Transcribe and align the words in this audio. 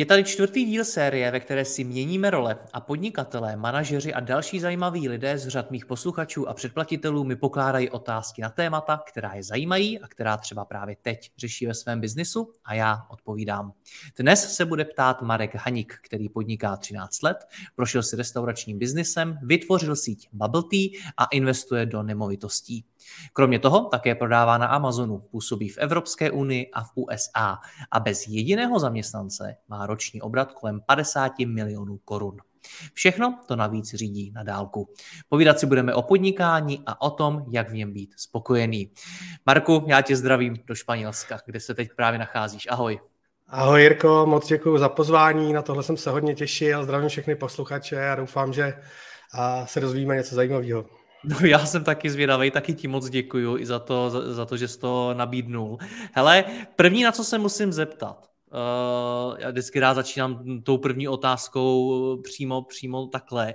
Je 0.00 0.06
tady 0.06 0.24
čtvrtý 0.24 0.64
díl 0.64 0.84
série, 0.84 1.30
ve 1.30 1.40
které 1.40 1.64
si 1.64 1.84
měníme 1.84 2.30
role 2.30 2.58
a 2.72 2.80
podnikatelé, 2.80 3.56
manažeři 3.56 4.14
a 4.14 4.20
další 4.20 4.60
zajímaví 4.60 5.08
lidé 5.08 5.38
z 5.38 5.48
řad 5.48 5.70
mých 5.70 5.86
posluchačů 5.86 6.48
a 6.48 6.54
předplatitelů 6.54 7.24
mi 7.24 7.36
pokládají 7.36 7.90
otázky 7.90 8.42
na 8.42 8.48
témata, 8.48 9.02
která 9.08 9.34
je 9.34 9.42
zajímají 9.42 10.00
a 10.00 10.08
která 10.08 10.36
třeba 10.36 10.64
právě 10.64 10.96
teď 11.02 11.30
řeší 11.38 11.66
ve 11.66 11.74
svém 11.74 12.00
biznisu 12.00 12.52
a 12.64 12.74
já 12.74 13.06
odpovídám. 13.10 13.72
Dnes 14.18 14.56
se 14.56 14.64
bude 14.64 14.84
ptát 14.84 15.22
Marek 15.22 15.54
Haník, 15.54 15.98
který 16.02 16.28
podniká 16.28 16.76
13 16.76 17.22
let, 17.22 17.36
prošel 17.74 18.02
si 18.02 18.16
restauračním 18.16 18.78
biznisem, 18.78 19.38
vytvořil 19.42 19.96
síť 19.96 20.28
Bubble 20.32 20.62
Tea 20.70 21.00
a 21.16 21.24
investuje 21.24 21.86
do 21.86 22.02
nemovitostí. 22.02 22.84
Kromě 23.32 23.58
toho 23.58 23.84
také 23.84 24.14
prodává 24.14 24.58
na 24.58 24.66
Amazonu, 24.66 25.18
působí 25.18 25.68
v 25.68 25.78
Evropské 25.78 26.30
unii 26.30 26.70
a 26.74 26.84
v 26.84 26.90
USA 26.94 27.58
a 27.90 28.00
bez 28.00 28.26
jediného 28.28 28.78
zaměstnance 28.78 29.56
má 29.68 29.86
roční 29.86 30.22
obrat 30.22 30.52
kolem 30.52 30.80
50 30.86 31.32
milionů 31.38 31.98
korun. 32.04 32.36
Všechno 32.94 33.38
to 33.46 33.56
navíc 33.56 33.94
řídí 33.94 34.32
na 34.34 34.42
dálku. 34.42 34.88
Povídat 35.28 35.58
si 35.58 35.66
budeme 35.66 35.94
o 35.94 36.02
podnikání 36.02 36.82
a 36.86 37.00
o 37.00 37.10
tom, 37.10 37.44
jak 37.50 37.70
v 37.70 37.74
něm 37.74 37.92
být 37.92 38.14
spokojený. 38.16 38.90
Marku, 39.46 39.84
já 39.88 40.00
tě 40.00 40.16
zdravím 40.16 40.56
do 40.66 40.74
Španělska, 40.74 41.40
kde 41.46 41.60
se 41.60 41.74
teď 41.74 41.88
právě 41.96 42.18
nacházíš. 42.18 42.66
Ahoj. 42.70 43.00
Ahoj 43.48 43.82
Jirko, 43.82 44.26
moc 44.26 44.46
děkuji 44.48 44.78
za 44.78 44.88
pozvání, 44.88 45.52
na 45.52 45.62
tohle 45.62 45.82
jsem 45.82 45.96
se 45.96 46.10
hodně 46.10 46.34
těšil, 46.34 46.84
zdravím 46.84 47.08
všechny 47.08 47.36
posluchače 47.36 48.10
a 48.10 48.14
doufám, 48.14 48.52
že 48.52 48.74
se 49.64 49.80
dozvíme 49.80 50.16
něco 50.16 50.34
zajímavého. 50.34 50.86
No 51.24 51.36
já 51.46 51.66
jsem 51.66 51.84
taky 51.84 52.10
zvědavý, 52.10 52.50
taky 52.50 52.74
ti 52.74 52.88
moc 52.88 53.10
děkuju 53.10 53.58
i 53.58 53.66
za 53.66 53.78
to, 53.78 54.10
za, 54.10 54.34
za 54.34 54.46
to, 54.46 54.56
že 54.56 54.68
jsi 54.68 54.78
to 54.78 55.14
nabídnul. 55.14 55.78
Hele, 56.12 56.44
první, 56.76 57.02
na 57.02 57.12
co 57.12 57.24
se 57.24 57.38
musím 57.38 57.72
zeptat, 57.72 58.30
uh, 58.52 59.38
já 59.38 59.50
vždycky 59.50 59.80
rád 59.80 59.94
začínám 59.94 60.62
tou 60.62 60.78
první 60.78 61.08
otázkou 61.08 62.16
přímo, 62.22 62.62
přímo 62.62 63.06
takhle. 63.06 63.54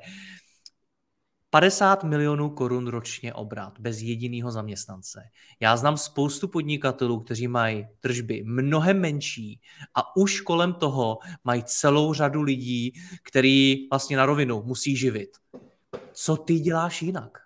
50 1.49 2.03
milionů 2.03 2.49
korun 2.49 2.88
ročně 2.88 3.33
obrat 3.33 3.80
bez 3.80 4.02
jediného 4.02 4.52
zaměstnance. 4.52 5.23
Já 5.59 5.77
znám 5.77 5.97
spoustu 5.97 6.47
podnikatelů, 6.47 7.19
kteří 7.19 7.47
mají 7.47 7.88
tržby 7.99 8.43
mnohem 8.45 8.99
menší 8.99 9.61
a 9.95 10.16
už 10.16 10.41
kolem 10.41 10.73
toho 10.73 11.17
mají 11.43 11.63
celou 11.63 12.13
řadu 12.13 12.41
lidí, 12.41 12.93
který 13.23 13.88
vlastně 13.89 14.17
na 14.17 14.25
rovinu 14.25 14.63
musí 14.66 14.95
živit. 14.95 15.30
Co 16.13 16.38
ty 16.38 16.59
děláš 16.59 17.02
jinak? 17.02 17.45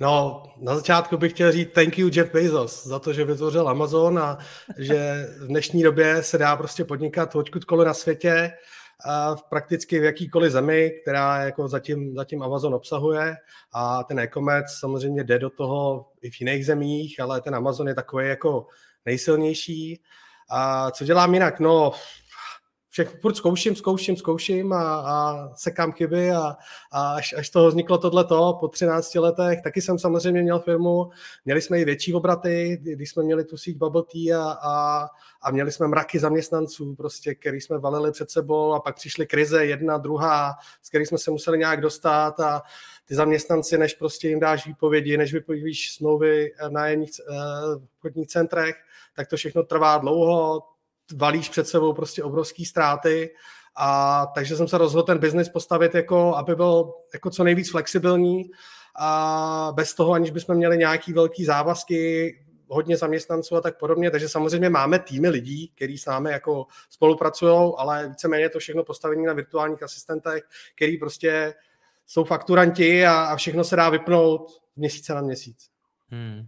No, 0.00 0.42
na 0.60 0.76
začátku 0.76 1.16
bych 1.16 1.32
chtěl 1.32 1.52
říct 1.52 1.72
thank 1.72 1.98
you 1.98 2.10
Jeff 2.12 2.32
Bezos 2.32 2.86
za 2.86 2.98
to, 2.98 3.12
že 3.12 3.24
vytvořil 3.24 3.68
Amazon 3.68 4.18
a 4.18 4.38
že 4.78 5.26
v 5.40 5.46
dnešní 5.46 5.82
době 5.82 6.22
se 6.22 6.38
dá 6.38 6.56
prostě 6.56 6.84
podnikat 6.84 7.36
odkudkoliv 7.36 7.86
na 7.86 7.94
světě, 7.94 8.52
a 9.04 9.34
v 9.34 9.42
prakticky 9.42 10.00
v 10.00 10.04
jakýkoliv 10.04 10.52
zemi, 10.52 10.90
která 11.02 11.44
jako 11.44 11.68
zatím, 11.68 12.14
zatím 12.14 12.42
Amazon 12.42 12.74
obsahuje 12.74 13.36
a 13.72 14.04
ten 14.04 14.18
e-commerce 14.18 14.76
samozřejmě 14.78 15.24
jde 15.24 15.38
do 15.38 15.50
toho 15.50 16.06
i 16.22 16.30
v 16.30 16.40
jiných 16.40 16.66
zemích, 16.66 17.20
ale 17.20 17.40
ten 17.40 17.54
Amazon 17.54 17.88
je 17.88 17.94
takový 17.94 18.28
jako 18.28 18.66
nejsilnější. 19.06 20.02
A 20.50 20.90
co 20.90 21.04
dělám 21.04 21.34
jinak? 21.34 21.60
No, 21.60 21.92
všech 22.92 23.08
furt 23.20 23.34
zkouším, 23.34 23.76
zkouším, 23.76 24.16
zkouším 24.16 24.72
a, 24.72 24.94
a 24.94 25.48
sekám 25.54 25.92
chyby 25.92 26.30
a, 26.30 26.56
a 26.92 27.14
až, 27.14 27.34
až 27.38 27.50
toho 27.50 27.68
vzniklo 27.68 27.98
tohleto 27.98 28.56
po 28.60 28.68
13 28.68 29.14
letech, 29.14 29.60
taky 29.60 29.82
jsem 29.82 29.98
samozřejmě 29.98 30.42
měl 30.42 30.60
firmu, 30.60 31.10
měli 31.44 31.62
jsme 31.62 31.80
i 31.80 31.84
větší 31.84 32.14
obraty, 32.14 32.78
když 32.82 33.10
jsme 33.10 33.22
měli 33.22 33.44
tu 33.44 33.56
síť 33.56 33.76
Bubble 33.76 34.02
Tea 34.12 34.42
a, 34.42 34.52
a, 34.52 35.08
a 35.42 35.50
měli 35.50 35.72
jsme 35.72 35.88
mraky 35.88 36.18
zaměstnanců, 36.18 36.94
prostě, 36.94 37.34
který 37.34 37.60
jsme 37.60 37.78
valili 37.78 38.12
před 38.12 38.30
sebou 38.30 38.72
a 38.72 38.80
pak 38.80 38.96
přišly 38.96 39.26
krize, 39.26 39.66
jedna, 39.66 39.98
druhá, 39.98 40.54
s 40.82 40.88
který 40.88 41.06
jsme 41.06 41.18
se 41.18 41.30
museli 41.30 41.58
nějak 41.58 41.80
dostat 41.80 42.40
a 42.40 42.62
ty 43.04 43.14
zaměstnanci, 43.14 43.78
než 43.78 43.94
prostě 43.94 44.28
jim 44.28 44.40
dáš 44.40 44.66
výpovědi, 44.66 45.16
než 45.16 45.32
vypovíš 45.32 45.92
smlouvy 45.92 46.52
na 46.68 46.86
jedných 46.86 47.10
uh, 48.14 48.24
centrech, 48.26 48.74
tak 49.16 49.28
to 49.28 49.36
všechno 49.36 49.62
trvá 49.62 49.98
dlouho, 49.98 50.71
valíš 51.12 51.48
před 51.48 51.68
sebou 51.68 51.92
prostě 51.92 52.22
obrovský 52.22 52.64
ztráty 52.64 53.30
a 53.76 54.26
takže 54.34 54.56
jsem 54.56 54.68
se 54.68 54.78
rozhodl 54.78 55.06
ten 55.06 55.18
biznis 55.18 55.48
postavit 55.48 55.94
jako, 55.94 56.36
aby 56.36 56.56
byl 56.56 56.92
jako 57.14 57.30
co 57.30 57.44
nejvíc 57.44 57.70
flexibilní 57.70 58.50
a 58.98 59.72
bez 59.74 59.94
toho, 59.94 60.12
aniž 60.12 60.30
bychom 60.30 60.56
měli 60.56 60.78
nějaký 60.78 61.12
velký 61.12 61.44
závazky, 61.44 62.34
hodně 62.68 62.96
zaměstnanců 62.96 63.56
a 63.56 63.60
tak 63.60 63.78
podobně, 63.78 64.10
takže 64.10 64.28
samozřejmě 64.28 64.70
máme 64.70 64.98
týmy 64.98 65.28
lidí, 65.28 65.68
kteří 65.68 65.98
s 65.98 66.06
námi 66.06 66.30
jako 66.30 66.66
spolupracují, 66.90 67.72
ale 67.76 68.08
víceméně 68.08 68.48
to 68.48 68.58
všechno 68.58 68.84
postavení 68.84 69.26
na 69.26 69.32
virtuálních 69.32 69.82
asistentech, 69.82 70.42
který 70.76 70.96
prostě 70.96 71.54
jsou 72.06 72.24
fakturanti 72.24 73.06
a, 73.06 73.22
a 73.22 73.36
všechno 73.36 73.64
se 73.64 73.76
dá 73.76 73.90
vypnout 73.90 74.62
měsíce 74.76 75.14
na 75.14 75.20
měsíc. 75.20 75.68
Hmm. 76.08 76.46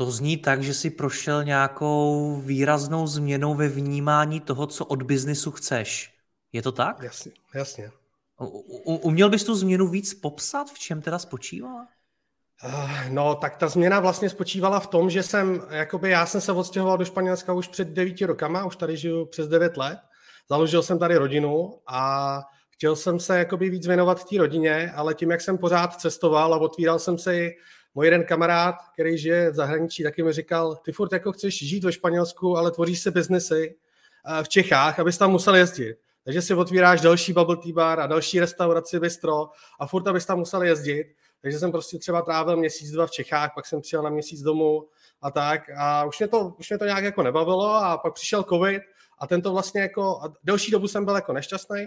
To 0.00 0.10
zní 0.10 0.36
tak, 0.36 0.62
že 0.62 0.74
si 0.74 0.90
prošel 0.90 1.44
nějakou 1.44 2.36
výraznou 2.40 3.06
změnou 3.06 3.54
ve 3.54 3.68
vnímání 3.68 4.40
toho, 4.40 4.66
co 4.66 4.84
od 4.84 5.02
biznisu 5.02 5.50
chceš. 5.50 6.14
Je 6.52 6.62
to 6.62 6.72
tak? 6.72 7.02
Jasně, 7.02 7.32
jasně. 7.54 7.90
U, 8.84 8.96
uměl 8.96 9.30
bys 9.30 9.44
tu 9.44 9.54
změnu 9.54 9.88
víc 9.88 10.14
popsat? 10.14 10.70
V 10.70 10.78
čem 10.78 11.02
teda 11.02 11.18
spočívala? 11.18 11.88
Uh, 12.64 13.08
no, 13.08 13.34
tak 13.34 13.56
ta 13.56 13.68
změna 13.68 14.00
vlastně 14.00 14.30
spočívala 14.30 14.80
v 14.80 14.86
tom, 14.86 15.10
že 15.10 15.22
jsem, 15.22 15.62
jakoby 15.70 16.10
já 16.10 16.26
jsem 16.26 16.40
se 16.40 16.52
odstěhoval 16.52 16.98
do 16.98 17.04
Španělska 17.04 17.52
už 17.52 17.68
před 17.68 17.88
devíti 17.88 18.24
rokama, 18.26 18.64
už 18.64 18.76
tady 18.76 18.96
žiju 18.96 19.26
přes 19.26 19.48
devět 19.48 19.76
let. 19.76 19.98
Založil 20.50 20.82
jsem 20.82 20.98
tady 20.98 21.16
rodinu 21.16 21.80
a 21.86 22.42
chtěl 22.70 22.96
jsem 22.96 23.20
se 23.20 23.38
jakoby 23.38 23.70
víc 23.70 23.86
věnovat 23.86 24.24
té 24.24 24.38
rodině, 24.38 24.92
ale 24.94 25.14
tím, 25.14 25.30
jak 25.30 25.40
jsem 25.40 25.58
pořád 25.58 26.00
cestoval 26.00 26.54
a 26.54 26.58
otvíral 26.60 26.98
jsem 26.98 27.18
si 27.18 27.50
můj 27.94 28.06
jeden 28.06 28.24
kamarád, 28.24 28.74
který 28.92 29.18
žije 29.18 29.50
v 29.50 29.54
zahraničí, 29.54 30.02
taky 30.02 30.22
mi 30.22 30.32
říkal, 30.32 30.76
ty 30.76 30.92
furt 30.92 31.12
jako 31.12 31.32
chceš 31.32 31.68
žít 31.68 31.84
ve 31.84 31.92
Španělsku, 31.92 32.56
ale 32.56 32.70
tvoříš 32.70 33.00
si 33.00 33.10
biznesy 33.10 33.76
eh, 34.26 34.44
v 34.44 34.48
Čechách, 34.48 34.98
abys 34.98 35.18
tam 35.18 35.30
musel 35.30 35.56
jezdit. 35.56 35.96
Takže 36.24 36.42
si 36.42 36.54
otvíráš 36.54 37.00
další 37.00 37.32
bubble 37.32 37.56
tea 37.56 37.72
bar 37.72 38.00
a 38.00 38.06
další 38.06 38.40
restauraci 38.40 39.00
bistro 39.00 39.48
a 39.80 39.86
furt 39.86 40.06
abys 40.06 40.26
tam 40.26 40.38
musel 40.38 40.62
jezdit. 40.62 41.06
Takže 41.42 41.58
jsem 41.58 41.72
prostě 41.72 41.98
třeba 41.98 42.22
trávil 42.22 42.56
měsíc, 42.56 42.90
dva 42.90 43.06
v 43.06 43.10
Čechách, 43.10 43.50
pak 43.54 43.66
jsem 43.66 43.80
přijel 43.80 44.02
na 44.02 44.10
měsíc 44.10 44.42
domů 44.42 44.88
a 45.22 45.30
tak. 45.30 45.70
A 45.76 46.04
už 46.04 46.18
mě 46.18 46.28
to, 46.28 46.54
už 46.58 46.68
mě 46.68 46.78
to 46.78 46.84
nějak 46.84 47.04
jako 47.04 47.22
nebavilo 47.22 47.74
a 47.74 47.98
pak 47.98 48.14
přišel 48.14 48.42
covid 48.42 48.82
a 49.18 49.26
tento 49.26 49.52
vlastně 49.52 49.80
jako, 49.80 50.20
a 50.22 50.32
delší 50.44 50.70
dobu 50.70 50.88
jsem 50.88 51.04
byl 51.04 51.14
jako 51.14 51.32
nešťastný 51.32 51.86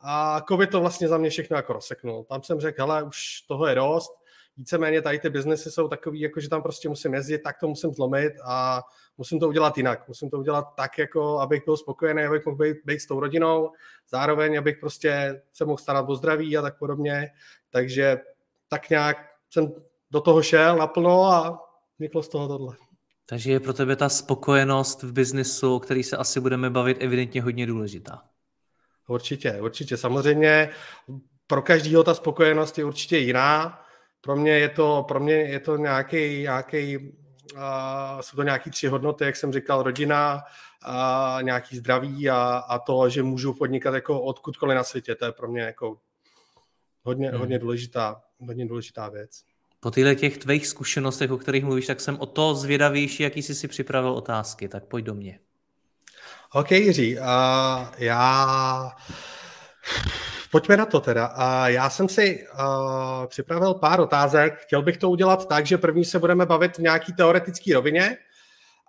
a 0.00 0.40
covid 0.48 0.70
to 0.70 0.80
vlastně 0.80 1.08
za 1.08 1.18
mě 1.18 1.30
všechno 1.30 1.56
jako 1.56 1.72
rozseknul. 1.72 2.24
Tam 2.24 2.42
jsem 2.42 2.60
řekl, 2.60 2.82
hele, 2.82 3.02
už 3.02 3.42
toho 3.48 3.66
je 3.66 3.74
dost, 3.74 4.12
víceméně 4.56 5.02
tady 5.02 5.18
ty 5.18 5.30
biznesy 5.30 5.70
jsou 5.70 5.88
takový, 5.88 6.20
jako 6.20 6.40
že 6.40 6.48
tam 6.48 6.62
prostě 6.62 6.88
musím 6.88 7.14
jezdit, 7.14 7.38
tak 7.38 7.58
to 7.60 7.68
musím 7.68 7.92
zlomit 7.92 8.32
a 8.44 8.82
musím 9.18 9.40
to 9.40 9.48
udělat 9.48 9.76
jinak. 9.76 10.08
Musím 10.08 10.30
to 10.30 10.38
udělat 10.38 10.66
tak, 10.76 10.98
jako 10.98 11.40
abych 11.40 11.64
byl 11.64 11.76
spokojený, 11.76 12.22
abych 12.22 12.46
mohl 12.46 12.58
být, 12.58 12.76
být 12.84 13.00
s 13.00 13.06
tou 13.06 13.20
rodinou, 13.20 13.70
zároveň 14.10 14.58
abych 14.58 14.76
prostě 14.80 15.42
se 15.52 15.64
mohl 15.64 15.78
starat 15.78 16.08
o 16.08 16.14
zdraví 16.14 16.56
a 16.56 16.62
tak 16.62 16.78
podobně. 16.78 17.30
Takže 17.70 18.18
tak 18.68 18.90
nějak 18.90 19.16
jsem 19.50 19.72
do 20.10 20.20
toho 20.20 20.42
šel 20.42 20.76
naplno 20.76 21.24
a 21.24 21.68
vzniklo 21.94 22.22
z 22.22 22.28
toho 22.28 22.48
tohle. 22.48 22.76
Takže 23.28 23.52
je 23.52 23.60
pro 23.60 23.72
tebe 23.72 23.96
ta 23.96 24.08
spokojenost 24.08 25.02
v 25.02 25.12
biznisu, 25.12 25.74
o 25.74 25.80
který 25.80 26.02
se 26.02 26.16
asi 26.16 26.40
budeme 26.40 26.70
bavit, 26.70 26.96
evidentně 27.00 27.42
hodně 27.42 27.66
důležitá. 27.66 28.22
Určitě, 29.08 29.60
určitě. 29.60 29.96
Samozřejmě 29.96 30.70
pro 31.46 31.62
každého 31.62 32.04
ta 32.04 32.14
spokojenost 32.14 32.78
je 32.78 32.84
určitě 32.84 33.18
jiná 33.18 33.85
pro 34.26 34.36
mě 34.36 34.52
je 34.52 34.68
to, 34.68 35.04
pro 35.08 35.20
mě 35.20 35.34
je 35.34 35.60
to 35.60 35.76
nějaký, 35.76 36.42
nějaký 36.42 37.12
Uh, 37.54 38.20
jsou 38.20 38.36
to 38.36 38.42
nějaké 38.42 38.70
tři 38.70 38.86
hodnoty, 38.86 39.24
jak 39.24 39.36
jsem 39.36 39.52
říkal, 39.52 39.82
rodina, 39.82 40.42
uh, 40.88 41.42
nějaký 41.42 41.76
zdraví 41.76 42.30
a, 42.30 42.36
a 42.68 42.78
to, 42.78 43.08
že 43.08 43.22
můžu 43.22 43.54
podnikat 43.54 43.94
jako 43.94 44.20
odkudkoliv 44.20 44.76
na 44.76 44.84
světě. 44.84 45.14
To 45.14 45.24
je 45.24 45.32
pro 45.32 45.48
mě 45.48 45.60
jako 45.60 45.98
hodně, 47.02 47.28
hmm. 47.28 47.38
hodně, 47.38 47.58
důležitá, 47.58 48.22
hodně 48.46 48.66
důležitá 48.66 49.08
věc. 49.08 49.42
Po 49.80 49.90
těchto 49.90 50.14
těch 50.14 50.38
tvých 50.38 50.66
zkušenostech, 50.66 51.30
o 51.30 51.38
kterých 51.38 51.64
mluvíš, 51.64 51.86
tak 51.86 52.00
jsem 52.00 52.20
o 52.20 52.26
to 52.26 52.54
zvědavější, 52.54 53.22
jaký 53.22 53.42
jsi 53.42 53.54
si 53.54 53.68
připravil 53.68 54.10
otázky. 54.10 54.68
Tak 54.68 54.84
pojď 54.84 55.04
do 55.04 55.14
mě. 55.14 55.38
OK, 56.52 56.70
Jiří. 56.70 57.18
Uh, 57.18 57.24
já 57.98 58.90
Pojďme 60.50 60.76
na 60.76 60.86
to 60.86 61.00
teda. 61.00 61.34
Já 61.66 61.90
jsem 61.90 62.08
si 62.08 62.46
uh, 62.52 63.26
připravil 63.26 63.74
pár 63.74 64.00
otázek. 64.00 64.58
Chtěl 64.58 64.82
bych 64.82 64.96
to 64.96 65.10
udělat 65.10 65.48
tak, 65.48 65.66
že 65.66 65.78
první 65.78 66.04
se 66.04 66.18
budeme 66.18 66.46
bavit 66.46 66.76
v 66.76 66.82
nějaký 66.82 67.12
teoretické 67.12 67.74
rovině 67.74 68.16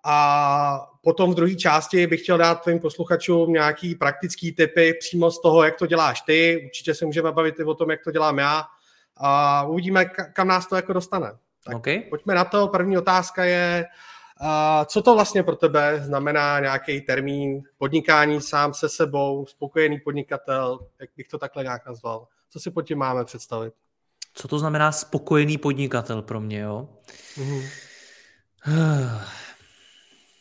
a 0.03 0.87
potom 1.01 1.31
v 1.31 1.35
druhé 1.35 1.55
části 1.55 2.07
bych 2.07 2.21
chtěl 2.21 2.37
dát 2.37 2.61
tvým 2.61 2.79
posluchačům 2.79 3.53
nějaký 3.53 3.95
praktický 3.95 4.51
typy 4.51 4.93
přímo 4.99 5.31
z 5.31 5.41
toho, 5.41 5.63
jak 5.63 5.77
to 5.77 5.85
děláš 5.85 6.21
ty. 6.21 6.61
Určitě 6.65 6.93
se 6.93 7.05
můžeme 7.05 7.31
bavit 7.31 7.59
i 7.59 7.63
o 7.63 7.73
tom, 7.73 7.91
jak 7.91 8.03
to 8.03 8.11
dělám 8.11 8.37
já 8.37 8.63
a 9.17 9.63
uvidíme, 9.63 10.05
kam 10.05 10.47
nás 10.47 10.67
to 10.67 10.75
jako 10.75 10.93
dostane. 10.93 11.31
Tak 11.65 11.75
okay. 11.75 11.99
pojďme 11.99 12.35
na 12.35 12.45
to. 12.45 12.67
První 12.67 12.97
otázka 12.97 13.45
je, 13.45 13.85
co 14.85 15.01
to 15.01 15.13
vlastně 15.13 15.43
pro 15.43 15.55
tebe 15.55 16.01
znamená 16.03 16.59
nějaký 16.59 17.01
termín 17.01 17.61
podnikání 17.77 18.41
sám 18.41 18.73
se 18.73 18.89
sebou, 18.89 19.45
spokojený 19.45 19.99
podnikatel, 19.99 20.79
jak 20.99 21.09
bych 21.17 21.27
to 21.27 21.37
takhle 21.37 21.63
nějak 21.63 21.85
nazval? 21.85 22.27
Co 22.49 22.59
si 22.59 22.71
pod 22.71 22.81
tím 22.81 22.97
máme 22.97 23.25
představit? 23.25 23.73
Co 24.33 24.47
to 24.47 24.59
znamená 24.59 24.91
spokojený 24.91 25.57
podnikatel 25.57 26.21
pro 26.21 26.39
mě, 26.39 26.59
jo? 26.59 26.89
Mm-hmm. 27.37 27.63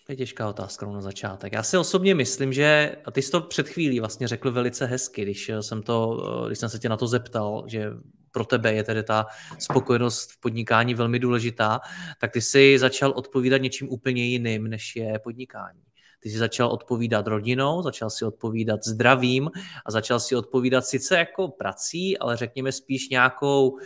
To 0.07 0.13
je 0.13 0.17
těžká 0.17 0.49
otázka 0.49 0.87
na 0.87 1.01
začátek. 1.01 1.53
Já 1.53 1.63
si 1.63 1.77
osobně 1.77 2.15
myslím, 2.15 2.53
že, 2.53 2.97
a 3.05 3.11
ty 3.11 3.23
jsi 3.23 3.31
to 3.31 3.41
před 3.41 3.69
chvílí 3.69 4.01
vlastně 4.01 4.29
řekl 4.29 4.51
velice 4.51 4.87
hezky, 4.87 5.23
když 5.23 5.51
jsem, 5.61 5.83
to, 5.83 6.17
když 6.47 6.59
jsem 6.59 6.69
se 6.69 6.79
tě 6.79 6.89
na 6.89 6.97
to 6.97 7.07
zeptal, 7.07 7.65
že 7.67 7.91
pro 8.31 8.45
tebe 8.45 8.75
je 8.75 8.85
tedy 8.85 9.03
ta 9.03 9.27
spokojenost 9.59 10.33
v 10.33 10.41
podnikání 10.41 10.95
velmi 10.95 11.19
důležitá, 11.19 11.81
tak 12.21 12.33
ty 12.33 12.41
jsi 12.41 12.79
začal 12.79 13.11
odpovídat 13.11 13.59
něčím 13.59 13.89
úplně 13.91 14.25
jiným, 14.25 14.67
než 14.67 14.97
je 14.97 15.19
podnikání. 15.19 15.83
Ty 16.21 16.31
jsi 16.31 16.39
začal 16.39 16.69
odpovídat 16.69 17.27
rodinou, 17.27 17.83
začal 17.83 18.11
si 18.11 18.25
odpovídat 18.25 18.85
zdravím 18.85 19.51
a 19.87 19.91
začal 19.91 20.21
si 20.21 20.37
odpovídat 20.37 20.87
sice 20.87 21.17
jako 21.19 21.49
prací, 21.49 22.19
ale 22.19 22.37
řekněme 22.37 22.73
spíš 22.73 23.09
nějakou 23.09 23.69
uh, 23.69 23.81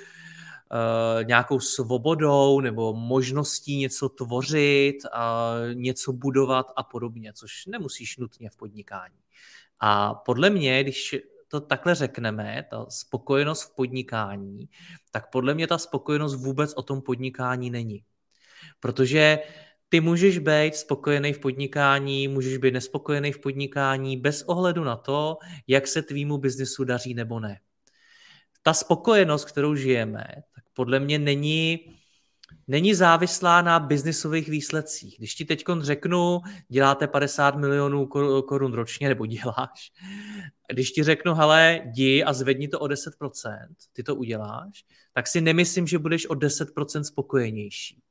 nějakou 1.25 1.61
svobodou 1.61 2.61
nebo 2.61 2.95
možností 2.95 3.77
něco 3.77 4.09
tvořit, 4.09 4.99
a 5.13 5.53
něco 5.75 6.13
budovat 6.13 6.73
a 6.77 6.83
podobně, 6.83 7.33
což 7.33 7.67
nemusíš 7.67 8.17
nutně 8.17 8.51
v 8.51 8.57
podnikání. 8.57 9.19
A 9.81 10.15
podle 10.15 10.51
mě, 10.51 10.83
když 10.83 11.17
to 11.51 11.61
takhle 11.61 11.95
řekneme, 11.95 12.65
ta 12.71 12.87
spokojenost 12.89 13.63
v 13.63 13.75
podnikání, 13.75 14.69
tak 15.11 15.31
podle 15.31 15.55
mě 15.55 15.67
ta 15.67 15.79
spokojenost 15.79 16.35
vůbec 16.35 16.73
o 16.73 16.83
tom 16.83 17.03
podnikání 17.03 17.71
není. 17.71 18.05
Protože 18.81 19.39
ty 19.89 20.01
můžeš 20.01 20.39
být 20.39 20.77
spokojený 20.77 21.33
v 21.33 21.39
podnikání, 21.39 22.29
můžeš 22.29 22.57
být 22.57 22.75
nespokojený 22.75 23.33
v 23.33 23.39
podnikání 23.39 24.17
bez 24.17 24.43
ohledu 24.43 24.85
na 24.85 24.97
to, 24.97 25.39
jak 25.67 25.87
se 25.87 26.03
tvýmu 26.03 26.39
biznesu 26.39 26.85
daří 26.85 27.15
nebo 27.15 27.41
ne. 27.41 27.61
Ta 28.63 28.75
spokojenost, 28.75 29.45
kterou 29.45 29.75
žijeme, 29.75 30.25
tak 30.55 30.65
podle 30.75 31.01
mě 31.01 31.19
není 31.19 31.79
není 32.71 32.95
závislá 32.95 33.63
na 33.63 33.81
biznisových 33.81 34.49
výsledcích. 34.49 35.15
Když 35.19 35.35
ti 35.35 35.45
teď 35.45 35.65
řeknu, 35.81 36.41
děláte 36.69 37.07
50 37.07 37.57
milionů 37.57 38.07
korun 38.49 38.73
ročně, 38.73 39.09
nebo 39.09 39.27
děláš, 39.27 39.93
když 40.73 40.91
ti 40.91 41.03
řeknu, 41.03 41.35
hele, 41.35 41.81
jdi 41.85 42.25
a 42.25 42.33
zvedni 42.33 42.69
to 42.69 42.79
o 42.79 42.87
10%, 42.87 43.11
ty 43.93 44.03
to 44.03 44.15
uděláš, 44.15 44.85
tak 45.13 45.27
si 45.27 45.41
nemyslím, 45.41 45.87
že 45.87 45.99
budeš 45.99 46.27
o 46.27 46.35
10% 46.35 47.03
spokojenější. 47.03 48.03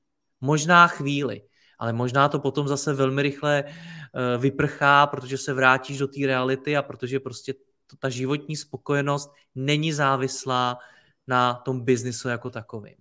Možná 0.41 0.87
chvíli, 0.87 1.41
ale 1.79 1.93
možná 1.93 2.29
to 2.29 2.39
potom 2.39 2.67
zase 2.67 2.93
velmi 2.93 3.21
rychle 3.21 3.63
eh, 3.63 4.37
vyprchá, 4.37 5.07
protože 5.07 5.37
se 5.37 5.53
vrátíš 5.53 5.97
do 5.97 6.07
té 6.07 6.27
reality 6.27 6.77
a 6.77 6.81
protože 6.81 7.19
prostě 7.19 7.53
ta 7.99 8.09
životní 8.09 8.55
spokojenost 8.55 9.31
není 9.55 9.93
závislá 9.93 10.77
na 11.27 11.53
tom 11.53 11.81
biznisu 11.81 12.27
jako 12.27 12.49
takovým. 12.49 12.98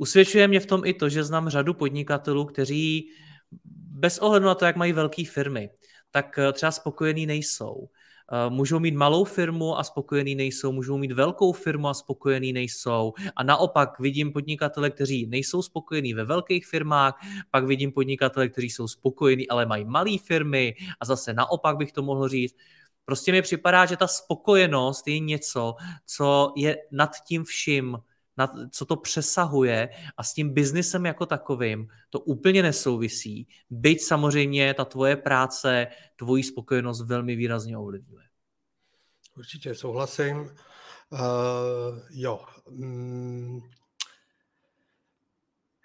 Usvědčuje 0.00 0.48
mě 0.48 0.60
v 0.60 0.66
tom 0.66 0.84
i 0.84 0.94
to, 0.94 1.08
že 1.08 1.24
znám 1.24 1.48
řadu 1.48 1.74
podnikatelů, 1.74 2.44
kteří 2.44 3.10
bez 3.90 4.18
ohledu 4.18 4.46
na 4.46 4.54
to, 4.54 4.64
jak 4.64 4.76
mají 4.76 4.92
velké 4.92 5.24
firmy, 5.24 5.70
tak 6.10 6.38
eh, 6.38 6.52
třeba 6.52 6.72
spokojení 6.72 7.26
nejsou. 7.26 7.88
Eh, 8.32 8.50
můžou 8.50 8.78
mít 8.78 8.94
malou 8.94 9.24
firmu 9.24 9.78
a 9.78 9.84
spokojení 9.84 10.34
nejsou, 10.34 10.72
můžou 10.72 10.98
mít 10.98 11.12
velkou 11.12 11.52
firmu 11.52 11.88
a 11.88 11.94
spokojení 11.94 12.52
nejsou. 12.52 13.12
A 13.36 13.42
naopak 13.42 14.00
vidím 14.00 14.32
podnikatele, 14.32 14.90
kteří 14.90 15.26
nejsou 15.26 15.62
spokojení 15.62 16.14
ve 16.14 16.24
velkých 16.24 16.66
firmách, 16.66 17.20
pak 17.50 17.64
vidím 17.64 17.92
podnikatele, 17.92 18.48
kteří 18.48 18.70
jsou 18.70 18.88
spokojení, 18.88 19.48
ale 19.48 19.66
mají 19.66 19.84
malé 19.84 20.18
firmy 20.18 20.74
a 21.00 21.04
zase 21.04 21.32
naopak 21.32 21.76
bych 21.76 21.92
to 21.92 22.02
mohl 22.02 22.28
říct. 22.28 22.56
Prostě 23.04 23.32
mi 23.32 23.42
připadá, 23.42 23.86
že 23.86 23.96
ta 23.96 24.06
spokojenost 24.06 25.08
je 25.08 25.18
něco, 25.18 25.74
co 26.06 26.52
je 26.56 26.76
nad 26.92 27.10
tím 27.26 27.44
vším, 27.44 27.98
na, 28.40 28.52
co 28.70 28.84
to 28.84 28.96
přesahuje 28.96 29.88
a 30.16 30.22
s 30.22 30.34
tím 30.34 30.54
biznisem 30.54 31.06
jako 31.06 31.26
takovým 31.26 31.88
to 32.10 32.20
úplně 32.20 32.62
nesouvisí. 32.62 33.48
Byť 33.70 34.02
samozřejmě 34.02 34.74
ta 34.74 34.84
tvoje 34.84 35.16
práce, 35.16 35.86
tvoji 36.16 36.42
spokojenost 36.42 37.06
velmi 37.06 37.36
výrazně 37.36 37.78
ovlivňuje. 37.78 38.24
Určitě 39.36 39.74
souhlasím. 39.74 40.36
Uh, 40.40 41.18
jo. 42.10 42.44
Mm. 42.70 43.60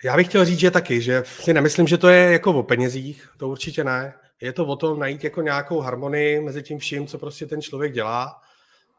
Já 0.03 0.15
bych 0.15 0.27
chtěl 0.27 0.45
říct, 0.45 0.59
že 0.59 0.71
taky, 0.71 1.01
že 1.01 1.23
si 1.25 1.53
nemyslím, 1.53 1.87
že 1.87 1.97
to 1.97 2.07
je 2.07 2.31
jako 2.31 2.53
o 2.53 2.63
penězích, 2.63 3.29
to 3.37 3.49
určitě 3.49 3.83
ne. 3.83 4.13
Je 4.41 4.53
to 4.53 4.65
o 4.65 4.75
tom 4.75 4.99
najít 4.99 5.23
jako 5.23 5.41
nějakou 5.41 5.79
harmonii 5.79 6.41
mezi 6.41 6.63
tím 6.63 6.79
vším, 6.79 7.07
co 7.07 7.17
prostě 7.17 7.45
ten 7.45 7.61
člověk 7.61 7.93
dělá 7.93 8.41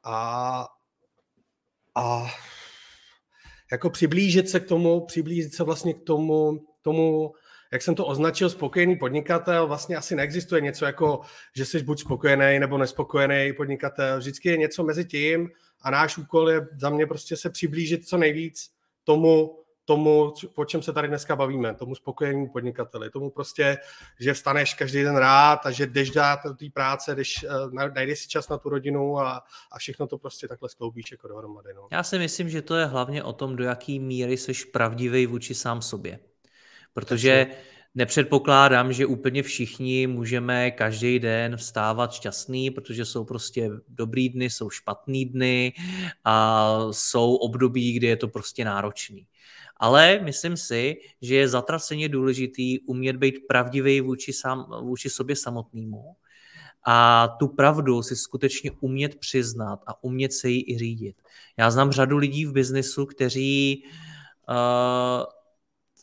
a, 0.04 0.68
a 1.94 2.26
jako 3.72 3.90
přiblížit 3.90 4.48
se 4.48 4.60
k 4.60 4.66
tomu, 4.68 5.06
přiblížit 5.06 5.54
se 5.54 5.64
vlastně 5.64 5.94
k 5.94 6.02
tomu, 6.02 6.60
tomu 6.82 7.32
jak 7.72 7.82
jsem 7.82 7.94
to 7.94 8.06
označil, 8.06 8.50
spokojený 8.50 8.96
podnikatel, 8.96 9.66
vlastně 9.66 9.96
asi 9.96 10.16
neexistuje 10.16 10.60
něco 10.60 10.84
jako, 10.84 11.20
že 11.56 11.64
jsi 11.64 11.82
buď 11.82 12.00
spokojený 12.00 12.58
nebo 12.58 12.78
nespokojený 12.78 13.52
podnikatel. 13.52 14.18
Vždycky 14.18 14.48
je 14.48 14.56
něco 14.56 14.84
mezi 14.84 15.04
tím 15.04 15.48
a 15.82 15.90
náš 15.90 16.18
úkol 16.18 16.50
je 16.50 16.66
za 16.80 16.90
mě 16.90 17.06
prostě 17.06 17.36
se 17.36 17.50
přiblížit 17.50 18.08
co 18.08 18.16
nejvíc 18.16 18.70
tomu, 19.04 19.58
tomu, 19.86 20.32
o 20.54 20.64
čem 20.64 20.82
se 20.82 20.92
tady 20.92 21.08
dneska 21.08 21.36
bavíme, 21.36 21.74
tomu 21.74 21.94
spokojenému 21.94 22.52
podnikateli, 22.52 23.10
tomu 23.10 23.30
prostě, 23.30 23.76
že 24.20 24.34
vstaneš 24.34 24.74
každý 24.74 25.02
den 25.02 25.16
rád 25.16 25.66
a 25.66 25.70
že 25.70 25.86
jdeš 25.86 26.10
dát 26.10 26.40
do 26.44 26.54
té 26.54 26.66
práce, 26.74 27.14
jdeš, 27.14 27.44
uh, 27.64 27.72
najdeš 27.94 28.18
si 28.18 28.28
čas 28.28 28.48
na 28.48 28.58
tu 28.58 28.68
rodinu 28.68 29.18
a, 29.18 29.42
a 29.72 29.78
všechno 29.78 30.06
to 30.06 30.18
prostě 30.18 30.48
takhle 30.48 30.68
skloubíš 30.68 31.12
jako 31.12 31.28
dohromady. 31.28 31.74
No. 31.74 31.88
Já 31.92 32.02
si 32.02 32.18
myslím, 32.18 32.50
že 32.50 32.62
to 32.62 32.76
je 32.76 32.86
hlavně 32.86 33.22
o 33.22 33.32
tom, 33.32 33.56
do 33.56 33.64
jaký 33.64 34.00
míry 34.00 34.36
jsi 34.36 34.52
pravdivý 34.72 35.26
vůči 35.26 35.54
sám 35.54 35.82
sobě. 35.82 36.18
Protože 36.94 37.46
nepředpokládám, 37.94 38.92
že 38.92 39.06
úplně 39.06 39.42
všichni 39.42 40.06
můžeme 40.06 40.70
každý 40.70 41.18
den 41.18 41.56
vstávat 41.56 42.12
šťastný, 42.12 42.70
protože 42.70 43.04
jsou 43.04 43.24
prostě 43.24 43.70
dobrý 43.88 44.28
dny, 44.28 44.50
jsou 44.50 44.70
špatný 44.70 45.24
dny 45.24 45.72
a 46.24 46.78
jsou 46.90 47.34
období, 47.34 47.92
kdy 47.92 48.06
je 48.06 48.16
to 48.16 48.28
prostě 48.28 48.64
náročný. 48.64 49.26
Ale 49.76 50.20
myslím 50.24 50.56
si, 50.56 50.96
že 51.22 51.34
je 51.34 51.48
zatraceně 51.48 52.08
důležitý 52.08 52.80
umět 52.80 53.16
být 53.16 53.46
pravdivý 53.48 54.00
vůči, 54.00 54.32
sám, 54.32 54.66
vůči 54.82 55.10
sobě 55.10 55.36
samotnému 55.36 56.16
a 56.86 57.28
tu 57.38 57.48
pravdu 57.48 58.02
si 58.02 58.16
skutečně 58.16 58.70
umět 58.80 59.14
přiznat 59.18 59.80
a 59.86 60.04
umět 60.04 60.32
se 60.32 60.48
jí 60.48 60.70
i 60.74 60.78
řídit. 60.78 61.16
Já 61.56 61.70
znám 61.70 61.92
řadu 61.92 62.16
lidí 62.16 62.46
v 62.46 62.52
biznesu, 62.52 63.06
kteří 63.06 63.84
uh, 64.48 65.24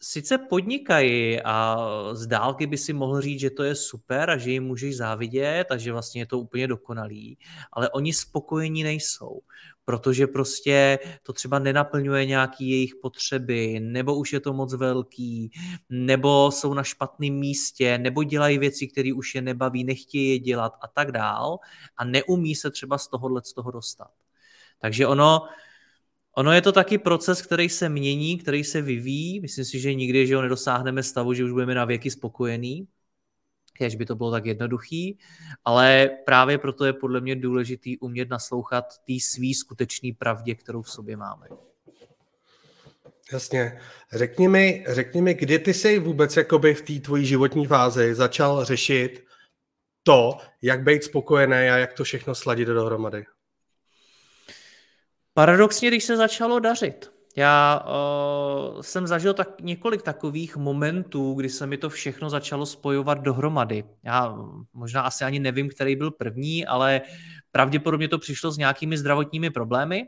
sice 0.03 0.37
podnikají 0.37 1.41
a 1.41 1.77
z 2.13 2.27
dálky 2.27 2.67
by 2.67 2.77
si 2.77 2.93
mohl 2.93 3.21
říct, 3.21 3.39
že 3.39 3.49
to 3.49 3.63
je 3.63 3.75
super 3.75 4.29
a 4.29 4.37
že 4.37 4.51
jim 4.51 4.63
můžeš 4.63 4.97
závidět 4.97 5.71
a 5.71 5.77
že 5.77 5.91
vlastně 5.91 6.21
je 6.21 6.25
to 6.25 6.39
úplně 6.39 6.67
dokonalý, 6.67 7.37
ale 7.71 7.89
oni 7.89 8.13
spokojení 8.13 8.83
nejsou, 8.83 9.39
protože 9.85 10.27
prostě 10.27 10.99
to 11.23 11.33
třeba 11.33 11.59
nenaplňuje 11.59 12.25
nějaký 12.25 12.69
jejich 12.69 12.95
potřeby, 13.01 13.79
nebo 13.79 14.15
už 14.15 14.33
je 14.33 14.39
to 14.39 14.53
moc 14.53 14.73
velký, 14.73 15.51
nebo 15.89 16.51
jsou 16.51 16.73
na 16.73 16.83
špatném 16.83 17.33
místě, 17.33 17.97
nebo 17.97 18.23
dělají 18.23 18.57
věci, 18.57 18.87
které 18.87 19.13
už 19.13 19.35
je 19.35 19.41
nebaví, 19.41 19.83
nechtějí 19.83 20.29
je 20.29 20.39
dělat 20.39 20.73
a 20.81 20.87
tak 20.87 21.11
dál 21.11 21.57
a 21.97 22.05
neumí 22.05 22.55
se 22.55 22.71
třeba 22.71 22.97
z 22.97 23.07
tohohle 23.07 23.41
z 23.45 23.53
toho 23.53 23.71
dostat. 23.71 24.11
Takže 24.79 25.07
ono, 25.07 25.47
Ono 26.37 26.51
je 26.53 26.61
to 26.61 26.71
taky 26.71 26.97
proces, 26.97 27.41
který 27.41 27.69
se 27.69 27.89
mění, 27.89 28.37
který 28.37 28.63
se 28.63 28.81
vyvíjí. 28.81 29.39
Myslím 29.39 29.65
si, 29.65 29.79
že 29.79 29.93
nikdy 29.93 30.27
že 30.27 30.35
ho 30.35 30.41
nedosáhneme 30.41 31.03
stavu, 31.03 31.33
že 31.33 31.43
už 31.43 31.51
budeme 31.51 31.75
na 31.75 31.85
věky 31.85 32.11
spokojení, 32.11 32.87
kež 33.73 33.95
by 33.95 34.05
to 34.05 34.15
bylo 34.15 34.31
tak 34.31 34.45
jednoduchý, 34.45 35.17
ale 35.65 36.09
právě 36.25 36.57
proto 36.57 36.85
je 36.85 36.93
podle 36.93 37.21
mě 37.21 37.35
důležitý 37.35 37.97
umět 37.97 38.29
naslouchat 38.29 38.85
té 38.97 39.13
svý 39.21 39.53
skutečné 39.53 40.09
pravdě, 40.17 40.55
kterou 40.55 40.81
v 40.81 40.91
sobě 40.91 41.17
máme. 41.17 41.47
Jasně. 43.33 43.79
Řekni 44.13 44.47
mi, 44.47 44.85
řekni 44.87 45.21
mi, 45.21 45.33
kdy 45.33 45.59
ty 45.59 45.73
jsi 45.73 45.99
vůbec 45.99 46.37
jakoby 46.37 46.73
v 46.73 46.81
té 46.81 46.99
tvojí 46.99 47.25
životní 47.25 47.65
fázi 47.65 48.15
začal 48.15 48.65
řešit 48.65 49.25
to, 50.03 50.37
jak 50.61 50.83
být 50.83 51.03
spokojený 51.03 51.53
a 51.55 51.77
jak 51.77 51.93
to 51.93 52.03
všechno 52.03 52.35
sladit 52.35 52.67
dohromady? 52.67 53.25
Paradoxně, 55.33 55.87
když 55.87 56.03
se 56.03 56.17
začalo 56.17 56.59
dařit. 56.59 57.11
Já 57.35 57.85
uh, 57.85 58.81
jsem 58.81 59.07
zažil 59.07 59.33
tak 59.33 59.61
několik 59.61 60.01
takových 60.01 60.57
momentů, 60.57 61.33
kdy 61.33 61.49
se 61.49 61.67
mi 61.67 61.77
to 61.77 61.89
všechno 61.89 62.29
začalo 62.29 62.65
spojovat 62.65 63.17
dohromady. 63.17 63.83
Já 64.03 64.37
možná 64.73 65.01
asi 65.01 65.23
ani 65.23 65.39
nevím, 65.39 65.69
který 65.69 65.95
byl 65.95 66.11
první, 66.11 66.65
ale 66.65 67.01
pravděpodobně 67.51 68.07
to 68.07 68.19
přišlo 68.19 68.51
s 68.51 68.57
nějakými 68.57 68.97
zdravotními 68.97 69.49
problémy, 69.49 70.07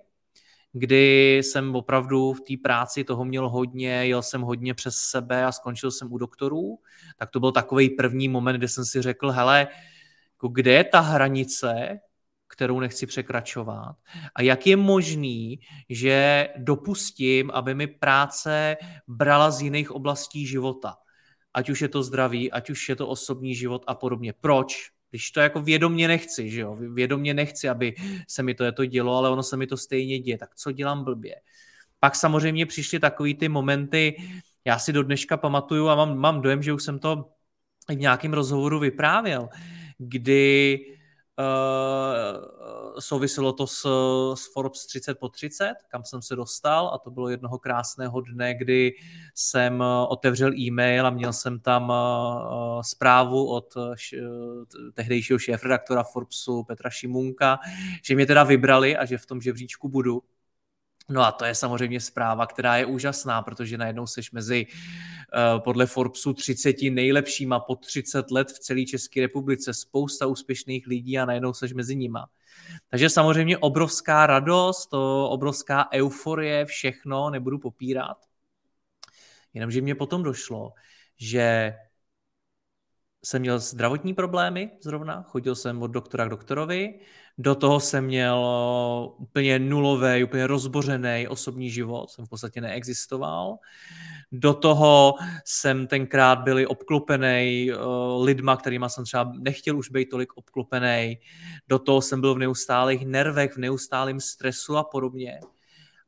kdy 0.74 1.38
jsem 1.38 1.76
opravdu 1.76 2.34
v 2.34 2.42
té 2.42 2.54
práci 2.64 3.04
toho 3.04 3.26
měl 3.26 3.50
hodně, 3.50 4.06
jel 4.06 4.22
jsem 4.22 4.42
hodně 4.42 4.74
přes 4.74 4.96
sebe 4.96 5.46
a 5.46 5.52
skončil 5.52 5.92
jsem 5.92 6.14
u 6.14 6.18
doktorů, 6.18 6.80
tak 7.18 7.30
to 7.30 7.40
byl 7.40 7.52
takový 7.52 7.90
první 7.90 8.28
moment, 8.28 8.56
kdy 8.56 8.68
jsem 8.68 8.86
si 8.86 9.02
řekl, 9.02 9.32
hele, 9.32 9.68
jako 10.34 10.48
kde 10.48 10.72
je 10.72 10.84
ta 10.84 11.00
hranice, 11.00 12.00
kterou 12.48 12.80
nechci 12.80 13.06
překračovat 13.06 13.96
a 14.36 14.42
jak 14.42 14.68
je 14.68 14.78
možný, 14.78 15.60
že 15.90 16.48
dopustím, 16.58 17.52
aby 17.52 17.76
mi 17.76 17.88
práce 17.88 18.78
brala 19.08 19.52
z 19.52 19.62
jiných 19.62 19.92
oblastí 19.92 20.48
života. 20.48 20.96
Ať 21.54 21.70
už 21.70 21.82
je 21.82 21.88
to 21.88 22.04
zdraví, 22.04 22.52
ať 22.52 22.70
už 22.70 22.90
je 22.90 22.96
to 22.96 23.08
osobní 23.08 23.56
život 23.56 23.84
a 23.88 23.96
podobně. 23.96 24.34
Proč? 24.34 24.90
Když 25.10 25.32
to 25.32 25.40
jako 25.40 25.62
vědomně 25.62 26.08
nechci, 26.08 26.50
že 26.50 26.62
jo? 26.62 26.76
Vědomně 26.76 27.34
nechci, 27.34 27.70
aby 27.70 27.96
se 28.28 28.44
mi 28.44 28.56
to, 28.56 28.64
je 28.64 28.72
to 28.72 28.86
dělo, 28.86 29.18
ale 29.18 29.30
ono 29.30 29.44
se 29.44 29.58
mi 29.58 29.68
to 29.68 29.78
stejně 29.78 30.20
děje. 30.20 30.38
Tak 30.38 30.56
co 30.56 30.72
dělám 30.72 31.04
blbě? 31.04 31.36
Pak 32.00 32.16
samozřejmě 32.16 32.66
přišly 32.66 33.00
takový 33.00 33.34
ty 33.36 33.50
momenty, 33.50 34.16
já 34.66 34.80
si 34.80 34.94
do 34.94 35.04
dneška 35.04 35.38
pamatuju 35.38 35.88
a 35.88 35.96
mám, 35.96 36.18
mám 36.18 36.42
dojem, 36.42 36.64
že 36.64 36.74
už 36.74 36.84
jsem 36.84 37.00
to 37.00 37.30
v 37.90 37.96
nějakém 37.96 38.34
rozhovoru 38.34 38.80
vyprávěl, 38.80 39.50
kdy 39.98 40.80
uh, 41.40 43.00
souviselo 43.00 43.54
to 43.54 43.68
s, 43.68 43.88
s 44.34 44.54
Forbes 44.54 44.86
30 44.86 45.20
po 45.20 45.30
30, 45.30 45.74
kam 45.88 46.04
jsem 46.04 46.22
se 46.22 46.36
dostal 46.36 46.92
a 46.94 46.98
to 46.98 47.12
bylo 47.12 47.30
jednoho 47.30 47.60
krásného 47.60 48.22
dne, 48.22 48.54
kdy 48.54 48.94
jsem 49.36 49.84
otevřel 50.08 50.54
e-mail 50.54 51.08
a 51.08 51.10
měl 51.10 51.34
jsem 51.34 51.60
tam 51.60 51.90
uh, 51.90 52.82
zprávu 52.82 53.48
od 53.48 53.76
uh, 53.76 53.94
tehdejšího 54.94 55.40
šéf-redaktora 55.40 56.04
Forbesu 56.04 56.64
Petra 56.64 56.90
Šimunka, 56.90 57.60
že 58.04 58.16
mě 58.16 58.26
teda 58.26 58.44
vybrali 58.44 58.98
a 58.98 59.06
že 59.06 59.18
v 59.18 59.26
tom 59.26 59.42
žebříčku 59.42 59.90
budu. 59.90 60.22
No 61.10 61.22
a 61.22 61.32
to 61.32 61.46
je 61.46 61.56
samozřejmě 61.56 62.00
zpráva, 62.00 62.46
která 62.46 62.78
je 62.78 62.86
úžasná, 62.86 63.42
protože 63.42 63.78
najednou 63.78 64.08
seš 64.08 64.32
mezi 64.32 64.68
uh, 64.68 65.64
podle 65.64 65.86
Forbesu 65.86 66.34
30 66.34 66.76
nejlepšíma 66.82 67.60
po 67.60 67.76
30 67.76 68.32
let 68.32 68.52
v 68.52 68.60
celé 68.60 68.86
České 68.86 69.22
republice, 69.22 69.74
spousta 69.74 70.26
úspěšných 70.28 70.88
lidí 70.88 71.20
a 71.20 71.26
najednou 71.26 71.54
seš 71.54 71.74
mezi 71.74 71.96
nima. 71.96 72.28
Takže 72.90 73.10
samozřejmě 73.10 73.58
obrovská 73.58 74.28
radost, 74.28 74.88
to 74.88 75.30
obrovská 75.30 75.90
euforie, 75.94 76.66
všechno, 76.66 77.30
nebudu 77.30 77.58
popírat. 77.58 78.18
Jenomže 79.54 79.82
mě 79.82 79.96
potom 79.96 80.24
došlo, 80.24 80.74
že 81.18 81.74
jsem 83.26 83.42
měl 83.42 83.60
zdravotní 83.60 84.14
problémy 84.14 84.72
zrovna, 84.82 85.24
chodil 85.28 85.56
jsem 85.56 85.82
od 85.82 85.88
doktora 85.88 86.26
k 86.26 86.30
doktorovi, 86.30 87.00
do 87.38 87.56
toho 87.56 87.80
jsem 87.80 88.06
měl 88.06 88.46
úplně 89.18 89.60
nulový, 89.60 90.24
úplně 90.24 90.48
rozbořený 90.48 91.28
osobní 91.28 91.70
život, 91.70 92.10
jsem 92.10 92.26
v 92.26 92.30
podstatě 92.30 92.62
neexistoval. 92.62 93.58
Do 94.32 94.54
toho 94.54 95.14
jsem 95.46 95.88
tenkrát 95.88 96.40
byl 96.40 96.66
obklopený 96.68 97.72
uh, 97.72 98.24
lidma, 98.26 98.58
kterýma 98.58 98.90
jsem 98.90 99.04
třeba 99.04 99.34
nechtěl 99.40 99.78
už 99.78 99.90
být 99.90 100.10
tolik 100.10 100.38
obklopený. 100.38 101.20
Do 101.68 101.80
toho 101.80 102.02
jsem 102.02 102.22
byl 102.22 102.36
v 102.36 102.40
neustálých 102.40 103.06
nervech, 103.06 103.54
v 103.54 103.58
neustálém 103.58 104.20
stresu 104.20 104.78
a 104.78 104.84
podobně. 104.84 105.40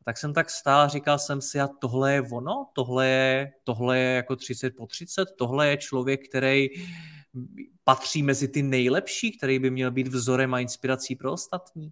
Tak 0.08 0.18
jsem 0.18 0.34
tak 0.34 0.50
stál 0.50 0.82
a 0.82 0.88
říkal 0.88 1.20
jsem 1.20 1.42
si, 1.42 1.60
a 1.60 1.68
tohle 1.68 2.14
je 2.14 2.22
ono, 2.22 2.68
tohle 2.74 3.08
je, 3.08 3.52
tohle 3.64 4.00
je 4.00 4.16
jako 4.16 4.36
30 4.36 4.76
po 4.76 4.88
30, 4.88 5.28
tohle 5.38 5.68
je 5.68 5.78
člověk, 5.78 6.30
který 6.30 6.68
patří 7.84 8.24
mezi 8.24 8.48
ty 8.48 8.64
nejlepší, 8.64 9.38
který 9.38 9.60
by 9.60 9.70
měl 9.72 9.92
být 9.92 10.08
vzorem 10.08 10.54
a 10.54 10.60
inspirací 10.60 11.16
pro 11.16 11.34
ostatní. 11.34 11.90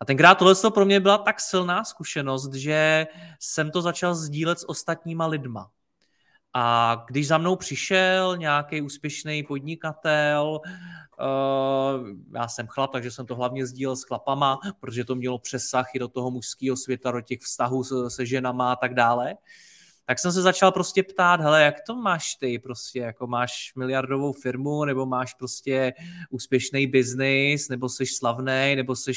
A 0.00 0.04
tenkrát 0.04 0.34
tohle 0.34 0.54
pro 0.74 0.84
mě 0.84 1.00
byla 1.00 1.18
tak 1.18 1.40
silná 1.40 1.84
zkušenost, 1.84 2.54
že 2.54 3.06
jsem 3.40 3.70
to 3.70 3.82
začal 3.82 4.14
sdílet 4.14 4.58
s 4.58 4.68
ostatníma 4.68 5.26
lidma. 5.26 5.70
A 6.54 6.96
když 7.08 7.26
za 7.26 7.38
mnou 7.38 7.56
přišel 7.56 8.36
nějaký 8.36 8.80
úspěšný 8.80 9.42
podnikatel, 9.42 10.60
já 12.34 12.48
jsem 12.48 12.66
chlap, 12.66 12.92
takže 12.92 13.10
jsem 13.10 13.26
to 13.26 13.34
hlavně 13.34 13.66
sdílel 13.66 13.96
s 13.96 14.04
chlapama, 14.04 14.58
protože 14.80 15.04
to 15.04 15.14
mělo 15.14 15.38
přesah 15.38 15.94
i 15.94 15.98
do 15.98 16.08
toho 16.08 16.30
mužského 16.30 16.76
světa, 16.76 17.10
do 17.10 17.20
těch 17.20 17.40
vztahů 17.40 17.84
se, 17.84 18.10
se 18.10 18.26
ženama 18.26 18.72
a 18.72 18.76
tak 18.76 18.94
dále, 18.94 19.34
tak 20.04 20.18
jsem 20.18 20.32
se 20.32 20.42
začal 20.42 20.72
prostě 20.72 21.02
ptát, 21.02 21.40
hele, 21.40 21.62
jak 21.62 21.74
to 21.86 21.94
máš 21.94 22.34
ty, 22.34 22.58
prostě, 22.58 22.98
jako 22.98 23.26
máš 23.26 23.72
miliardovou 23.76 24.32
firmu, 24.32 24.84
nebo 24.84 25.06
máš 25.06 25.34
prostě 25.34 25.92
úspěšný 26.30 26.86
biznis, 26.86 27.68
nebo 27.68 27.88
jsi 27.88 28.06
slavný, 28.06 28.76
nebo 28.76 28.96
jsi 28.96 29.12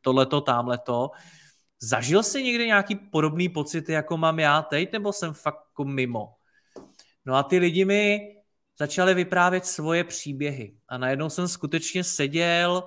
tohleto, 0.00 0.40
tamhleto. 0.40 1.10
Zažil 1.80 2.22
jsi 2.22 2.42
někdy 2.42 2.66
nějaký 2.66 2.94
podobný 2.94 3.48
pocity, 3.48 3.92
jako 3.92 4.16
mám 4.16 4.38
já 4.38 4.62
teď, 4.62 4.92
nebo 4.92 5.12
jsem 5.12 5.32
fakt 5.32 5.60
jako 5.70 5.84
mimo? 5.84 6.34
No 7.26 7.34
a 7.34 7.42
ty 7.42 7.58
lidi 7.58 7.84
mi 7.84 8.33
začali 8.78 9.14
vyprávět 9.14 9.66
svoje 9.66 10.04
příběhy. 10.04 10.74
A 10.88 10.98
najednou 10.98 11.30
jsem 11.30 11.48
skutečně 11.48 12.04
seděl 12.04 12.84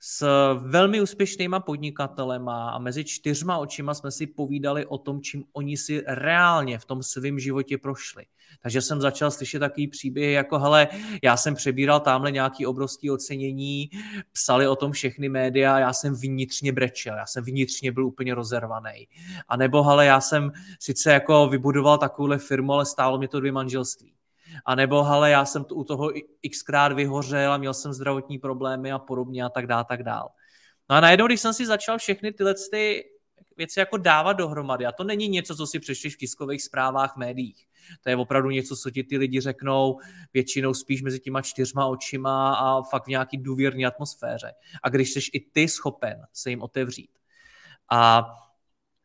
s 0.00 0.26
velmi 0.54 1.00
úspěšnýma 1.00 1.60
podnikatelema 1.60 2.70
a 2.70 2.78
mezi 2.78 3.04
čtyřma 3.04 3.58
očima 3.58 3.94
jsme 3.94 4.10
si 4.10 4.26
povídali 4.26 4.86
o 4.86 4.98
tom, 4.98 5.20
čím 5.22 5.44
oni 5.52 5.76
si 5.76 6.02
reálně 6.06 6.78
v 6.78 6.84
tom 6.84 7.02
svém 7.02 7.38
životě 7.38 7.78
prošli. 7.78 8.24
Takže 8.62 8.80
jsem 8.80 9.00
začal 9.00 9.30
slyšet 9.30 9.58
takový 9.58 9.88
příběhy 9.88 10.32
jako, 10.32 10.58
hele, 10.58 10.88
já 11.22 11.36
jsem 11.36 11.54
přebíral 11.54 12.00
tamhle 12.00 12.30
nějaký 12.30 12.66
obrovský 12.66 13.10
ocenění, 13.10 13.90
psali 14.32 14.68
o 14.68 14.76
tom 14.76 14.92
všechny 14.92 15.28
média, 15.28 15.78
já 15.78 15.92
jsem 15.92 16.14
vnitřně 16.14 16.72
brečel, 16.72 17.16
já 17.16 17.26
jsem 17.26 17.44
vnitřně 17.44 17.92
byl 17.92 18.06
úplně 18.06 18.34
rozervaný. 18.34 19.08
A 19.48 19.56
nebo, 19.56 19.82
hele, 19.82 20.06
já 20.06 20.20
jsem 20.20 20.52
sice 20.80 21.12
jako 21.12 21.48
vybudoval 21.48 21.98
takovouhle 21.98 22.38
firmu, 22.38 22.72
ale 22.72 22.86
stálo 22.86 23.18
mě 23.18 23.28
to 23.28 23.40
dvě 23.40 23.52
manželství. 23.52 24.17
A 24.64 24.74
nebo, 24.74 25.02
hele, 25.02 25.30
já 25.30 25.44
jsem 25.44 25.64
u 25.72 25.84
toho 25.84 26.10
xkrát 26.50 26.92
vyhořel 26.92 27.52
a 27.52 27.56
měl 27.56 27.74
jsem 27.74 27.92
zdravotní 27.92 28.38
problémy 28.38 28.92
a 28.92 28.98
podobně 28.98 29.44
a 29.44 29.48
tak 29.48 29.66
dále, 29.66 29.84
tak 29.88 30.02
dál. 30.02 30.28
No 30.90 30.96
a 30.96 31.00
najednou, 31.00 31.26
když 31.26 31.40
jsem 31.40 31.54
si 31.54 31.66
začal 31.66 31.98
všechny 31.98 32.32
tyhle 32.32 32.54
ty 32.70 33.04
věci 33.56 33.78
jako 33.78 33.96
dávat 33.96 34.32
dohromady, 34.32 34.86
a 34.86 34.92
to 34.92 35.04
není 35.04 35.28
něco, 35.28 35.56
co 35.56 35.66
si 35.66 35.78
přečteš 35.78 36.14
v 36.14 36.18
tiskových 36.18 36.62
zprávách, 36.62 37.14
v 37.14 37.16
médiích. 37.16 37.66
To 38.02 38.10
je 38.10 38.16
opravdu 38.16 38.50
něco, 38.50 38.76
co 38.76 38.90
ti 38.90 39.04
ty 39.04 39.16
lidi 39.16 39.40
řeknou 39.40 39.98
většinou 40.34 40.74
spíš 40.74 41.02
mezi 41.02 41.20
těma 41.20 41.42
čtyřma 41.42 41.86
očima 41.86 42.54
a 42.54 42.82
fakt 42.82 43.04
v 43.04 43.08
nějaký 43.08 43.36
důvěrné 43.36 43.84
atmosféře. 43.84 44.52
A 44.82 44.88
když 44.88 45.12
jsi 45.12 45.20
i 45.32 45.40
ty 45.40 45.68
schopen 45.68 46.22
se 46.32 46.50
jim 46.50 46.62
otevřít. 46.62 47.10
A 47.90 48.26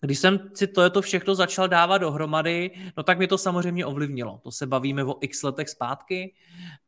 když 0.05 0.19
jsem 0.19 0.39
si 0.53 0.67
to 0.67 1.01
všechno 1.01 1.35
začal 1.35 1.67
dávat 1.67 1.97
dohromady, 1.97 2.71
no 2.97 3.03
tak 3.03 3.17
mě 3.17 3.27
to 3.27 3.37
samozřejmě 3.37 3.85
ovlivnilo. 3.85 4.39
To 4.43 4.51
se 4.51 4.67
bavíme 4.67 5.03
o 5.03 5.17
x 5.21 5.43
letech 5.43 5.69
zpátky 5.69 6.33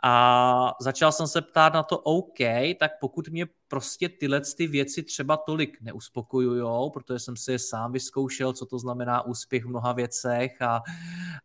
a 0.03 0.74
začal 0.81 1.12
jsem 1.12 1.27
se 1.27 1.41
ptát 1.41 1.74
na 1.74 1.84
to, 1.84 1.98
OK, 2.00 2.39
tak 2.79 2.91
pokud 3.01 3.27
mě 3.27 3.45
prostě 3.67 4.10
tyhle 4.10 4.41
ty 4.57 4.67
věci 4.67 5.03
třeba 5.03 5.38
tolik 5.38 5.81
neuspokojujou, 5.81 6.89
protože 6.89 7.19
jsem 7.19 7.38
si 7.38 7.51
je 7.51 7.60
sám 7.60 7.91
vyzkoušel, 7.91 8.53
co 8.53 8.65
to 8.65 8.79
znamená 8.79 9.25
úspěch 9.25 9.65
v 9.65 9.69
mnoha 9.69 9.93
věcech 9.93 10.62
a, 10.62 10.81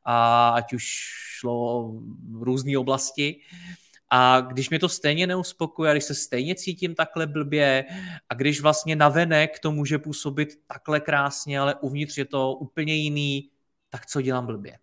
a 0.04 0.48
ať 0.48 0.72
už 0.72 0.84
šlo 1.38 1.92
v 2.30 2.42
různé 2.42 2.78
oblasti, 2.78 3.40
a 4.10 4.40
když 4.40 4.70
mě 4.70 4.78
to 4.78 4.88
stejně 4.88 5.26
neuspokuje, 5.26 5.92
když 5.92 6.04
se 6.04 6.14
stejně 6.14 6.54
cítím 6.54 6.94
takhle 6.94 7.26
blbě 7.26 7.84
a 8.28 8.34
když 8.34 8.60
vlastně 8.60 8.96
navenek 8.96 9.58
to 9.58 9.72
může 9.72 9.98
působit 9.98 10.48
takhle 10.66 11.00
krásně, 11.00 11.60
ale 11.60 11.74
uvnitř 11.74 12.18
je 12.18 12.24
to 12.24 12.52
úplně 12.52 12.94
jiný, 12.94 13.50
tak 13.88 14.06
co 14.06 14.20
dělám 14.20 14.46
blbě? 14.46 14.78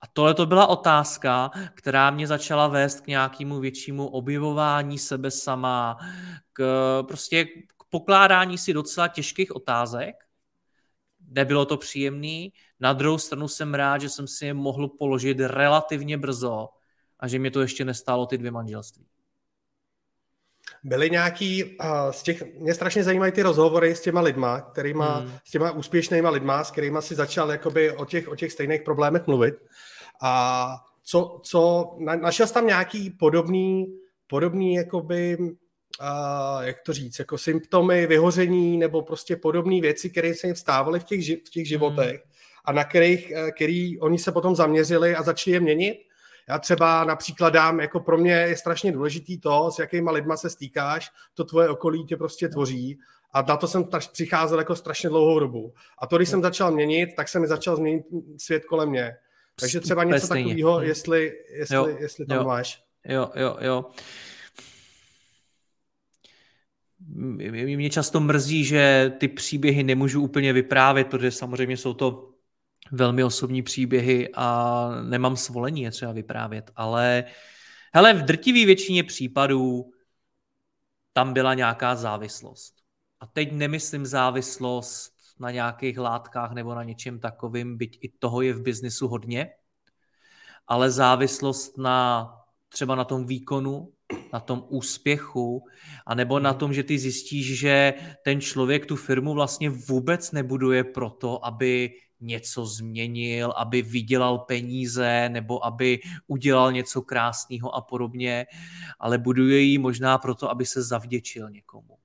A 0.00 0.06
tohle 0.12 0.34
to 0.34 0.46
byla 0.46 0.66
otázka, 0.66 1.50
která 1.74 2.10
mě 2.10 2.26
začala 2.26 2.68
vést 2.68 3.00
k 3.00 3.06
nějakému 3.06 3.60
většímu 3.60 4.06
objevování 4.06 4.98
sebe 4.98 5.30
sama, 5.30 5.98
k 6.52 6.62
prostě 7.08 7.44
k 7.44 7.84
pokládání 7.88 8.58
si 8.58 8.72
docela 8.72 9.08
těžkých 9.08 9.56
otázek, 9.56 10.14
nebylo 11.28 11.64
to 11.64 11.76
příjemný. 11.76 12.52
Na 12.80 12.92
druhou 12.92 13.18
stranu 13.18 13.48
jsem 13.48 13.74
rád, 13.74 14.00
že 14.00 14.08
jsem 14.08 14.26
si 14.26 14.46
je 14.46 14.54
mohl 14.54 14.88
položit 14.88 15.40
relativně 15.40 16.18
brzo 16.18 16.68
a 17.20 17.28
že 17.28 17.38
mě 17.38 17.50
to 17.50 17.60
ještě 17.60 17.84
nestálo 17.84 18.26
ty 18.26 18.38
dvě 18.38 18.50
manželství. 18.50 19.06
Byly 20.84 21.10
nějaký, 21.10 21.64
uh, 21.64 21.76
z 22.10 22.22
těch, 22.22 22.54
mě 22.54 22.74
strašně 22.74 23.04
zajímají 23.04 23.32
ty 23.32 23.42
rozhovory 23.42 23.94
s 23.94 24.00
těma 24.00 24.20
lidma, 24.20 24.60
kterýma, 24.60 25.16
hmm. 25.16 25.32
s 25.44 25.50
těma 25.50 25.70
úspěšnýma 25.70 26.30
lidma, 26.30 26.64
s 26.64 26.70
kterými 26.70 26.98
si 27.00 27.14
začal 27.14 27.50
jakoby 27.50 27.92
o 27.92 28.04
těch, 28.04 28.28
o 28.28 28.36
těch 28.36 28.52
stejných 28.52 28.82
problémech 28.82 29.26
mluvit. 29.26 29.54
A 30.22 30.76
co, 31.02 31.40
co 31.42 31.90
na, 31.98 32.16
našel 32.16 32.46
jsi 32.46 32.54
tam 32.54 32.66
nějaký 32.66 33.10
podobný, 33.10 33.86
podobný 34.26 34.74
jakoby, 34.74 35.36
uh, 35.38 35.46
jak 36.60 36.76
to 36.86 36.92
říct, 36.92 37.18
jako 37.18 37.38
symptomy 37.38 38.06
vyhoření 38.06 38.78
nebo 38.78 39.02
prostě 39.02 39.36
podobné 39.36 39.80
věci, 39.80 40.10
které 40.10 40.34
se 40.34 40.46
jim 40.46 40.54
vstávaly 40.54 41.00
v 41.00 41.04
těch, 41.04 41.20
v 41.20 41.50
těch 41.50 41.68
životech 41.68 42.10
hmm. 42.10 42.32
a 42.64 42.72
na 42.72 42.84
kterých, 42.84 43.30
eh, 43.30 43.50
který 43.50 43.98
oni 43.98 44.18
se 44.18 44.32
potom 44.32 44.56
zaměřili 44.56 45.14
a 45.14 45.22
začali 45.22 45.54
je 45.54 45.60
měnit? 45.60 46.09
Já 46.48 46.58
třeba 46.58 47.04
například 47.04 47.50
dám, 47.50 47.80
jako 47.80 48.00
pro 48.00 48.18
mě 48.18 48.32
je 48.32 48.56
strašně 48.56 48.92
důležitý 48.92 49.38
to, 49.38 49.70
s 49.70 49.78
jakýma 49.78 50.12
lidma 50.12 50.36
se 50.36 50.50
stýkáš, 50.50 51.10
to 51.34 51.44
tvoje 51.44 51.68
okolí 51.68 52.04
tě 52.04 52.16
prostě 52.16 52.48
tvoří 52.48 52.98
a 53.32 53.42
na 53.42 53.56
to 53.56 53.68
jsem 53.68 53.84
přicházel 54.12 54.58
jako 54.58 54.76
strašně 54.76 55.08
dlouhou 55.08 55.40
dobu. 55.40 55.74
A 55.98 56.06
to, 56.06 56.16
když 56.16 56.28
jsem 56.28 56.42
začal 56.42 56.72
měnit, 56.72 57.10
tak 57.16 57.28
se 57.28 57.40
mi 57.40 57.46
začal 57.46 57.76
změnit 57.76 58.02
svět 58.38 58.64
kolem 58.64 58.88
mě. 58.88 59.16
Takže 59.60 59.80
třeba 59.80 60.04
něco 60.04 60.28
takového, 60.28 60.74
hmm. 60.74 60.86
jestli, 60.86 61.32
jestli, 61.50 61.76
jo, 61.76 61.86
jestli 61.86 62.26
tam 62.26 62.38
jo, 62.38 62.44
máš. 62.44 62.82
Jo, 63.04 63.30
jo, 63.34 63.56
jo. 63.60 63.84
Mě 67.76 67.90
často 67.90 68.20
mrzí, 68.20 68.64
že 68.64 69.12
ty 69.18 69.28
příběhy 69.28 69.82
nemůžu 69.82 70.22
úplně 70.22 70.52
vyprávět, 70.52 71.06
protože 71.06 71.30
samozřejmě 71.30 71.76
jsou 71.76 71.94
to 71.94 72.29
velmi 72.92 73.24
osobní 73.24 73.62
příběhy 73.62 74.28
a 74.34 74.88
nemám 75.02 75.36
svolení 75.36 75.82
je 75.82 75.90
třeba 75.90 76.12
vyprávět, 76.12 76.70
ale 76.76 77.24
hele, 77.94 78.14
v 78.14 78.22
drtivé 78.22 78.66
většině 78.66 79.04
případů 79.04 79.90
tam 81.12 81.32
byla 81.32 81.54
nějaká 81.54 81.96
závislost. 81.96 82.74
A 83.20 83.26
teď 83.26 83.52
nemyslím 83.52 84.06
závislost 84.06 85.12
na 85.40 85.50
nějakých 85.50 85.98
látkách 85.98 86.52
nebo 86.52 86.74
na 86.74 86.84
něčem 86.84 87.20
takovým, 87.20 87.76
byť 87.76 87.98
i 88.02 88.08
toho 88.18 88.42
je 88.42 88.54
v 88.54 88.62
biznisu 88.62 89.08
hodně, 89.08 89.50
ale 90.66 90.90
závislost 90.90 91.78
na 91.78 92.28
třeba 92.68 92.94
na 92.94 93.04
tom 93.04 93.26
výkonu, 93.26 93.92
na 94.32 94.40
tom 94.40 94.64
úspěchu, 94.68 95.64
anebo 96.06 96.38
na 96.38 96.54
tom, 96.54 96.72
že 96.72 96.82
ty 96.82 96.98
zjistíš, 96.98 97.58
že 97.58 97.94
ten 98.24 98.40
člověk 98.40 98.86
tu 98.86 98.96
firmu 98.96 99.34
vlastně 99.34 99.70
vůbec 99.70 100.32
nebuduje 100.32 100.84
proto, 100.84 101.46
aby 101.46 101.90
něco 102.20 102.66
změnil, 102.66 103.52
aby 103.56 103.82
vydělal 103.82 104.38
peníze 104.38 105.28
nebo 105.28 105.64
aby 105.64 106.00
udělal 106.26 106.72
něco 106.72 107.02
krásného 107.02 107.74
a 107.74 107.80
podobně, 107.80 108.46
ale 108.98 109.18
buduje 109.18 109.60
ji 109.60 109.78
možná 109.78 110.18
proto, 110.18 110.50
aby 110.50 110.66
se 110.66 110.82
zavděčil 110.82 111.50
někomu 111.50 112.00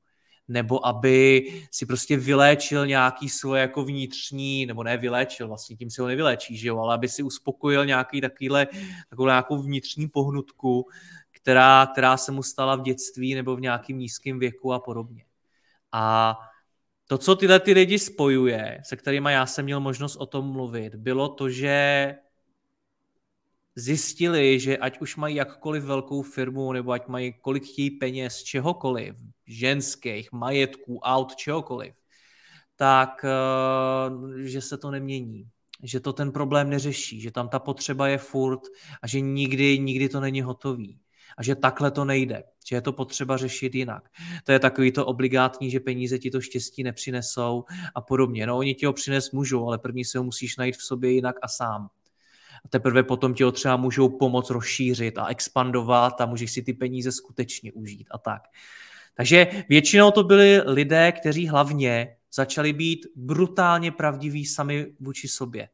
nebo 0.48 0.86
aby 0.86 1.44
si 1.72 1.86
prostě 1.86 2.18
vyléčil 2.18 2.88
nějaký 2.88 3.30
svoje 3.30 3.62
jako 3.62 3.86
vnitřní, 3.86 4.66
nebo 4.66 4.84
ne 4.84 4.98
vyléčil, 4.98 5.48
vlastně 5.48 5.76
tím 5.76 5.90
si 5.90 6.02
ho 6.02 6.08
nevyléčí, 6.08 6.58
že 6.58 6.68
jo, 6.68 6.80
ale 6.80 6.94
aby 6.94 7.10
si 7.10 7.24
uspokojil 7.24 7.86
nějaký 7.86 8.22
takovýhle, 8.22 8.68
takovou 9.10 9.28
nějakou 9.28 9.62
vnitřní 9.62 10.08
pohnutku, 10.08 10.88
která, 11.32 11.88
která 11.92 12.18
se 12.18 12.32
mu 12.32 12.44
stala 12.44 12.76
v 12.76 12.82
dětství 12.82 13.36
nebo 13.36 13.56
v 13.56 13.62
nějakým 13.62 13.98
nízkém 13.98 14.40
věku 14.40 14.74
a 14.74 14.80
podobně. 14.80 15.26
A 15.92 16.38
to, 17.08 17.18
co 17.18 17.36
tyhle 17.36 17.60
ty 17.60 17.74
lidi 17.74 18.00
spojuje, 18.00 18.82
se 18.84 18.96
kterými 18.96 19.32
já 19.32 19.46
jsem 19.46 19.66
měl 19.66 19.80
možnost 19.80 20.16
o 20.16 20.26
tom 20.26 20.52
mluvit, 20.52 20.96
bylo 20.96 21.30
to, 21.30 21.50
že 21.50 22.16
zjistili, 23.76 24.60
že 24.60 24.78
ať 24.78 25.02
už 25.02 25.16
mají 25.16 25.36
jakkoliv 25.36 25.84
velkou 25.84 26.22
firmu, 26.22 26.74
nebo 26.74 26.92
ať 26.92 27.08
mají 27.08 27.34
kolik 27.42 27.64
chtějí 27.64 27.90
peněz, 27.92 28.44
čehokoliv, 28.44 29.16
ženských, 29.48 30.32
majetků, 30.32 31.00
aut, 31.00 31.36
čehokoliv, 31.36 31.94
tak 32.76 33.26
eh, 33.26 34.44
že 34.44 34.62
se 34.62 34.78
to 34.78 34.92
nemění. 34.92 35.50
Že 35.84 36.00
to 36.00 36.14
ten 36.14 36.32
problém 36.32 36.70
neřeší, 36.70 37.22
že 37.22 37.32
tam 37.32 37.50
ta 37.50 37.60
potřeba 37.60 38.08
je 38.08 38.18
furt 38.18 38.62
a 39.02 39.08
že 39.08 39.20
nikdy, 39.20 39.80
nikdy 39.80 40.10
to 40.10 40.20
není 40.20 40.42
hotový 40.42 41.00
a 41.38 41.44
že 41.44 41.56
takhle 41.56 41.92
to 41.92 42.06
nejde, 42.06 42.44
že 42.68 42.76
je 42.76 42.82
to 42.82 42.94
potřeba 42.94 43.38
řešit 43.38 43.76
jinak. 43.76 44.10
To 44.44 44.52
je 44.52 44.60
takový 44.60 44.92
to 44.92 45.06
obligátní, 45.06 45.72
že 45.72 45.80
peníze 45.80 46.20
ti 46.20 46.32
to 46.32 46.42
štěstí 46.42 46.84
nepřinesou 46.84 47.64
a 47.96 48.02
podobně. 48.02 48.48
No 48.48 48.58
oni 48.58 48.76
ti 48.76 48.86
ho 48.86 48.94
přines 48.94 49.32
můžou, 49.32 49.68
ale 49.68 49.78
první 49.78 50.06
si 50.06 50.18
ho 50.18 50.24
musíš 50.24 50.58
najít 50.58 50.76
v 50.78 50.84
sobě 50.84 51.12
jinak 51.12 51.36
a 51.42 51.48
sám. 51.48 51.90
A 52.66 52.68
teprve 52.68 53.04
potom 53.04 53.34
ti 53.34 53.44
ho 53.44 53.52
třeba 53.52 53.78
můžou 53.78 54.10
pomoct 54.10 54.50
rozšířit 54.50 55.18
a 55.18 55.28
expandovat 55.28 56.22
a 56.22 56.26
můžeš 56.26 56.52
si 56.52 56.62
ty 56.62 56.74
peníze 56.74 57.12
skutečně 57.12 57.72
užít 57.72 58.08
a 58.12 58.18
tak. 58.18 58.42
Takže 59.18 59.48
většinou 59.70 60.12
to 60.12 60.24
byli 60.24 60.62
lidé, 60.66 61.12
kteří 61.12 61.48
hlavně 61.48 62.16
začali 62.34 62.74
být 62.74 63.08
brutálně 63.16 63.92
pravdiví 63.92 64.46
sami 64.46 64.94
vůči 65.00 65.28
sobě. 65.28 65.70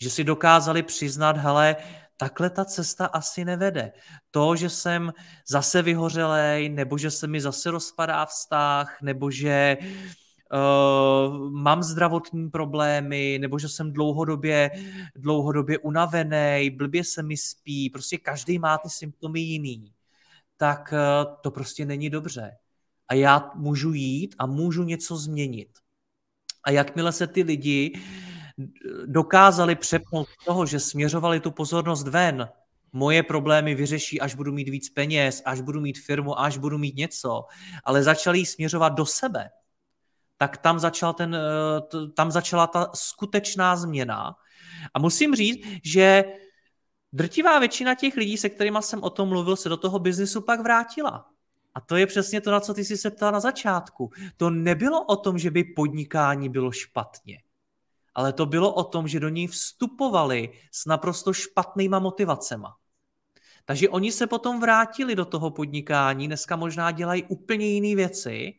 Že 0.00 0.10
si 0.10 0.24
dokázali 0.24 0.82
přiznat, 0.82 1.36
hele, 1.36 1.76
takhle 2.18 2.50
ta 2.50 2.64
cesta 2.64 3.06
asi 3.06 3.44
nevede. 3.44 3.92
To, 4.30 4.56
že 4.56 4.70
jsem 4.70 5.12
zase 5.48 5.82
vyhořelej, 5.82 6.68
nebo 6.68 6.98
že 6.98 7.10
se 7.10 7.26
mi 7.26 7.40
zase 7.40 7.70
rozpadá 7.70 8.26
vztah, 8.26 9.02
nebo 9.02 9.30
že 9.30 9.76
uh, 9.80 11.50
mám 11.50 11.82
zdravotní 11.82 12.50
problémy, 12.50 13.38
nebo 13.40 13.58
že 13.58 13.68
jsem 13.68 13.92
dlouhodobě, 13.92 14.70
dlouhodobě 15.16 15.78
unavený, 15.78 16.70
blbě 16.70 17.04
se 17.04 17.22
mi 17.22 17.36
spí, 17.36 17.90
prostě 17.90 18.18
každý 18.18 18.58
má 18.58 18.78
ty 18.78 18.90
symptomy 18.90 19.40
jiný, 19.40 19.92
tak 20.56 20.92
uh, 20.92 21.34
to 21.42 21.50
prostě 21.50 21.86
není 21.86 22.10
dobře. 22.10 22.50
A 23.08 23.14
já 23.14 23.50
můžu 23.54 23.92
jít 23.92 24.34
a 24.38 24.46
můžu 24.46 24.84
něco 24.84 25.16
změnit. 25.16 25.68
A 26.64 26.70
jakmile 26.70 27.12
se 27.12 27.26
ty 27.26 27.42
lidi 27.42 28.00
dokázali 29.06 29.74
přepnout 29.74 30.28
toho, 30.44 30.66
že 30.66 30.80
směřovali 30.80 31.40
tu 31.40 31.50
pozornost 31.50 32.08
ven, 32.08 32.48
moje 32.92 33.22
problémy 33.22 33.74
vyřeší, 33.74 34.20
až 34.20 34.34
budu 34.34 34.52
mít 34.52 34.68
víc 34.68 34.88
peněz, 34.88 35.42
až 35.44 35.60
budu 35.60 35.80
mít 35.80 35.98
firmu, 35.98 36.40
až 36.40 36.58
budu 36.58 36.78
mít 36.78 36.96
něco, 36.96 37.44
ale 37.84 38.02
začali 38.02 38.46
směřovat 38.46 38.88
do 38.88 39.06
sebe, 39.06 39.50
tak 40.36 40.56
tam, 40.56 40.78
začal 40.78 41.12
ten, 41.12 41.34
eh, 41.34 42.08
tam 42.16 42.30
začala 42.30 42.66
ta 42.66 42.90
skutečná 42.94 43.76
změna. 43.76 44.34
A 44.94 44.98
musím 44.98 45.34
říct, 45.34 45.66
že 45.84 46.24
drtivá 47.12 47.58
většina 47.58 47.94
těch 47.94 48.16
lidí, 48.16 48.36
se 48.36 48.48
kterými 48.48 48.78
jsem 48.80 49.02
o 49.02 49.10
tom 49.10 49.28
mluvil, 49.28 49.56
se 49.56 49.68
do 49.68 49.76
toho 49.76 49.98
biznisu 49.98 50.40
pak 50.40 50.60
vrátila. 50.60 51.26
A 51.74 51.80
to 51.80 51.96
je 51.96 52.06
přesně 52.06 52.40
to, 52.40 52.50
na 52.50 52.60
co 52.60 52.74
ty 52.74 52.84
jsi 52.84 52.96
se 52.96 53.10
ptal 53.10 53.32
na 53.32 53.40
začátku. 53.40 54.10
To 54.36 54.50
nebylo 54.50 55.04
o 55.04 55.16
tom, 55.16 55.38
že 55.38 55.50
by 55.50 55.64
podnikání 55.64 56.48
bylo 56.48 56.72
špatně 56.72 57.38
ale 58.18 58.32
to 58.32 58.46
bylo 58.46 58.74
o 58.74 58.84
tom, 58.84 59.08
že 59.08 59.20
do 59.20 59.28
ní 59.28 59.46
vstupovali 59.46 60.50
s 60.72 60.86
naprosto 60.86 61.32
špatnýma 61.32 61.98
motivacema. 61.98 62.74
Takže 63.64 63.88
oni 63.88 64.12
se 64.12 64.26
potom 64.26 64.60
vrátili 64.60 65.14
do 65.14 65.24
toho 65.24 65.50
podnikání, 65.50 66.26
dneska 66.26 66.56
možná 66.56 66.90
dělají 66.90 67.24
úplně 67.28 67.66
jiné 67.66 67.96
věci, 67.96 68.58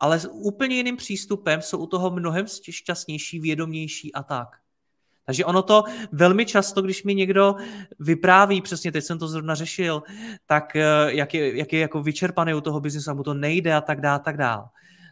ale 0.00 0.18
s 0.18 0.28
úplně 0.32 0.76
jiným 0.76 0.96
přístupem 0.96 1.62
jsou 1.62 1.78
u 1.78 1.86
toho 1.86 2.10
mnohem 2.10 2.46
šťastnější, 2.70 3.40
vědomější 3.40 4.12
a 4.12 4.22
tak. 4.22 4.48
Takže 5.24 5.44
ono 5.44 5.62
to 5.62 5.84
velmi 6.12 6.46
často, 6.46 6.82
když 6.82 7.04
mi 7.04 7.14
někdo 7.14 7.54
vypráví, 7.98 8.60
přesně 8.60 8.92
teď 8.92 9.04
jsem 9.04 9.18
to 9.18 9.28
zrovna 9.28 9.54
řešil, 9.54 10.02
tak 10.46 10.76
eh, 10.76 10.82
jak 11.08 11.34
je, 11.34 11.56
jak 11.56 11.72
je 11.72 11.80
jako 11.80 12.02
vyčerpaný 12.02 12.54
u 12.54 12.60
toho 12.60 12.80
biznesu 12.80 13.10
a 13.10 13.14
mu 13.14 13.22
to 13.22 13.34
nejde 13.34 13.74
a 13.74 13.80
tak 13.80 14.00
dále, 14.00 14.20
tak 14.20 14.36
dále, 14.36 14.64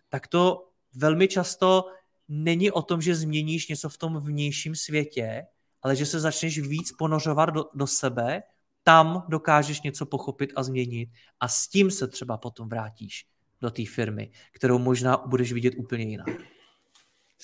tak 0.08 0.26
to 0.26 0.68
velmi 0.94 1.28
často 1.28 1.84
není 2.28 2.70
o 2.70 2.82
tom, 2.82 3.02
že 3.02 3.14
změníš 3.14 3.68
něco 3.68 3.88
v 3.88 3.98
tom 3.98 4.20
vnějším 4.20 4.74
světě, 4.74 5.46
ale 5.82 5.96
že 5.96 6.06
se 6.06 6.20
začneš 6.20 6.58
víc 6.58 6.92
ponořovat 6.92 7.46
do, 7.46 7.64
do 7.74 7.86
sebe, 7.86 8.42
tam 8.82 9.24
dokážeš 9.28 9.82
něco 9.82 10.06
pochopit 10.06 10.52
a 10.56 10.62
změnit 10.62 11.08
a 11.40 11.48
s 11.48 11.68
tím 11.68 11.90
se 11.90 12.08
třeba 12.08 12.36
potom 12.36 12.68
vrátíš 12.68 13.26
do 13.60 13.70
té 13.70 13.82
firmy, 13.86 14.30
kterou 14.52 14.78
možná 14.78 15.16
budeš 15.26 15.52
vidět 15.52 15.74
úplně 15.76 16.04
jinak. 16.04 16.53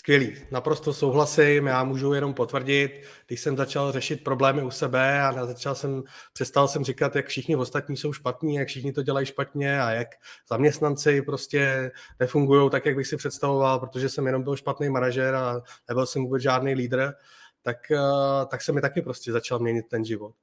Skvělý, 0.01 0.37
naprosto 0.51 0.95
souhlasím, 0.95 1.67
já 1.67 1.85
můžu 1.85 2.13
jenom 2.13 2.35
potvrdit, 2.35 3.03
když 3.27 3.41
jsem 3.41 3.57
začal 3.57 3.93
řešit 3.93 4.25
problémy 4.25 4.63
u 4.63 4.71
sebe 4.71 5.23
a 5.23 5.47
začal 5.47 5.75
jsem, 5.75 6.03
přestal 6.33 6.69
jsem 6.69 6.85
říkat, 6.85 7.17
jak 7.17 7.27
všichni 7.27 7.57
ostatní 7.57 7.97
jsou 7.97 8.13
špatní, 8.13 8.55
jak 8.55 8.69
všichni 8.69 8.93
to 8.93 9.03
dělají 9.03 9.27
špatně 9.27 9.83
a 9.83 9.91
jak 9.91 10.09
zaměstnanci 10.51 11.23
prostě 11.23 11.93
nefungují 12.21 12.71
tak, 12.71 12.87
jak 12.87 12.97
bych 12.97 13.07
si 13.07 13.17
představoval, 13.17 13.81
protože 13.81 14.09
jsem 14.09 14.27
jenom 14.27 14.43
byl 14.43 14.57
špatný 14.57 14.89
manažer 14.89 15.35
a 15.35 15.63
nebyl 15.89 16.07
jsem 16.07 16.23
vůbec 16.23 16.43
žádný 16.43 16.75
lídr, 16.75 17.13
tak, 17.63 17.91
eh, 17.91 18.47
tak 18.51 18.63
se 18.63 18.73
mi 18.73 18.81
taky 18.81 19.03
prostě 19.03 19.33
začal 19.33 19.59
měnit 19.59 19.89
ten 19.89 20.05
život. 20.05 20.35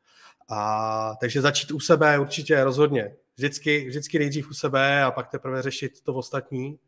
A 0.49 1.13
takže 1.19 1.41
začít 1.41 1.71
u 1.71 1.79
sebe 1.79 2.19
určitě 2.19 2.63
rozhodně. 2.63 3.15
Vždycky, 3.35 3.87
vždycky 3.87 4.19
nejdřív 4.19 4.49
u 4.49 4.53
sebe 4.53 5.03
a 5.03 5.11
pak 5.11 5.27
teprve 5.27 5.61
řešit 5.61 6.01
to 6.03 6.13
ostatní 6.13 6.79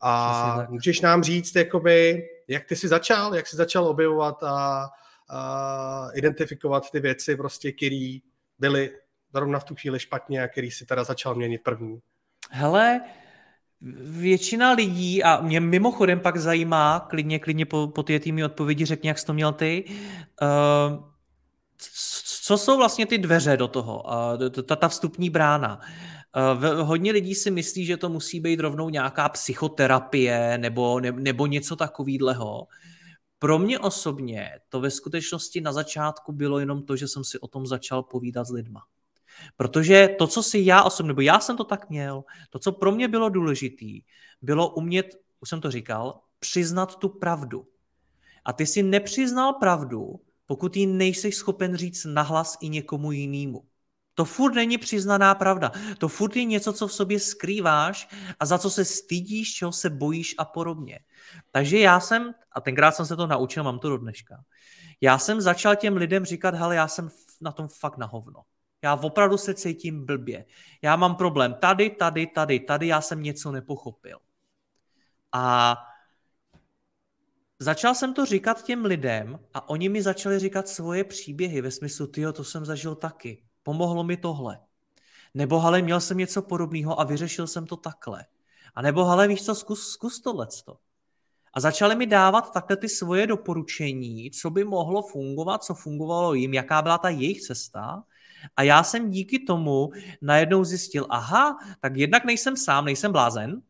A 0.00 0.66
můžeš 0.68 1.00
nám 1.00 1.22
říct, 1.22 1.56
jakoby, 1.56 2.28
jak 2.48 2.64
ty 2.64 2.76
jsi 2.76 2.88
začal, 2.88 3.34
jak 3.34 3.46
jsi 3.46 3.56
začal 3.56 3.86
objevovat 3.86 4.42
a, 4.42 4.88
a 5.28 6.08
identifikovat 6.14 6.90
ty 6.90 7.00
věci, 7.00 7.36
prostě, 7.36 7.72
které 7.72 8.18
byly 8.58 8.90
zrovna 9.34 9.58
v 9.58 9.64
tu 9.64 9.74
chvíli 9.74 10.00
špatně 10.00 10.42
a 10.42 10.48
který 10.48 10.70
si 10.70 10.86
teda 10.86 11.04
začal 11.04 11.34
měnit 11.34 11.62
první? 11.64 12.00
Hele, 12.50 13.00
většina 14.02 14.72
lidí, 14.72 15.22
a 15.22 15.40
mě 15.40 15.60
mimochodem 15.60 16.20
pak 16.20 16.36
zajímá, 16.36 17.06
klidně, 17.10 17.38
klidně 17.38 17.66
po, 17.66 17.88
po 17.88 18.02
ty 18.02 18.20
týmy 18.20 18.44
odpovědi 18.44 18.84
řekni, 18.84 19.08
jak 19.08 19.18
jsi 19.18 19.26
to 19.26 19.34
měl 19.34 19.52
ty, 19.52 19.84
uh, 20.42 21.04
co 22.42 22.58
jsou 22.58 22.76
vlastně 22.76 23.06
ty 23.06 23.18
dveře 23.18 23.56
do 23.56 23.68
toho, 23.68 24.02
uh, 24.02 24.62
ta, 24.62 24.76
ta 24.76 24.88
vstupní 24.88 25.30
brána. 25.30 25.76
Uh, 25.76 26.19
hodně 26.82 27.12
lidí 27.12 27.34
si 27.34 27.50
myslí, 27.50 27.86
že 27.86 27.96
to 27.96 28.08
musí 28.08 28.40
být 28.40 28.60
rovnou 28.60 28.88
nějaká 28.88 29.28
psychoterapie 29.28 30.58
nebo, 30.58 31.00
ne, 31.00 31.12
nebo 31.12 31.46
něco 31.46 31.76
takového. 31.76 32.66
Pro 33.38 33.58
mě 33.58 33.78
osobně 33.78 34.50
to 34.68 34.80
ve 34.80 34.90
skutečnosti 34.90 35.60
na 35.60 35.72
začátku 35.72 36.32
bylo 36.32 36.58
jenom 36.58 36.82
to, 36.82 36.96
že 36.96 37.08
jsem 37.08 37.24
si 37.24 37.40
o 37.40 37.48
tom 37.48 37.66
začal 37.66 38.02
povídat 38.02 38.46
s 38.46 38.50
lidma. 38.50 38.80
Protože 39.56 40.08
to, 40.18 40.26
co 40.26 40.42
si 40.42 40.58
já 40.58 40.82
osobně, 40.82 41.08
nebo 41.08 41.20
já 41.20 41.40
jsem 41.40 41.56
to 41.56 41.64
tak 41.64 41.90
měl, 41.90 42.24
to, 42.50 42.58
co 42.58 42.72
pro 42.72 42.92
mě 42.92 43.08
bylo 43.08 43.28
důležitý, 43.28 44.02
bylo 44.42 44.74
umět, 44.74 45.06
už 45.40 45.48
jsem 45.48 45.60
to 45.60 45.70
říkal, 45.70 46.20
přiznat 46.38 46.96
tu 46.96 47.08
pravdu. 47.08 47.66
A 48.44 48.52
ty 48.52 48.66
si 48.66 48.82
nepřiznal 48.82 49.52
pravdu, 49.52 50.20
pokud 50.46 50.76
ji 50.76 50.86
nejsi 50.86 51.32
schopen 51.32 51.76
říct 51.76 52.04
nahlas 52.04 52.56
i 52.60 52.68
někomu 52.68 53.12
jinému. 53.12 53.64
To 54.14 54.24
furt 54.24 54.54
není 54.54 54.78
přiznaná 54.78 55.34
pravda. 55.34 55.72
To 55.98 56.08
furt 56.08 56.36
je 56.36 56.44
něco, 56.44 56.72
co 56.72 56.88
v 56.88 56.92
sobě 56.92 57.20
skrýváš 57.20 58.08
a 58.40 58.46
za 58.46 58.58
co 58.58 58.70
se 58.70 58.84
stydíš, 58.84 59.54
čeho 59.54 59.72
se 59.72 59.90
bojíš 59.90 60.34
a 60.38 60.44
podobně. 60.44 60.98
Takže 61.50 61.78
já 61.78 62.00
jsem, 62.00 62.34
a 62.52 62.60
tenkrát 62.60 62.92
jsem 62.92 63.06
se 63.06 63.16
to 63.16 63.26
naučil, 63.26 63.64
mám 63.64 63.78
to 63.78 63.88
do 63.88 63.98
dneška, 63.98 64.44
já 65.00 65.18
jsem 65.18 65.40
začal 65.40 65.76
těm 65.76 65.96
lidem 65.96 66.24
říkat, 66.24 66.54
hele, 66.54 66.76
já 66.76 66.88
jsem 66.88 67.08
na 67.40 67.52
tom 67.52 67.68
fakt 67.68 67.96
na 67.96 68.06
hovno. 68.06 68.42
Já 68.82 68.94
opravdu 68.94 69.36
se 69.36 69.54
cítím 69.54 70.06
blbě. 70.06 70.44
Já 70.82 70.96
mám 70.96 71.16
problém 71.16 71.54
tady, 71.54 71.90
tady, 71.90 72.26
tady, 72.26 72.60
tady, 72.60 72.86
já 72.86 73.00
jsem 73.00 73.22
něco 73.22 73.52
nepochopil. 73.52 74.18
A 75.32 75.76
začal 77.58 77.94
jsem 77.94 78.14
to 78.14 78.26
říkat 78.26 78.62
těm 78.62 78.84
lidem 78.84 79.38
a 79.54 79.68
oni 79.68 79.88
mi 79.88 80.02
začali 80.02 80.38
říkat 80.38 80.68
svoje 80.68 81.04
příběhy 81.04 81.60
ve 81.60 81.70
smyslu, 81.70 82.06
tyjo, 82.06 82.32
to 82.32 82.44
jsem 82.44 82.64
zažil 82.64 82.94
taky. 82.94 83.49
Pomohlo 83.62 84.04
mi 84.04 84.16
tohle. 84.16 84.60
Nebo 85.34 85.62
ale 85.62 85.82
měl 85.82 86.00
jsem 86.00 86.18
něco 86.18 86.42
podobného 86.42 87.00
a 87.00 87.04
vyřešil 87.04 87.46
jsem 87.46 87.66
to 87.66 87.76
takhle. 87.76 88.24
A 88.74 88.82
nebo 88.82 89.06
ale 89.06 89.28
víš 89.28 89.44
co, 89.44 89.54
zkus, 89.54 89.88
zkus 89.88 90.20
tohleto. 90.20 90.78
A 91.54 91.60
začali 91.60 91.96
mi 91.96 92.06
dávat 92.06 92.52
takhle 92.52 92.76
ty 92.76 92.88
svoje 92.88 93.26
doporučení, 93.26 94.30
co 94.30 94.50
by 94.50 94.64
mohlo 94.64 95.02
fungovat, 95.02 95.64
co 95.64 95.74
fungovalo 95.74 96.34
jim, 96.34 96.54
jaká 96.54 96.82
byla 96.82 96.98
ta 96.98 97.08
jejich 97.08 97.40
cesta. 97.40 98.04
A 98.56 98.62
já 98.62 98.82
jsem 98.82 99.10
díky 99.10 99.38
tomu 99.38 99.90
najednou 100.22 100.64
zjistil, 100.64 101.06
aha, 101.10 101.58
tak 101.80 101.96
jednak 101.96 102.24
nejsem 102.24 102.56
sám, 102.56 102.84
nejsem 102.84 103.12
blázen, 103.12 103.62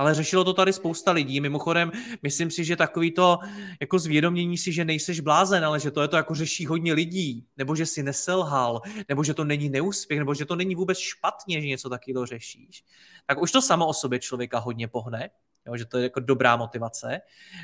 ale 0.00 0.14
řešilo 0.14 0.44
to 0.44 0.52
tady 0.52 0.72
spousta 0.72 1.12
lidí. 1.12 1.40
Mimochodem, 1.40 1.92
myslím 2.22 2.50
si, 2.50 2.64
že 2.64 2.76
takový 2.76 3.10
to 3.10 3.38
jako 3.80 3.98
zvědomění 3.98 4.58
si, 4.58 4.72
že 4.72 4.84
nejseš 4.84 5.20
blázen, 5.20 5.64
ale 5.64 5.80
že 5.80 5.90
to 5.90 6.02
je 6.02 6.08
to 6.08 6.16
jako 6.16 6.34
řeší 6.34 6.66
hodně 6.66 6.92
lidí, 6.92 7.46
nebo 7.56 7.76
že 7.76 7.86
si 7.86 8.02
neselhal, 8.02 8.80
nebo 9.08 9.24
že 9.24 9.34
to 9.34 9.44
není 9.44 9.68
neúspěch, 9.68 10.18
nebo 10.18 10.34
že 10.34 10.44
to 10.44 10.56
není 10.56 10.74
vůbec 10.74 10.98
špatně, 10.98 11.60
že 11.60 11.66
něco 11.66 11.88
takového 11.88 12.26
řešíš. 12.26 12.84
Tak 13.26 13.42
už 13.42 13.52
to 13.52 13.62
samo 13.62 13.86
o 13.86 13.92
sobě 13.92 14.18
člověka 14.18 14.58
hodně 14.58 14.88
pohne, 14.88 15.30
jo, 15.66 15.76
že 15.76 15.84
to 15.84 15.98
je 15.98 16.02
jako 16.02 16.20
dobrá 16.20 16.56
motivace, 16.56 17.20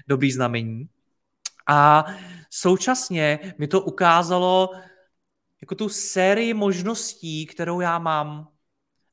dobrý 0.08 0.32
znamení. 0.32 0.88
A 1.68 2.04
současně 2.50 3.54
mi 3.58 3.68
to 3.68 3.80
ukázalo 3.80 4.70
jako 5.60 5.74
tu 5.74 5.88
sérii 5.88 6.54
možností, 6.54 7.46
kterou 7.46 7.80
já 7.80 7.98
mám 7.98 8.48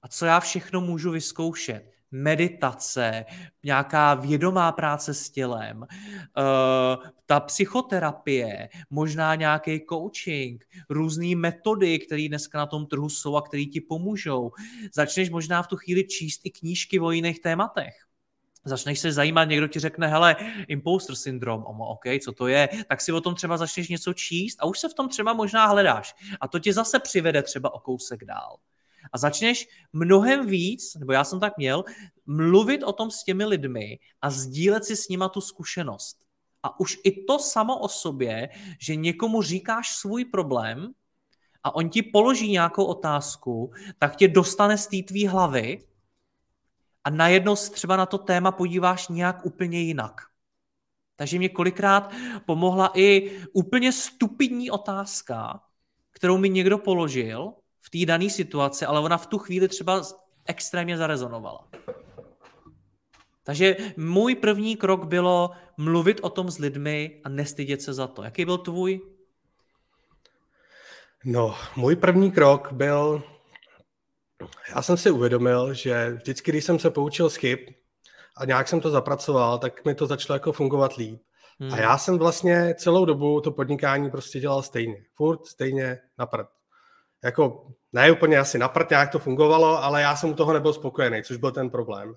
a 0.01 0.07
co 0.07 0.25
já 0.25 0.39
všechno 0.39 0.81
můžu 0.81 1.11
vyzkoušet 1.11 1.92
meditace, 2.13 3.25
nějaká 3.63 4.13
vědomá 4.13 4.71
práce 4.71 5.13
s 5.13 5.29
tělem, 5.29 5.77
uh, 5.77 7.05
ta 7.25 7.39
psychoterapie, 7.39 8.69
možná 8.89 9.35
nějaký 9.35 9.85
coaching, 9.89 10.65
různé 10.89 11.35
metody, 11.35 11.99
které 11.99 12.27
dneska 12.27 12.57
na 12.57 12.65
tom 12.65 12.85
trhu 12.85 13.09
jsou 13.09 13.35
a 13.35 13.41
které 13.41 13.65
ti 13.65 13.81
pomůžou. 13.81 14.51
Začneš 14.93 15.29
možná 15.29 15.63
v 15.63 15.67
tu 15.67 15.75
chvíli 15.75 16.03
číst 16.03 16.41
i 16.43 16.51
knížky 16.51 16.99
o 16.99 17.11
jiných 17.11 17.39
tématech 17.39 17.93
začneš 18.65 18.99
se 18.99 19.11
zajímat, 19.11 19.43
někdo 19.45 19.67
ti 19.67 19.79
řekne, 19.79 20.07
hele, 20.07 20.35
imposter 20.67 21.15
syndrom, 21.15 21.63
OK, 21.65 22.03
co 22.23 22.31
to 22.31 22.47
je, 22.47 22.69
tak 22.87 23.01
si 23.01 23.11
o 23.11 23.21
tom 23.21 23.35
třeba 23.35 23.57
začneš 23.57 23.89
něco 23.89 24.13
číst 24.13 24.57
a 24.59 24.65
už 24.65 24.79
se 24.79 24.89
v 24.89 24.93
tom 24.93 25.09
třeba 25.09 25.33
možná 25.33 25.65
hledáš. 25.65 26.15
A 26.41 26.47
to 26.47 26.59
tě 26.59 26.73
zase 26.73 26.99
přivede 26.99 27.43
třeba 27.43 27.73
o 27.73 27.79
kousek 27.79 28.25
dál. 28.25 28.57
A 29.11 29.17
začneš 29.17 29.67
mnohem 29.93 30.45
víc, 30.45 30.95
nebo 30.95 31.11
já 31.11 31.23
jsem 31.23 31.39
tak 31.39 31.57
měl, 31.57 31.83
mluvit 32.25 32.83
o 32.83 32.93
tom 32.93 33.11
s 33.11 33.23
těmi 33.23 33.45
lidmi 33.45 33.99
a 34.21 34.29
sdílet 34.29 34.85
si 34.85 34.95
s 34.95 35.09
nima 35.09 35.29
tu 35.29 35.41
zkušenost. 35.41 36.17
A 36.63 36.79
už 36.79 36.97
i 37.03 37.23
to 37.23 37.39
samo 37.39 37.79
o 37.79 37.87
sobě, 37.87 38.49
že 38.79 38.95
někomu 38.95 39.41
říkáš 39.41 39.95
svůj 39.95 40.25
problém 40.25 40.93
a 41.63 41.75
on 41.75 41.89
ti 41.89 42.03
položí 42.03 42.51
nějakou 42.51 42.85
otázku, 42.85 43.71
tak 43.97 44.15
tě 44.15 44.27
dostane 44.27 44.77
z 44.77 44.87
té 44.87 44.97
tvý 45.07 45.27
hlavy 45.27 45.87
a 47.03 47.09
najednou 47.09 47.55
se 47.55 47.71
třeba 47.71 47.97
na 47.97 48.05
to 48.05 48.17
téma 48.17 48.51
podíváš 48.51 49.07
nějak 49.07 49.45
úplně 49.45 49.81
jinak. 49.81 50.21
Takže 51.15 51.37
mě 51.37 51.49
kolikrát 51.49 52.11
pomohla 52.45 52.91
i 52.95 53.39
úplně 53.53 53.91
stupidní 53.91 54.71
otázka, 54.71 55.63
kterou 56.11 56.37
mi 56.37 56.49
někdo 56.49 56.77
položil 56.77 57.53
v 57.85 57.89
té 57.89 58.05
dané 58.05 58.29
situaci, 58.29 58.85
ale 58.85 58.99
ona 58.99 59.17
v 59.17 59.27
tu 59.27 59.37
chvíli 59.37 59.67
třeba 59.67 60.01
extrémně 60.45 60.97
zarezonovala. 60.97 61.67
Takže 63.43 63.75
můj 63.97 64.35
první 64.35 64.75
krok 64.75 65.05
bylo 65.05 65.51
mluvit 65.77 66.19
o 66.21 66.29
tom 66.29 66.51
s 66.51 66.57
lidmi 66.57 67.21
a 67.23 67.29
nestydět 67.29 67.81
se 67.81 67.93
za 67.93 68.07
to. 68.07 68.23
Jaký 68.23 68.45
byl 68.45 68.57
tvůj? 68.57 69.01
No, 71.25 71.55
můj 71.75 71.95
první 71.95 72.31
krok 72.31 72.71
byl 72.71 73.23
já 74.75 74.81
jsem 74.81 74.97
si 74.97 75.11
uvědomil, 75.11 75.73
že 75.73 76.09
vždycky, 76.09 76.51
když 76.51 76.65
jsem 76.65 76.79
se 76.79 76.89
poučil 76.89 77.29
z 77.29 77.35
chyb 77.35 77.59
a 78.37 78.45
nějak 78.45 78.67
jsem 78.67 78.81
to 78.81 78.89
zapracoval, 78.89 79.59
tak 79.59 79.85
mi 79.85 79.95
to 79.95 80.07
začalo 80.07 80.35
jako 80.35 80.51
fungovat 80.51 80.95
líp. 80.95 81.21
Hmm. 81.59 81.73
A 81.73 81.77
já 81.77 81.97
jsem 81.97 82.17
vlastně 82.17 82.75
celou 82.77 83.05
dobu 83.05 83.41
to 83.41 83.51
podnikání 83.51 84.11
prostě 84.11 84.39
dělal 84.39 84.61
stejně. 84.61 85.03
Furt 85.15 85.45
stejně 85.45 85.99
na 86.17 86.25
prd. 86.25 86.47
Jako 87.23 87.67
ne 87.93 88.11
úplně 88.11 88.39
asi 88.39 88.57
na 88.57 88.67
prd 88.67 88.89
nějak 88.89 89.11
to 89.11 89.19
fungovalo, 89.19 89.83
ale 89.83 90.01
já 90.01 90.15
jsem 90.15 90.29
u 90.29 90.33
toho 90.33 90.53
nebyl 90.53 90.73
spokojený, 90.73 91.23
což 91.23 91.37
byl 91.37 91.51
ten 91.51 91.69
problém. 91.69 92.15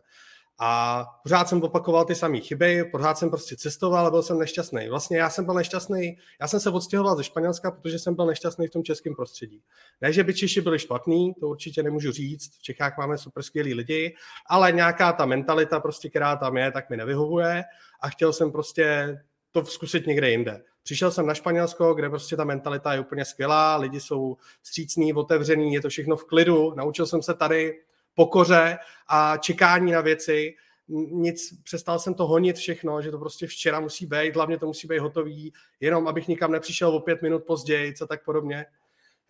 A 0.59 1.05
pořád 1.23 1.49
jsem 1.49 1.63
opakoval 1.63 2.05
ty 2.05 2.15
samé 2.15 2.41
chyby, 2.41 2.85
pořád 2.85 3.19
jsem 3.19 3.31
prostě 3.31 3.57
cestoval 3.57 4.07
a 4.07 4.11
byl 4.11 4.23
jsem 4.23 4.39
nešťastný. 4.39 4.89
Vlastně 4.89 5.19
já 5.19 5.31
jsem 5.31 5.45
byl 5.45 5.55
nešťastný, 5.55 6.19
já 6.41 6.49
jsem 6.49 6.61
se 6.61 6.71
odstěhoval 6.71 7.17
ze 7.17 7.25
Španělska, 7.25 7.71
protože 7.71 7.99
jsem 7.99 8.15
byl 8.15 8.27
nešťastný 8.27 8.67
v 8.67 8.71
tom 8.71 8.85
českém 8.85 9.15
prostředí. 9.15 9.63
Ne, 10.01 10.13
že 10.13 10.25
by 10.25 10.35
Češi 10.35 10.61
byli 10.61 10.79
špatný, 10.79 11.35
to 11.41 11.49
určitě 11.49 11.83
nemůžu 11.83 12.13
říct, 12.13 12.59
v 12.59 12.63
Čechách 12.63 12.99
máme 12.99 13.19
super 13.19 13.43
skvělý 13.43 13.75
lidi, 13.75 14.17
ale 14.47 14.73
nějaká 14.73 15.13
ta 15.13 15.27
mentalita, 15.27 15.81
prostě, 15.81 16.11
která 16.11 16.37
tam 16.37 16.57
je, 16.57 16.73
tak 16.73 16.91
mi 16.91 16.97
nevyhovuje 16.97 17.65
a 18.01 18.09
chtěl 18.09 18.33
jsem 18.33 18.53
prostě 18.53 19.17
to 19.53 19.65
zkusit 19.65 20.07
někde 20.07 20.31
jinde. 20.31 20.63
Přišel 20.87 21.11
jsem 21.11 21.27
na 21.27 21.35
Španělsko, 21.35 21.95
kde 21.95 22.11
prostě 22.11 22.37
ta 22.37 22.45
mentalita 22.45 22.95
je 22.95 23.01
úplně 23.01 23.25
skvělá, 23.25 23.77
lidi 23.77 24.01
jsou 24.01 24.37
střícní, 24.63 25.15
otevřený, 25.15 25.75
je 25.75 25.81
to 25.81 25.89
všechno 25.89 26.17
v 26.17 26.25
klidu. 26.25 26.75
Naučil 26.75 27.07
jsem 27.07 27.23
se 27.23 27.35
tady 27.35 27.81
pokoře 28.15 28.79
a 29.09 29.37
čekání 29.37 29.93
na 29.93 30.01
věci. 30.01 30.55
Nic, 30.89 31.63
přestal 31.65 31.99
jsem 31.99 32.15
to 32.15 32.27
honit 32.27 32.57
všechno, 32.57 33.03
že 33.03 33.11
to 33.11 33.19
prostě 33.19 33.47
včera 33.47 33.81
musí 33.81 34.07
být, 34.07 34.35
hlavně 34.35 34.59
to 34.59 34.67
musí 34.67 34.89
být 34.89 34.99
hotový, 34.99 35.53
jenom 35.81 36.09
abych 36.09 36.29
nikam 36.29 36.53
nepřišel 36.53 36.89
o 36.89 37.01
pět 37.01 37.23
minut 37.23 37.45
později, 37.45 37.95
co 37.95 38.07
tak 38.07 38.25
podobně. 38.25 38.67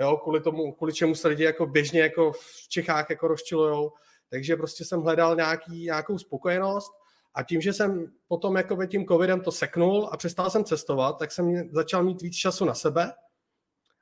Jo, 0.01 0.16
kvůli 0.16 0.40
tomu, 0.40 0.73
kvůli 0.73 0.92
čemu 0.92 1.14
se 1.14 1.29
lidi 1.29 1.45
jako 1.45 1.66
běžně 1.66 2.01
jako 2.01 2.33
v 2.33 2.69
Čechách 2.69 3.11
jako 3.11 3.29
rozčilujou. 3.29 3.92
Takže 4.31 4.57
prostě 4.57 4.85
jsem 4.85 5.01
hledal 5.01 5.37
nějaký, 5.37 5.85
nějakou 5.85 6.19
spokojenost 6.19 6.92
a 7.37 7.42
tím, 7.42 7.61
že 7.61 7.72
jsem 7.72 8.07
potom 8.29 8.57
jako 8.57 8.87
tím 8.87 9.07
covidem 9.07 9.40
to 9.40 9.53
seknul 9.53 10.09
a 10.12 10.16
přestal 10.16 10.51
jsem 10.51 10.64
cestovat, 10.64 11.18
tak 11.18 11.33
jsem 11.33 11.70
začal 11.72 12.03
mít 12.03 12.22
víc 12.22 12.37
času 12.37 12.64
na 12.64 12.75
sebe 12.75 13.12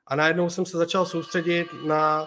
a 0.07 0.15
najednou 0.15 0.49
jsem 0.49 0.65
se 0.65 0.77
začal 0.77 1.05
soustředit 1.05 1.67
na 1.87 2.25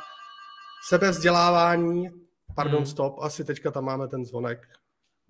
sebevzdělávání 0.88 2.28
Pardon, 2.58 2.76
hmm. 2.76 2.86
stop, 2.86 3.18
asi 3.20 3.44
teďka 3.44 3.70
tam 3.70 3.84
máme 3.84 4.08
ten 4.08 4.24
zvonek. 4.24 4.68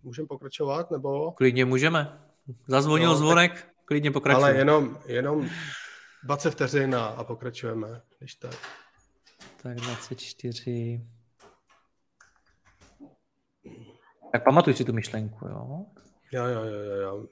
Můžeme 0.02 0.28
pokračovat, 0.28 0.90
nebo? 0.90 1.32
Klidně 1.32 1.64
můžeme. 1.64 2.20
Zazvonil 2.68 3.10
no, 3.10 3.16
zvonek, 3.16 3.52
tak, 3.52 3.70
klidně 3.84 4.10
pokračujeme. 4.10 4.50
Ale 4.50 4.58
jenom, 4.58 4.98
jenom 5.06 5.48
20 6.24 6.50
vteřin 6.50 6.94
a, 6.94 7.06
a 7.06 7.24
pokračujeme, 7.24 8.02
když 8.18 8.34
tak. 8.34 8.54
Tak 9.62 9.76
24. 9.76 11.00
Tak 14.32 14.44
pamatuj 14.44 14.74
si 14.74 14.84
tu 14.84 14.92
myšlenku, 14.92 15.48
jo? 15.48 15.86
Jo, 16.32 16.46
jo, 16.46 16.64
jo, 16.64 16.80
jo. 16.80 17.26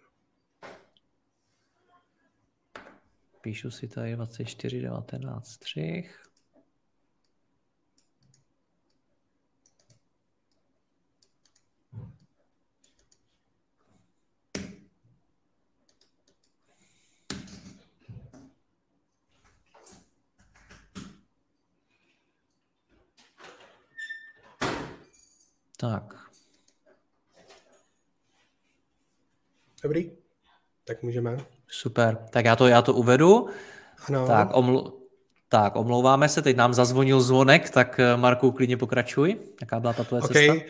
Píšu 3.41 3.71
si 3.71 3.89
tady 3.89 4.17
24, 4.17 4.81
19 4.81 5.49
střih. 5.49 6.23
Tak. 25.77 26.26
Dobrý, 29.87 30.11
tak 30.85 31.03
můžeme. 31.03 31.37
Super, 31.69 32.19
tak 32.31 32.45
já 32.45 32.57
to, 32.57 32.67
já 32.67 32.83
to 32.83 32.95
uvedu. 32.95 33.49
Ano. 34.09 34.27
Tak, 34.27 34.49
omlu, 34.53 35.03
tak, 35.49 35.77
omlouváme 35.77 36.29
se, 36.29 36.43
teď 36.43 36.57
nám 36.57 36.75
zazvonil 36.75 37.21
zvonek, 37.21 37.71
tak 37.71 38.01
eh, 38.01 38.17
Marku, 38.17 38.53
klidně 38.53 38.77
pokračuj. 38.77 39.37
Jaká 39.61 39.81
byla 39.81 39.93
ta 39.93 40.05
tvoje 40.05 40.23
okay. 40.23 40.47
cesta? 40.47 40.65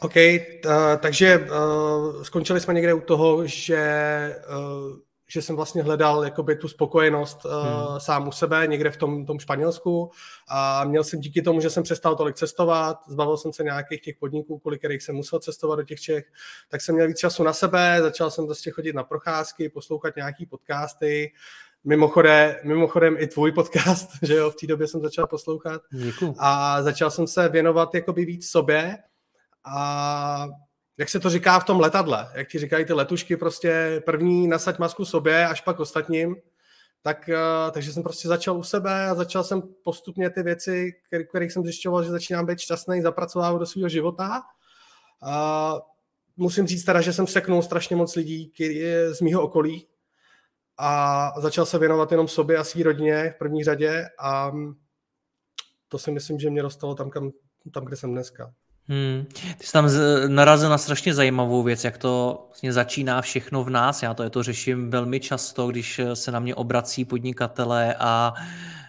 OK, 0.00 0.14
uh, 0.16 0.72
takže 1.00 1.38
uh, 1.38 2.22
skončili 2.22 2.60
jsme 2.60 2.74
někde 2.74 2.94
u 2.94 3.00
toho, 3.00 3.46
že 3.46 4.36
uh, 4.48 4.98
že 5.28 5.42
jsem 5.42 5.56
vlastně 5.56 5.82
hledal 5.82 6.24
jakoby 6.24 6.56
tu 6.56 6.68
spokojenost 6.68 7.44
uh, 7.44 7.52
hmm. 7.52 8.00
sám 8.00 8.28
u 8.28 8.32
sebe 8.32 8.66
někde 8.66 8.90
v 8.90 8.96
tom, 8.96 9.26
tom 9.26 9.38
Španělsku 9.38 10.10
a 10.48 10.84
měl 10.84 11.04
jsem 11.04 11.20
díky 11.20 11.42
tomu, 11.42 11.60
že 11.60 11.70
jsem 11.70 11.82
přestal 11.82 12.16
tolik 12.16 12.36
cestovat, 12.36 12.98
zbavil 13.08 13.36
jsem 13.36 13.52
se 13.52 13.62
nějakých 13.62 14.00
těch 14.00 14.16
podniků, 14.16 14.58
kvůli 14.58 14.78
kterých 14.78 15.02
jsem 15.02 15.14
musel 15.14 15.38
cestovat 15.38 15.78
do 15.78 15.84
těch 15.84 16.00
Čech, 16.00 16.24
tak 16.68 16.80
jsem 16.80 16.94
měl 16.94 17.08
víc 17.08 17.18
času 17.18 17.42
na 17.42 17.52
sebe, 17.52 17.98
začal 18.00 18.30
jsem 18.30 18.46
prostě 18.46 18.70
chodit 18.70 18.94
na 18.94 19.04
procházky, 19.04 19.68
poslouchat 19.68 20.16
nějaký 20.16 20.46
podcasty, 20.46 21.32
Mimochodem, 21.84 22.54
mimochodem 22.64 23.16
i 23.18 23.26
tvůj 23.26 23.52
podcast, 23.52 24.10
že 24.22 24.34
jo, 24.34 24.50
v 24.50 24.54
té 24.54 24.66
době 24.66 24.86
jsem 24.86 25.00
začal 25.00 25.26
poslouchat. 25.26 25.82
Děkuju. 25.92 26.34
A 26.38 26.82
začal 26.82 27.10
jsem 27.10 27.26
se 27.26 27.48
věnovat 27.48 27.94
jakoby 27.94 28.24
víc 28.24 28.48
sobě 28.50 28.98
a 29.64 30.48
jak 30.98 31.08
se 31.08 31.20
to 31.20 31.30
říká 31.30 31.60
v 31.60 31.64
tom 31.64 31.80
letadle, 31.80 32.30
jak 32.34 32.48
ti 32.48 32.58
říkají 32.58 32.84
ty 32.84 32.92
letušky, 32.92 33.36
prostě 33.36 34.02
první 34.06 34.48
nasaď 34.48 34.78
masku 34.78 35.04
sobě, 35.04 35.46
až 35.46 35.60
pak 35.60 35.80
ostatním, 35.80 36.36
tak, 37.02 37.28
uh, 37.28 37.70
takže 37.70 37.92
jsem 37.92 38.02
prostě 38.02 38.28
začal 38.28 38.56
u 38.56 38.62
sebe 38.62 39.06
a 39.06 39.14
začal 39.14 39.44
jsem 39.44 39.62
postupně 39.84 40.30
ty 40.30 40.42
věci, 40.42 40.92
který, 41.06 41.26
kterých 41.26 41.52
jsem 41.52 41.62
zjišťoval, 41.62 42.04
že 42.04 42.10
začínám 42.10 42.46
být 42.46 42.58
šťastný, 42.58 43.02
zapracovávat 43.02 43.60
do 43.60 43.66
svého 43.66 43.88
života. 43.88 44.42
Uh, 45.22 45.78
musím 46.36 46.66
říct 46.66 46.84
teda, 46.84 47.00
že 47.00 47.12
jsem 47.12 47.26
seknul 47.26 47.62
strašně 47.62 47.96
moc 47.96 48.16
lidí 48.16 48.52
je 48.58 49.14
z 49.14 49.20
mýho 49.20 49.42
okolí 49.42 49.86
a 50.78 51.32
začal 51.40 51.66
se 51.66 51.78
věnovat 51.78 52.10
jenom 52.10 52.28
sobě 52.28 52.56
a 52.56 52.64
své 52.64 52.82
rodině 52.82 53.32
v 53.34 53.38
první 53.38 53.64
řadě 53.64 54.08
a 54.18 54.52
to 55.88 55.98
si 55.98 56.10
myslím, 56.10 56.38
že 56.38 56.50
mě 56.50 56.62
dostalo 56.62 56.94
tam, 56.94 57.10
kam, 57.10 57.30
tam 57.72 57.84
kde 57.84 57.96
jsem 57.96 58.12
dneska. 58.12 58.54
Hmm. 58.90 59.26
Ty 59.58 59.66
jsi 59.66 59.72
tam 59.72 59.90
narazil 60.26 60.70
na 60.70 60.78
strašně 60.78 61.14
zajímavou 61.14 61.62
věc, 61.62 61.84
jak 61.84 61.98
to 61.98 62.44
vlastně 62.48 62.72
začíná 62.72 63.22
všechno 63.22 63.64
v 63.64 63.70
nás. 63.70 64.02
Já 64.02 64.14
to, 64.14 64.22
je 64.22 64.30
to 64.30 64.42
řeším 64.42 64.90
velmi 64.90 65.20
často, 65.20 65.68
když 65.68 66.00
se 66.14 66.32
na 66.32 66.40
mě 66.40 66.54
obrací 66.54 67.04
podnikatele 67.04 67.94
a 67.98 68.34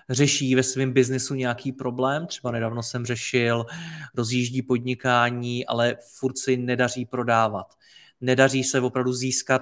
řeší 0.10 0.56
ve 0.56 0.64
svém 0.64 0.94
biznesu 0.94 1.36
nějaký 1.36 1.72
problém. 1.72 2.28
Třeba 2.28 2.52
nedávno 2.52 2.84
jsem 2.84 3.06
řešil, 3.06 3.66
rozjíždí 4.16 4.62
podnikání, 4.62 5.66
ale 5.66 5.98
furt 6.20 6.38
si 6.38 6.58
nedaří 6.58 7.06
prodávat 7.06 7.68
nedaří 8.22 8.64
se 8.64 8.82
opravdu 8.82 9.14
získat 9.14 9.62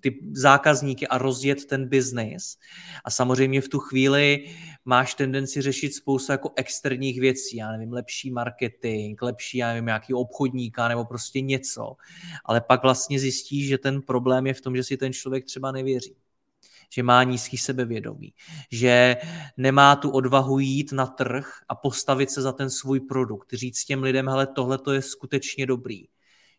ty 0.00 0.20
zákazníky 0.32 1.08
a 1.08 1.18
rozjet 1.18 1.64
ten 1.64 1.88
biznis. 1.88 2.56
A 3.04 3.10
samozřejmě 3.10 3.60
v 3.60 3.68
tu 3.68 3.78
chvíli 3.78 4.54
máš 4.84 5.14
tendenci 5.14 5.62
řešit 5.62 5.94
spoustu 5.94 6.32
jako 6.32 6.52
externích 6.56 7.20
věcí, 7.20 7.56
já 7.56 7.72
nevím, 7.72 7.92
lepší 7.92 8.30
marketing, 8.30 9.22
lepší, 9.22 9.58
já 9.58 9.68
nevím, 9.68 9.86
nějaký 9.86 10.14
obchodníka 10.14 10.88
nebo 10.88 11.04
prostě 11.04 11.40
něco. 11.40 11.96
Ale 12.44 12.60
pak 12.60 12.82
vlastně 12.82 13.20
zjistíš, 13.20 13.68
že 13.68 13.78
ten 13.78 14.02
problém 14.02 14.46
je 14.46 14.54
v 14.54 14.60
tom, 14.60 14.76
že 14.76 14.84
si 14.84 14.96
ten 14.96 15.12
člověk 15.12 15.44
třeba 15.44 15.72
nevěří 15.72 16.16
že 16.94 17.02
má 17.02 17.22
nízký 17.22 17.58
sebevědomí, 17.58 18.32
že 18.72 19.16
nemá 19.56 19.96
tu 19.96 20.10
odvahu 20.10 20.58
jít 20.58 20.92
na 20.92 21.06
trh 21.06 21.60
a 21.68 21.74
postavit 21.74 22.30
se 22.30 22.42
za 22.42 22.52
ten 22.52 22.70
svůj 22.70 23.00
produkt, 23.00 23.52
říct 23.52 23.84
těm 23.84 24.02
lidem, 24.02 24.28
hele, 24.28 24.46
tohle 24.46 24.78
to 24.78 24.92
je 24.92 25.02
skutečně 25.02 25.66
dobrý 25.66 26.04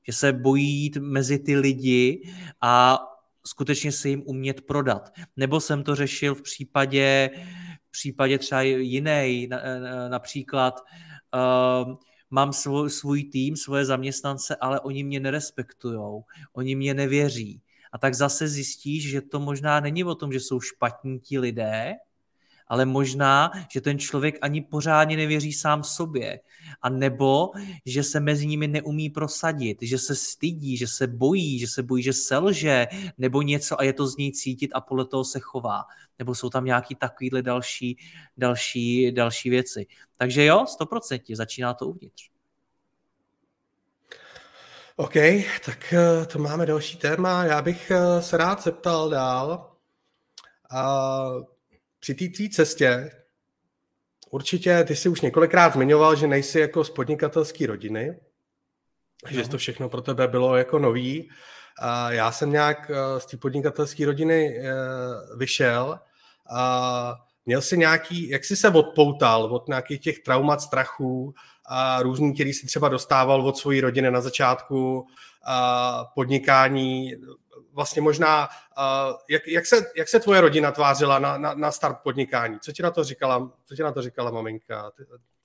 že 0.03 0.13
se 0.13 0.33
bojí 0.33 0.67
jít 0.67 0.97
mezi 0.97 1.39
ty 1.39 1.55
lidi 1.55 2.31
a 2.61 2.99
skutečně 3.45 3.91
se 3.91 4.09
jim 4.09 4.23
umět 4.25 4.61
prodat. 4.61 5.09
Nebo 5.37 5.59
jsem 5.59 5.83
to 5.83 5.95
řešil 5.95 6.35
v 6.35 6.41
případě, 6.41 7.29
v 7.87 7.91
případě 7.91 8.37
třeba 8.37 8.61
jiný, 8.61 9.49
například 10.09 10.79
uh, 10.79 11.95
mám 12.29 12.53
svůj, 12.53 12.89
svůj 12.89 13.23
tým, 13.23 13.55
svoje 13.55 13.85
zaměstnance, 13.85 14.55
ale 14.55 14.79
oni 14.79 15.03
mě 15.03 15.19
nerespektují, 15.19 16.21
oni 16.53 16.75
mě 16.75 16.93
nevěří. 16.93 17.61
A 17.93 17.97
tak 17.97 18.13
zase 18.13 18.47
zjistíš, 18.47 19.09
že 19.09 19.21
to 19.21 19.39
možná 19.39 19.79
není 19.79 20.03
o 20.03 20.15
tom, 20.15 20.31
že 20.33 20.39
jsou 20.39 20.59
špatní 20.59 21.19
ti 21.19 21.39
lidé, 21.39 21.93
ale 22.69 22.85
možná, 22.85 23.51
že 23.71 23.81
ten 23.81 23.99
člověk 23.99 24.37
ani 24.41 24.61
pořádně 24.61 25.17
nevěří 25.17 25.53
sám 25.53 25.83
sobě. 25.83 26.39
A 26.81 26.89
nebo, 26.89 27.51
že 27.85 28.03
se 28.03 28.19
mezi 28.19 28.47
nimi 28.47 28.67
neumí 28.67 29.09
prosadit, 29.09 29.77
že 29.81 29.97
se 29.97 30.15
stydí, 30.15 30.77
že 30.77 30.87
se 30.87 31.07
bojí, 31.07 31.59
že 31.59 31.67
se 31.67 31.83
bojí, 31.83 32.03
že 32.03 32.13
selže, 32.13 32.87
nebo 33.17 33.41
něco 33.41 33.79
a 33.79 33.83
je 33.83 33.93
to 33.93 34.07
z 34.07 34.17
něj 34.17 34.31
cítit 34.31 34.71
a 34.73 34.81
podle 34.81 35.05
toho 35.05 35.23
se 35.23 35.39
chová. 35.39 35.83
Nebo 36.19 36.35
jsou 36.35 36.49
tam 36.49 36.65
nějaký 36.65 36.95
takovýhle 36.95 37.41
další, 37.41 37.97
další, 38.37 39.11
další 39.11 39.49
věci. 39.49 39.85
Takže 40.17 40.45
jo, 40.45 40.65
100% 40.79 41.35
začíná 41.35 41.73
to 41.73 41.87
uvnitř. 41.87 42.29
OK, 44.95 45.13
tak 45.65 45.93
eh, 45.93 46.25
to 46.25 46.39
máme 46.39 46.65
další 46.65 46.97
téma. 46.97 47.45
Já 47.45 47.61
bych 47.61 47.91
eh, 47.91 48.21
se 48.21 48.37
rád 48.37 48.63
zeptal 48.63 49.09
dál. 49.09 49.71
Při 51.99 52.15
té 52.15 52.27
tvý 52.27 52.49
cestě 52.49 53.11
určitě, 54.29 54.83
ty 54.83 54.95
jsi 54.95 55.09
už 55.09 55.21
několikrát 55.21 55.73
zmiňoval, 55.73 56.15
že 56.15 56.27
nejsi 56.27 56.59
jako 56.59 56.83
z 56.83 56.89
podnikatelské 56.89 57.67
rodiny, 57.67 58.19
no. 59.25 59.31
že 59.31 59.49
to 59.49 59.57
všechno 59.57 59.89
pro 59.89 60.01
tebe 60.01 60.27
bylo 60.27 60.57
jako 60.57 60.79
nový. 60.79 61.29
A 61.81 62.11
já 62.11 62.31
jsem 62.31 62.51
nějak 62.51 62.91
eh, 62.93 63.19
z 63.19 63.25
té 63.25 63.37
podnikatelské 63.37 64.05
rodiny 64.05 64.57
eh, 64.57 64.73
vyšel 65.37 65.99
a 66.49 67.15
měl 67.45 67.61
jsi 67.61 67.77
nějaký, 67.77 68.29
jak 68.29 68.45
jsi 68.45 68.55
se 68.55 68.69
odpoutal 68.69 69.43
od 69.43 69.67
nějakých 69.67 70.01
těch 70.01 70.19
traumat, 70.19 70.61
strachů 70.61 71.33
a 71.65 72.01
různý, 72.01 72.33
který 72.33 72.53
si 72.53 72.67
třeba 72.67 72.89
dostával 72.89 73.47
od 73.47 73.57
své 73.57 73.81
rodiny 73.81 74.11
na 74.11 74.21
začátku 74.21 75.07
a 75.45 76.05
podnikání, 76.15 77.13
vlastně 77.73 78.01
možná, 78.01 78.47
uh, 78.47 79.15
jak, 79.29 79.47
jak, 79.47 79.65
se, 79.65 79.85
jak 79.95 80.07
se 80.07 80.19
tvoje 80.19 80.41
rodina 80.41 80.71
tvářila 80.71 81.19
na, 81.19 81.37
na, 81.37 81.53
na 81.53 81.71
start 81.71 81.97
podnikání? 82.03 82.59
Co 82.59 82.71
ti 82.71 82.83
na 82.83 82.91
to 82.91 83.03
říkala, 83.03 83.51
co 83.65 83.75
ti 83.75 83.83
na 83.83 83.91
to 83.91 84.01
říkala 84.01 84.31
maminka, 84.31 84.91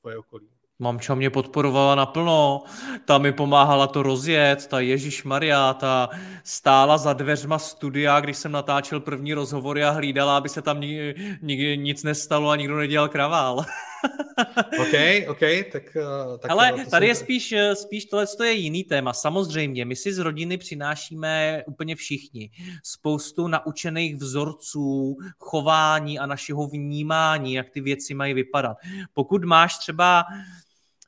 tvoje 0.00 0.18
okolí? 0.18 0.48
Mamča 0.78 1.14
mě 1.14 1.30
podporovala 1.30 1.94
naplno, 1.94 2.62
ta 3.04 3.18
mi 3.18 3.32
pomáhala 3.32 3.86
to 3.86 4.02
rozjet, 4.02 4.66
ta 4.66 4.80
Ježíš 4.80 5.24
Maria, 5.24 5.74
ta 5.74 6.08
stála 6.44 6.98
za 6.98 7.12
dveřma 7.12 7.58
studia, 7.58 8.20
když 8.20 8.36
jsem 8.36 8.52
natáčel 8.52 9.00
první 9.00 9.34
rozhovory 9.34 9.84
a 9.84 9.90
hlídala, 9.90 10.36
aby 10.36 10.48
se 10.48 10.62
tam 10.62 10.80
nikdy, 10.80 11.38
nikdy 11.42 11.78
nic 11.78 12.02
nestalo 12.02 12.50
a 12.50 12.56
nikdo 12.56 12.76
nedělal 12.76 13.08
kravál. 13.08 13.64
OK, 14.80 15.28
OK, 15.28 15.40
tak... 15.72 15.96
Uh, 15.96 16.38
tak 16.38 16.50
Ale 16.50 16.72
tady 16.90 17.06
je 17.06 17.14
spíš, 17.14 17.52
eh, 17.52 17.76
spíš 17.76 18.04
tohle 18.04 18.26
je 18.44 18.52
jiný 18.52 18.84
téma. 18.84 19.12
Samozřejmě, 19.12 19.84
my 19.84 19.96
si 19.96 20.12
z 20.12 20.18
rodiny 20.18 20.58
přinášíme 20.58 21.62
úplně 21.66 21.96
všichni 21.96 22.50
spoustu 22.82 23.48
naučených 23.48 24.16
vzorců, 24.16 25.16
chování 25.38 26.18
a 26.18 26.26
našeho 26.26 26.66
vnímání, 26.66 27.54
jak 27.54 27.70
ty 27.70 27.80
věci 27.80 28.14
mají 28.14 28.34
vypadat. 28.34 28.76
Pokud 29.14 29.44
máš 29.44 29.78
třeba 29.78 30.24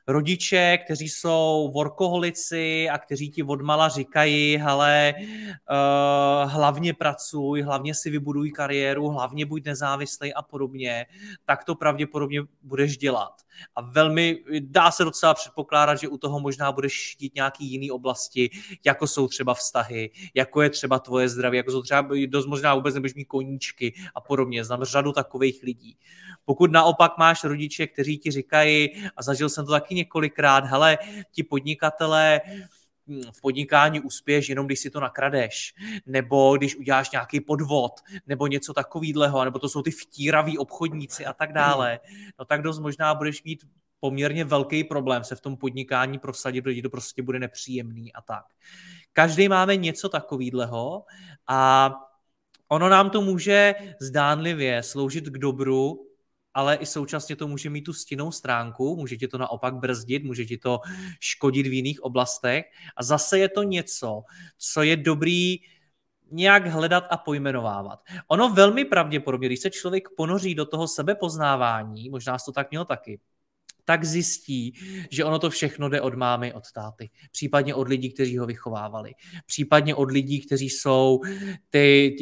rodiče, 0.07 0.77
kteří 0.85 1.09
jsou 1.09 1.71
workoholici 1.73 2.89
a 2.89 2.97
kteří 2.97 3.29
ti 3.29 3.43
odmala 3.43 3.89
říkají, 3.89 4.57
hele, 4.57 5.13
uh, 5.17 6.51
hlavně 6.51 6.93
pracuj, 6.93 7.61
hlavně 7.61 7.95
si 7.95 8.09
vybuduj 8.09 8.51
kariéru, 8.51 9.09
hlavně 9.09 9.45
buď 9.45 9.65
nezávislý 9.65 10.33
a 10.33 10.41
podobně, 10.41 11.05
tak 11.45 11.63
to 11.63 11.75
pravděpodobně 11.75 12.41
budeš 12.63 12.97
dělat. 12.97 13.46
A 13.75 13.81
velmi 13.81 14.43
dá 14.59 14.91
se 14.91 15.03
docela 15.03 15.33
předpokládat, 15.33 15.95
že 15.95 16.07
u 16.07 16.17
toho 16.17 16.39
možná 16.39 16.71
budeš 16.71 16.93
štít 16.93 17.35
nějaký 17.35 17.71
jiný 17.71 17.91
oblasti, 17.91 18.49
jako 18.85 19.07
jsou 19.07 19.27
třeba 19.27 19.53
vztahy, 19.53 20.11
jako 20.33 20.61
je 20.61 20.69
třeba 20.69 20.99
tvoje 20.99 21.29
zdraví, 21.29 21.57
jako 21.57 21.71
jsou 21.71 21.81
třeba 21.81 22.07
dost 22.25 22.45
možná 22.45 22.75
vůbec 22.75 22.93
nebudeš 22.93 23.13
mít 23.13 23.25
koníčky 23.25 23.93
a 24.15 24.21
podobně. 24.21 24.63
Znám 24.63 24.83
řadu 24.83 25.11
takových 25.11 25.63
lidí. 25.63 25.97
Pokud 26.45 26.71
naopak 26.71 27.17
máš 27.17 27.43
rodiče, 27.43 27.87
kteří 27.87 28.17
ti 28.17 28.31
říkají, 28.31 28.89
a 29.17 29.23
zažil 29.23 29.49
jsem 29.49 29.65
to 29.65 29.71
taky 29.71 29.95
několikrát, 29.95 30.65
hele, 30.65 30.97
ti 31.31 31.43
podnikatelé 31.43 32.41
v 33.31 33.41
podnikání 33.41 33.99
uspěješ 33.99 34.49
jenom, 34.49 34.65
když 34.65 34.79
si 34.79 34.89
to 34.89 34.99
nakradeš, 34.99 35.73
nebo 36.05 36.57
když 36.57 36.75
uděláš 36.75 37.11
nějaký 37.11 37.41
podvod, 37.41 37.91
nebo 38.27 38.47
něco 38.47 38.73
takového, 38.73 39.45
nebo 39.45 39.59
to 39.59 39.69
jsou 39.69 39.81
ty 39.81 39.91
vtíraví 39.91 40.57
obchodníci 40.57 41.25
a 41.25 41.33
tak 41.33 41.53
dále, 41.53 41.99
no 42.39 42.45
tak 42.45 42.61
dost 42.61 42.79
možná 42.79 43.15
budeš 43.15 43.43
mít 43.43 43.63
poměrně 43.99 44.43
velký 44.43 44.83
problém 44.83 45.23
se 45.23 45.35
v 45.35 45.41
tom 45.41 45.57
podnikání 45.57 46.19
prosadit, 46.19 46.61
protože 46.61 46.81
to 46.81 46.89
prostě 46.89 47.21
bude 47.21 47.39
nepříjemný 47.39 48.13
a 48.13 48.21
tak. 48.21 48.45
Každý 49.13 49.49
máme 49.49 49.75
něco 49.75 50.09
takového 50.09 51.03
a 51.47 51.93
ono 52.67 52.89
nám 52.89 53.09
to 53.09 53.21
může 53.21 53.75
zdánlivě 54.01 54.83
sloužit 54.83 55.25
k 55.25 55.37
dobru, 55.37 56.06
ale 56.57 56.75
i 56.75 56.85
současně 56.85 57.35
to 57.35 57.47
může 57.47 57.69
mít 57.69 57.81
tu 57.81 57.93
stinnou 57.93 58.31
stránku, 58.31 58.95
může 58.95 59.17
ti 59.17 59.27
to 59.27 59.37
naopak 59.37 59.75
brzdit, 59.75 60.23
může 60.23 60.45
ti 60.45 60.57
to 60.57 60.79
škodit 61.19 61.67
v 61.67 61.73
jiných 61.73 62.03
oblastech 62.03 62.65
a 62.97 63.03
zase 63.03 63.39
je 63.39 63.49
to 63.49 63.63
něco, 63.63 64.23
co 64.57 64.83
je 64.83 64.97
dobrý 64.97 65.57
nějak 66.31 66.67
hledat 66.67 67.03
a 67.09 67.17
pojmenovávat. 67.17 67.99
Ono 68.27 68.49
velmi 68.49 68.85
pravděpodobně, 68.85 69.47
když 69.47 69.59
se 69.59 69.69
člověk 69.69 70.09
ponoří 70.17 70.55
do 70.55 70.65
toho 70.65 70.87
sebepoznávání, 70.87 72.09
možná 72.09 72.37
to 72.45 72.51
tak 72.51 72.71
měl 72.71 72.85
taky, 72.85 73.19
tak 73.85 74.05
zjistí, 74.05 74.73
že 75.11 75.25
ono 75.25 75.39
to 75.39 75.49
všechno 75.49 75.89
jde 75.89 76.01
od 76.01 76.13
mámy, 76.13 76.53
od 76.53 76.71
táty, 76.71 77.09
případně 77.31 77.75
od 77.75 77.87
lidí, 77.87 78.13
kteří 78.13 78.37
ho 78.37 78.45
vychovávali, 78.45 79.13
případně 79.45 79.95
od 79.95 80.11
lidí, 80.11 80.41
kteří 80.45 80.69
jsou 80.69 81.19
ty, 81.69 82.15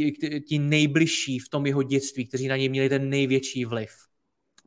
ty 0.50 0.60
nejbližší 0.60 1.40
v 1.40 1.50
tom 1.50 1.66
jeho 1.66 1.84
dětství, 1.84 2.28
kteří 2.28 2.48
na 2.48 2.58
něj 2.58 2.70
měli 2.70 2.90
ten 2.90 3.10
největší 3.10 3.66
vliv. 3.66 3.92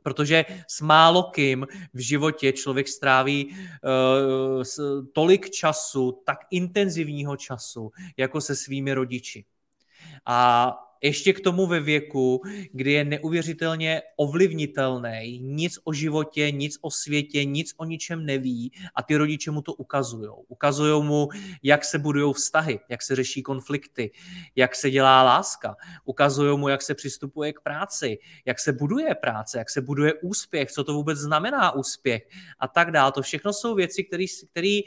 Protože 0.03 0.45
s 0.69 0.81
málo 0.81 1.23
kým 1.23 1.67
v 1.95 1.99
životě 1.99 2.53
člověk 2.53 2.89
stráví 2.89 3.47
uh, 3.47 4.65
tolik 5.13 5.51
času, 5.51 6.23
tak 6.27 6.39
intenzivního 6.51 7.37
času, 7.37 7.91
jako 8.17 8.41
se 8.41 8.57
svými 8.57 8.93
rodiči. 8.93 9.45
A 10.27 10.73
ještě 11.03 11.33
k 11.33 11.41
tomu 11.41 11.67
ve 11.67 11.81
věku, 11.81 12.43
kdy 12.73 12.93
je 12.93 13.05
neuvěřitelně 13.05 14.03
ovlivnitelný, 14.17 15.41
nic 15.43 15.79
o 15.85 15.93
životě, 15.93 16.51
nic 16.51 16.79
o 16.81 16.91
světě, 16.91 17.45
nic 17.45 17.75
o 17.77 17.85
ničem 17.85 18.27
neví 18.27 18.73
a 18.95 19.03
ty 19.03 19.17
rodiče 19.17 19.51
mu 19.51 19.63
to 19.63 19.75
ukazují. 19.75 20.31
Ukazují 20.49 21.05
mu, 21.05 21.29
jak 21.63 21.85
se 21.85 21.99
budují 21.99 22.35
vztahy, 22.35 22.81
jak 22.89 23.03
se 23.03 23.17
řeší 23.17 23.43
konflikty, 23.43 24.11
jak 24.57 24.75
se 24.75 24.91
dělá 24.91 25.23
láska. 25.23 25.77
Ukazují 26.05 26.59
mu, 26.59 26.69
jak 26.69 26.83
se 26.83 26.95
přistupuje 26.95 27.53
k 27.53 27.61
práci, 27.61 28.19
jak 28.45 28.59
se 28.59 28.73
buduje 28.73 29.15
práce, 29.15 29.59
jak 29.59 29.71
se 29.71 29.81
buduje 29.81 30.15
úspěch, 30.15 30.71
co 30.71 30.85
to 30.85 30.93
vůbec 30.93 31.19
znamená 31.19 31.75
úspěch 31.75 32.29
a 32.59 32.69
tak 32.69 32.91
dále. 32.91 33.13
To 33.13 33.23
všechno 33.23 33.53
jsou 33.53 33.75
věci, 33.75 34.05
které 34.05 34.81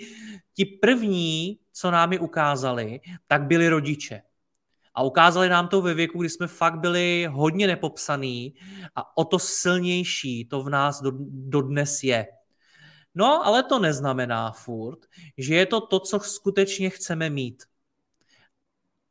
ti 0.54 0.66
první, 0.66 1.60
co 1.72 1.92
nám 1.92 2.12
ukázali, 2.20 3.00
tak 3.28 3.44
byli 3.44 3.70
rodiče. 3.70 4.22
A 4.94 5.04
ukázali 5.04 5.50
nám 5.50 5.68
to 5.68 5.82
ve 5.82 5.94
věku, 5.94 6.20
kdy 6.20 6.30
jsme 6.30 6.48
fakt 6.48 6.80
byli 6.80 7.28
hodně 7.32 7.68
nepopsaný 7.68 8.54
a 8.96 9.18
o 9.18 9.26
to 9.26 9.40
silnější 9.40 10.46
to 10.46 10.64
v 10.64 10.70
nás 10.70 11.02
do, 11.02 11.12
dodnes 11.30 12.04
je. 12.04 12.28
No, 13.16 13.46
ale 13.46 13.64
to 13.64 13.80
neznamená 13.80 14.52
furt, 14.52 15.00
že 15.38 15.56
je 15.56 15.66
to 15.66 15.82
to, 15.82 16.00
co 16.00 16.20
skutečně 16.20 16.90
chceme 16.90 17.30
mít. 17.30 17.64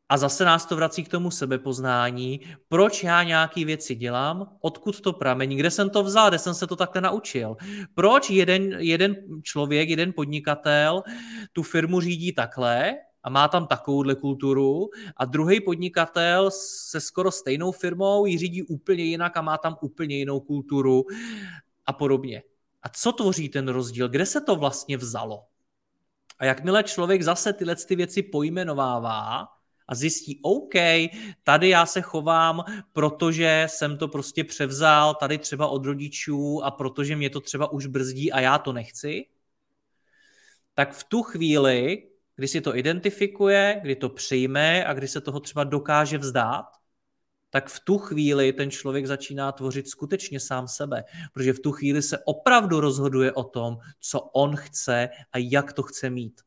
A 0.08 0.16
zase 0.16 0.44
nás 0.44 0.66
to 0.66 0.76
vrací 0.76 1.04
k 1.04 1.08
tomu 1.08 1.30
sebepoznání, 1.30 2.40
proč 2.68 3.04
já 3.04 3.22
nějaké 3.22 3.64
věci 3.64 3.94
dělám, 3.94 4.56
odkud 4.60 5.00
to 5.00 5.12
pramení, 5.12 5.56
kde 5.56 5.70
jsem 5.70 5.90
to 5.90 6.02
vzal, 6.02 6.28
kde 6.28 6.38
jsem 6.38 6.54
se 6.54 6.66
to 6.66 6.76
takhle 6.76 7.00
naučil. 7.00 7.56
Proč 7.94 8.30
jeden, 8.30 8.72
jeden 8.78 9.16
člověk, 9.42 9.88
jeden 9.88 10.12
podnikatel 10.12 11.02
tu 11.52 11.62
firmu 11.62 12.00
řídí 12.00 12.32
takhle 12.32 12.94
a 13.22 13.30
má 13.30 13.48
tam 13.48 13.66
takovouhle 13.66 14.14
kulturu 14.14 14.90
a 15.16 15.24
druhý 15.24 15.60
podnikatel 15.60 16.50
se 16.50 17.00
skoro 17.00 17.30
stejnou 17.30 17.72
firmou 17.72 18.26
ji 18.26 18.38
řídí 18.38 18.62
úplně 18.62 19.04
jinak 19.04 19.36
a 19.36 19.42
má 19.42 19.58
tam 19.58 19.76
úplně 19.80 20.16
jinou 20.16 20.40
kulturu 20.40 21.04
a 21.86 21.92
podobně. 21.92 22.42
A 22.82 22.88
co 22.88 23.12
tvoří 23.12 23.48
ten 23.48 23.68
rozdíl? 23.68 24.08
Kde 24.08 24.26
se 24.26 24.40
to 24.40 24.56
vlastně 24.56 24.96
vzalo? 24.96 25.44
A 26.38 26.44
jakmile 26.44 26.82
člověk 26.82 27.22
zase 27.22 27.52
tyhle 27.52 27.76
ty 27.76 27.96
věci 27.96 28.22
pojmenovává 28.22 29.48
a 29.88 29.94
zjistí, 29.94 30.40
OK, 30.42 30.74
tady 31.42 31.68
já 31.68 31.86
se 31.86 32.00
chovám, 32.00 32.64
protože 32.92 33.66
jsem 33.70 33.98
to 33.98 34.08
prostě 34.08 34.44
převzal 34.44 35.14
tady 35.14 35.38
třeba 35.38 35.66
od 35.66 35.84
rodičů 35.84 36.64
a 36.64 36.70
protože 36.70 37.16
mě 37.16 37.30
to 37.30 37.40
třeba 37.40 37.72
už 37.72 37.86
brzdí 37.86 38.32
a 38.32 38.40
já 38.40 38.58
to 38.58 38.72
nechci, 38.72 39.26
tak 40.74 40.92
v 40.92 41.04
tu 41.04 41.22
chvíli 41.22 42.09
kdy 42.40 42.48
si 42.48 42.60
to 42.60 42.76
identifikuje, 42.76 43.80
kdy 43.82 43.96
to 43.96 44.08
přijme 44.08 44.84
a 44.84 44.92
kdy 44.92 45.08
se 45.08 45.20
toho 45.20 45.40
třeba 45.40 45.64
dokáže 45.64 46.18
vzdát, 46.18 46.66
tak 47.50 47.68
v 47.68 47.80
tu 47.80 47.98
chvíli 47.98 48.52
ten 48.52 48.70
člověk 48.70 49.06
začíná 49.06 49.52
tvořit 49.52 49.88
skutečně 49.88 50.40
sám 50.40 50.68
sebe, 50.68 51.04
protože 51.32 51.52
v 51.52 51.60
tu 51.60 51.72
chvíli 51.72 52.02
se 52.02 52.18
opravdu 52.24 52.80
rozhoduje 52.80 53.32
o 53.32 53.44
tom, 53.44 53.76
co 54.00 54.20
on 54.20 54.56
chce 54.56 55.08
a 55.32 55.38
jak 55.38 55.72
to 55.72 55.82
chce 55.82 56.10
mít. 56.10 56.40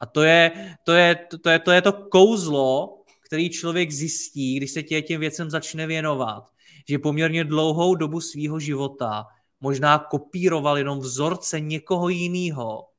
A 0.00 0.06
to 0.06 0.22
je 0.22 0.76
to, 0.84 0.92
je, 0.92 1.14
to, 1.42 1.50
je, 1.50 1.58
to, 1.58 1.70
je 1.70 1.82
to 1.82 1.92
kouzlo, 1.92 3.02
který 3.26 3.50
člověk 3.50 3.90
zjistí, 3.90 4.56
když 4.56 4.70
se 4.70 4.82
tě 4.82 5.02
těm 5.02 5.20
věcem 5.20 5.50
začne 5.50 5.86
věnovat, 5.86 6.50
že 6.88 6.98
poměrně 6.98 7.44
dlouhou 7.44 7.94
dobu 7.94 8.20
svého 8.20 8.58
života 8.58 9.26
možná 9.60 9.98
kopíroval 9.98 10.78
jenom 10.78 10.98
vzorce 10.98 11.60
někoho 11.60 12.08
jiného 12.08 12.89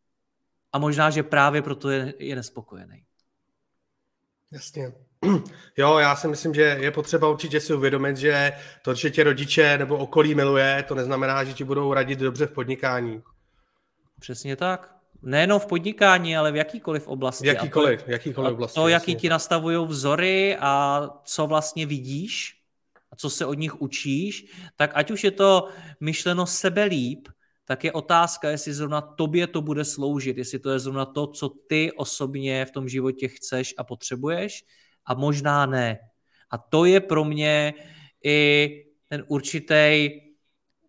a 0.73 0.79
možná, 0.79 1.09
že 1.09 1.23
právě 1.23 1.61
proto 1.61 1.89
je, 1.89 2.13
je 2.17 2.35
nespokojený. 2.35 3.03
Jasně. 4.51 4.93
Jo, 5.77 5.97
já 5.97 6.15
si 6.15 6.27
myslím, 6.27 6.53
že 6.53 6.61
je 6.61 6.91
potřeba 6.91 7.29
určitě 7.29 7.59
si 7.59 7.73
uvědomit, 7.73 8.17
že 8.17 8.51
to, 8.81 8.93
že 8.93 9.09
tě 9.09 9.23
rodiče 9.23 9.77
nebo 9.77 9.97
okolí 9.97 10.35
miluje, 10.35 10.85
to 10.87 10.95
neznamená, 10.95 11.43
že 11.43 11.53
ti 11.53 11.63
budou 11.63 11.93
radit 11.93 12.19
dobře 12.19 12.45
v 12.45 12.51
podnikání. 12.51 13.21
Přesně 14.19 14.55
tak. 14.55 14.95
Nejenom 15.21 15.59
v 15.59 15.65
podnikání, 15.65 16.37
ale 16.37 16.51
v 16.51 16.55
jakýkoliv 16.55 17.07
oblasti. 17.07 17.43
V 17.43 17.47
jakýkoliv, 17.47 18.03
to, 18.03 18.11
jakýkoliv 18.11 18.53
oblasti. 18.53 18.75
To, 18.75 18.87
jaký 18.87 19.15
ti 19.15 19.29
nastavují 19.29 19.87
vzory 19.87 20.57
a 20.59 21.01
co 21.23 21.47
vlastně 21.47 21.85
vidíš 21.85 22.55
a 23.11 23.15
co 23.15 23.29
se 23.29 23.45
od 23.45 23.53
nich 23.53 23.81
učíš, 23.81 24.45
tak 24.75 24.91
ať 24.93 25.11
už 25.11 25.23
je 25.23 25.31
to 25.31 25.67
myšleno 25.99 26.45
sebe 26.45 26.83
líp, 26.83 27.27
tak 27.65 27.83
je 27.83 27.91
otázka, 27.91 28.49
jestli 28.49 28.73
zrovna 28.73 29.01
tobě 29.01 29.47
to 29.47 29.61
bude 29.61 29.85
sloužit, 29.85 30.37
jestli 30.37 30.59
to 30.59 30.69
je 30.69 30.79
zrovna 30.79 31.05
to, 31.05 31.27
co 31.27 31.49
ty 31.49 31.91
osobně 31.91 32.65
v 32.65 32.71
tom 32.71 32.89
životě 32.89 33.27
chceš 33.27 33.73
a 33.77 33.83
potřebuješ 33.83 34.63
a 35.05 35.13
možná 35.13 35.65
ne. 35.65 35.99
A 36.51 36.57
to 36.57 36.85
je 36.85 36.99
pro 36.99 37.23
mě 37.23 37.73
i 38.23 38.69
ten 39.07 39.25
určitý, 39.27 40.09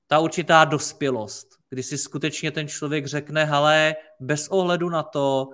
ta 0.06 0.18
určitá 0.18 0.64
dospělost, 0.64 1.48
kdy 1.70 1.82
si 1.82 1.98
skutečně 1.98 2.50
ten 2.50 2.68
člověk 2.68 3.06
řekne, 3.06 3.44
hele, 3.44 3.96
bez 4.20 4.48
ohledu 4.48 4.88
na 4.88 5.02
to, 5.02 5.48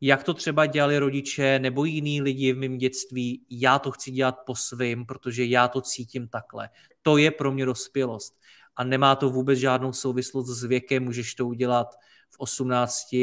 jak 0.00 0.24
to 0.24 0.34
třeba 0.34 0.66
dělali 0.66 0.98
rodiče 0.98 1.58
nebo 1.58 1.84
jiní 1.84 2.22
lidi 2.22 2.52
v 2.52 2.58
mém 2.58 2.78
dětství, 2.78 3.46
já 3.50 3.78
to 3.78 3.90
chci 3.90 4.10
dělat 4.10 4.36
po 4.46 4.54
svým, 4.54 5.06
protože 5.06 5.44
já 5.44 5.68
to 5.68 5.80
cítím 5.80 6.28
takhle. 6.28 6.68
To 7.02 7.16
je 7.16 7.30
pro 7.30 7.52
mě 7.52 7.66
dospělost 7.66 8.34
a 8.76 8.84
nemá 8.84 9.16
to 9.16 9.30
vůbec 9.30 9.58
žádnou 9.58 9.92
souvislost 9.92 10.46
s 10.46 10.64
věkem, 10.64 11.04
můžeš 11.04 11.34
to 11.34 11.46
udělat 11.46 11.94
v 12.34 12.38
18. 12.38 13.16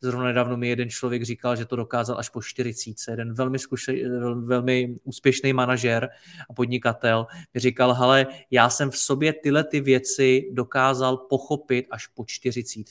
Zrovna 0.00 0.24
nedávno 0.24 0.56
mi 0.56 0.68
jeden 0.68 0.90
člověk 0.90 1.22
říkal, 1.22 1.56
že 1.56 1.64
to 1.64 1.76
dokázal 1.76 2.18
až 2.18 2.28
po 2.28 2.42
40. 2.42 3.10
Jeden 3.10 3.34
velmi, 3.34 3.58
zkuše, 3.58 4.08
velmi 4.44 4.96
úspěšný 5.04 5.52
manažer 5.52 6.08
a 6.50 6.52
podnikatel 6.52 7.26
mi 7.54 7.60
říkal, 7.60 7.94
hele, 7.94 8.26
já 8.50 8.70
jsem 8.70 8.90
v 8.90 8.98
sobě 8.98 9.32
tyhle 9.32 9.64
ty 9.64 9.80
věci 9.80 10.50
dokázal 10.52 11.16
pochopit 11.16 11.86
až 11.90 12.06
po 12.06 12.24
40. 12.24 12.84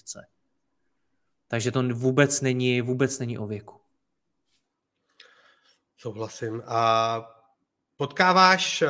Takže 1.47 1.71
to 1.71 1.83
vůbec 1.83 2.41
není, 2.41 2.81
vůbec 2.81 3.19
není 3.19 3.37
o 3.37 3.47
věku. 3.47 3.79
Souhlasím. 5.97 6.63
A 6.65 7.21
potkáváš 7.95 8.81
eh, 8.81 8.87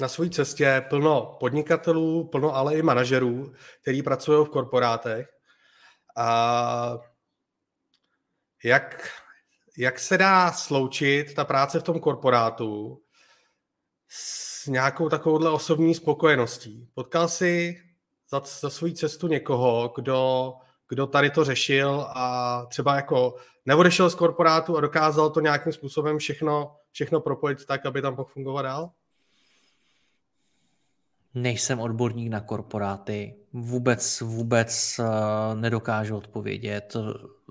na 0.00 0.08
své 0.08 0.30
cestě 0.30 0.84
plno 0.88 1.36
podnikatelů, 1.40 2.28
plno 2.28 2.56
ale 2.56 2.74
i 2.74 2.82
manažerů, 2.82 3.52
kteří 3.82 4.02
pracují 4.02 4.46
v 4.46 4.50
korporátech. 4.50 5.28
A 6.16 6.98
jak, 8.64 9.08
jak 9.78 9.98
se 9.98 10.18
dá 10.18 10.52
sloučit 10.52 11.34
ta 11.34 11.44
práce 11.44 11.80
v 11.80 11.82
tom 11.82 12.00
korporátu 12.00 13.00
s 14.08 14.66
nějakou 14.66 15.08
takovouhle 15.08 15.50
osobní 15.50 15.94
spokojeností? 15.94 16.88
Potkal 16.94 17.28
jsi 17.28 17.76
za, 18.30 18.42
za 18.60 18.70
svou 18.70 18.90
cestu 18.90 19.28
někoho, 19.28 19.92
kdo, 19.96 20.52
kdo 20.88 21.06
tady 21.06 21.30
to 21.30 21.44
řešil 21.44 22.06
a 22.08 22.66
třeba 22.66 22.96
jako 22.96 23.34
neodešel 23.66 24.10
z 24.10 24.14
korporátu 24.14 24.76
a 24.76 24.80
dokázal 24.80 25.30
to 25.30 25.40
nějakým 25.40 25.72
způsobem 25.72 26.18
všechno, 26.18 26.76
všechno 26.92 27.20
propojit 27.20 27.66
tak, 27.66 27.86
aby 27.86 28.02
tam 28.02 28.24
mohl 28.36 28.62
dál? 28.62 28.90
Nejsem 31.34 31.80
odborník 31.80 32.30
na 32.30 32.40
korporáty, 32.40 33.34
vůbec, 33.54 34.20
vůbec 34.20 35.00
uh, 35.00 35.60
nedokážu 35.60 36.16
odpovědět 36.16 36.96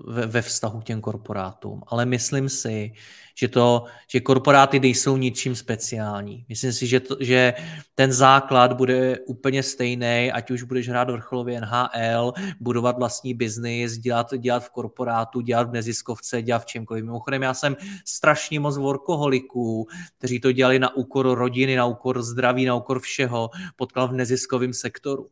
ve, 0.08 0.26
ve 0.26 0.42
vztahu 0.42 0.80
k 0.80 0.84
těm 0.84 1.02
korporátům, 1.02 1.84
ale 1.88 2.06
myslím 2.06 2.50
si, 2.50 2.94
že, 3.36 3.48
to, 3.48 3.86
že 4.08 4.20
korporáty 4.20 4.80
nejsou 4.80 5.18
ničím 5.18 5.56
speciální. 5.56 6.46
Myslím 6.50 6.74
si, 6.74 6.88
že, 6.88 7.00
to, 7.00 7.18
že 7.20 7.54
ten 7.96 8.12
základ 8.12 8.74
bude 8.74 9.20
úplně 9.20 9.64
stejný, 9.64 10.32
ať 10.34 10.52
už 10.52 10.64
budeš 10.64 10.90
hrát 10.90 11.10
vrcholově 11.10 11.62
NHL, 11.62 12.34
budovat 12.60 12.98
vlastní 12.98 13.34
biznis, 13.34 13.98
dělat, 13.98 14.34
dělat 14.38 14.64
v 14.64 14.70
korporátu, 14.70 15.42
dělat 15.42 15.70
v 15.70 15.74
neziskovce, 15.74 16.42
dělat 16.42 16.60
v 16.60 16.66
čemkoliv. 16.66 17.04
Mimochodem, 17.04 17.42
já 17.42 17.54
jsem 17.54 17.76
strašně 18.08 18.60
moc 18.60 18.78
workoholiků, 18.78 19.88
kteří 20.18 20.40
to 20.40 20.52
dělali 20.52 20.80
na 20.80 20.96
úkor 20.96 21.38
rodiny, 21.38 21.76
na 21.76 21.86
úkor 21.86 22.24
zdraví, 22.24 22.66
na 22.66 22.76
úkor 22.76 23.00
všeho, 23.00 23.50
potkal 23.76 24.08
v 24.08 24.14
neziskovém 24.14 24.74
sektoru. 24.74 25.30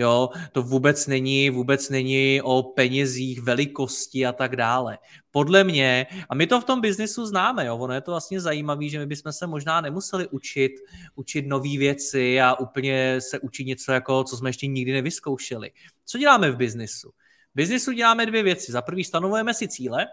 Jo, 0.00 0.28
to 0.52 0.62
vůbec 0.62 1.06
není, 1.06 1.50
vůbec 1.50 1.90
není 1.90 2.42
o 2.42 2.62
penězích, 2.62 3.42
velikosti 3.42 4.26
a 4.26 4.32
tak 4.32 4.56
dále. 4.56 4.98
Podle 5.30 5.64
mě, 5.64 6.06
a 6.28 6.34
my 6.34 6.46
to 6.46 6.60
v 6.60 6.64
tom 6.64 6.80
biznisu 6.80 7.26
známe, 7.26 7.66
jo, 7.66 7.76
ono 7.76 7.94
je 7.94 8.00
to 8.00 8.10
vlastně 8.10 8.40
zajímavé, 8.40 8.88
že 8.88 8.98
my 8.98 9.06
bychom 9.06 9.32
se 9.32 9.46
možná 9.46 9.80
nemuseli 9.80 10.28
učit, 10.28 10.72
učit 11.14 11.46
nové 11.46 11.78
věci 11.78 12.40
a 12.40 12.54
úplně 12.54 13.20
se 13.20 13.38
učit 13.38 13.64
něco, 13.64 13.92
jako, 13.92 14.24
co 14.24 14.36
jsme 14.36 14.48
ještě 14.48 14.66
nikdy 14.66 14.92
nevyzkoušeli. 14.92 15.70
Co 16.04 16.18
děláme 16.18 16.50
v 16.50 16.56
biznisu? 16.56 17.10
V 17.52 17.54
biznisu 17.54 17.92
děláme 17.92 18.26
dvě 18.26 18.42
věci. 18.42 18.72
Za 18.72 18.82
prvý 18.82 19.04
stanovujeme 19.04 19.54
si 19.54 19.68
cíle, 19.68 20.06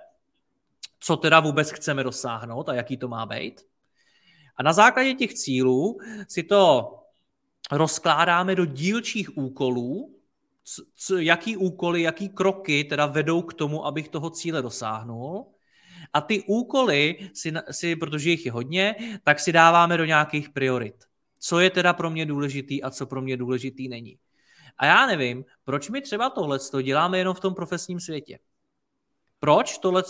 co 1.00 1.18
teda 1.18 1.40
vůbec 1.40 1.72
chceme 1.72 2.04
dosáhnout 2.04 2.70
a 2.70 2.74
jaký 2.74 2.98
to 2.98 3.08
má 3.08 3.26
být. 3.26 3.62
A 4.58 4.64
na 4.64 4.74
základě 4.74 5.14
těch 5.14 5.34
cílů 5.34 5.98
si 6.28 6.44
to 6.44 6.94
rozkládáme 7.72 8.56
do 8.56 8.66
dílčích 8.66 9.38
úkolů, 9.38 10.14
co, 10.96 11.18
jaký 11.18 11.58
úkoly, 11.58 12.02
jaký 12.02 12.30
kroky 12.30 12.84
teda 12.84 13.06
vedou 13.06 13.42
k 13.42 13.54
tomu, 13.54 13.86
abych 13.86 14.10
toho 14.10 14.30
cíle 14.30 14.62
dosáhnul. 14.62 15.46
A 16.14 16.22
ty 16.22 16.44
úkoly, 16.48 17.30
si, 17.34 17.54
si, 17.72 17.96
protože 17.96 18.30
jich 18.30 18.46
je 18.46 18.52
hodně, 18.52 18.96
tak 19.24 19.40
si 19.40 19.52
dáváme 19.52 19.98
do 19.98 20.06
nějakých 20.06 20.50
priorit. 20.50 20.96
Co 21.40 21.60
je 21.60 21.70
teda 21.70 21.94
pro 21.94 22.10
mě 22.10 22.26
důležitý 22.26 22.84
a 22.84 22.90
co 22.90 23.06
pro 23.06 23.22
mě 23.22 23.38
důležitý 23.38 23.90
není. 23.90 24.20
A 24.78 24.86
já 24.86 25.06
nevím, 25.06 25.46
proč 25.64 25.90
my 25.90 26.02
třeba 26.02 26.30
tohle 26.30 26.60
děláme 26.84 27.18
jenom 27.18 27.34
v 27.36 27.40
tom 27.40 27.54
profesním 27.56 28.00
světě. 28.00 28.40
Proč 29.40 29.78
tohle 29.78 30.04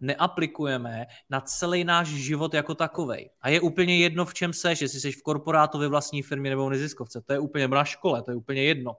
neaplikujeme 0.00 1.06
na 1.30 1.40
celý 1.40 1.84
náš 1.84 2.08
život 2.08 2.54
jako 2.54 2.74
takovej? 2.74 3.30
A 3.40 3.48
je 3.48 3.60
úplně 3.60 3.98
jedno, 3.98 4.24
v 4.24 4.34
čem 4.34 4.52
seš, 4.52 4.80
jestli 4.80 5.00
jsi 5.00 5.12
v 5.12 5.22
korporátu, 5.22 5.78
ve 5.78 5.88
vlastní 5.88 6.22
firmě 6.22 6.50
nebo 6.50 6.66
v 6.66 6.70
neziskovce. 6.70 7.20
To 7.20 7.32
je 7.32 7.38
úplně 7.38 7.68
na 7.68 7.84
škole, 7.84 8.22
to 8.22 8.30
je 8.30 8.36
úplně 8.36 8.62
jedno. 8.62 8.96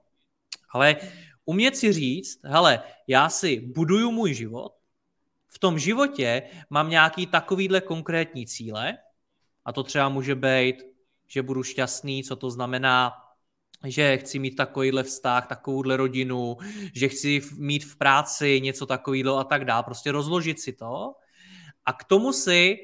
Ale 0.70 0.96
umět 1.44 1.76
si 1.76 1.92
říct, 1.92 2.40
hele, 2.44 2.82
já 3.06 3.28
si 3.28 3.60
buduju 3.60 4.10
můj 4.10 4.34
život, 4.34 4.72
v 5.48 5.58
tom 5.58 5.78
životě 5.78 6.42
mám 6.70 6.90
nějaký 6.90 7.26
takovýhle 7.26 7.80
konkrétní 7.80 8.46
cíle, 8.46 8.98
a 9.64 9.72
to 9.72 9.82
třeba 9.82 10.08
může 10.08 10.34
být, 10.34 10.76
že 11.26 11.42
budu 11.42 11.62
šťastný, 11.62 12.24
co 12.24 12.36
to 12.36 12.50
znamená 12.50 13.12
že 13.84 14.16
chci 14.16 14.38
mít 14.38 14.56
takovýhle 14.56 15.02
vztah, 15.02 15.46
takovouhle 15.46 15.96
rodinu, 15.96 16.56
že 16.94 17.08
chci 17.08 17.42
mít 17.56 17.84
v 17.84 17.96
práci 17.96 18.60
něco 18.60 18.86
takového 18.86 19.38
a 19.38 19.44
tak 19.44 19.64
dále. 19.64 19.82
Prostě 19.82 20.12
rozložit 20.12 20.60
si 20.60 20.72
to 20.72 21.14
a 21.84 21.92
k 21.92 22.04
tomu 22.04 22.32
si 22.32 22.76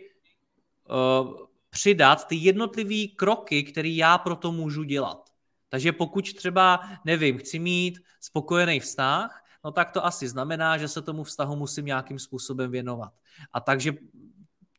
uh, 0.91 1.37
přidat 1.71 2.27
ty 2.27 2.37
jednotlivé 2.37 3.15
kroky, 3.17 3.63
které 3.63 3.89
já 3.89 4.19
pro 4.19 4.37
to 4.37 4.53
můžu 4.53 4.83
dělat. 4.83 5.31
Takže 5.69 5.93
pokud 5.93 6.33
třeba, 6.35 6.81
nevím, 7.05 7.39
chci 7.39 7.59
mít 7.59 7.99
spokojený 8.21 8.81
vztah, 8.81 9.45
no 9.65 9.73
tak 9.73 9.91
to 9.91 10.07
asi 10.07 10.29
znamená, 10.29 10.79
že 10.79 10.89
se 10.89 11.03
tomu 11.03 11.25
vztahu 11.25 11.57
musím 11.57 11.85
nějakým 11.85 12.19
způsobem 12.19 12.71
věnovat. 12.71 13.13
A 13.53 13.61
takže 13.61 13.93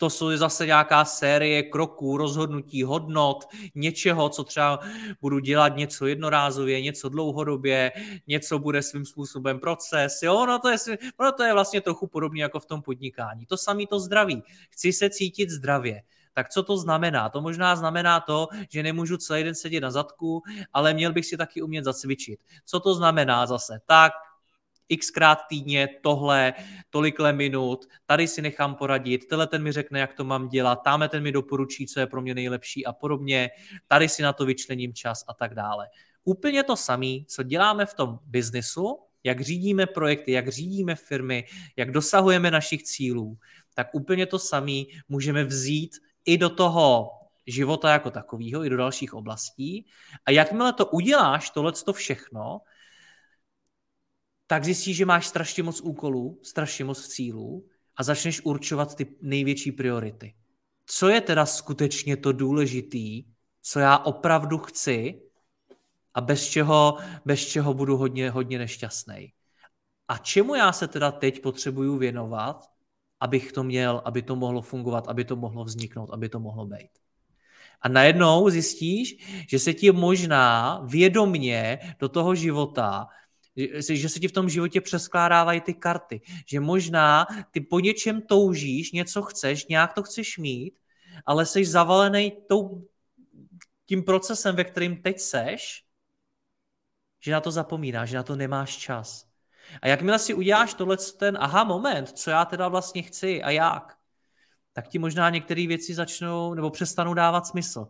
to 0.02 0.10
jsou 0.10 0.38
zase 0.38 0.66
nějaká 0.66 1.06
série 1.06 1.64
kroků, 1.64 2.18
rozhodnutí, 2.18 2.84
hodnot, 2.84 3.46
něčeho, 3.76 4.30
co 4.30 4.44
třeba 4.44 4.80
budu 5.22 5.40
dělat 5.40 5.78
něco 5.78 6.06
jednorázově, 6.06 6.82
něco 6.82 7.10
dlouhodobě, 7.10 7.92
něco 8.28 8.60
bude 8.60 8.82
svým 8.82 9.06
způsobem 9.06 9.60
proces. 9.60 10.22
Jo, 10.24 10.46
no 10.46 10.60
to 10.60 10.70
je, 10.70 10.78
no 11.20 11.32
to 11.32 11.44
je 11.44 11.54
vlastně 11.54 11.82
trochu 11.82 12.08
podobně 12.08 12.44
jako 12.44 12.60
v 12.60 12.66
tom 12.66 12.82
podnikání. 12.82 13.46
To 13.46 13.58
samé 13.58 13.84
to 13.90 14.00
zdraví. 14.00 14.44
Chci 14.70 14.94
se 14.94 15.10
cítit 15.10 15.50
zdravě. 15.50 16.02
Tak 16.34 16.50
co 16.50 16.64
to 16.64 16.78
znamená? 16.78 17.30
To 17.30 17.42
možná 17.42 17.76
znamená 17.76 18.20
to, 18.20 18.48
že 18.70 18.84
nemůžu 18.84 19.18
celý 19.18 19.44
den 19.44 19.56
sedět 19.56 19.80
na 19.82 19.92
zadku, 19.92 20.42
ale 20.74 20.94
měl 20.94 21.14
bych 21.14 21.26
si 21.26 21.38
taky 21.38 21.62
umět 21.62 21.86
zacvičit. 21.86 22.40
Co 22.66 22.80
to 22.80 22.96
znamená 22.96 23.46
zase? 23.46 23.80
Tak 23.86 24.12
xkrát 24.98 25.40
týdně 25.50 25.90
tohle, 26.02 26.54
tolikle 26.90 27.34
minut, 27.34 27.86
tady 28.06 28.28
si 28.28 28.42
nechám 28.42 28.76
poradit, 28.76 29.28
tenhle 29.28 29.48
ten 29.48 29.64
mi 29.64 29.72
řekne, 29.72 30.00
jak 30.00 30.14
to 30.14 30.24
mám 30.24 30.50
dělat, 30.50 30.76
tamhle 30.76 31.10
ten 31.10 31.24
mi 31.24 31.32
doporučí, 31.32 31.88
co 31.88 32.00
je 32.00 32.08
pro 32.08 32.22
mě 32.22 32.36
nejlepší 32.36 32.86
a 32.86 32.94
podobně, 32.94 33.50
tady 33.88 34.10
si 34.10 34.24
na 34.24 34.34
to 34.34 34.46
vyčlením 34.46 34.94
čas 34.94 35.24
a 35.28 35.34
tak 35.34 35.56
dále. 35.56 35.88
Úplně 36.24 36.64
to 36.64 36.76
samé, 36.76 37.26
co 37.28 37.44
děláme 37.44 37.86
v 37.86 37.94
tom 37.94 38.20
biznesu, 38.26 39.00
jak 39.24 39.42
řídíme 39.42 39.86
projekty, 39.86 40.32
jak 40.32 40.50
řídíme 40.50 40.96
firmy, 40.96 41.46
jak 41.76 41.92
dosahujeme 41.92 42.52
našich 42.52 42.84
cílů, 42.84 43.38
tak 43.74 43.88
úplně 43.94 44.26
to 44.26 44.40
samé 44.40 44.82
můžeme 45.10 45.44
vzít 45.44 45.92
i 46.26 46.38
do 46.38 46.50
toho 46.50 47.10
života 47.48 47.92
jako 47.92 48.12
takového, 48.12 48.66
i 48.66 48.70
do 48.70 48.78
dalších 48.78 49.14
oblastí. 49.14 49.86
A 50.26 50.32
jakmile 50.32 50.74
to 50.74 50.86
uděláš, 50.86 51.50
tohle 51.50 51.72
to 51.72 51.94
všechno, 51.94 52.62
tak 54.52 54.64
zjistíš, 54.64 54.98
že 54.98 55.06
máš 55.06 55.28
strašně 55.28 55.64
moc 55.64 55.82
úkolů, 55.82 56.40
strašně 56.44 56.86
moc 56.86 57.08
cílů 57.08 57.68
a 57.96 58.04
začneš 58.04 58.42
určovat 58.46 58.96
ty 58.96 59.16
největší 59.22 59.72
priority. 59.72 60.34
Co 60.86 61.10
je 61.10 61.22
teda 61.22 61.46
skutečně 61.46 62.18
to 62.18 62.32
důležitý, 62.32 63.24
co 63.62 63.80
já 63.80 63.98
opravdu 63.98 64.58
chci 64.58 65.22
a 66.14 66.22
bez 66.22 66.48
čeho, 66.48 66.98
bez 67.26 67.48
čeho 67.48 67.74
budu 67.74 67.98
hodně, 67.98 68.32
hodně 68.32 68.60
nešťastný. 68.60 69.34
A 70.08 70.18
čemu 70.18 70.56
já 70.56 70.72
se 70.72 70.88
teda 70.88 71.12
teď 71.12 71.42
potřebuju 71.42 71.98
věnovat, 71.98 72.66
abych 73.20 73.52
to 73.52 73.64
měl, 73.64 74.02
aby 74.06 74.22
to 74.22 74.36
mohlo 74.36 74.62
fungovat, 74.62 75.08
aby 75.08 75.26
to 75.26 75.36
mohlo 75.36 75.64
vzniknout, 75.64 76.10
aby 76.14 76.30
to 76.30 76.40
mohlo 76.40 76.66
být. 76.66 76.92
A 77.82 77.90
najednou 77.90 78.50
zjistíš, 78.50 79.18
že 79.48 79.60
se 79.60 79.74
ti 79.74 79.92
možná 79.92 80.80
vědomně 80.86 81.80
do 82.00 82.10
toho 82.10 82.36
života 82.36 83.08
že 83.90 84.10
se 84.10 84.20
ti 84.20 84.28
v 84.28 84.32
tom 84.32 84.50
životě 84.50 84.82
přeskládávají 84.82 85.62
ty 85.62 85.74
karty, 85.74 86.22
že 86.48 86.60
možná 86.60 87.28
ty 87.52 87.62
po 87.62 87.80
něčem 87.80 88.22
toužíš, 88.22 88.92
něco 88.92 89.22
chceš, 89.22 89.68
nějak 89.68 89.94
to 89.94 90.04
chceš 90.04 90.38
mít, 90.38 90.80
ale 91.26 91.46
jsi 91.46 91.66
zavalený 91.66 92.32
tou, 92.50 92.88
tím 93.86 94.04
procesem, 94.04 94.56
ve 94.56 94.64
kterým 94.64 95.02
teď 95.02 95.20
seš, 95.20 95.84
že 97.20 97.32
na 97.32 97.42
to 97.42 97.52
zapomínáš, 97.52 98.10
že 98.10 98.18
na 98.18 98.24
to 98.24 98.36
nemáš 98.36 98.78
čas. 98.78 99.26
A 99.82 99.88
jakmile 99.88 100.20
si 100.20 100.34
uděláš 100.34 100.74
tohle 100.74 100.98
ten 100.98 101.38
aha 101.42 101.64
moment, 101.64 102.10
co 102.10 102.30
já 102.30 102.46
teda 102.46 102.68
vlastně 102.68 103.02
chci 103.02 103.44
a 103.44 103.50
jak, 103.50 103.98
tak 104.74 104.88
ti 104.88 105.00
možná 105.00 105.30
některé 105.30 105.68
věci 105.68 105.94
začnou 105.94 106.54
nebo 106.54 106.70
přestanou 106.70 107.14
dávat 107.14 107.48
smysl 107.48 107.88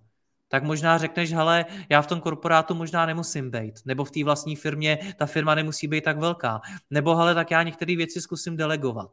tak 0.52 0.64
možná 0.64 0.98
řekneš, 0.98 1.34
hele, 1.34 1.66
já 1.90 2.02
v 2.02 2.08
tom 2.08 2.22
korporátu 2.22 2.74
možná 2.74 3.06
nemusím 3.06 3.52
být, 3.52 3.80
nebo 3.86 4.04
v 4.04 4.12
té 4.12 4.24
vlastní 4.24 4.56
firmě 4.56 5.00
ta 5.18 5.26
firma 5.26 5.56
nemusí 5.56 5.88
být 5.88 6.04
tak 6.04 6.18
velká, 6.18 6.62
nebo 6.90 7.16
hele, 7.16 7.36
tak 7.36 7.52
já 7.52 7.64
některé 7.64 7.96
věci 7.96 8.22
zkusím 8.22 8.58
delegovat. 8.58 9.12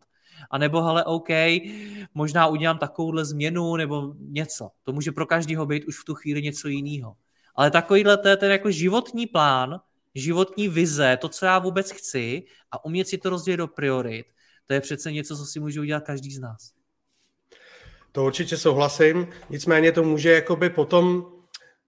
A 0.51 0.59
nebo 0.59 0.83
hele, 0.83 1.05
OK, 1.05 1.29
možná 2.15 2.47
udělám 2.47 2.79
takovouhle 2.79 3.25
změnu 3.25 3.77
nebo 3.77 4.15
něco. 4.19 4.71
To 4.83 4.93
může 4.93 5.13
pro 5.13 5.27
každého 5.27 5.67
být 5.67 5.85
už 5.85 6.01
v 6.01 6.05
tu 6.05 6.15
chvíli 6.15 6.43
něco 6.43 6.69
jiného. 6.69 7.17
Ale 7.55 7.71
takovýhle 7.71 8.17
to 8.17 8.29
je 8.29 8.37
ten 8.37 8.51
jako 8.51 8.71
životní 8.71 9.27
plán, 9.27 9.81
životní 10.15 10.69
vize, 10.69 11.17
to, 11.21 11.29
co 11.29 11.47
já 11.47 11.59
vůbec 11.59 11.91
chci 11.91 12.43
a 12.71 12.85
umět 12.85 13.09
si 13.09 13.19
to 13.19 13.31
rozdělit 13.31 13.57
do 13.57 13.69
priorit, 13.69 14.27
to 14.67 14.75
je 14.75 14.81
přece 14.81 15.13
něco, 15.13 15.37
co 15.37 15.47
si 15.47 15.61
může 15.61 15.81
udělat 15.81 16.05
každý 16.05 16.31
z 16.31 16.41
nás. 16.41 16.78
To 18.13 18.25
určitě 18.25 18.57
souhlasím, 18.57 19.29
nicméně 19.51 19.93
to 19.93 20.03
může 20.03 20.33
jakoby 20.33 20.71
potom, 20.71 21.27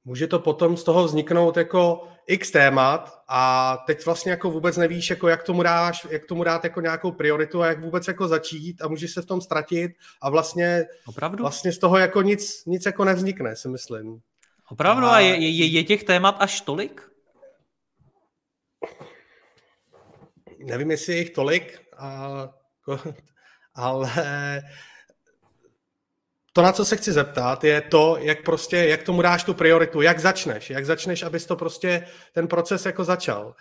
může 0.05 0.27
to 0.27 0.39
potom 0.39 0.77
z 0.77 0.85
toho 0.85 1.05
vzniknout 1.05 1.57
jako 1.57 2.09
x 2.27 2.51
témat 2.51 3.23
a 3.29 3.77
teď 3.87 4.05
vlastně 4.07 4.31
jako 4.31 4.51
vůbec 4.51 4.77
nevíš, 4.77 5.11
jako 5.11 5.29
jak 5.29 5.43
tomu 5.43 5.63
dáš, 5.63 6.07
jak 6.11 6.25
tomu 6.27 6.45
dát 6.45 6.65
jako 6.65 6.81
nějakou 6.81 7.13
prioritu 7.13 7.63
a 7.63 7.67
jak 7.67 7.81
vůbec 7.81 8.09
jako 8.09 8.29
začít 8.29 8.83
a 8.83 8.89
můžeš 8.89 9.13
se 9.13 9.23
v 9.23 9.27
tom 9.27 9.41
ztratit 9.41 9.93
a 10.23 10.31
vlastně, 10.31 10.87
Opravdu? 11.07 11.45
vlastně 11.45 11.73
z 11.73 11.79
toho 11.79 11.99
jako 11.99 12.23
nic, 12.23 12.65
nic 12.67 12.87
jako 12.87 13.05
nevznikne, 13.05 13.57
si 13.57 13.69
myslím. 13.69 14.21
Opravdu? 14.71 15.07
A, 15.07 15.15
a 15.15 15.19
je, 15.21 15.37
je, 15.37 15.67
je 15.67 15.85
těch 15.85 16.05
témat 16.05 16.37
až 16.39 16.61
tolik? 16.61 17.03
Nevím, 20.59 20.91
jestli 20.91 21.13
je 21.13 21.19
jich 21.19 21.31
tolik, 21.31 21.81
a, 21.99 22.49
ale 23.75 24.11
to, 26.53 26.63
na 26.63 26.73
co 26.73 26.85
se 26.85 26.97
chci 26.97 27.13
zeptat, 27.13 27.65
je 27.65 27.81
to, 27.81 28.17
jak 28.21 28.45
prostě, 28.45 28.77
jak 28.77 29.03
tomu 29.03 29.23
dáš 29.23 29.45
tu 29.45 29.55
prioritu, 29.55 30.01
jak 30.01 30.19
začneš, 30.19 30.71
jak 30.71 30.87
začneš, 30.87 31.23
abys 31.23 31.47
to 31.47 31.57
prostě, 31.57 32.07
ten 32.35 32.49
proces 32.49 32.87
jako 32.87 33.05
začal. 33.05 33.55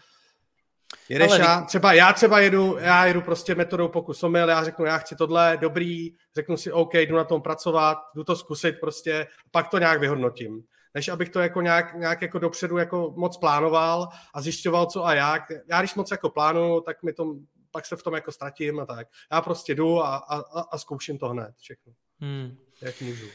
Jedeš 1.09 1.31
Ale 1.31 1.39
já, 1.39 1.61
třeba, 1.61 1.93
já 1.93 2.13
třeba 2.13 2.39
jedu, 2.39 2.77
já 2.79 3.05
jedu 3.05 3.21
prostě 3.21 3.55
metodou 3.55 3.87
pokus 3.87 4.23
omyl, 4.23 4.49
já 4.49 4.63
řeknu, 4.63 4.85
já 4.85 4.97
chci 4.97 5.15
tohle, 5.15 5.57
dobrý, 5.61 6.15
řeknu 6.35 6.57
si, 6.57 6.71
OK, 6.71 6.93
jdu 6.93 7.15
na 7.15 7.23
tom 7.23 7.41
pracovat, 7.41 7.97
jdu 8.15 8.23
to 8.23 8.35
zkusit 8.35 8.79
prostě, 8.79 9.27
pak 9.51 9.69
to 9.69 9.79
nějak 9.79 9.99
vyhodnotím. 9.99 10.63
Než 10.93 11.07
abych 11.07 11.29
to 11.29 11.39
jako 11.39 11.61
nějak, 11.61 11.93
nějak 11.93 12.21
jako 12.21 12.39
dopředu 12.39 12.77
jako 12.77 13.13
moc 13.17 13.37
plánoval 13.37 14.07
a 14.33 14.41
zjišťoval 14.41 14.85
co 14.85 15.05
a 15.05 15.13
jak. 15.13 15.43
Já 15.69 15.79
když 15.79 15.95
moc 15.95 16.11
jako 16.11 16.29
plánuju, 16.29 16.81
tak 16.81 17.03
mi 17.03 17.13
to, 17.13 17.35
pak 17.71 17.85
se 17.85 17.95
v 17.95 18.03
tom 18.03 18.13
jako 18.13 18.31
ztratím 18.31 18.79
a 18.79 18.85
tak. 18.85 19.07
Já 19.31 19.41
prostě 19.41 19.75
jdu 19.75 20.03
a, 20.03 20.15
a, 20.15 20.61
a 20.71 20.77
zkouším 20.77 21.17
to 21.17 21.29
hned 21.29 21.55
všechno. 21.57 21.93
Hmm. 22.19 22.57
Jak 22.81 23.01
můžu. 23.01 23.27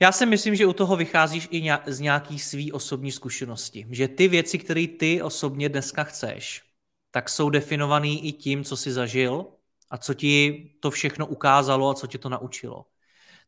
Já 0.00 0.12
si 0.12 0.26
myslím, 0.26 0.56
že 0.56 0.66
u 0.66 0.72
toho 0.72 0.96
vycházíš 0.96 1.48
i 1.50 1.70
z 1.86 2.00
nějaký 2.00 2.38
svý 2.38 2.72
osobní 2.72 3.12
zkušenosti. 3.12 3.86
Že 3.90 4.08
ty 4.08 4.28
věci, 4.28 4.58
které 4.58 4.86
ty 4.86 5.22
osobně 5.22 5.68
dneska 5.68 6.04
chceš, 6.04 6.62
tak 7.10 7.28
jsou 7.28 7.50
definovaný 7.50 8.28
i 8.28 8.32
tím, 8.32 8.64
co 8.64 8.76
jsi 8.76 8.92
zažil 8.92 9.46
a 9.90 9.98
co 9.98 10.14
ti 10.14 10.64
to 10.80 10.90
všechno 10.90 11.26
ukázalo 11.26 11.90
a 11.90 11.94
co 11.94 12.06
ti 12.06 12.18
to 12.18 12.28
naučilo. 12.28 12.86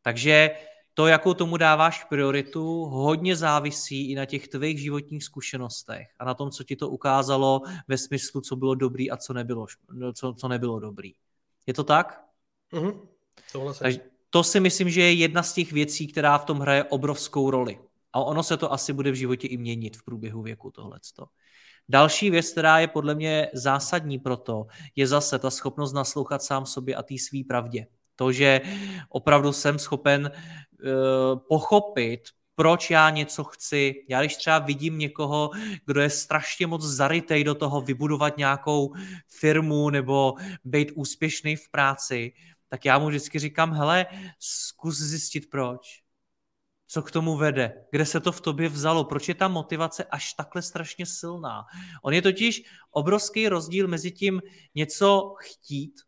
Takže 0.02 0.50
to, 0.94 1.06
jakou 1.06 1.34
tomu 1.34 1.56
dáváš 1.56 2.04
prioritu, 2.04 2.84
hodně 2.84 3.36
závisí 3.36 4.10
i 4.10 4.14
na 4.14 4.24
těch 4.24 4.48
tvých 4.48 4.78
životních 4.78 5.24
zkušenostech 5.24 6.08
a 6.18 6.24
na 6.24 6.34
tom, 6.34 6.50
co 6.50 6.64
ti 6.64 6.76
to 6.76 6.88
ukázalo 6.88 7.60
ve 7.88 7.98
smyslu, 7.98 8.40
co 8.40 8.56
bylo 8.56 8.74
dobrý 8.74 9.10
a 9.10 9.16
co 9.16 9.32
nebylo, 9.32 9.66
co, 10.14 10.34
co 10.34 10.48
nebylo 10.48 10.80
dobrý. 10.80 11.14
Je 11.66 11.74
to 11.74 11.84
tak? 11.84 12.24
Mhm. 12.72 13.00
Takže 13.78 14.11
to 14.34 14.44
si 14.44 14.60
myslím, 14.60 14.90
že 14.90 15.00
je 15.00 15.12
jedna 15.12 15.42
z 15.42 15.52
těch 15.52 15.72
věcí, 15.72 16.06
která 16.06 16.38
v 16.38 16.44
tom 16.44 16.58
hraje 16.58 16.84
obrovskou 16.84 17.50
roli. 17.50 17.78
A 18.12 18.20
ono 18.20 18.42
se 18.42 18.56
to 18.56 18.72
asi 18.72 18.92
bude 18.92 19.10
v 19.10 19.14
životě 19.14 19.48
i 19.48 19.56
měnit 19.56 19.96
v 19.96 20.04
průběhu 20.04 20.42
věku 20.42 20.70
tohleto. 20.70 21.26
Další 21.88 22.30
věc, 22.30 22.50
která 22.50 22.78
je 22.78 22.88
podle 22.88 23.14
mě 23.14 23.48
zásadní 23.52 24.18
pro 24.18 24.36
to, 24.36 24.66
je 24.96 25.06
zase 25.06 25.38
ta 25.38 25.50
schopnost 25.50 25.92
naslouchat 25.92 26.42
sám 26.42 26.66
sobě 26.66 26.94
a 26.94 27.02
té 27.02 27.14
svý 27.18 27.44
pravdě. 27.44 27.86
To, 28.16 28.32
že 28.32 28.60
opravdu 29.08 29.52
jsem 29.52 29.78
schopen 29.78 30.30
uh, 30.32 31.38
pochopit, 31.48 32.20
proč 32.54 32.90
já 32.90 33.10
něco 33.10 33.44
chci. 33.44 33.94
Já 34.08 34.20
když 34.20 34.36
třeba 34.36 34.58
vidím 34.58 34.98
někoho, 34.98 35.50
kdo 35.86 36.00
je 36.00 36.10
strašně 36.10 36.66
moc 36.66 36.82
zarytej 36.82 37.44
do 37.44 37.54
toho 37.54 37.80
vybudovat 37.80 38.36
nějakou 38.36 38.92
firmu 39.28 39.90
nebo 39.90 40.34
být 40.64 40.92
úspěšný 40.94 41.56
v 41.56 41.68
práci, 41.70 42.32
tak 42.72 42.84
já 42.84 42.98
mu 42.98 43.08
vždycky 43.08 43.38
říkám, 43.38 43.72
hele, 43.72 44.06
zkus 44.38 44.98
zjistit 44.98 45.50
proč 45.50 46.02
co 46.92 47.02
k 47.02 47.10
tomu 47.10 47.36
vede, 47.36 47.84
kde 47.90 48.06
se 48.06 48.20
to 48.20 48.32
v 48.32 48.40
tobě 48.40 48.68
vzalo, 48.68 49.04
proč 49.04 49.28
je 49.28 49.34
ta 49.34 49.48
motivace 49.48 50.04
až 50.04 50.34
takhle 50.34 50.62
strašně 50.62 51.06
silná. 51.06 51.64
On 52.02 52.14
je 52.14 52.22
totiž 52.22 52.62
obrovský 52.90 53.48
rozdíl 53.48 53.88
mezi 53.88 54.10
tím 54.10 54.42
něco 54.74 55.34
chtít 55.38 56.00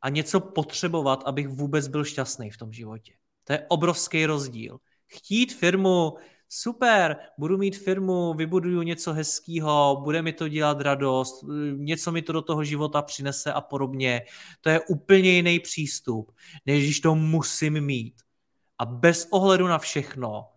a 0.00 0.08
něco 0.08 0.40
potřebovat, 0.40 1.22
abych 1.26 1.48
vůbec 1.48 1.88
byl 1.88 2.04
šťastný 2.04 2.50
v 2.50 2.56
tom 2.56 2.72
životě. 2.72 3.12
To 3.44 3.52
je 3.52 3.66
obrovský 3.68 4.26
rozdíl. 4.26 4.78
Chtít 5.06 5.54
firmu, 5.54 6.16
super, 6.52 7.16
budu 7.38 7.58
mít 7.58 7.76
firmu, 7.76 8.34
vybuduju 8.34 8.82
něco 8.82 9.12
hezkého, 9.12 10.00
bude 10.04 10.22
mi 10.22 10.32
to 10.32 10.48
dělat 10.48 10.80
radost, 10.80 11.44
něco 11.76 12.12
mi 12.12 12.22
to 12.22 12.32
do 12.32 12.42
toho 12.42 12.64
života 12.64 13.02
přinese 13.02 13.52
a 13.52 13.60
podobně. 13.60 14.22
To 14.60 14.70
je 14.70 14.80
úplně 14.80 15.30
jiný 15.30 15.60
přístup, 15.60 16.32
než 16.66 16.84
když 16.84 17.00
to 17.00 17.14
musím 17.14 17.80
mít 17.80 18.14
a 18.78 18.84
bez 18.84 19.28
ohledu 19.30 19.66
na 19.66 19.78
všechno 19.78 20.48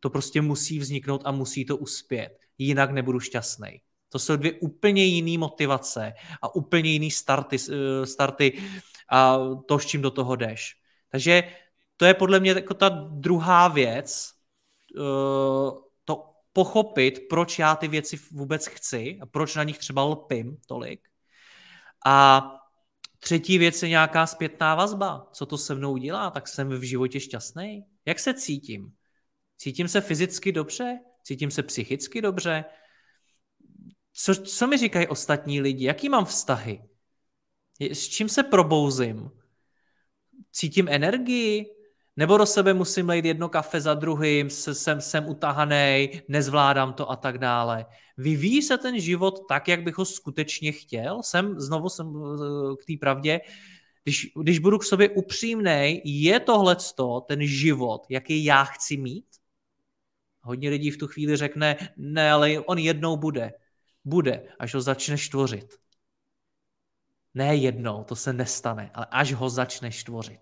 to 0.00 0.10
prostě 0.10 0.42
musí 0.42 0.78
vzniknout 0.78 1.22
a 1.24 1.32
musí 1.32 1.64
to 1.64 1.76
uspět. 1.76 2.38
Jinak 2.58 2.90
nebudu 2.90 3.20
šťastný. 3.20 3.80
To 4.08 4.18
jsou 4.18 4.36
dvě 4.36 4.52
úplně 4.52 5.04
jiné 5.04 5.38
motivace 5.38 6.12
a 6.42 6.54
úplně 6.54 6.90
jiné 6.90 7.10
starty, 7.10 7.56
eh, 7.56 8.06
starty 8.06 8.62
a 9.10 9.38
to, 9.66 9.78
s 9.78 9.86
čím 9.86 10.02
do 10.02 10.10
toho 10.10 10.36
jdeš. 10.36 10.76
Takže 11.08 11.42
to 11.96 12.04
je 12.04 12.14
podle 12.14 12.40
mě 12.40 12.50
jako 12.50 12.74
ta 12.74 12.88
druhá 13.10 13.68
věc, 13.68 14.33
to 16.04 16.34
pochopit, 16.52 17.28
proč 17.28 17.58
já 17.58 17.76
ty 17.76 17.88
věci 17.88 18.16
vůbec 18.30 18.66
chci 18.66 19.18
a 19.22 19.26
proč 19.26 19.54
na 19.54 19.64
nich 19.64 19.78
třeba 19.78 20.04
lpím 20.04 20.56
tolik. 20.66 21.08
A 22.06 22.42
Třetí 23.24 23.58
věc 23.58 23.82
je 23.82 23.88
nějaká 23.88 24.26
zpětná 24.26 24.74
vazba. 24.74 25.28
Co 25.32 25.46
to 25.46 25.58
se 25.58 25.74
mnou 25.74 25.96
dělá? 25.96 26.30
Tak 26.30 26.48
jsem 26.48 26.68
v 26.68 26.82
životě 26.82 27.20
šťastný? 27.20 27.84
Jak 28.06 28.18
se 28.18 28.34
cítím? 28.34 28.92
Cítím 29.56 29.88
se 29.88 30.00
fyzicky 30.00 30.52
dobře? 30.52 30.98
Cítím 31.22 31.50
se 31.50 31.62
psychicky 31.62 32.22
dobře? 32.22 32.64
Co, 34.12 34.34
co 34.34 34.66
mi 34.66 34.78
říkají 34.78 35.06
ostatní 35.06 35.60
lidi? 35.60 35.84
Jaký 35.84 36.08
mám 36.08 36.24
vztahy? 36.24 36.84
S 37.80 38.08
čím 38.08 38.28
se 38.28 38.42
probouzím? 38.42 39.30
Cítím 40.52 40.88
energii? 40.88 41.66
Nebo 42.16 42.38
do 42.38 42.46
sebe 42.46 42.74
musím 42.74 43.08
lejt 43.08 43.24
jedno 43.24 43.48
kafe 43.48 43.80
za 43.80 43.94
druhým, 43.94 44.50
jsem, 44.50 45.00
jsem 45.00 45.28
utahaný, 45.28 46.10
nezvládám 46.28 46.92
to 46.92 47.10
a 47.10 47.16
tak 47.16 47.38
dále. 47.38 47.86
Vyvíjí 48.16 48.62
se 48.62 48.78
ten 48.78 49.00
život 49.00 49.40
tak, 49.48 49.68
jak 49.68 49.82
bych 49.82 49.98
ho 49.98 50.04
skutečně 50.04 50.72
chtěl? 50.72 51.22
Jsem, 51.22 51.60
znovu 51.60 51.88
jsem 51.88 52.06
eh, 52.06 52.76
k 52.76 52.84
té 52.86 52.92
pravdě, 53.00 53.40
když, 54.04 54.32
když 54.42 54.58
budu 54.58 54.78
k 54.78 54.84
sobě 54.84 55.08
upřímný, 55.08 56.02
je 56.04 56.40
tohle 56.40 56.76
ten 57.26 57.46
život, 57.46 58.06
jaký 58.08 58.44
já 58.44 58.64
chci 58.64 58.96
mít? 58.96 59.26
Hodně 60.42 60.70
lidí 60.70 60.90
v 60.90 60.98
tu 60.98 61.06
chvíli 61.06 61.36
řekne, 61.36 61.76
ne, 61.96 62.32
ale 62.32 62.60
on 62.60 62.78
jednou 62.78 63.16
bude. 63.16 63.52
Bude, 64.04 64.42
až 64.58 64.74
ho 64.74 64.80
začneš 64.80 65.28
tvořit. 65.28 65.74
Ne 67.34 67.56
jednou, 67.56 68.04
to 68.04 68.16
se 68.16 68.32
nestane, 68.32 68.90
ale 68.94 69.06
až 69.10 69.32
ho 69.32 69.50
začneš 69.50 70.04
tvořit. 70.04 70.40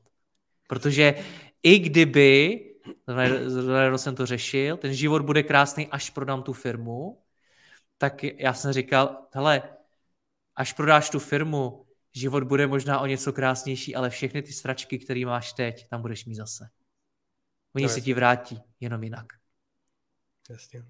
Protože 0.68 1.14
i 1.62 1.78
kdyby, 1.78 2.60
zrovna 3.46 3.98
jsem 3.98 4.14
to 4.14 4.26
řešil, 4.26 4.76
ten 4.76 4.94
život 4.94 5.22
bude 5.22 5.42
krásný, 5.42 5.88
až 5.88 6.10
prodám 6.10 6.42
tu 6.42 6.52
firmu, 6.52 7.22
tak 7.98 8.22
já 8.22 8.54
jsem 8.54 8.72
říkal, 8.72 9.26
hele, 9.32 9.62
až 10.56 10.72
prodáš 10.72 11.10
tu 11.10 11.18
firmu, 11.18 11.86
život 12.14 12.44
bude 12.44 12.66
možná 12.66 13.00
o 13.00 13.06
něco 13.06 13.32
krásnější, 13.32 13.94
ale 13.94 14.10
všechny 14.10 14.42
ty 14.42 14.52
stračky, 14.52 14.98
které 14.98 15.26
máš 15.26 15.52
teď, 15.52 15.88
tam 15.88 16.02
budeš 16.02 16.24
mít 16.24 16.34
zase. 16.34 16.68
Oni 17.74 17.88
se 17.88 18.00
ti 18.00 18.14
vrátí, 18.14 18.62
jenom 18.80 19.02
jinak. 19.02 19.26
Jasně. 20.50 20.84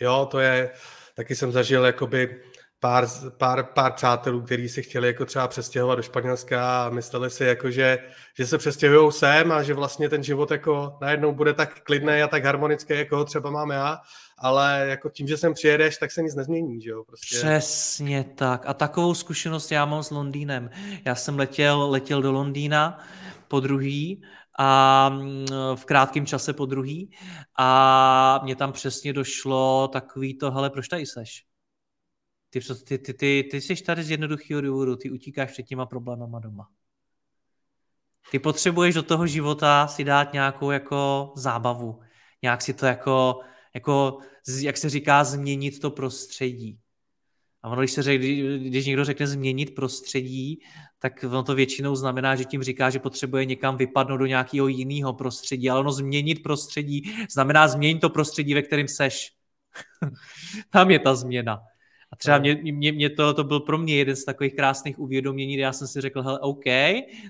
Jo, 0.00 0.28
to 0.30 0.38
je, 0.38 0.72
taky 1.14 1.36
jsem 1.36 1.52
zažil 1.52 1.84
jakoby 1.84 2.42
pár, 2.80 3.06
pár, 3.36 3.64
pár 3.64 3.92
přátelů, 3.92 4.42
kteří 4.42 4.68
si 4.68 4.82
chtěli 4.82 5.06
jako 5.06 5.24
třeba 5.24 5.48
přestěhovat 5.48 5.98
do 5.98 6.02
Španělska 6.02 6.86
a 6.86 6.90
mysleli 6.90 7.30
si, 7.30 7.44
jako, 7.44 7.70
že, 7.70 7.98
že 8.38 8.46
se 8.46 8.58
přestěhují 8.58 9.12
sem 9.12 9.52
a 9.52 9.62
že 9.62 9.74
vlastně 9.74 10.08
ten 10.08 10.22
život 10.22 10.50
jako 10.50 10.98
najednou 11.00 11.32
bude 11.32 11.54
tak 11.54 11.80
klidný 11.80 12.22
a 12.22 12.28
tak 12.28 12.44
harmonický, 12.44 12.94
jako 12.94 13.16
ho 13.16 13.24
třeba 13.24 13.50
mám 13.50 13.70
já, 13.70 13.98
ale 14.38 14.86
jako 14.88 15.10
tím, 15.10 15.28
že 15.28 15.36
sem 15.36 15.54
přijedeš, 15.54 15.96
tak 15.96 16.12
se 16.12 16.22
nic 16.22 16.34
nezmění, 16.34 16.80
že 16.80 16.90
jo? 16.90 17.04
Prostě. 17.06 17.36
Přesně 17.36 18.24
tak. 18.34 18.66
A 18.66 18.74
takovou 18.74 19.14
zkušenost 19.14 19.72
já 19.72 19.84
mám 19.84 20.02
s 20.02 20.10
Londýnem. 20.10 20.70
Já 21.04 21.14
jsem 21.14 21.38
letěl, 21.38 21.90
letěl 21.90 22.22
do 22.22 22.32
Londýna 22.32 22.98
po 23.48 23.60
druhý 23.60 24.22
a 24.58 25.08
mm, 25.08 25.46
v 25.74 25.84
krátkém 25.84 26.26
čase 26.26 26.52
po 26.52 26.66
druhý 26.66 27.10
a 27.58 28.40
mě 28.44 28.56
tam 28.56 28.72
přesně 28.72 29.12
došlo 29.12 29.88
takový 29.88 30.38
to, 30.38 30.50
hele, 30.50 30.70
proč 30.70 30.88
tady 30.88 31.06
seš? 31.06 31.47
Ty, 32.50 32.60
ty, 32.84 32.98
ty, 32.98 33.14
ty, 33.14 33.48
ty 33.50 33.60
jsi 33.60 33.82
tady 33.82 34.04
z 34.04 34.10
jednoduchého 34.10 34.60
důvodu, 34.60 34.96
ty 34.96 35.10
utíkáš 35.10 35.50
před 35.50 35.62
těma 35.62 35.86
problémama 35.86 36.38
doma. 36.38 36.68
Ty 38.30 38.38
potřebuješ 38.38 38.94
do 38.94 39.02
toho 39.02 39.26
života 39.26 39.86
si 39.86 40.04
dát 40.04 40.32
nějakou 40.32 40.70
jako 40.70 41.32
zábavu, 41.36 42.00
nějak 42.42 42.62
si 42.62 42.74
to 42.74 42.86
jako, 42.86 43.40
jako 43.74 44.18
jak 44.62 44.76
se 44.76 44.90
říká, 44.90 45.24
změnit 45.24 45.80
to 45.80 45.90
prostředí. 45.90 46.78
A 47.62 47.68
ono, 47.68 47.80
když, 47.80 47.92
se 47.92 48.02
řek, 48.02 48.20
když 48.60 48.86
někdo 48.86 49.04
řekne 49.04 49.26
změnit 49.26 49.74
prostředí, 49.74 50.58
tak 50.98 51.24
ono 51.24 51.42
to 51.42 51.54
většinou 51.54 51.94
znamená, 51.94 52.36
že 52.36 52.44
tím 52.44 52.62
říká, 52.62 52.90
že 52.90 52.98
potřebuje 52.98 53.44
někam 53.44 53.76
vypadnout 53.76 54.16
do 54.16 54.26
nějakého 54.26 54.68
jiného 54.68 55.14
prostředí. 55.14 55.70
Ale 55.70 55.80
ono 55.80 55.92
změnit 55.92 56.42
prostředí 56.42 57.02
znamená 57.30 57.68
změnit 57.68 58.00
to 58.00 58.10
prostředí, 58.10 58.54
ve 58.54 58.62
kterém 58.62 58.88
seš. 58.88 59.32
Tam 60.70 60.90
je 60.90 60.98
ta 60.98 61.14
změna. 61.14 61.60
Třeba 62.18 62.38
mě, 62.38 62.54
mě, 62.54 62.92
mě 62.92 63.10
to, 63.10 63.34
to 63.34 63.44
byl 63.44 63.60
pro 63.60 63.78
mě 63.78 63.96
jeden 63.96 64.16
z 64.16 64.24
takových 64.24 64.56
krásných 64.56 64.98
uvědomění, 64.98 65.54
kde 65.54 65.62
já 65.62 65.72
jsem 65.72 65.88
si 65.88 66.00
řekl, 66.00 66.22
hele, 66.22 66.40
OK, 66.40 66.64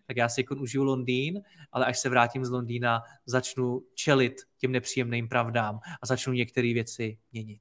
tak 0.07 0.17
já 0.17 0.29
si 0.29 0.41
jako 0.41 0.57
užiju 0.57 0.85
Londýn, 0.85 1.43
ale 1.73 1.87
až 1.87 1.99
se 1.99 2.09
vrátím 2.09 2.45
z 2.45 2.51
Londýna, 2.51 3.03
začnu 3.27 3.83
čelit 3.95 4.35
těm 4.59 4.73
nepříjemným 4.73 5.29
pravdám 5.29 5.81
a 6.03 6.07
začnu 6.07 6.33
některé 6.33 6.75
věci 6.75 7.19
měnit. 7.33 7.61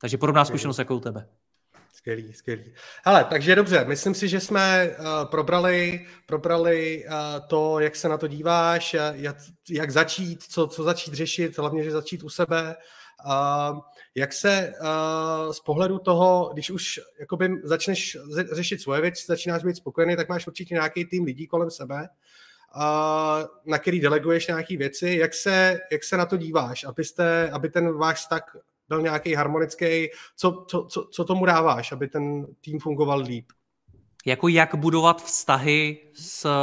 Takže 0.00 0.18
podobná 0.18 0.44
zkušenost 0.44 0.78
jako 0.78 0.96
u 0.96 1.00
tebe. 1.00 1.28
Skvělý, 1.92 2.32
skvělý. 2.32 2.72
Hele, 3.04 3.24
takže 3.24 3.54
dobře, 3.54 3.84
myslím 3.84 4.14
si, 4.14 4.28
že 4.28 4.40
jsme 4.40 4.90
uh, 4.98 5.30
probrali, 5.30 6.06
probrali 6.26 7.04
uh, 7.04 7.12
to, 7.48 7.80
jak 7.80 7.96
se 7.96 8.08
na 8.08 8.18
to 8.18 8.26
díváš, 8.26 8.96
jak, 9.12 9.36
jak 9.70 9.90
začít, 9.90 10.42
co, 10.42 10.66
co 10.66 10.82
začít 10.82 11.14
řešit, 11.14 11.58
hlavně, 11.58 11.84
že 11.84 11.90
začít 11.90 12.22
u 12.22 12.28
sebe. 12.28 12.76
Uh, 13.26 13.80
jak 14.14 14.32
se 14.32 14.72
uh, 14.80 15.52
z 15.52 15.60
pohledu 15.60 15.98
toho, 15.98 16.50
když 16.52 16.70
už 16.70 17.00
jakoby 17.20 17.50
začneš 17.62 18.16
řešit 18.52 18.80
svoje 18.80 19.00
věci, 19.00 19.24
začínáš 19.26 19.64
být 19.64 19.76
spokojený, 19.76 20.16
tak 20.16 20.28
máš 20.28 20.46
určitě 20.46 20.74
nějaký 20.74 21.04
tým 21.04 21.24
lidí 21.24 21.46
kolem 21.46 21.70
sebe, 21.70 22.08
uh, 22.76 22.82
na 23.64 23.78
který 23.78 24.00
deleguješ 24.00 24.46
nějaké 24.46 24.76
věci. 24.76 25.16
Jak 25.20 25.34
se, 25.34 25.78
jak 25.92 26.04
se 26.04 26.16
na 26.16 26.26
to 26.26 26.36
díváš, 26.36 26.84
abyste, 26.84 27.50
aby 27.50 27.70
ten 27.70 27.98
váš 27.98 28.18
vztah 28.18 28.56
byl 28.88 29.02
nějaký 29.02 29.34
harmonický, 29.34 30.08
co, 30.36 30.64
co, 30.68 30.84
co, 30.84 31.08
co 31.12 31.24
tomu 31.24 31.46
dáváš, 31.46 31.92
aby 31.92 32.08
ten 32.08 32.46
tým 32.60 32.80
fungoval 32.80 33.20
líp? 33.20 33.46
Jako 34.26 34.48
jak 34.48 34.74
budovat 34.74 35.22
vztahy 35.22 35.98
s, 36.14 36.60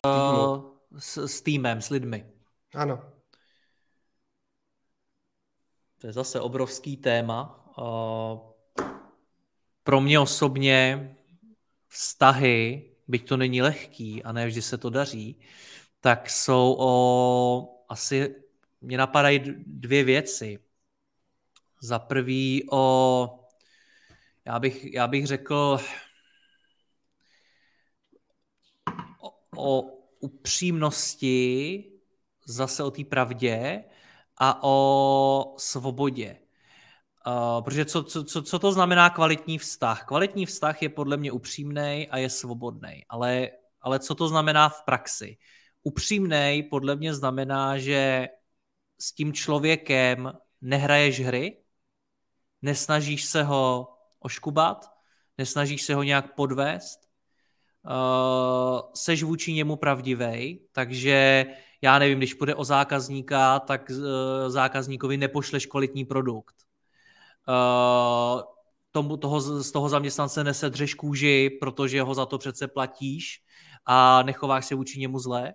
s, 1.00 1.18
s 1.18 1.42
týmem, 1.42 1.82
s 1.82 1.90
lidmi. 1.90 2.26
Ano. 2.76 3.17
To 5.98 6.08
je 6.08 6.14
zase 6.14 6.42
obrovský 6.42 6.98
téma. 6.98 7.66
Pro 9.84 10.02
mě 10.02 10.20
osobně 10.20 11.10
vztahy, 11.88 12.90
byť 13.08 13.28
to 13.28 13.38
není 13.38 13.62
lehký 13.62 14.24
a 14.24 14.32
ne 14.32 14.48
vždy 14.48 14.62
se 14.62 14.78
to 14.78 14.90
daří, 14.90 15.40
tak 16.02 16.30
jsou 16.30 16.76
o 16.80 17.86
asi, 17.90 18.36
mě 18.82 18.98
napadají 18.98 19.42
dvě 19.66 20.04
věci. 20.04 20.60
Za 21.82 22.00
prvý 22.00 22.68
o, 22.72 23.40
já 24.46 24.60
bych, 24.60 24.94
já 24.94 25.08
bych 25.08 25.28
řekl, 25.28 25.80
o, 29.22 29.34
o 29.56 29.82
upřímnosti, 30.20 31.84
zase 32.46 32.84
o 32.84 32.92
té 32.92 33.04
pravdě 33.04 33.84
a 34.38 34.60
o 34.64 35.56
svobodě. 35.58 36.38
Uh, 37.28 37.64
protože 37.64 37.86
co, 37.86 38.04
co, 38.04 38.44
co, 38.44 38.60
to 38.60 38.72
znamená 38.72 39.10
kvalitní 39.10 39.58
vztah? 39.58 40.06
Kvalitní 40.06 40.46
vztah 40.46 40.82
je 40.82 40.90
podle 40.90 41.18
mě 41.18 41.32
upřímný 41.32 42.08
a 42.12 42.18
je 42.18 42.30
svobodný. 42.30 43.06
Ale, 43.10 43.50
ale 43.82 44.00
co 44.00 44.16
to 44.16 44.28
znamená 44.28 44.70
v 44.70 44.84
praxi? 44.84 45.38
Upřímný 45.84 46.68
podle 46.70 46.96
mě 46.96 47.14
znamená, 47.14 47.78
že 47.78 48.28
s 49.00 49.12
tím 49.12 49.34
člověkem 49.34 50.34
nehraješ 50.62 51.20
hry, 51.20 51.58
nesnažíš 52.62 53.26
se 53.26 53.44
ho 53.44 53.94
oškubat, 54.20 54.92
nesnažíš 55.38 55.82
se 55.82 55.96
ho 55.96 56.04
nějak 56.04 56.36
podvést, 56.36 57.00
uh, 57.86 58.92
seš 58.94 59.24
vůči 59.24 59.54
němu 59.54 59.76
pravdivej, 59.76 60.68
takže 60.72 61.46
já 61.82 62.00
nevím, 62.00 62.18
když 62.18 62.34
půjde 62.34 62.56
o 62.56 62.64
zákazníka, 62.64 63.60
tak 63.60 63.90
uh, 63.90 63.98
zákazníkovi 64.48 65.18
nepošleš 65.18 65.66
kvalitní 65.66 66.06
produkt. 66.06 66.56
Uh, 67.48 68.42
tomu, 68.92 69.18
toho, 69.18 69.42
z 69.42 69.72
toho 69.72 69.90
zaměstnance 69.90 70.44
nesedřeš 70.44 70.94
kůži, 70.94 71.50
protože 71.60 72.02
ho 72.02 72.14
za 72.14 72.26
to 72.26 72.38
přece 72.38 72.68
platíš 72.68 73.42
a 73.86 74.24
nechováš 74.24 74.66
se 74.66 74.76
vůči 74.76 75.00
němu 75.00 75.20
zle. 75.20 75.54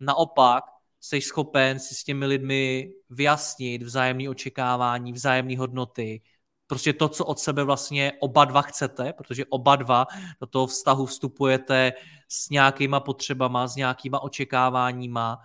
Naopak, 0.00 0.64
jsi 1.00 1.20
schopen 1.20 1.78
si 1.78 1.94
s 1.94 2.04
těmi 2.04 2.26
lidmi 2.26 2.92
vyjasnit 3.10 3.82
vzájemné 3.82 4.28
očekávání, 4.28 5.12
vzájemné 5.12 5.58
hodnoty, 5.58 6.22
prostě 6.66 6.92
to, 6.92 7.08
co 7.08 7.24
od 7.24 7.38
sebe 7.38 7.64
vlastně 7.64 8.12
oba 8.20 8.44
dva 8.44 8.62
chcete, 8.62 9.12
protože 9.12 9.44
oba 9.48 9.76
dva 9.76 10.06
do 10.40 10.46
toho 10.46 10.66
vztahu 10.66 11.06
vstupujete 11.06 11.92
s 12.28 12.50
nějakýma 12.50 13.00
potřebama, 13.00 13.68
s 13.68 13.76
nějakýma 13.76 14.20
očekáváníma 14.20 15.38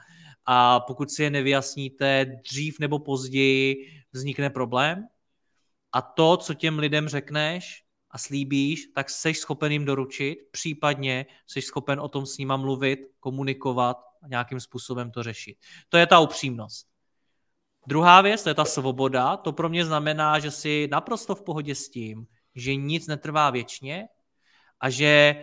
a 0.46 0.80
pokud 0.80 1.12
si 1.12 1.24
je 1.24 1.30
nevyjasníte 1.30 2.26
dřív 2.26 2.80
nebo 2.80 3.00
později, 3.00 3.76
vznikne 4.14 4.50
problém 4.50 5.08
a 5.92 6.02
to, 6.02 6.38
co 6.38 6.54
těm 6.54 6.80
lidem 6.80 7.08
řekneš 7.08 7.84
a 8.12 8.18
slíbíš, 8.18 8.88
tak 8.96 9.10
jsi 9.10 9.34
schopen 9.34 9.72
jim 9.72 9.86
doručit, 9.86 10.38
případně 10.52 11.26
jsi 11.48 11.62
schopen 11.62 12.00
o 12.00 12.08
tom 12.08 12.26
s 12.26 12.38
nima 12.38 12.58
mluvit, 12.58 13.00
komunikovat 13.20 13.98
a 14.24 14.28
nějakým 14.28 14.60
způsobem 14.60 15.12
to 15.12 15.24
řešit. 15.24 15.58
To 15.90 15.98
je 15.98 16.08
ta 16.08 16.20
upřímnost. 16.20 16.91
Druhá 17.88 18.22
věc, 18.22 18.44
to 18.44 18.50
je 18.50 18.56
ta 18.56 18.66
svoboda, 18.66 19.38
to 19.38 19.54
pro 19.54 19.70
mě 19.70 19.86
znamená, 19.86 20.40
že 20.40 20.52
si 20.52 20.88
naprosto 20.92 21.36
v 21.36 21.44
pohodě 21.44 21.76
s 21.76 21.90
tím, 21.90 22.28
že 22.56 22.76
nic 22.76 23.08
netrvá 23.08 23.50
věčně 23.50 24.08
a 24.80 24.90
že 24.90 25.36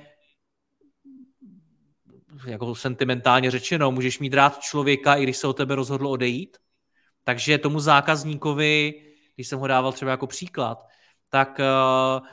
jako 2.46 2.74
sentimentálně 2.74 3.50
řečeno, 3.50 3.92
můžeš 3.92 4.18
mít 4.18 4.34
rád 4.34 4.60
člověka, 4.60 5.14
i 5.14 5.22
když 5.22 5.36
se 5.36 5.46
o 5.46 5.52
tebe 5.52 5.74
rozhodl 5.74 6.08
odejít. 6.08 6.56
Takže 7.24 7.58
tomu 7.58 7.80
zákazníkovi, 7.80 8.94
když 9.34 9.48
jsem 9.48 9.58
ho 9.58 9.66
dával 9.66 9.92
třeba 9.92 10.10
jako 10.10 10.26
příklad, 10.26 10.86
tak 11.28 11.60
uh, 11.60 12.26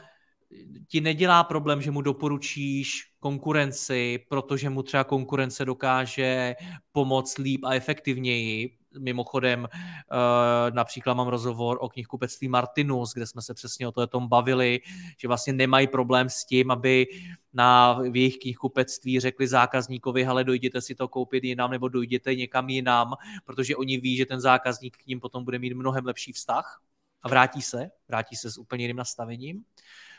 ti 0.87 1.01
nedělá 1.01 1.43
problém, 1.43 1.81
že 1.81 1.91
mu 1.91 2.01
doporučíš 2.01 3.11
konkurenci, 3.19 4.19
protože 4.29 4.69
mu 4.69 4.83
třeba 4.83 5.03
konkurence 5.03 5.65
dokáže 5.65 6.55
pomoct 6.91 7.37
líp 7.37 7.61
a 7.63 7.73
efektivněji. 7.73 8.77
Mimochodem, 8.99 9.67
eh, 9.71 10.71
například 10.71 11.13
mám 11.13 11.27
rozhovor 11.27 11.77
o 11.81 11.89
knihkupectví 11.89 12.47
Martinus, 12.47 13.13
kde 13.13 13.27
jsme 13.27 13.41
se 13.41 13.53
přesně 13.53 13.87
o 13.87 13.91
to 13.91 14.07
tom 14.07 14.27
bavili, 14.27 14.79
že 15.17 15.27
vlastně 15.27 15.53
nemají 15.53 15.87
problém 15.87 16.29
s 16.29 16.45
tím, 16.45 16.71
aby 16.71 17.07
na 17.53 17.93
v 17.93 18.15
jejich 18.15 18.37
knihkupectví 18.37 19.19
řekli 19.19 19.47
zákazníkovi, 19.47 20.25
ale 20.25 20.43
dojděte 20.43 20.81
si 20.81 20.95
to 20.95 21.07
koupit 21.07 21.43
jinam 21.43 21.71
nebo 21.71 21.89
dojděte 21.89 22.35
někam 22.35 22.69
jinam, 22.69 23.13
protože 23.45 23.75
oni 23.75 23.97
ví, 23.97 24.17
že 24.17 24.25
ten 24.25 24.39
zákazník 24.39 24.97
k 24.97 25.07
ním 25.07 25.19
potom 25.19 25.43
bude 25.43 25.59
mít 25.59 25.73
mnohem 25.73 26.05
lepší 26.05 26.31
vztah 26.31 26.81
a 27.21 27.29
vrátí 27.29 27.61
se, 27.61 27.89
vrátí 28.07 28.35
se 28.35 28.51
s 28.51 28.57
úplně 28.57 28.83
jiným 28.83 28.97
nastavením. 28.97 29.63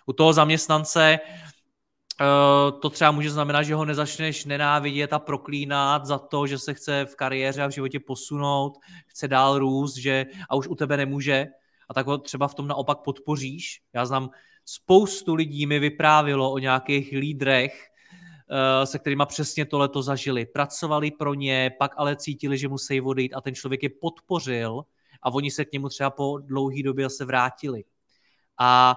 U 0.06 0.12
toho 0.12 0.32
zaměstnance 0.32 1.18
to 2.80 2.90
třeba 2.90 3.10
může 3.10 3.30
znamenat, 3.30 3.62
že 3.62 3.74
ho 3.74 3.84
nezačneš 3.84 4.44
nenávidět 4.44 5.12
a 5.12 5.18
proklínat 5.18 6.06
za 6.06 6.18
to, 6.18 6.46
že 6.46 6.58
se 6.58 6.74
chce 6.74 7.04
v 7.04 7.16
kariéře 7.16 7.62
a 7.62 7.66
v 7.66 7.70
životě 7.70 8.00
posunout, 8.00 8.78
chce 9.06 9.28
dál 9.28 9.58
růst, 9.58 9.96
že 9.96 10.26
a 10.48 10.56
už 10.56 10.68
u 10.68 10.74
tebe 10.74 10.96
nemůže 10.96 11.46
a 11.88 11.94
tak 11.94 12.06
ho 12.06 12.18
třeba 12.18 12.48
v 12.48 12.54
tom 12.54 12.68
naopak 12.68 12.98
podpoříš. 12.98 13.80
Já 13.92 14.06
znám 14.06 14.30
spoustu 14.64 15.34
lidí 15.34 15.66
mi 15.66 15.78
vyprávilo 15.78 16.52
o 16.52 16.58
nějakých 16.58 17.12
lídrech, 17.12 17.88
eh, 18.50 18.86
se 18.86 18.98
kterými 18.98 19.22
přesně 19.26 19.64
tohleto 19.64 20.02
zažili. 20.02 20.46
Pracovali 20.46 21.10
pro 21.10 21.34
ně, 21.34 21.70
pak 21.78 21.94
ale 21.96 22.16
cítili, 22.16 22.58
že 22.58 22.68
musí 22.68 23.00
odejít 23.00 23.34
a 23.34 23.40
ten 23.40 23.54
člověk 23.54 23.82
je 23.82 23.90
podpořil 24.00 24.82
a 25.22 25.30
oni 25.30 25.50
se 25.50 25.64
k 25.64 25.72
němu 25.72 25.88
třeba 25.88 26.10
po 26.10 26.38
dlouhé 26.38 26.82
době 26.82 27.10
se 27.10 27.24
vrátili. 27.24 27.84
A 28.58 28.94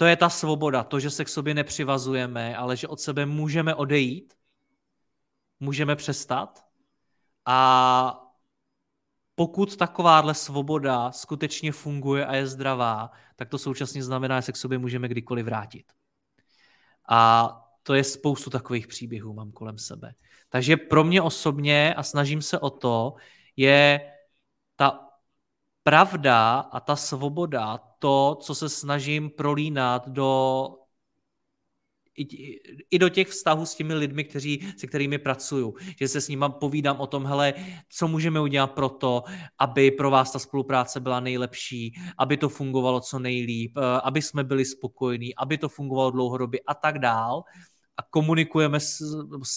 to 0.00 0.06
je 0.06 0.16
ta 0.16 0.28
svoboda, 0.28 0.84
to, 0.84 1.00
že 1.00 1.10
se 1.10 1.24
k 1.24 1.28
sobě 1.28 1.54
nepřivazujeme, 1.54 2.56
ale 2.56 2.76
že 2.76 2.88
od 2.88 3.00
sebe 3.00 3.26
můžeme 3.26 3.74
odejít, 3.74 4.34
můžeme 5.60 5.96
přestat 5.96 6.64
a 7.46 8.30
pokud 9.34 9.76
takováhle 9.76 10.34
svoboda 10.34 11.12
skutečně 11.12 11.72
funguje 11.72 12.26
a 12.26 12.36
je 12.36 12.46
zdravá, 12.46 13.10
tak 13.36 13.48
to 13.48 13.58
současně 13.58 14.02
znamená, 14.02 14.40
že 14.40 14.42
se 14.42 14.52
k 14.52 14.56
sobě 14.56 14.78
můžeme 14.78 15.08
kdykoliv 15.08 15.44
vrátit. 15.44 15.92
A 17.08 17.50
to 17.82 17.94
je 17.94 18.04
spoustu 18.04 18.50
takových 18.50 18.86
příběhů, 18.86 19.32
mám 19.32 19.52
kolem 19.52 19.78
sebe. 19.78 20.14
Takže 20.48 20.76
pro 20.76 21.04
mě 21.04 21.22
osobně, 21.22 21.94
a 21.94 22.02
snažím 22.02 22.42
se 22.42 22.58
o 22.58 22.70
to, 22.70 23.14
je 23.56 24.12
ta 24.76 25.08
pravda 25.82 26.58
a 26.58 26.80
ta 26.80 26.96
svoboda, 26.96 27.89
to, 28.00 28.38
co 28.40 28.54
se 28.54 28.68
snažím 28.68 29.30
prolínat 29.30 30.08
do 30.08 30.68
i, 32.90 32.98
do 32.98 33.08
těch 33.08 33.28
vztahů 33.28 33.66
s 33.66 33.74
těmi 33.74 33.94
lidmi, 33.94 34.24
kteří, 34.24 34.72
se 34.76 34.86
kterými 34.86 35.18
pracuju. 35.18 35.74
Že 35.98 36.08
se 36.08 36.20
s 36.20 36.28
nimi 36.28 36.44
povídám 36.60 37.00
o 37.00 37.06
tom, 37.06 37.26
hele, 37.26 37.54
co 37.88 38.08
můžeme 38.08 38.40
udělat 38.40 38.66
pro 38.66 38.88
to, 38.88 39.24
aby 39.58 39.90
pro 39.90 40.10
vás 40.10 40.32
ta 40.32 40.38
spolupráce 40.38 41.00
byla 41.00 41.20
nejlepší, 41.20 41.94
aby 42.18 42.36
to 42.36 42.48
fungovalo 42.48 43.00
co 43.00 43.18
nejlíp, 43.18 43.76
eh, 43.76 44.00
aby 44.04 44.22
jsme 44.22 44.44
byli 44.44 44.64
spokojení, 44.64 45.34
aby 45.34 45.58
to 45.58 45.68
fungovalo 45.68 46.10
dlouhodobě 46.10 46.60
a 46.66 46.74
tak 46.74 46.98
dál 46.98 47.42
a 47.96 48.02
komunikujeme, 48.10 48.78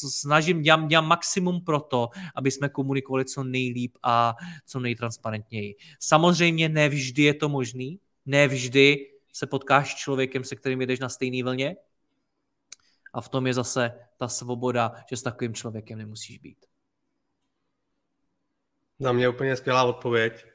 snažím, 0.09 0.61
dělám, 0.61 0.87
dělám 0.87 1.07
maximum 1.07 1.61
pro 1.61 1.79
to, 1.79 2.09
aby 2.35 2.51
jsme 2.51 2.69
komunikovali 2.69 3.25
co 3.25 3.43
nejlíp 3.43 3.97
a 4.03 4.35
co 4.65 4.79
nejtransparentněji. 4.79 5.75
Samozřejmě 5.99 6.69
nevždy 6.69 7.23
je 7.23 7.33
to 7.33 7.49
možný, 7.49 7.99
nevždy 8.25 9.11
se 9.33 9.47
potkáš 9.47 9.93
s 9.93 9.95
člověkem, 9.95 10.43
se 10.43 10.55
kterým 10.55 10.81
jdeš 10.81 10.99
na 10.99 11.09
stejné 11.09 11.43
vlně 11.43 11.75
a 13.13 13.21
v 13.21 13.29
tom 13.29 13.47
je 13.47 13.53
zase 13.53 13.91
ta 14.17 14.27
svoboda, 14.27 14.91
že 15.09 15.17
s 15.17 15.23
takovým 15.23 15.53
člověkem 15.53 15.97
nemusíš 15.97 16.37
být. 16.37 16.65
Na 18.99 19.11
mě 19.11 19.29
úplně 19.29 19.55
skvělá 19.55 19.83
odpověď. 19.83 20.45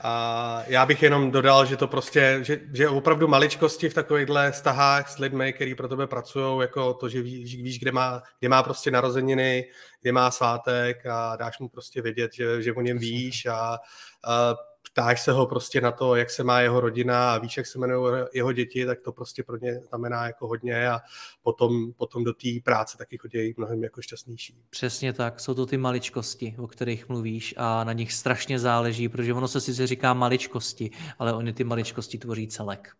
A 0.00 0.64
já 0.66 0.86
bych 0.86 1.02
jenom 1.02 1.30
dodal, 1.30 1.66
že 1.66 1.76
to 1.76 1.88
prostě, 1.88 2.38
že, 2.42 2.60
že 2.72 2.88
opravdu 2.88 3.28
maličkosti 3.28 3.88
v 3.88 3.94
takovýchhle 3.94 4.52
stahách 4.52 5.10
s 5.10 5.18
lidmi, 5.18 5.52
kteří 5.52 5.74
pro 5.74 5.88
tebe 5.88 6.06
pracují, 6.06 6.60
jako 6.60 6.94
to, 6.94 7.08
že 7.08 7.22
víš, 7.22 7.56
víš 7.56 7.78
kde, 7.78 7.92
má, 7.92 8.22
kde 8.40 8.48
má 8.48 8.62
prostě 8.62 8.90
narozeniny, 8.90 9.70
kde 10.00 10.12
má 10.12 10.30
svátek 10.30 11.06
a 11.06 11.36
dáš 11.36 11.58
mu 11.58 11.68
prostě 11.68 12.02
vědět, 12.02 12.32
že, 12.32 12.62
že 12.62 12.72
o 12.72 12.80
něm 12.80 12.98
víš 12.98 13.46
a, 13.46 13.78
a 14.24 14.54
ptáš 14.94 15.22
se 15.22 15.32
ho 15.32 15.46
prostě 15.46 15.80
na 15.80 15.92
to, 15.92 16.16
jak 16.16 16.30
se 16.30 16.44
má 16.44 16.60
jeho 16.60 16.80
rodina 16.80 17.34
a 17.34 17.38
víš, 17.38 17.56
jak 17.56 17.66
se 17.66 17.78
jmenují 17.78 18.24
jeho 18.34 18.52
děti, 18.52 18.86
tak 18.86 19.00
to 19.00 19.12
prostě 19.12 19.42
pro 19.42 19.56
ně 19.56 19.80
znamená 19.88 20.26
jako 20.26 20.48
hodně 20.48 20.88
a 20.88 21.00
potom, 21.42 21.92
potom 21.92 22.24
do 22.24 22.32
té 22.32 22.48
práce 22.64 22.98
taky 22.98 23.18
chodí 23.18 23.54
mnohem 23.56 23.82
jako 23.82 24.02
šťastnější. 24.02 24.58
Přesně 24.70 25.12
tak, 25.12 25.40
jsou 25.40 25.54
to 25.54 25.66
ty 25.66 25.76
maličkosti, 25.76 26.54
o 26.58 26.66
kterých 26.66 27.08
mluvíš 27.08 27.54
a 27.56 27.84
na 27.84 27.92
nich 27.92 28.12
strašně 28.12 28.58
záleží, 28.58 29.08
protože 29.08 29.34
ono 29.34 29.48
se 29.48 29.60
sice 29.60 29.86
říká 29.86 30.14
maličkosti, 30.14 30.90
ale 31.18 31.32
oni 31.32 31.52
ty 31.52 31.64
maličkosti 31.64 32.18
tvoří 32.18 32.48
celek. 32.48 32.96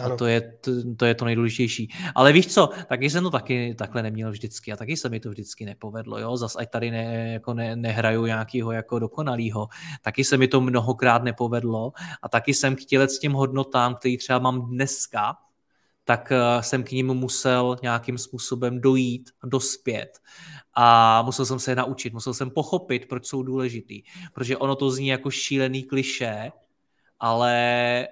Ano. 0.00 0.14
A 0.14 0.16
to 0.16 0.26
je, 0.26 0.40
to, 0.40 0.70
to 0.96 1.04
je 1.04 1.14
to 1.14 1.24
nejdůležitější. 1.24 1.88
Ale 2.14 2.32
víš 2.32 2.46
co, 2.46 2.68
taky 2.88 3.10
jsem 3.10 3.22
to 3.22 3.30
taky 3.30 3.74
takhle 3.78 4.02
neměl 4.02 4.30
vždycky 4.30 4.72
a 4.72 4.76
taky 4.76 4.96
se 4.96 5.08
mi 5.08 5.20
to 5.20 5.30
vždycky 5.30 5.64
nepovedlo. 5.64 6.18
Jo? 6.18 6.36
Zas 6.36 6.56
ať 6.56 6.70
tady 6.70 6.90
ne, 6.90 7.32
jako 7.32 7.54
ne, 7.54 7.76
nehraju 7.76 8.26
nějakého 8.26 8.72
jako 8.72 8.98
dokonalýho, 8.98 9.68
taky 10.02 10.24
se 10.24 10.36
mi 10.36 10.48
to 10.48 10.60
mnohokrát 10.60 11.22
nepovedlo 11.22 11.92
a 12.22 12.28
taky 12.28 12.54
jsem 12.54 12.76
chtěl 12.76 13.02
s 13.02 13.18
těm 13.18 13.32
hodnotám, 13.32 13.94
který 13.94 14.18
třeba 14.18 14.38
mám 14.38 14.66
dneska, 14.66 15.36
tak 16.04 16.32
eh, 16.32 16.62
jsem 16.62 16.84
k 16.84 16.90
ním 16.90 17.06
musel 17.06 17.76
nějakým 17.82 18.18
způsobem 18.18 18.80
dojít 18.80 19.30
dospět. 19.44 20.18
A 20.74 21.22
musel 21.22 21.46
jsem 21.46 21.58
se 21.58 21.70
je 21.70 21.76
naučit, 21.76 22.12
musel 22.12 22.34
jsem 22.34 22.50
pochopit, 22.50 23.08
proč 23.08 23.26
jsou 23.26 23.42
důležitý. 23.42 24.02
Protože 24.32 24.56
ono 24.56 24.76
to 24.76 24.90
zní 24.90 25.08
jako 25.08 25.30
šílený 25.30 25.82
kliše, 25.82 26.52
ale 27.20 28.08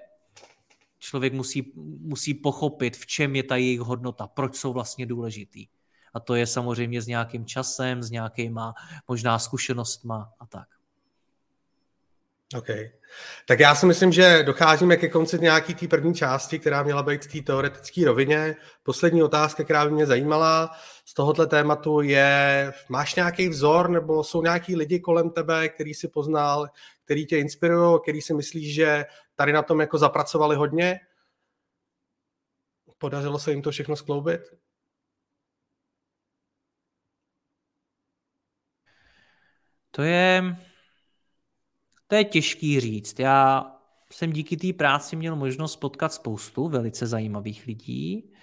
člověk 0.99 1.33
musí, 1.33 1.73
musí 2.01 2.33
pochopit, 2.33 2.97
v 2.97 3.05
čem 3.05 3.35
je 3.35 3.43
ta 3.43 3.55
jejich 3.55 3.79
hodnota, 3.79 4.27
proč 4.27 4.55
jsou 4.55 4.73
vlastně 4.73 5.05
důležitý. 5.05 5.67
A 6.13 6.19
to 6.19 6.35
je 6.35 6.47
samozřejmě 6.47 7.01
s 7.01 7.07
nějakým 7.07 7.45
časem, 7.45 8.03
s 8.03 8.11
nějakýma 8.11 8.73
možná 9.07 9.39
zkušenostma 9.39 10.33
a 10.39 10.45
tak. 10.45 10.67
OK. 12.55 12.67
Tak 13.47 13.59
já 13.59 13.75
si 13.75 13.85
myslím, 13.85 14.11
že 14.11 14.43
docházíme 14.43 14.97
ke 14.97 15.09
konci 15.09 15.39
nějaký 15.39 15.75
té 15.75 15.87
první 15.87 16.15
části, 16.15 16.59
která 16.59 16.83
měla 16.83 17.03
být 17.03 17.25
v 17.25 17.31
té 17.31 17.41
teoretické 17.41 18.05
rovině. 18.05 18.55
Poslední 18.83 19.23
otázka, 19.23 19.63
která 19.63 19.85
by 19.85 19.91
mě 19.91 20.05
zajímala 20.05 20.71
z 21.05 21.13
tohohle 21.13 21.47
tématu 21.47 22.01
je, 22.01 22.73
máš 22.89 23.15
nějaký 23.15 23.49
vzor 23.49 23.89
nebo 23.89 24.23
jsou 24.23 24.41
nějaký 24.41 24.75
lidi 24.75 24.99
kolem 24.99 25.29
tebe, 25.29 25.69
který 25.69 25.93
si 25.93 26.07
poznal, 26.07 26.67
který 27.05 27.25
tě 27.25 27.37
inspirují, 27.37 27.99
který 28.01 28.21
si 28.21 28.33
myslíš, 28.33 28.73
že 28.73 29.05
tady 29.37 29.53
na 29.53 29.61
tom 29.61 29.79
jako 29.79 29.97
zapracovali 29.97 30.55
hodně? 30.55 30.99
Podařilo 32.97 33.39
se 33.39 33.51
jim 33.51 33.61
to 33.61 33.71
všechno 33.71 33.95
skloubit? 33.95 34.41
To 39.91 40.01
je, 40.01 40.57
to 42.07 42.15
je 42.15 42.23
těžký 42.23 42.79
říct. 42.79 43.19
Já 43.19 43.65
jsem 44.13 44.31
díky 44.31 44.57
té 44.57 44.73
práci 44.73 45.15
měl 45.15 45.35
možnost 45.35 45.75
potkat 45.75 46.13
spoustu 46.13 46.67
velice 46.67 47.07
zajímavých 47.07 47.67
lidí 47.67 48.33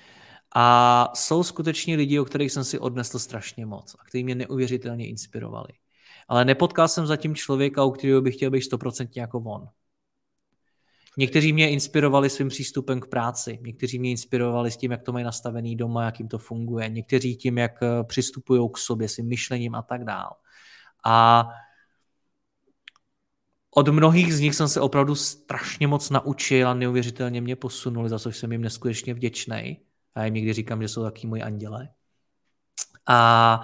a 0.55 1.11
jsou 1.15 1.43
skutečně 1.43 1.97
lidi, 1.97 2.19
o 2.19 2.25
kterých 2.25 2.53
jsem 2.53 2.65
si 2.65 2.79
odnesl 2.79 3.19
strašně 3.19 3.67
moc 3.67 3.97
a 3.99 4.05
kteří 4.05 4.25
mě 4.25 4.35
neuvěřitelně 4.35 5.09
inspirovali. 5.09 5.69
Ale 6.29 6.45
nepotkal 6.45 6.89
jsem 6.89 7.07
zatím 7.07 7.35
člověka, 7.35 7.85
u 7.85 7.91
kterého 7.91 8.23
bych 8.23 8.35
chtěl 8.35 8.51
být 8.51 8.63
stoprocentně 8.63 9.21
jako 9.21 9.39
on. 9.39 9.69
Někteří 11.19 11.53
mě 11.53 11.71
inspirovali 11.71 12.31
svým 12.31 12.49
přístupem 12.49 13.01
k 13.01 13.07
práci, 13.07 13.59
někteří 13.63 13.99
mě 13.99 14.11
inspirovali 14.11 14.71
s 14.71 14.77
tím, 14.77 14.91
jak 14.91 15.03
to 15.03 15.13
mají 15.13 15.25
nastavený 15.25 15.77
doma, 15.77 16.05
jak 16.05 16.19
jim 16.19 16.29
to 16.29 16.39
funguje, 16.39 16.89
někteří 16.89 17.37
tím, 17.37 17.59
jak 17.59 17.83
eh, 17.83 18.05
přistupují 18.05 18.71
k 18.73 18.79
sobě, 18.79 19.09
svým 19.09 19.29
myšlením 19.29 19.75
a 19.75 19.83
tak 19.83 20.05
dál. 20.05 20.31
A 21.07 21.49
od 23.71 23.89
mnohých 23.89 24.35
z 24.35 24.41
nich 24.41 24.55
jsem 24.55 24.69
se 24.69 24.81
opravdu 24.81 25.15
strašně 25.15 25.87
moc 25.87 26.11
naučil 26.11 26.69
a 26.69 26.75
neuvěřitelně 26.75 27.41
mě 27.41 27.57
posunuli, 27.57 28.09
za 28.09 28.19
což 28.19 28.37
jsem 28.37 28.53
jim 28.53 28.63
neskutečně 28.63 29.15
vděčný. 29.15 29.81
A 30.15 30.25
jim 30.25 30.35
někdy 30.35 30.53
říkám, 30.53 30.83
že 30.83 30.89
jsou 30.89 31.03
taky 31.03 31.27
moji 31.27 31.43
anděle. 31.43 31.89
A, 33.07 33.61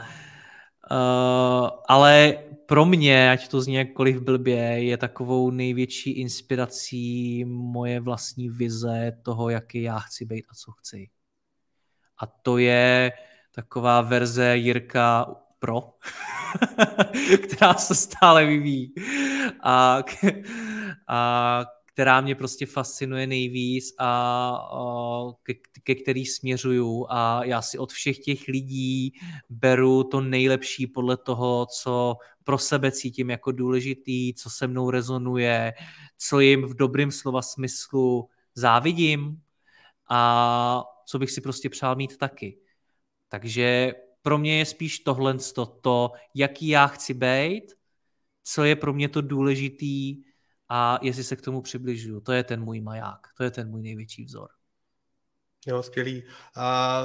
uh, 0.91 1.69
ale 1.89 2.39
pro 2.71 2.85
mě, 2.85 3.31
ať 3.31 3.49
to 3.49 3.61
zní 3.61 3.75
jakkoliv 3.75 4.21
blbě, 4.21 4.59
je 4.59 4.97
takovou 4.97 5.51
největší 5.51 6.11
inspirací 6.11 7.45
moje 7.45 8.01
vlastní 8.01 8.49
vize 8.49 9.13
toho, 9.23 9.51
jaký 9.51 9.83
já 9.83 9.99
chci 9.99 10.25
být 10.25 10.45
a 10.51 10.55
co 10.55 10.73
chci. 10.73 11.11
A 12.19 12.27
to 12.27 12.59
je 12.59 13.13
taková 13.55 14.01
verze 14.01 14.57
Jirka 14.57 15.27
Pro, 15.59 15.83
která 17.47 17.75
se 17.75 17.95
stále 17.95 18.47
vyvíjí 18.47 18.95
a, 19.63 20.03
a 21.09 21.65
která 22.01 22.21
mě 22.21 22.35
prostě 22.35 22.67
fascinuje 22.67 23.27
nejvíc 23.27 23.95
a, 23.99 24.09
a 24.73 25.33
ke, 25.43 25.55
ke 25.85 25.95
který 25.95 26.27
směřuju 26.27 27.07
a 27.11 27.45
já 27.45 27.63
si 27.63 27.79
od 27.79 27.93
všech 27.93 28.19
těch 28.19 28.49
lidí 28.49 29.13
beru 29.51 30.05
to 30.05 30.21
nejlepší 30.21 30.87
podle 30.87 31.17
toho, 31.17 31.67
co 31.67 32.17
pro 32.45 32.59
sebe 32.59 32.93
cítím 32.93 33.31
jako 33.31 33.53
důležitý, 33.53 34.35
co 34.35 34.51
se 34.51 34.67
mnou 34.67 34.91
rezonuje, 34.91 35.73
co 36.19 36.41
jim 36.41 36.63
v 36.63 36.75
dobrém 36.75 37.11
slova 37.11 37.43
smyslu 37.43 38.29
závidím 38.55 39.43
a 40.09 40.85
co 41.07 41.19
bych 41.19 41.31
si 41.31 41.41
prostě 41.41 41.69
přál 41.69 41.97
mít 41.97 42.17
taky. 42.17 42.59
Takže 43.29 43.93
pro 44.23 44.39
mě 44.39 44.59
je 44.59 44.65
spíš 44.65 44.99
tohle 44.99 45.35
to, 45.55 45.67
to, 45.67 46.13
jaký 46.35 46.69
já 46.69 46.87
chci 46.87 47.15
být, 47.15 47.65
co 48.45 48.65
je 48.65 48.77
pro 48.77 48.93
mě 48.93 49.09
to 49.09 49.21
důležitý 49.21 50.30
a 50.71 50.99
jestli 51.03 51.25
se 51.25 51.37
k 51.37 51.43
tomu 51.43 51.63
přibližuju. 51.63 52.21
To 52.21 52.33
je 52.33 52.45
ten 52.45 52.65
můj 52.65 52.81
maják, 52.81 53.21
to 53.37 53.45
je 53.45 53.51
ten 53.51 53.71
můj 53.71 53.83
největší 53.83 54.25
vzor. 54.25 54.49
Jo, 55.67 55.83
skvělý. 55.83 56.25
A 56.57 57.03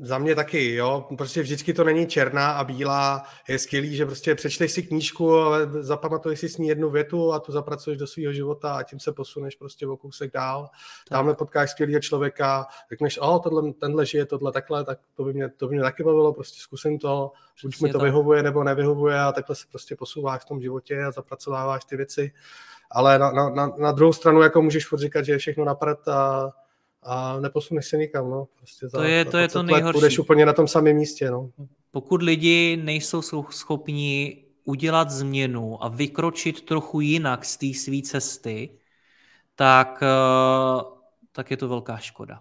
za 0.00 0.18
mě 0.18 0.34
taky, 0.34 0.74
jo. 0.74 1.08
Prostě 1.16 1.42
vždycky 1.42 1.74
to 1.74 1.84
není 1.84 2.06
černá 2.06 2.52
a 2.52 2.64
bílá. 2.64 3.22
Je 3.48 3.58
skvělý, 3.58 3.96
že 3.96 4.06
prostě 4.06 4.34
přečteš 4.34 4.72
si 4.72 4.82
knížku, 4.82 5.34
ale 5.34 5.68
zapamatuješ 5.82 6.40
si 6.40 6.48
s 6.48 6.58
ní 6.58 6.68
jednu 6.68 6.90
větu 6.90 7.32
a 7.32 7.40
tu 7.40 7.52
zapracuješ 7.52 7.98
do 7.98 8.06
svého 8.06 8.32
života 8.32 8.74
a 8.74 8.82
tím 8.82 9.00
se 9.00 9.12
posuneš 9.12 9.56
prostě 9.56 9.86
o 9.86 9.96
kousek 9.96 10.32
dál. 10.32 10.68
Tamhle 11.08 11.34
potkáš 11.34 11.70
skvělého 11.70 12.00
člověka, 12.00 12.66
řekneš, 12.90 13.18
o, 13.18 13.38
tohle, 13.38 13.72
tenhle 13.72 14.06
žije 14.06 14.26
tohle 14.26 14.52
takhle, 14.52 14.84
tak 14.84 14.98
to 15.14 15.24
by 15.24 15.32
mě, 15.32 15.48
to 15.48 15.68
by 15.68 15.74
mě 15.74 15.82
taky 15.82 16.02
bavilo, 16.02 16.32
prostě 16.32 16.60
zkusím 16.60 16.98
to, 16.98 17.32
buď 17.62 17.80
mi 17.80 17.92
to 17.92 17.98
tak. 17.98 18.04
vyhovuje 18.04 18.42
nebo 18.42 18.64
nevyhovuje 18.64 19.20
a 19.20 19.32
takhle 19.32 19.56
se 19.56 19.66
prostě 19.70 19.96
posouváš 19.96 20.42
v 20.42 20.48
tom 20.48 20.60
životě 20.60 21.04
a 21.04 21.10
zapracováváš 21.10 21.84
ty 21.84 21.96
věci. 21.96 22.32
Ale 22.90 23.18
na, 23.18 23.32
na, 23.32 23.50
na, 23.50 23.72
na 23.78 23.92
druhou 23.92 24.12
stranu 24.12 24.42
jako 24.42 24.62
můžeš 24.62 24.86
říkat, 24.96 25.24
že 25.24 25.32
je 25.32 25.38
všechno 25.38 25.64
napřed 25.64 26.08
a 26.08 26.52
a 27.06 27.40
neposuneš 27.40 27.86
se 27.86 27.96
nikam, 27.96 28.30
no. 28.30 28.48
Prostě 28.56 28.88
za, 28.88 28.98
to 28.98 29.04
je 29.04 29.24
to, 29.24 29.38
je 29.38 29.48
to 29.48 29.62
nejhorší. 29.62 29.96
Budeš 29.96 30.18
úplně 30.18 30.46
na 30.46 30.52
tom 30.52 30.68
samém 30.68 30.96
místě, 30.96 31.30
no. 31.30 31.50
Pokud 31.90 32.22
lidi 32.22 32.76
nejsou 32.76 33.22
schopni 33.50 34.44
udělat 34.64 35.10
změnu 35.10 35.84
a 35.84 35.88
vykročit 35.88 36.64
trochu 36.64 37.00
jinak 37.00 37.44
z 37.44 37.56
té 37.56 37.66
své 37.74 38.02
cesty, 38.02 38.78
tak, 39.54 40.02
eh, 40.02 40.84
tak 41.32 41.50
je 41.50 41.56
to 41.56 41.68
velká 41.68 41.96
škoda. 41.96 42.40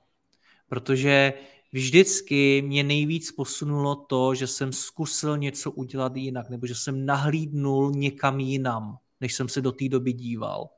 Protože 0.69 1.33
vždycky 1.71 2.61
mě 2.61 2.83
nejvíc 2.83 3.31
posunulo 3.31 3.95
to, 3.95 4.35
že 4.35 4.47
jsem 4.47 4.73
zkusil 4.73 5.37
něco 5.37 5.71
udělat 5.71 6.15
jinak, 6.15 6.49
nebo 6.49 6.67
že 6.67 6.75
jsem 6.75 7.05
nahlídnul 7.05 7.91
někam 7.91 8.39
jinam, 8.39 8.97
než 9.21 9.33
jsem 9.33 9.49
se 9.49 9.61
do 9.61 9.71
té 9.71 9.89
doby 9.89 10.13
díval. 10.13 10.69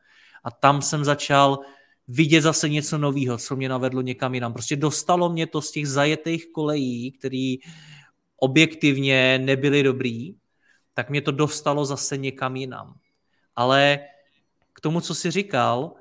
A 0.43 0.51
tam 0.51 0.81
jsem 0.81 1.05
začal 1.05 1.59
vidět 2.07 2.41
zase 2.41 2.69
něco 2.69 2.97
nového, 2.97 3.37
co 3.37 3.55
mě 3.55 3.69
navedlo 3.69 4.01
někam 4.01 4.33
jinam. 4.33 4.53
Prostě 4.53 4.75
dostalo 4.75 5.29
mě 5.29 5.47
to 5.47 5.61
z 5.61 5.71
těch 5.71 5.87
zajetých 5.87 6.51
kolejí, 6.51 7.11
které 7.11 7.55
objektivně 8.37 9.39
nebyly 9.39 9.83
dobrý, 9.83 10.35
tak 10.93 11.09
mě 11.09 11.21
to 11.21 11.31
dostalo 11.31 11.85
zase 11.85 12.17
někam 12.17 12.55
jinam. 12.55 12.99
Ale 13.55 13.99
k 14.73 14.81
tomu, 14.81 15.01
co 15.01 15.15
jsi 15.15 15.31
říkal, 15.31 15.81
uh, 15.83 15.91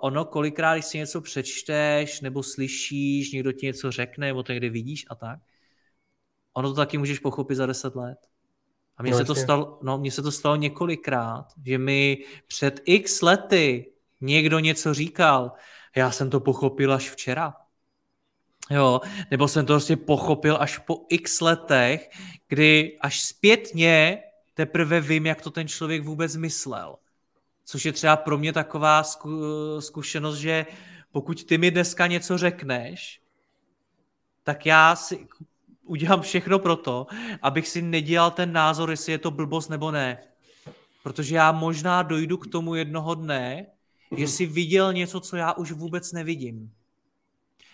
ono 0.00 0.24
kolikrát, 0.24 0.74
když 0.74 0.84
si 0.84 0.98
něco 0.98 1.20
přečteš 1.20 2.20
nebo 2.20 2.42
slyšíš, 2.42 3.32
někdo 3.32 3.52
ti 3.52 3.66
něco 3.66 3.90
řekne, 3.90 4.26
nebo 4.26 4.42
to 4.42 4.52
někde 4.52 4.70
vidíš 4.70 5.06
a 5.10 5.14
tak, 5.14 5.38
ono 6.52 6.68
to 6.68 6.74
taky 6.74 6.98
můžeš 6.98 7.18
pochopit 7.18 7.54
za 7.54 7.66
deset 7.66 7.96
let. 7.96 8.18
A 8.98 9.02
mně, 9.02 9.12
no, 9.12 9.18
se 9.18 9.24
to 9.24 9.34
stalo, 9.34 9.78
no, 9.82 9.98
mně 9.98 10.10
se 10.10 10.22
to 10.22 10.32
stalo 10.32 10.56
několikrát, 10.56 11.46
že 11.66 11.78
mi 11.78 12.24
před 12.48 12.80
x 12.84 13.22
lety 13.22 13.92
Někdo 14.20 14.58
něco 14.58 14.94
říkal, 14.94 15.52
já 15.96 16.10
jsem 16.10 16.30
to 16.30 16.40
pochopil 16.40 16.92
až 16.92 17.10
včera. 17.10 17.54
Jo, 18.70 19.00
nebo 19.30 19.48
jsem 19.48 19.66
to 19.66 19.72
prostě 19.72 19.96
pochopil 19.96 20.56
až 20.60 20.78
po 20.78 21.06
x 21.08 21.40
letech, 21.40 22.10
kdy 22.48 22.98
až 23.00 23.22
zpětně 23.22 24.22
teprve 24.54 25.00
vím, 25.00 25.26
jak 25.26 25.42
to 25.42 25.50
ten 25.50 25.68
člověk 25.68 26.02
vůbec 26.02 26.36
myslel. 26.36 26.96
Což 27.64 27.84
je 27.84 27.92
třeba 27.92 28.16
pro 28.16 28.38
mě 28.38 28.52
taková 28.52 29.02
zkušenost, 29.80 30.36
že 30.36 30.66
pokud 31.12 31.44
ty 31.44 31.58
mi 31.58 31.70
dneska 31.70 32.06
něco 32.06 32.38
řekneš, 32.38 33.20
tak 34.42 34.66
já 34.66 34.96
si 34.96 35.28
udělám 35.88 36.22
všechno 36.22 36.58
pro 36.58 36.76
to, 36.76 37.06
abych 37.42 37.68
si 37.68 37.82
nedělal 37.82 38.30
ten 38.30 38.52
názor, 38.52 38.90
jestli 38.90 39.12
je 39.12 39.18
to 39.18 39.30
blbost 39.30 39.68
nebo 39.68 39.90
ne. 39.90 40.18
Protože 41.02 41.36
já 41.36 41.52
možná 41.52 42.02
dojdu 42.02 42.36
k 42.36 42.46
tomu 42.46 42.74
jednoho 42.74 43.14
dne, 43.14 43.66
že 44.16 44.28
si 44.28 44.46
viděl 44.46 44.92
něco, 44.92 45.20
co 45.20 45.36
já 45.36 45.52
už 45.52 45.72
vůbec 45.72 46.12
nevidím. 46.12 46.72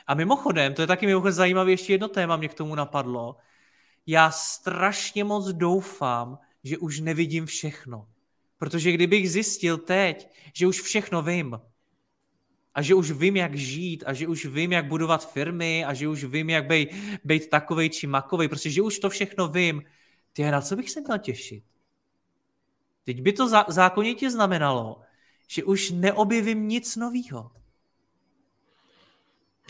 A 0.06 0.14
mimochodem, 0.14 0.74
to 0.74 0.82
je 0.82 0.86
taky 0.86 1.06
mimochodem 1.06 1.32
zajímavé, 1.32 1.70
ještě 1.70 1.92
jedno 1.92 2.08
téma 2.08 2.36
mě 2.36 2.48
k 2.48 2.54
tomu 2.54 2.74
napadlo. 2.74 3.36
Já 4.06 4.30
strašně 4.30 5.24
moc 5.24 5.52
doufám, 5.52 6.38
že 6.64 6.78
už 6.78 7.00
nevidím 7.00 7.46
všechno. 7.46 8.08
Protože 8.58 8.92
kdybych 8.92 9.30
zjistil 9.30 9.78
teď, 9.78 10.28
že 10.52 10.66
už 10.66 10.80
všechno 10.80 11.22
vím, 11.22 11.60
a 12.74 12.82
že 12.82 12.94
už 12.94 13.10
vím, 13.10 13.36
jak 13.36 13.54
žít 13.54 14.04
a 14.06 14.12
že 14.12 14.28
už 14.28 14.46
vím, 14.46 14.72
jak 14.72 14.86
budovat 14.86 15.32
firmy 15.32 15.84
a 15.84 15.94
že 15.94 16.08
už 16.08 16.24
vím, 16.24 16.50
jak 16.50 16.66
být, 16.66 16.88
být 17.24 17.50
takovej 17.50 17.90
či 17.90 18.06
makovej, 18.06 18.48
prostě, 18.48 18.70
že 18.70 18.82
už 18.82 18.98
to 18.98 19.10
všechno 19.10 19.48
vím, 19.48 19.82
ty 20.32 20.42
na 20.42 20.60
co 20.60 20.76
bych 20.76 20.90
se 20.90 21.00
měl 21.00 21.18
těšit? 21.18 21.64
Teď 23.04 23.20
by 23.20 23.32
to 23.32 23.48
zá, 23.48 23.64
zákonitě 23.68 24.30
znamenalo, 24.30 25.00
že 25.48 25.64
už 25.64 25.90
neobjevím 25.90 26.68
nic 26.68 26.96
nového. 26.96 27.50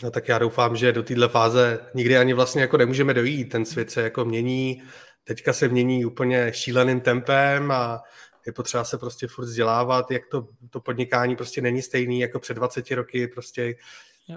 No 0.03 0.11
tak 0.11 0.27
já 0.27 0.39
doufám, 0.39 0.75
že 0.75 0.93
do 0.93 1.03
téhle 1.03 1.29
fáze 1.29 1.79
nikdy 1.93 2.17
ani 2.17 2.33
vlastně 2.33 2.61
jako 2.61 2.77
nemůžeme 2.77 3.13
dojít. 3.13 3.45
Ten 3.45 3.65
svět 3.65 3.91
se 3.91 4.01
jako 4.01 4.25
mění, 4.25 4.83
teďka 5.23 5.53
se 5.53 5.67
mění 5.67 6.05
úplně 6.05 6.53
šíleným 6.53 7.01
tempem 7.01 7.71
a 7.71 8.01
je 8.47 8.53
potřeba 8.53 8.83
se 8.83 8.97
prostě 8.97 9.27
furt 9.27 9.45
vzdělávat, 9.45 10.11
jak 10.11 10.27
to, 10.27 10.47
to 10.69 10.79
podnikání 10.79 11.35
prostě 11.35 11.61
není 11.61 11.81
stejný 11.81 12.19
jako 12.19 12.39
před 12.39 12.53
20 12.53 12.91
roky, 12.91 13.27
prostě 13.27 13.75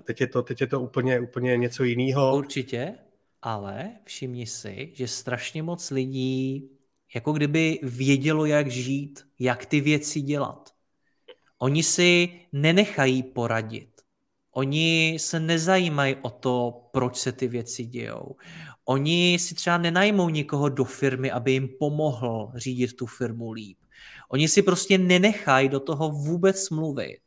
teď 0.04 0.20
je 0.20 0.26
to, 0.26 0.42
teď 0.42 0.60
je 0.60 0.66
to 0.66 0.80
úplně, 0.80 1.20
úplně 1.20 1.56
něco 1.56 1.84
jiného. 1.84 2.36
Určitě, 2.36 2.94
ale 3.42 3.90
všimni 4.04 4.46
si, 4.46 4.92
že 4.94 5.08
strašně 5.08 5.62
moc 5.62 5.90
lidí 5.90 6.70
jako 7.14 7.32
kdyby 7.32 7.78
vědělo, 7.82 8.44
jak 8.44 8.70
žít, 8.70 9.20
jak 9.38 9.66
ty 9.66 9.80
věci 9.80 10.20
dělat. 10.20 10.70
Oni 11.58 11.82
si 11.82 12.30
nenechají 12.52 13.22
poradit. 13.22 13.90
Oni 14.52 15.16
se 15.20 15.40
nezajímají 15.40 16.16
o 16.22 16.30
to, 16.30 16.88
proč 16.92 17.16
se 17.16 17.32
ty 17.32 17.48
věci 17.48 17.84
dějou. 17.84 18.36
Oni 18.84 19.38
si 19.40 19.54
třeba 19.54 19.78
nenajmou 19.78 20.28
někoho 20.28 20.68
do 20.68 20.84
firmy, 20.84 21.30
aby 21.30 21.52
jim 21.52 21.68
pomohl 21.78 22.52
řídit 22.54 22.96
tu 22.96 23.06
firmu 23.06 23.52
líp. 23.52 23.78
Oni 24.28 24.48
si 24.48 24.62
prostě 24.62 24.98
nenechají 24.98 25.68
do 25.68 25.80
toho 25.80 26.10
vůbec 26.10 26.70
mluvit. 26.70 27.18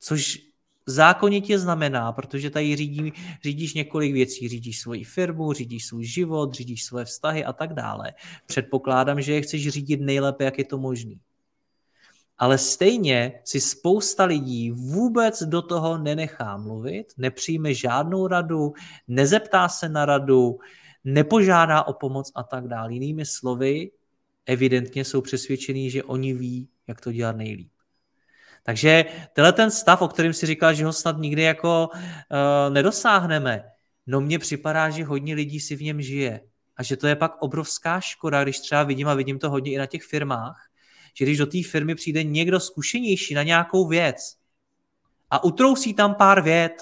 Což 0.00 0.38
zákonitě 0.86 1.58
znamená, 1.58 2.12
protože 2.12 2.50
tady 2.50 2.76
řídí, 2.76 3.12
řídíš 3.44 3.74
několik 3.74 4.12
věcí, 4.12 4.48
řídíš 4.48 4.80
svoji 4.80 5.04
firmu, 5.04 5.52
řídíš 5.52 5.86
svůj 5.86 6.04
život, 6.04 6.54
řídíš 6.54 6.84
svoje 6.84 7.04
vztahy 7.04 7.44
a 7.44 7.52
tak 7.52 7.74
dále. 7.74 8.12
Předpokládám, 8.46 9.22
že 9.22 9.32
je 9.32 9.42
chceš 9.42 9.68
řídit 9.68 10.00
nejlépe, 10.00 10.44
jak 10.44 10.58
je 10.58 10.64
to 10.64 10.78
možný. 10.78 11.20
Ale 12.38 12.58
stejně 12.58 13.40
si 13.44 13.60
spousta 13.60 14.24
lidí 14.24 14.70
vůbec 14.70 15.42
do 15.42 15.62
toho 15.62 15.98
nenechá 15.98 16.56
mluvit, 16.56 17.12
nepřijme 17.16 17.74
žádnou 17.74 18.26
radu, 18.26 18.72
nezeptá 19.08 19.68
se 19.68 19.88
na 19.88 20.04
radu, 20.04 20.58
nepožádá 21.04 21.82
o 21.82 21.92
pomoc 21.92 22.32
a 22.34 22.42
tak 22.42 22.68
dále. 22.68 22.92
Jinými 22.92 23.26
slovy, 23.26 23.90
evidentně 24.46 25.04
jsou 25.04 25.20
přesvědčení, 25.20 25.90
že 25.90 26.02
oni 26.02 26.34
ví, 26.34 26.68
jak 26.88 27.00
to 27.00 27.12
dělat 27.12 27.36
nejlíp. 27.36 27.72
Takže 28.62 29.04
tenhle 29.32 29.52
ten 29.52 29.70
stav, 29.70 30.02
o 30.02 30.08
kterém 30.08 30.32
si 30.32 30.46
říkal, 30.46 30.74
že 30.74 30.84
ho 30.84 30.92
snad 30.92 31.18
nikdy 31.18 31.42
jako 31.42 31.88
uh, 31.92 32.74
nedosáhneme, 32.74 33.64
no 34.06 34.20
mně 34.20 34.38
připadá, 34.38 34.90
že 34.90 35.04
hodně 35.04 35.34
lidí 35.34 35.60
si 35.60 35.76
v 35.76 35.82
něm 35.82 36.02
žije. 36.02 36.40
A 36.76 36.82
že 36.82 36.96
to 36.96 37.06
je 37.06 37.16
pak 37.16 37.42
obrovská 37.42 38.00
škoda, 38.00 38.42
když 38.42 38.60
třeba 38.60 38.82
vidím, 38.82 39.08
a 39.08 39.14
vidím 39.14 39.38
to 39.38 39.50
hodně 39.50 39.72
i 39.72 39.78
na 39.78 39.86
těch 39.86 40.02
firmách, 40.02 40.68
že 41.14 41.24
když 41.24 41.38
do 41.38 41.46
té 41.46 41.58
firmy 41.62 41.94
přijde 41.94 42.24
někdo 42.24 42.60
zkušenější 42.60 43.34
na 43.34 43.42
nějakou 43.42 43.88
věc 43.88 44.36
a 45.30 45.44
utrousí 45.44 45.94
tam 45.94 46.14
pár 46.14 46.42
vět, 46.42 46.72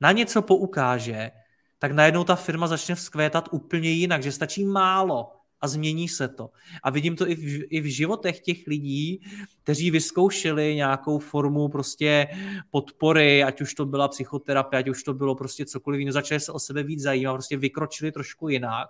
na 0.00 0.12
něco 0.12 0.42
poukáže, 0.42 1.30
tak 1.78 1.92
najednou 1.92 2.24
ta 2.24 2.36
firma 2.36 2.66
začne 2.66 2.94
vzkvétat 2.94 3.48
úplně 3.52 3.90
jinak, 3.90 4.22
že 4.22 4.32
stačí 4.32 4.64
málo 4.64 5.32
a 5.60 5.68
změní 5.68 6.08
se 6.08 6.28
to. 6.28 6.50
A 6.82 6.90
vidím 6.90 7.16
to 7.16 7.30
i 7.30 7.34
v, 7.34 7.66
i 7.70 7.80
v 7.80 7.84
životech 7.84 8.40
těch 8.40 8.66
lidí, 8.66 9.20
kteří 9.62 9.90
vyzkoušeli 9.90 10.74
nějakou 10.74 11.18
formu 11.18 11.68
prostě 11.68 12.28
podpory, 12.70 13.42
ať 13.42 13.60
už 13.60 13.74
to 13.74 13.86
byla 13.86 14.08
psychoterapie, 14.08 14.78
ať 14.78 14.88
už 14.88 15.02
to 15.02 15.14
bylo 15.14 15.34
prostě 15.34 15.66
cokoliv 15.66 15.98
jiného, 15.98 16.12
začali 16.12 16.40
se 16.40 16.52
o 16.52 16.58
sebe 16.58 16.82
víc 16.82 17.02
zajímat, 17.02 17.32
prostě 17.32 17.56
vykročili 17.56 18.12
trošku 18.12 18.48
jinak, 18.48 18.88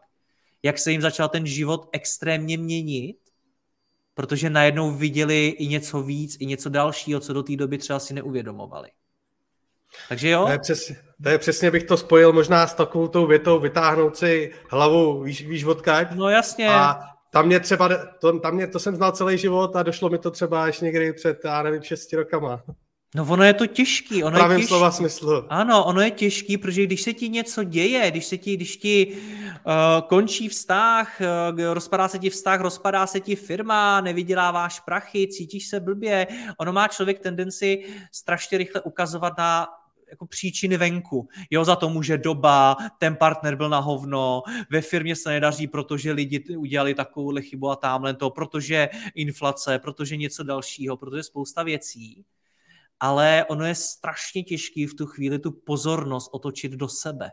jak 0.63 0.79
se 0.79 0.93
jim 0.93 1.01
začal 1.01 1.29
ten 1.29 1.47
život 1.47 1.89
extrémně 1.93 2.59
měnit, 2.59 3.17
protože 4.15 4.51
najednou 4.51 4.95
viděli 4.95 5.49
i 5.49 5.67
něco 5.67 6.03
víc, 6.03 6.37
i 6.41 6.47
něco 6.47 6.69
dalšího, 6.69 7.21
co 7.21 7.33
do 7.33 7.43
té 7.43 7.57
doby 7.57 7.79
třeba 7.79 7.99
si 7.99 8.15
neuvědomovali. 8.15 8.91
Takže 10.09 10.29
jo? 10.31 10.45
To 10.47 10.53
je, 10.53 10.59
přesně, 10.59 10.97
to 11.23 11.29
je 11.29 11.39
přesně, 11.39 11.71
bych 11.71 11.85
to 11.85 11.97
spojil 11.97 12.33
možná 12.33 12.67
s 12.67 12.75
takovou 12.75 13.09
tou 13.09 13.27
větou 13.27 13.61
vytáhnout 13.61 14.17
si 14.17 14.53
hlavu, 14.71 15.23
víš, 15.23 15.47
víš 15.47 15.65
odkaď? 15.65 16.15
No 16.15 16.29
jasně. 16.29 16.69
A 16.69 17.01
tam 17.31 17.47
mě 17.47 17.61
třeba, 17.61 17.91
to, 18.21 18.39
tam 18.39 18.55
mě, 18.55 18.67
to 18.67 18.79
jsem 18.79 18.97
znal 18.97 19.13
celý 19.13 19.39
život 19.39 19.77
a 19.77 19.83
došlo 19.83 20.09
mi 20.09 20.19
to 20.19 20.31
třeba 20.31 20.65
až 20.65 20.81
někdy 20.81 21.13
před, 21.13 21.39
já 21.45 21.63
nevím, 21.63 21.83
šesti 21.83 22.17
rokama. 22.17 22.63
No 23.17 23.27
ono 23.29 23.45
je 23.45 23.55
to 23.55 23.67
těžký. 23.67 24.25
Ono 24.25 24.37
Pravým 24.37 24.53
je 24.53 24.59
těžký. 24.59 24.69
slova 24.69 24.91
smyslu. 24.91 25.45
Ano, 25.49 25.85
ono 25.85 26.01
je 26.01 26.11
těžký, 26.11 26.59
protože 26.59 26.87
když 26.87 27.03
se 27.03 27.13
ti 27.13 27.29
něco 27.29 27.65
děje, 27.65 28.11
když 28.11 28.27
se 28.27 28.39
ti, 28.39 28.57
když 28.57 28.77
ti 28.77 29.17
uh, 29.17 30.09
končí 30.09 30.49
vztah, 30.49 31.21
uh, 31.55 31.75
rozpadá 31.75 32.09
se 32.09 32.19
ti 32.19 32.31
vztah, 32.31 32.61
rozpadá 32.61 33.07
se 33.07 33.21
ti 33.21 33.37
firma, 33.37 34.01
nevyděláváš 34.01 34.81
prachy, 34.81 35.29
cítíš 35.29 35.69
se 35.69 35.81
blbě, 35.81 36.27
ono 36.59 36.73
má 36.73 36.89
člověk 36.89 37.19
tendenci 37.19 37.85
strašně 38.13 38.59
rychle 38.59 38.81
ukazovat 38.81 39.39
na 39.39 39.67
jako 40.11 40.27
příčiny 40.27 40.77
venku. 40.77 41.29
Jo, 41.51 41.65
za 41.65 41.77
to 41.77 41.89
může 41.89 42.19
doba, 42.19 42.77
ten 42.99 43.17
partner 43.17 43.57
byl 43.57 43.69
na 43.69 43.79
hovno, 43.79 44.43
ve 44.71 44.81
firmě 44.81 45.17
se 45.17 45.31
nedaří, 45.31 45.67
protože 45.67 46.13
lidi 46.13 46.57
udělali 46.57 46.95
takovouhle 46.95 47.43
chybu 47.43 47.71
a 47.71 47.77
tamhle 47.77 48.15
to, 48.15 48.31
protože 48.31 48.89
inflace, 49.15 49.79
protože 49.79 50.17
něco 50.17 50.43
dalšího, 50.43 50.97
protože 50.97 51.23
spousta 51.23 51.63
věcí. 51.63 52.25
Ale 53.01 53.45
ono 53.49 53.65
je 53.65 53.75
strašně 53.75 54.43
těžké 54.43 54.87
v 54.87 54.95
tu 54.95 55.07
chvíli 55.07 55.39
tu 55.39 55.53
pozornost 55.53 56.31
otočit 56.33 56.73
do 56.73 56.89
sebe. 56.89 57.31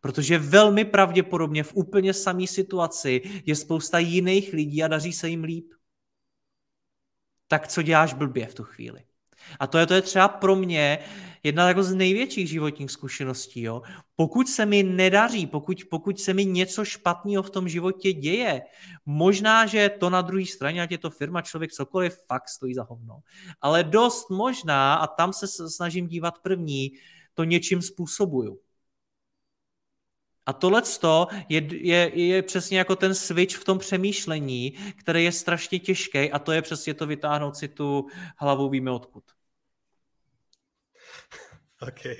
Protože 0.00 0.38
velmi 0.38 0.84
pravděpodobně 0.84 1.62
v 1.62 1.74
úplně 1.74 2.14
samé 2.14 2.46
situaci 2.46 3.22
je 3.46 3.56
spousta 3.56 3.98
jiných 3.98 4.52
lidí 4.52 4.82
a 4.82 4.88
daří 4.88 5.12
se 5.12 5.28
jim 5.28 5.44
líp. 5.44 5.72
Tak 7.48 7.68
co 7.68 7.82
děláš 7.82 8.14
blbě 8.14 8.46
v 8.46 8.54
tu 8.54 8.64
chvíli? 8.64 9.04
A 9.60 9.66
to 9.66 9.78
je, 9.78 9.86
to 9.86 9.94
je 9.94 10.02
třeba 10.02 10.28
pro 10.28 10.56
mě 10.56 10.98
jedna 11.46 11.68
jako 11.68 11.82
z 11.82 11.94
největších 11.94 12.48
životních 12.48 12.90
zkušeností. 12.90 13.62
Jo? 13.62 13.82
Pokud 14.16 14.48
se 14.48 14.66
mi 14.66 14.82
nedaří, 14.82 15.46
pokud, 15.46 15.84
pokud 15.90 16.20
se 16.20 16.34
mi 16.34 16.44
něco 16.44 16.84
špatného 16.84 17.42
v 17.42 17.50
tom 17.50 17.68
životě 17.68 18.12
děje, 18.12 18.62
možná, 19.06 19.66
že 19.66 19.88
to 19.88 20.10
na 20.10 20.22
druhé 20.22 20.46
straně, 20.46 20.82
ať 20.82 20.90
je 20.90 20.98
to 20.98 21.10
firma, 21.10 21.42
člověk, 21.42 21.72
cokoliv, 21.72 22.18
fakt 22.26 22.48
stojí 22.48 22.74
za 22.74 22.82
hovno. 22.82 23.20
Ale 23.60 23.84
dost 23.84 24.30
možná, 24.30 24.94
a 24.94 25.06
tam 25.06 25.32
se 25.32 25.70
snažím 25.70 26.08
dívat 26.08 26.38
první, 26.42 26.90
to 27.34 27.44
něčím 27.44 27.82
způsobuju. 27.82 28.58
A 30.46 30.52
tohle 30.52 30.82
je, 31.48 31.86
je, 31.86 32.20
je 32.20 32.42
přesně 32.42 32.78
jako 32.78 32.96
ten 32.96 33.14
switch 33.14 33.56
v 33.56 33.64
tom 33.64 33.78
přemýšlení, 33.78 34.74
který 34.96 35.24
je 35.24 35.32
strašně 35.32 35.78
těžký 35.78 36.30
a 36.30 36.38
to 36.38 36.52
je 36.52 36.62
přesně 36.62 36.94
to 36.94 37.06
vytáhnout 37.06 37.56
si 37.56 37.68
tu 37.68 38.06
hlavu 38.38 38.68
víme 38.68 38.90
odkud. 38.90 39.35
OK. 41.82 42.16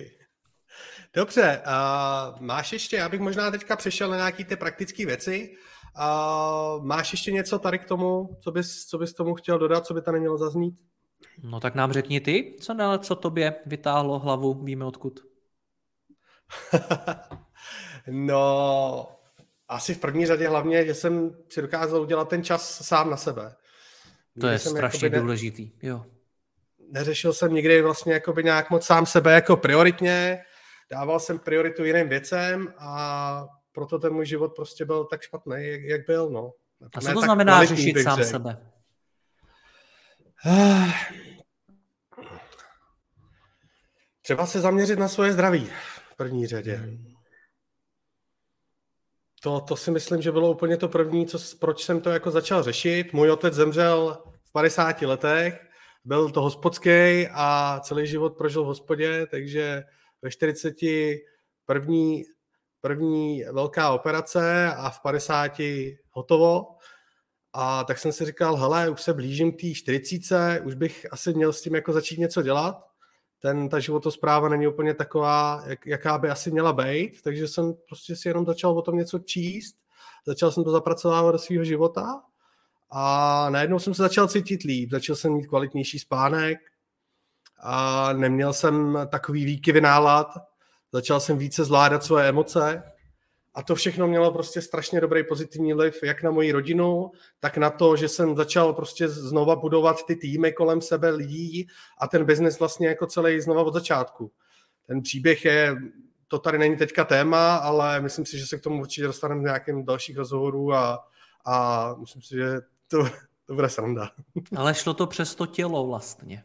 Dobře, 1.15 1.63
uh, 1.67 2.41
máš 2.41 2.73
ještě, 2.73 2.97
já 2.97 3.09
bych 3.09 3.21
možná 3.21 3.51
teďka 3.51 3.77
přešel 3.77 4.11
na 4.11 4.17
nějaké 4.17 4.45
ty 4.45 4.57
praktické 4.57 5.07
věci. 5.07 5.57
Uh, 5.99 6.85
máš 6.85 7.13
ještě 7.13 7.33
něco 7.33 7.59
tady 7.59 7.79
k 7.79 7.85
tomu, 7.85 8.37
co 8.41 8.53
bys, 8.53 8.87
co 8.87 8.99
bys 8.99 9.13
tomu 9.13 9.35
chtěl 9.35 9.59
dodat, 9.59 9.87
co 9.87 9.95
by 9.95 10.03
tam 10.03 10.15
nemělo 10.15 10.39
zaznít? 10.39 10.75
No 11.43 11.61
tak 11.61 11.75
nám 11.75 11.93
řekni 11.93 12.21
ty, 12.21 12.57
co, 12.61 12.75
ne, 12.75 12.99
co 12.99 13.15
tobě 13.15 13.55
vytáhlo 13.67 14.19
hlavu, 14.19 14.65
víme 14.65 14.85
odkud. 14.85 15.21
no, 18.11 19.09
asi 19.69 19.95
v 19.95 19.99
první 19.99 20.27
řadě 20.27 20.49
hlavně, 20.49 20.87
že 20.87 20.95
jsem 20.95 21.37
si 21.49 21.63
dokázal 21.63 22.03
udělat 22.03 22.29
ten 22.29 22.45
čas 22.45 22.87
sám 22.87 23.11
na 23.11 23.17
sebe. 23.17 23.55
To 24.41 24.47
je 24.47 24.59
strašně 24.59 25.11
ne... 25.11 25.21
důležitý, 25.21 25.73
jo 25.83 26.05
neřešil 26.93 27.32
jsem 27.32 27.55
nikdy 27.55 27.82
vlastně 27.82 28.12
jakoby 28.12 28.45
nějak 28.45 28.70
moc 28.70 28.87
sám 28.87 29.07
sebe 29.07 29.32
jako 29.32 29.57
prioritně, 29.57 30.43
dával 30.91 31.20
jsem 31.20 31.39
prioritu 31.39 31.84
jiným 31.84 32.09
věcem 32.09 32.74
a 32.78 33.47
proto 33.72 33.99
ten 33.99 34.12
můj 34.12 34.26
život 34.26 34.53
prostě 34.57 34.84
byl 34.84 35.05
tak 35.05 35.22
špatný, 35.22 35.57
jak, 35.59 35.80
jak 35.82 36.07
byl, 36.07 36.30
no. 36.30 36.53
A 36.95 37.01
co 37.01 37.12
to 37.12 37.20
znamená 37.20 37.64
řešit 37.64 38.03
sám 38.03 38.18
řek. 38.18 38.26
sebe? 38.26 38.70
Třeba 44.22 44.47
se 44.47 44.61
zaměřit 44.61 44.99
na 44.99 45.09
svoje 45.09 45.32
zdraví 45.32 45.70
v 46.12 46.16
první 46.16 46.47
řadě. 46.47 46.74
Hmm. 46.74 47.07
To, 49.43 49.61
to 49.61 49.76
si 49.76 49.91
myslím, 49.91 50.22
že 50.22 50.32
bylo 50.32 50.51
úplně 50.51 50.76
to 50.76 50.89
první, 50.89 51.26
co, 51.26 51.39
proč 51.61 51.84
jsem 51.84 52.01
to 52.01 52.11
jako 52.11 52.30
začal 52.30 52.62
řešit. 52.62 53.12
Můj 53.12 53.30
otec 53.30 53.55
zemřel 53.55 54.22
v 54.45 54.53
50 54.53 55.03
letech, 55.03 55.66
byl 56.07 56.31
to 56.31 56.43
hospodský 56.43 57.29
a 57.33 57.81
celý 57.83 58.07
život 58.07 58.37
prožil 58.37 58.63
v 58.63 58.67
hospodě, 58.67 59.27
takže 59.31 59.85
ve 60.23 60.31
40 60.31 60.75
první, 61.65 62.25
první 62.81 63.45
velká 63.53 63.91
operace 63.91 64.75
a 64.75 64.91
v 64.91 65.01
50 65.01 65.53
hotovo. 66.11 66.67
A 67.53 67.85
tak 67.85 67.99
jsem 67.99 68.13
si 68.13 68.25
říkal, 68.25 68.57
hele, 68.57 68.91
už 68.91 69.03
se 69.03 69.15
blížím 69.15 69.53
k 69.53 69.61
té 69.61 69.75
40, 69.75 70.61
už 70.65 70.75
bych 70.75 71.07
asi 71.11 71.35
měl 71.35 71.53
s 71.53 71.63
tím 71.63 71.75
jako 71.75 71.93
začít 71.93 72.19
něco 72.19 72.43
dělat. 72.43 72.77
Ten, 73.43 73.69
ta 73.69 73.81
životospráva 73.81 74.49
není 74.49 74.67
úplně 74.67 74.95
taková, 74.95 75.63
jak, 75.67 75.87
jaká 75.87 76.19
by 76.19 76.29
asi 76.29 76.51
měla 76.51 76.73
být, 76.73 77.23
takže 77.23 77.49
jsem 77.49 77.75
prostě 77.89 78.17
si 78.17 78.29
jenom 78.29 78.47
začal 78.47 78.79
o 78.79 78.83
tom 78.83 78.97
něco 78.97 79.19
číst, 79.19 79.77
začal 80.27 80.53
jsem 80.53 80.65
to 80.65 80.71
zapracovávat 80.71 81.35
do 81.35 81.39
svého 81.39 81.65
života 81.65 82.23
a 82.91 83.47
najednou 83.51 83.78
jsem 83.78 83.95
se 83.95 84.03
začal 84.03 84.28
cítit 84.28 84.62
líp, 84.62 84.91
začal 84.91 85.16
jsem 85.16 85.32
mít 85.32 85.47
kvalitnější 85.47 85.99
spánek 85.99 86.59
a 87.62 88.12
neměl 88.12 88.53
jsem 88.53 88.99
takový 89.11 89.45
výkyvy 89.45 89.80
nálad, 89.80 90.28
začal 90.93 91.20
jsem 91.20 91.39
více 91.39 91.64
zvládat 91.64 92.05
svoje 92.05 92.28
emoce 92.28 92.82
a 93.57 93.62
to 93.62 93.74
všechno 93.74 94.07
mělo 94.07 94.32
prostě 94.32 94.62
strašně 94.62 95.01
dobrý 95.01 95.24
pozitivní 95.24 95.72
vliv 95.72 96.03
jak 96.03 96.22
na 96.22 96.30
moji 96.30 96.53
rodinu, 96.53 97.11
tak 97.41 97.57
na 97.57 97.70
to, 97.70 97.97
že 97.97 98.09
jsem 98.09 98.37
začal 98.37 98.72
prostě 98.72 99.09
znova 99.09 99.57
budovat 99.57 100.07
ty 100.07 100.16
týmy 100.16 100.53
kolem 100.53 100.80
sebe 100.80 101.11
lidí 101.11 101.66
a 101.99 102.09
ten 102.09 102.24
biznis 102.24 102.59
vlastně 102.59 102.89
jako 102.89 103.07
celý 103.07 103.41
znova 103.41 103.62
od 103.62 103.74
začátku. 103.74 104.32
Ten 104.87 105.03
příběh 105.03 105.45
je, 105.45 105.76
to 106.28 106.39
tady 106.39 106.59
není 106.59 106.76
teďka 106.76 107.05
téma, 107.05 107.57
ale 107.57 108.01
myslím 108.01 108.26
si, 108.26 108.39
že 108.39 108.47
se 108.47 108.59
k 108.59 108.62
tomu 108.62 108.80
určitě 108.80 109.07
dostaneme 109.07 109.41
v 109.41 109.45
nějakém 109.45 109.84
dalších 109.84 110.16
rozhovorů 110.16 110.72
a, 110.72 111.05
a 111.45 111.95
myslím 112.01 112.22
si, 112.22 112.34
že 112.34 112.61
to, 112.89 113.05
to 113.47 113.55
bude 113.55 113.68
sranda. 113.68 114.11
Ale 114.57 114.74
šlo 114.74 114.95
to 114.95 115.07
přes 115.07 115.34
to 115.34 115.47
tělo 115.47 115.87
vlastně. 115.87 116.45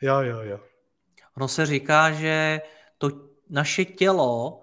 Jo, 0.00 0.20
jo, 0.20 0.40
jo. 0.40 0.60
Ono 1.36 1.48
se 1.48 1.66
říká, 1.66 2.12
že 2.12 2.60
to 2.98 3.10
naše 3.50 3.84
tělo 3.84 4.62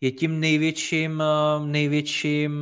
je 0.00 0.10
tím 0.10 0.40
největším, 0.40 1.22
největším 1.64 2.52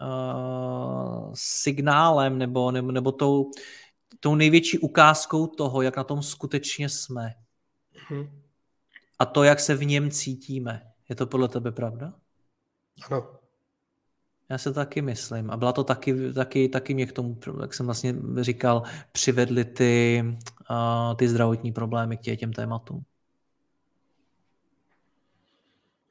uh, 0.00 1.32
signálem 1.34 2.38
nebo, 2.38 2.70
nebo, 2.70 2.92
nebo 2.92 3.12
tou, 3.12 3.50
tou 4.20 4.34
největší 4.34 4.78
ukázkou 4.78 5.46
toho, 5.46 5.82
jak 5.82 5.96
na 5.96 6.04
tom 6.04 6.22
skutečně 6.22 6.88
jsme. 6.88 7.34
Hmm. 8.08 8.42
A 9.18 9.26
to, 9.26 9.42
jak 9.42 9.60
se 9.60 9.74
v 9.74 9.84
něm 9.84 10.10
cítíme. 10.10 10.92
Je 11.08 11.16
to 11.16 11.26
podle 11.26 11.48
tebe 11.48 11.72
pravda? 11.72 12.12
Ano. 13.10 13.39
Já 14.50 14.58
se 14.58 14.72
taky 14.72 15.02
myslím. 15.02 15.50
A 15.50 15.56
byla 15.56 15.72
to 15.72 15.84
taky, 15.84 16.32
taky, 16.32 16.68
taky 16.68 16.94
mě 16.94 17.06
k 17.06 17.12
tomu, 17.12 17.38
jak 17.60 17.74
jsem 17.74 17.86
vlastně 17.86 18.14
říkal, 18.40 18.82
přivedly 19.12 19.64
ty, 19.64 20.24
uh, 20.70 21.16
ty 21.16 21.28
zdravotní 21.28 21.72
problémy 21.72 22.16
k 22.16 22.20
těm 22.36 22.52
tématům. 22.52 23.02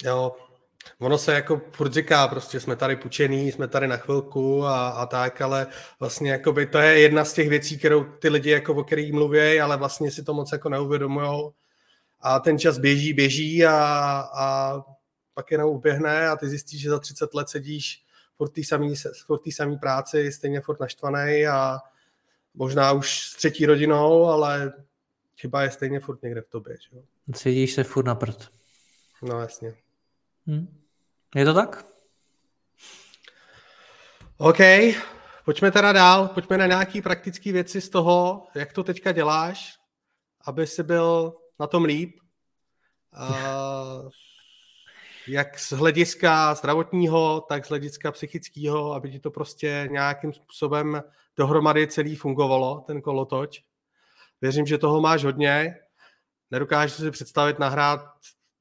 Jo, 0.04 0.36
ono 1.00 1.18
se 1.18 1.34
jako 1.34 1.62
furt 1.72 1.94
říká, 1.94 2.28
prostě 2.28 2.60
jsme 2.60 2.76
tady 2.76 2.96
pučený, 2.96 3.52
jsme 3.52 3.68
tady 3.68 3.88
na 3.88 3.98
chvilku 3.98 4.66
a, 4.66 4.90
a 4.90 5.06
tak, 5.06 5.42
ale 5.42 5.68
vlastně 6.00 6.32
jakoby 6.32 6.66
to 6.66 6.78
je 6.78 7.00
jedna 7.00 7.26
z 7.26 7.34
těch 7.34 7.50
věcí, 7.50 7.78
kterou 7.78 8.04
ty 8.04 8.30
lidi 8.30 8.50
jako 8.50 8.74
o 8.74 8.84
kterých 8.84 9.14
mluví, 9.14 9.62
ale 9.62 9.78
vlastně 9.78 10.12
si 10.12 10.24
to 10.24 10.34
moc 10.34 10.52
jako 10.52 10.70
neuvědomujou. 10.70 11.54
A 12.20 12.40
ten 12.40 12.60
čas 12.60 12.78
běží, 12.78 13.14
běží 13.14 13.66
a, 13.66 13.76
a 14.34 14.74
pak 15.34 15.52
jenom 15.52 15.70
uběhne 15.70 16.28
a 16.28 16.36
ty 16.36 16.50
zjistíš, 16.50 16.82
že 16.82 16.90
za 16.90 17.00
30 17.00 17.34
let 17.34 17.50
sedíš 17.50 18.09
furt 18.40 18.50
té 18.50 18.64
samý, 18.64 18.96
furt 19.26 19.42
samý 19.54 19.78
práci, 19.78 20.32
stejně 20.32 20.62
furt 20.62 20.80
naštvaný 20.80 21.48
a 21.48 21.80
možná 22.54 22.92
už 22.92 23.30
s 23.30 23.36
třetí 23.36 23.66
rodinou, 23.66 24.26
ale 24.26 24.74
chyba 25.38 25.64
je 25.64 25.72
stejně 25.72 26.00
furt 26.00 26.24
někde 26.24 26.42
v 26.42 26.50
tobě. 26.50 26.78
Že? 26.82 27.02
Sedíš 27.36 27.74
se 27.74 27.84
furt 27.84 28.06
na 28.06 28.16
prd. 28.16 28.50
No 29.22 29.40
jasně. 29.40 29.76
Hmm. 30.48 30.82
Je 31.36 31.46
to 31.46 31.54
tak? 31.54 31.86
OK, 34.38 34.58
pojďme 35.46 35.72
teda 35.72 35.92
dál, 35.92 36.28
pojďme 36.28 36.58
na 36.58 36.66
nějaké 36.66 37.02
praktické 37.02 37.52
věci 37.52 37.82
z 37.82 37.90
toho, 37.90 38.48
jak 38.56 38.74
to 38.74 38.84
teďka 38.84 39.12
děláš, 39.12 39.80
aby 40.46 40.68
si 40.68 40.84
byl 40.84 41.34
na 41.60 41.68
tom 41.68 41.84
líp. 41.84 42.20
Uh, 43.20 44.10
jak 45.30 45.60
z 45.60 45.72
hlediska 45.72 46.56
zdravotního, 46.56 47.42
tak 47.42 47.66
z 47.66 47.70
hlediska 47.70 48.12
psychického, 48.12 48.94
aby 48.94 49.12
ti 49.12 49.20
to 49.20 49.32
prostě 49.32 49.88
nějakým 49.92 50.34
způsobem 50.34 51.04
dohromady 51.38 51.88
celý 51.88 52.16
fungovalo, 52.16 52.84
ten 52.88 53.02
kolotoč. 53.02 53.62
Věřím, 54.42 54.66
že 54.66 54.78
toho 54.78 55.02
máš 55.02 55.24
hodně. 55.24 55.76
Nedokážu 56.52 56.94
si 56.94 57.12
představit 57.12 57.60
nahrát 57.60 58.02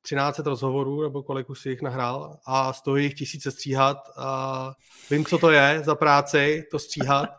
13 0.03 0.39
rozhovorů, 0.39 1.03
nebo 1.03 1.23
kolik 1.23 1.51
už 1.51 1.61
si 1.61 1.71
jich 1.71 1.83
nahrál 1.83 2.39
a 2.47 2.73
stojí 2.73 3.05
jich 3.05 3.15
tisíce 3.15 3.51
stříhat 3.51 3.97
a 4.17 4.73
vím, 5.11 5.25
co 5.25 5.39
to 5.39 5.51
je 5.51 5.81
za 5.85 5.95
práci, 5.95 6.65
to 6.71 6.79
stříhat. 6.79 7.31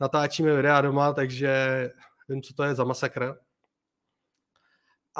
Natáčíme 0.00 0.56
videa 0.56 0.80
doma, 0.80 1.12
takže 1.12 1.90
vím, 2.28 2.42
co 2.42 2.54
to 2.54 2.62
je 2.62 2.74
za 2.74 2.84
masakr. 2.84 3.34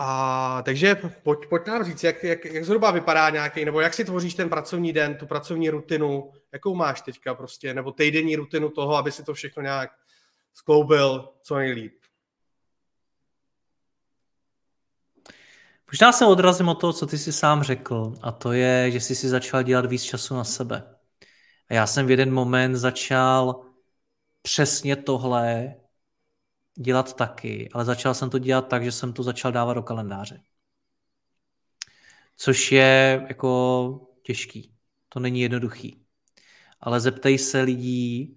A 0.00 0.62
takže 0.64 0.94
pojď, 1.22 1.38
pojď 1.48 1.66
nám 1.66 1.84
říct, 1.84 2.04
jak, 2.04 2.24
jak, 2.24 2.44
jak 2.44 2.64
zhruba 2.64 2.90
vypadá 2.90 3.30
nějaký, 3.30 3.64
nebo 3.64 3.80
jak 3.80 3.94
si 3.94 4.04
tvoříš 4.04 4.34
ten 4.34 4.48
pracovní 4.48 4.92
den, 4.92 5.14
tu 5.14 5.26
pracovní 5.26 5.70
rutinu, 5.70 6.32
jakou 6.52 6.74
máš 6.74 7.00
teďka 7.00 7.34
prostě, 7.34 7.74
nebo 7.74 7.92
týdenní 7.92 8.36
rutinu 8.36 8.70
toho, 8.70 8.96
aby 8.96 9.12
si 9.12 9.24
to 9.24 9.34
všechno 9.34 9.62
nějak 9.62 9.90
skloubil 10.54 11.28
co 11.42 11.56
nejlíp. 11.56 11.98
Možná 15.92 16.12
se 16.12 16.26
odrazím 16.26 16.68
od 16.68 16.80
toho, 16.80 16.92
co 16.92 17.06
ty 17.06 17.18
jsi 17.18 17.32
sám 17.32 17.62
řekl, 17.62 18.14
a 18.22 18.32
to 18.32 18.52
je, 18.52 18.90
že 18.90 19.00
jsi 19.00 19.14
si 19.14 19.28
začal 19.28 19.62
dělat 19.62 19.86
víc 19.86 20.02
času 20.02 20.34
na 20.34 20.44
sebe. 20.44 20.94
A 21.70 21.74
já 21.74 21.86
jsem 21.86 22.06
v 22.06 22.10
jeden 22.10 22.32
moment 22.32 22.76
začal 22.76 23.64
přesně 24.42 24.96
tohle 24.96 25.74
dělat 26.78 27.16
taky, 27.16 27.68
ale 27.72 27.84
začal 27.84 28.14
jsem 28.14 28.30
to 28.30 28.38
dělat 28.38 28.68
tak, 28.68 28.84
že 28.84 28.92
jsem 28.92 29.12
to 29.12 29.22
začal 29.22 29.52
dávat 29.52 29.74
do 29.74 29.82
kalendáře. 29.82 30.40
Což 32.36 32.72
je 32.72 33.24
jako 33.28 34.00
těžký. 34.22 34.74
To 35.08 35.20
není 35.20 35.40
jednoduchý. 35.40 36.04
Ale 36.80 37.00
zeptej 37.00 37.38
se 37.38 37.62
lidí, 37.62 38.36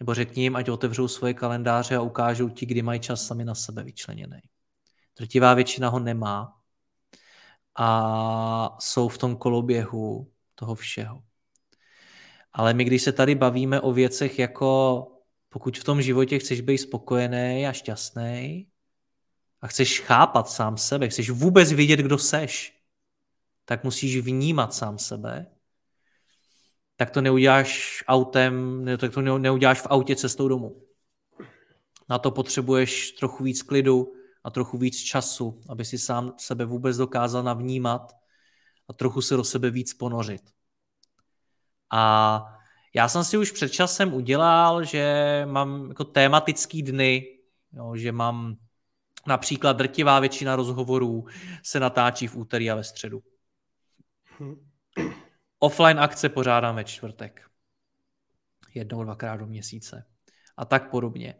nebo 0.00 0.14
řekni 0.14 0.42
jim, 0.42 0.56
ať 0.56 0.68
otevřou 0.68 1.08
svoje 1.08 1.34
kalendáře 1.34 1.96
a 1.96 2.00
ukážou 2.00 2.48
ti, 2.48 2.66
kdy 2.66 2.82
mají 2.82 3.00
čas 3.00 3.26
sami 3.26 3.44
na 3.44 3.54
sebe 3.54 3.82
vyčleněný. 3.82 4.40
Drtivá 5.18 5.54
většina 5.54 5.88
ho 5.88 5.98
nemá 5.98 6.56
a 7.74 8.76
jsou 8.80 9.08
v 9.08 9.18
tom 9.18 9.36
koloběhu 9.36 10.32
toho 10.54 10.74
všeho. 10.74 11.22
Ale 12.52 12.74
my, 12.74 12.84
když 12.84 13.02
se 13.02 13.12
tady 13.12 13.34
bavíme 13.34 13.80
o 13.80 13.92
věcech 13.92 14.38
jako 14.38 15.15
pokud 15.56 15.78
v 15.78 15.84
tom 15.84 16.02
životě 16.02 16.38
chceš 16.38 16.60
být 16.60 16.78
spokojený 16.78 17.66
a 17.66 17.72
šťastný 17.72 18.68
a 19.60 19.66
chceš 19.66 20.00
chápat 20.00 20.48
sám 20.48 20.76
sebe, 20.76 21.08
chceš 21.08 21.30
vůbec 21.30 21.72
vidět, 21.72 22.00
kdo 22.00 22.18
seš, 22.18 22.82
tak 23.64 23.84
musíš 23.84 24.16
vnímat 24.16 24.74
sám 24.74 24.98
sebe, 24.98 25.46
tak 26.96 27.10
to 27.10 27.20
neuděláš 27.20 28.04
autem, 28.06 28.84
tak 28.98 29.14
to 29.14 29.20
neuděláš 29.20 29.80
v 29.80 29.86
autě 29.90 30.16
cestou 30.16 30.48
domů. 30.48 30.82
Na 32.08 32.18
to 32.18 32.30
potřebuješ 32.30 33.10
trochu 33.10 33.44
víc 33.44 33.62
klidu 33.62 34.12
a 34.44 34.50
trochu 34.50 34.78
víc 34.78 34.96
času, 34.96 35.60
aby 35.68 35.84
si 35.84 35.98
sám 35.98 36.34
sebe 36.36 36.64
vůbec 36.64 36.96
dokázal 36.96 37.42
navnímat 37.42 38.12
a 38.88 38.92
trochu 38.92 39.22
se 39.22 39.36
do 39.36 39.44
sebe 39.44 39.70
víc 39.70 39.94
ponořit. 39.94 40.42
A 41.90 42.55
já 42.96 43.08
jsem 43.08 43.24
si 43.24 43.38
už 43.38 43.52
před 43.52 43.68
časem 43.68 44.14
udělal, 44.14 44.84
že 44.84 45.42
mám 45.46 45.88
jako 45.88 46.04
tematický 46.04 46.82
dny, 46.82 47.38
jo, 47.72 47.96
že 47.96 48.12
mám 48.12 48.56
například 49.26 49.72
drtivá 49.72 50.20
většina 50.20 50.56
rozhovorů 50.56 51.26
se 51.62 51.80
natáčí 51.80 52.26
v 52.26 52.36
úterý 52.36 52.70
a 52.70 52.74
ve 52.74 52.84
středu. 52.84 53.22
Offline 55.58 56.00
akce 56.00 56.28
pořádám 56.28 56.76
ve 56.76 56.84
čtvrtek. 56.84 57.50
Jednou, 58.74 59.04
dvakrát 59.04 59.36
do 59.36 59.46
měsíce. 59.46 60.04
A 60.56 60.64
tak 60.64 60.90
podobně. 60.90 61.34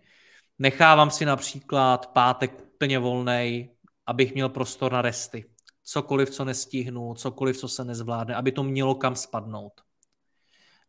Nechávám 0.58 1.10
si 1.10 1.24
například 1.24 2.06
pátek 2.06 2.62
plně 2.78 2.98
volný, 2.98 3.70
abych 4.06 4.34
měl 4.34 4.48
prostor 4.48 4.92
na 4.92 5.02
resty. 5.02 5.50
Cokoliv, 5.82 6.30
co 6.30 6.44
nestihnu, 6.44 7.14
cokoliv, 7.14 7.56
co 7.56 7.68
se 7.68 7.84
nezvládne, 7.84 8.34
aby 8.34 8.52
to 8.52 8.62
mělo 8.62 8.94
kam 8.94 9.16
spadnout. 9.16 9.85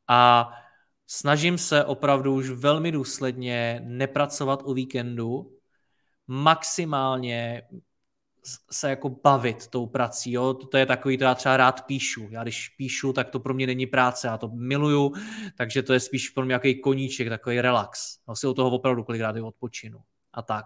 A 0.08 0.49
snažím 1.08 1.58
se 1.58 1.86
opravdu 1.86 2.34
už 2.34 2.49
velmi 2.49 2.91
důsledně 2.91 3.82
nepracovat 3.84 4.62
o 4.66 4.74
víkendu, 4.74 5.51
maximálně 6.28 7.64
se 8.72 8.89
jako 8.89 9.10
bavit 9.10 9.68
tou 9.68 9.86
prací, 9.86 10.32
jo? 10.32 10.53
To 10.53 10.78
je 10.78 10.86
takový, 10.86 11.18
to 11.18 11.24
já 11.24 11.36
třeba 11.36 11.58
rád 11.58 11.86
píšu. 11.86 12.28
Já 12.32 12.43
když 12.43 12.70
píšu, 12.70 13.14
tak 13.14 13.30
to 13.30 13.39
pro 13.39 13.53
mě 13.53 13.68
není 13.68 13.86
práce, 13.86 14.28
já 14.28 14.38
to 14.38 14.47
miluju, 14.47 15.14
takže 15.58 15.84
to 15.84 15.93
je 15.93 15.99
spíš 15.99 16.30
pro 16.30 16.45
mě 16.45 16.49
nějaký 16.49 16.82
koníček, 16.82 17.30
takový 17.30 17.62
relax. 17.62 18.18
No 18.28 18.36
si 18.36 18.47
u 18.47 18.53
toho 18.53 18.70
opravdu 18.70 19.03
kolikrát 19.03 19.36
i 19.36 19.41
odpočinu. 19.41 19.99
A 20.34 20.41
tak. 20.41 20.66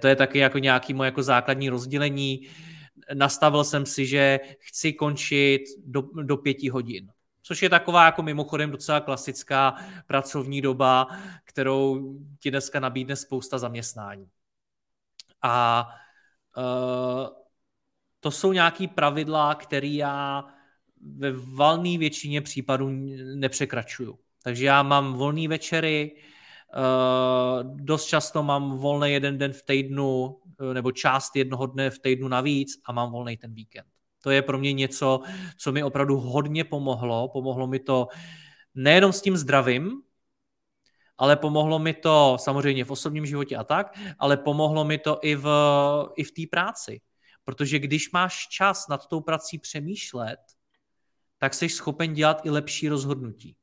To 0.00 0.08
je 0.08 0.16
taky 0.16 0.38
jako 0.38 0.58
nějaký 0.58 0.94
moje 0.94 1.08
jako 1.08 1.22
základní 1.22 1.68
rozdělení. 1.68 2.48
Nastavil 3.14 3.64
jsem 3.64 3.86
si, 3.86 4.06
že 4.06 4.40
chci 4.58 4.92
končit 4.92 5.62
do, 5.84 6.02
do 6.22 6.36
pěti 6.36 6.68
hodin. 6.68 7.10
Což 7.52 7.62
je 7.62 7.70
taková 7.70 8.04
jako 8.04 8.22
mimochodem 8.22 8.70
docela 8.70 9.00
klasická 9.00 9.74
pracovní 10.06 10.60
doba, 10.60 11.06
kterou 11.44 12.14
ti 12.38 12.50
dneska 12.50 12.80
nabídne 12.80 13.16
spousta 13.16 13.58
zaměstnání. 13.58 14.28
A 15.42 15.88
uh, 16.56 17.26
to 18.20 18.30
jsou 18.30 18.52
nějaký 18.52 18.88
pravidla, 18.88 19.54
které 19.54 19.86
já 19.86 20.44
ve 21.16 21.32
valné 21.32 21.98
většině 21.98 22.40
případů 22.40 22.88
nepřekračuju. 23.34 24.18
Takže 24.42 24.66
já 24.66 24.82
mám 24.82 25.12
volné 25.12 25.48
večery, 25.48 26.16
uh, 26.76 27.76
dost 27.76 28.06
často 28.06 28.42
mám 28.42 28.78
volný 28.78 29.12
jeden 29.12 29.38
den 29.38 29.52
v 29.52 29.62
týdnu, 29.62 30.40
eh, 30.60 30.74
nebo 30.74 30.92
část 30.92 31.36
jednoho 31.36 31.66
dne 31.66 31.90
v 31.90 31.98
týdnu 31.98 32.28
navíc 32.28 32.80
a 32.84 32.92
mám 32.92 33.12
volný 33.12 33.36
ten 33.36 33.54
víkend. 33.54 33.91
To 34.22 34.30
je 34.30 34.42
pro 34.42 34.58
mě 34.58 34.72
něco, 34.72 35.20
co 35.56 35.72
mi 35.72 35.82
opravdu 35.82 36.16
hodně 36.16 36.64
pomohlo. 36.64 37.28
Pomohlo 37.28 37.66
mi 37.66 37.78
to 37.78 38.08
nejenom 38.74 39.12
s 39.12 39.22
tím 39.22 39.36
zdravím, 39.36 40.02
ale 41.18 41.36
pomohlo 41.36 41.78
mi 41.78 41.94
to 41.94 42.36
samozřejmě 42.40 42.84
v 42.84 42.90
osobním 42.90 43.26
životě 43.26 43.56
a 43.56 43.64
tak, 43.64 43.98
ale 44.18 44.36
pomohlo 44.36 44.84
mi 44.84 44.98
to 44.98 45.18
i 45.22 45.34
v, 45.34 45.48
i 46.16 46.24
v 46.24 46.32
té 46.32 46.42
práci. 46.50 47.00
Protože 47.44 47.78
když 47.78 48.12
máš 48.12 48.48
čas 48.48 48.88
nad 48.88 49.06
tou 49.06 49.20
prací 49.20 49.58
přemýšlet, 49.58 50.38
tak 51.38 51.54
jsi 51.54 51.68
schopen 51.68 52.14
dělat 52.14 52.46
i 52.46 52.50
lepší 52.50 52.88
rozhodnutí. 52.88 53.56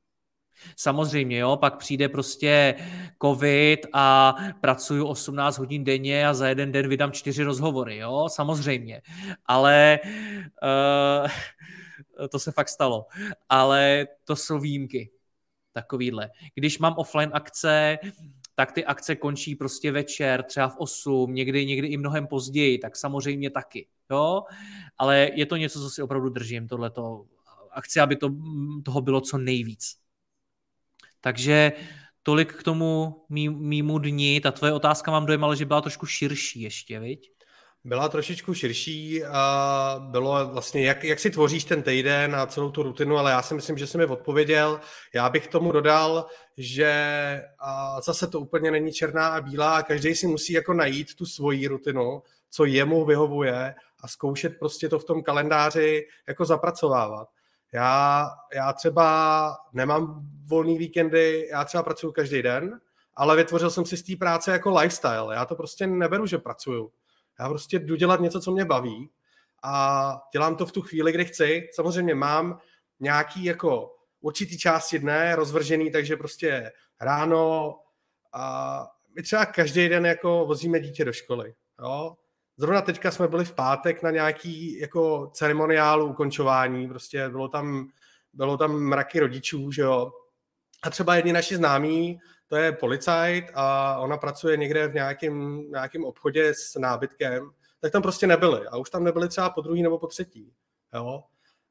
Samozřejmě, 0.76 1.38
jo, 1.38 1.58
pak 1.58 1.78
přijde 1.78 2.10
prostě 2.10 2.76
covid 3.22 3.80
a 3.94 4.36
pracuju 4.62 5.06
18 5.06 5.58
hodin 5.58 5.84
denně 5.84 6.28
a 6.28 6.34
za 6.34 6.48
jeden 6.48 6.72
den 6.72 6.90
vydám 6.90 7.12
čtyři 7.12 7.44
rozhovory, 7.44 7.98
jo, 7.98 8.28
samozřejmě. 8.32 9.02
Ale 9.46 10.00
uh, 10.64 11.30
to 12.30 12.40
se 12.40 12.52
fakt 12.52 12.70
stalo. 12.70 13.06
Ale 13.50 14.08
to 14.24 14.36
jsou 14.36 14.60
výjimky 14.60 15.12
takovýhle. 15.74 16.30
Když 16.56 16.80
mám 16.80 16.94
offline 16.98 17.32
akce, 17.34 17.98
tak 18.56 18.72
ty 18.72 18.86
akce 18.86 19.16
končí 19.16 19.56
prostě 19.56 19.92
večer, 19.92 20.44
třeba 20.44 20.68
v 20.68 20.78
8, 20.78 21.34
někdy, 21.34 21.66
někdy 21.66 21.88
i 21.88 21.98
mnohem 21.98 22.28
později, 22.28 22.78
tak 22.78 22.96
samozřejmě 22.96 23.50
taky. 23.50 23.88
Jo? 24.12 24.44
Ale 24.98 25.30
je 25.34 25.46
to 25.46 25.56
něco, 25.56 25.80
co 25.80 25.90
si 25.90 26.02
opravdu 26.02 26.30
držím, 26.30 26.68
tohleto. 26.68 27.26
A 27.72 27.82
chci, 27.82 28.00
aby 28.00 28.16
to, 28.16 28.30
toho 28.86 29.02
bylo 29.02 29.22
co 29.22 29.38
nejvíc. 29.38 29.96
Takže 31.22 31.72
tolik 32.24 32.54
k 32.54 32.64
tomu 32.64 33.26
mý, 33.30 33.50
mýmu 33.50 34.00
dni. 34.00 34.42
Ta 34.42 34.52
tvoje 34.52 34.74
otázka 34.74 35.12
mám 35.12 35.26
dojem, 35.26 35.44
ale 35.44 35.56
že 35.56 35.66
byla 35.66 35.82
trošku 35.82 36.06
širší 36.06 36.62
ještě, 36.62 37.00
viď? 37.00 37.32
Byla 37.84 38.10
trošičku 38.10 38.54
širší 38.54 39.24
a 39.24 40.06
bylo 40.12 40.48
vlastně, 40.48 40.86
jak, 40.86 41.04
jak 41.04 41.20
si 41.20 41.30
tvoříš 41.30 41.64
ten 41.64 41.84
týden 41.84 42.36
a 42.36 42.46
celou 42.46 42.72
tu 42.72 42.84
rutinu, 42.84 43.18
ale 43.18 43.32
já 43.32 43.42
si 43.42 43.54
myslím, 43.54 43.78
že 43.78 43.88
jsem 43.88 44.02
mi 44.02 44.06
odpověděl. 44.06 44.80
Já 45.14 45.30
bych 45.30 45.48
tomu 45.48 45.72
dodal, 45.72 46.26
že 46.58 46.92
a 47.60 48.02
zase 48.02 48.28
to 48.28 48.40
úplně 48.40 48.72
není 48.72 48.94
černá 48.94 49.28
a 49.28 49.42
bílá 49.42 49.78
a 49.78 49.84
každý 49.84 50.16
si 50.16 50.28
musí 50.28 50.54
jako 50.54 50.74
najít 50.74 51.16
tu 51.16 51.26
svoji 51.26 51.68
rutinu, 51.68 52.22
co 52.50 52.66
jemu 52.66 53.06
vyhovuje 53.06 53.76
a 54.00 54.08
zkoušet 54.08 54.60
prostě 54.60 54.90
to 54.90 55.00
v 55.00 55.06
tom 55.06 55.24
kalendáři 55.24 56.08
jako 56.28 56.46
zapracovávat. 56.46 57.28
Já, 57.72 58.30
já 58.54 58.74
třeba 58.74 59.58
nemám 59.74 60.22
volný 60.46 60.78
víkendy, 60.78 61.48
já 61.52 61.66
třeba 61.66 61.84
pracuji 61.84 62.12
každý 62.12 62.42
den, 62.42 62.80
ale 63.16 63.36
vytvořil 63.36 63.70
jsem 63.70 63.86
si 63.86 63.98
z 63.98 64.04
té 64.04 64.16
práce 64.16 64.52
jako 64.52 64.80
lifestyle. 64.80 65.36
Já 65.36 65.46
to 65.46 65.56
prostě 65.56 65.88
neberu, 65.88 66.26
že 66.26 66.38
pracuju. 66.38 66.92
Já 67.40 67.50
prostě 67.50 67.80
jdu 67.80 67.96
dělat 67.96 68.20
něco, 68.20 68.42
co 68.42 68.52
mě 68.52 68.66
baví 68.66 69.10
a 69.64 70.16
dělám 70.34 70.56
to 70.56 70.66
v 70.66 70.72
tu 70.72 70.82
chvíli, 70.82 71.12
kdy 71.12 71.26
chci. 71.26 71.70
Samozřejmě 71.74 72.16
mám 72.16 72.60
nějaký 73.00 73.44
jako 73.44 73.96
určitý 74.22 74.58
části 74.58 75.00
dne 75.00 75.36
rozvržený, 75.36 75.92
takže 75.92 76.18
prostě 76.18 76.72
ráno 77.02 77.76
a 78.34 78.88
my 79.16 79.24
třeba 79.24 79.46
každý 79.46 79.90
den 79.90 80.06
jako 80.06 80.46
vozíme 80.46 80.80
dítě 80.80 81.06
do 81.06 81.14
školy. 81.14 81.54
Jo? 81.82 82.16
Zrovna 82.60 82.82
teďka 82.82 83.12
jsme 83.12 83.28
byli 83.28 83.46
v 83.46 83.54
pátek 83.54 84.04
na 84.04 84.12
nějaký 84.12 84.80
jako 84.80 85.32
ceremoniálu 85.34 86.06
ukončování, 86.06 86.88
prostě 86.88 87.30
bylo 87.30 87.48
tam, 87.48 87.88
bylo 88.34 88.58
tam 88.58 88.80
mraky 88.80 89.20
rodičů, 89.20 89.72
že 89.72 89.82
jo. 89.82 90.12
A 90.84 90.90
třeba 90.90 91.16
jedni 91.16 91.34
naši 91.34 91.56
známí 91.56 92.20
to 92.48 92.56
je 92.56 92.72
policajt 92.72 93.46
a 93.54 93.98
ona 94.00 94.18
pracuje 94.18 94.58
někde 94.58 94.88
v 94.88 94.94
nějakém, 94.94 95.64
nějakém 95.72 96.06
obchodě 96.06 96.54
s 96.54 96.76
nábytkem, 96.80 97.50
tak 97.80 97.92
tam 97.92 98.02
prostě 98.02 98.28
nebyli. 98.28 98.68
A 98.68 98.78
už 98.78 98.90
tam 98.90 99.04
nebyli 99.04 99.30
třeba 99.30 99.50
po 99.50 99.62
druhý 99.62 99.84
nebo 99.84 100.00
po 100.00 100.08
třetí. 100.08 100.54
Jo? 100.94 101.24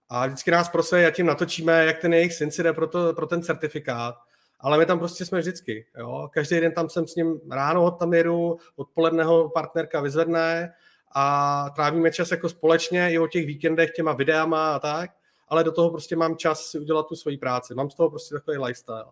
A 0.09 0.26
vždycky 0.26 0.51
nás 0.51 0.68
prosí, 0.68 0.95
jak 0.99 1.14
tím 1.14 1.26
natočíme, 1.26 1.84
jak 1.84 1.99
ten 1.99 2.14
jejich 2.14 2.34
syn 2.34 2.51
si 2.51 2.62
jde 2.62 2.72
pro, 2.72 2.86
to, 2.86 3.14
pro 3.14 3.26
ten 3.26 3.43
certifikát. 3.43 4.14
Ale 4.61 4.79
my 4.79 4.87
tam 4.87 4.99
prostě 4.99 5.25
jsme 5.25 5.39
vždycky. 5.39 5.87
Jo? 5.99 6.29
Každý 6.33 6.61
den 6.61 6.73
tam 6.73 6.89
jsem 6.89 7.07
s 7.07 7.15
ním 7.15 7.41
ráno 7.51 7.91
tam 7.91 8.15
jedu, 8.15 8.59
odpoledne 8.77 9.25
ho 9.25 9.49
partnerka 9.49 10.01
vyzvedne 10.01 10.75
a 11.13 11.71
trávíme 11.71 12.11
čas 12.11 12.31
jako 12.31 12.49
společně 12.49 13.13
i 13.13 13.19
o 13.19 13.27
těch 13.27 13.47
víkendech 13.47 13.91
těma 13.91 14.13
videama 14.13 14.75
a 14.75 14.79
tak, 14.79 15.11
ale 15.49 15.65
do 15.65 15.73
toho 15.73 15.91
prostě 15.91 16.17
mám 16.17 16.37
čas 16.37 16.61
si 16.61 16.79
udělat 16.79 17.07
tu 17.07 17.17
svoji 17.17 17.39
práci. 17.39 17.75
Mám 17.75 17.91
z 17.91 17.95
toho 17.95 18.11
prostě 18.11 18.35
takový 18.35 18.59
lifestyle. 18.59 19.05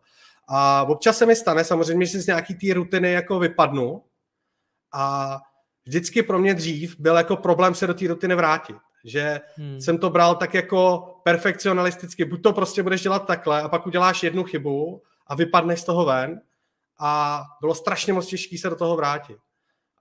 A 0.49 0.85
občas 0.85 1.19
se 1.19 1.27
mi 1.27 1.37
stane 1.37 1.65
samozřejmě, 1.65 2.07
že 2.07 2.21
z 2.21 2.27
nějaký 2.27 2.55
té 2.55 2.75
rutiny 2.75 3.13
jako 3.13 3.39
vypadnu 3.39 4.03
a 4.93 5.37
vždycky 5.85 6.23
pro 6.23 6.39
mě 6.39 6.55
dřív 6.55 6.97
byl 6.99 7.17
jako 7.17 7.37
problém 7.37 7.75
se 7.75 7.87
do 7.87 7.95
té 7.95 8.07
rutiny 8.07 8.35
vrátit. 8.35 8.77
Že 9.05 9.41
hmm. 9.57 9.81
jsem 9.81 9.99
to 9.99 10.11
bral 10.11 10.35
tak 10.35 10.55
jako 10.55 11.05
perfekcionalisticky. 11.25 12.25
Buď 12.25 12.43
to 12.43 12.53
prostě 12.53 12.83
budeš 12.83 13.03
dělat 13.03 13.27
takhle 13.27 13.63
a 13.63 13.69
pak 13.69 13.87
uděláš 13.87 14.23
jednu 14.23 14.45
chybu 14.45 15.03
a 15.27 15.35
vypadneš 15.35 15.81
z 15.81 15.85
toho 15.85 16.05
ven 16.05 16.41
a 16.99 17.43
bylo 17.61 17.75
strašně 17.75 18.13
moc 18.13 18.27
těžké 18.27 18.59
se 18.59 18.71
do 18.71 18.77
toho 18.77 18.97
vrátit. 18.97 19.39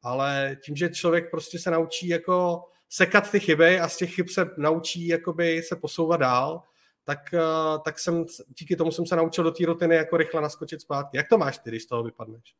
Ale 0.04 0.58
tím, 0.66 0.76
že 0.76 0.90
člověk 0.90 1.32
prostě 1.32 1.60
se 1.60 1.72
naučí 1.72 2.08
jako 2.08 2.64
sekat 2.90 3.32
ty 3.32 3.40
chyby 3.40 3.80
a 3.80 3.90
z 3.90 3.98
těch 3.98 4.16
chyb 4.16 4.28
se 4.30 4.50
naučí 4.58 5.08
jakoby 5.08 5.62
se 5.62 5.76
posouvat 5.76 6.20
dál, 6.20 6.64
tak, 7.04 7.34
eh, 7.34 7.80
tak 7.86 8.00
jsem, 8.00 8.26
díky 8.48 8.76
tomu 8.76 8.92
jsem 8.92 9.06
se 9.06 9.16
naučil 9.16 9.44
do 9.44 9.52
té 9.52 9.66
rutiny 9.66 9.96
jako 9.96 10.18
rychle 10.18 10.42
naskočit 10.42 10.82
zpátky. 10.82 11.18
Jak 11.18 11.30
to 11.30 11.38
máš 11.38 11.58
ty, 11.58 11.70
když 11.70 11.84
z 11.84 11.88
toho 11.88 12.04
vypadneš? 12.04 12.56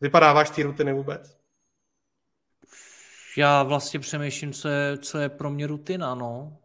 Vypadáváš 0.00 0.48
z 0.48 0.50
té 0.50 0.62
rutiny 0.62 0.92
vůbec? 0.92 1.36
Já 3.36 3.62
vlastně 3.62 4.00
přemýšlím, 4.00 4.52
co 4.52 4.68
je, 4.68 4.98
co 4.98 5.18
je 5.18 5.28
pro 5.28 5.50
mě 5.50 5.66
rutina, 5.66 6.14
no. 6.14 6.58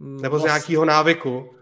Nebo 0.00 0.38
z 0.38 0.40
vlastně... 0.40 0.46
nějakého 0.46 0.84
návyku? 0.84 1.59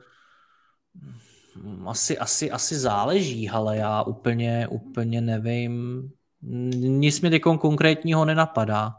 Asi, 1.86 2.18
asi, 2.18 2.50
asi 2.50 2.78
záleží, 2.78 3.50
ale 3.50 3.76
já 3.76 4.02
úplně, 4.02 4.68
úplně 4.70 5.20
nevím. 5.20 6.02
Nic 6.42 7.20
mi 7.20 7.40
konkrétního 7.40 8.24
nenapadá, 8.24 8.94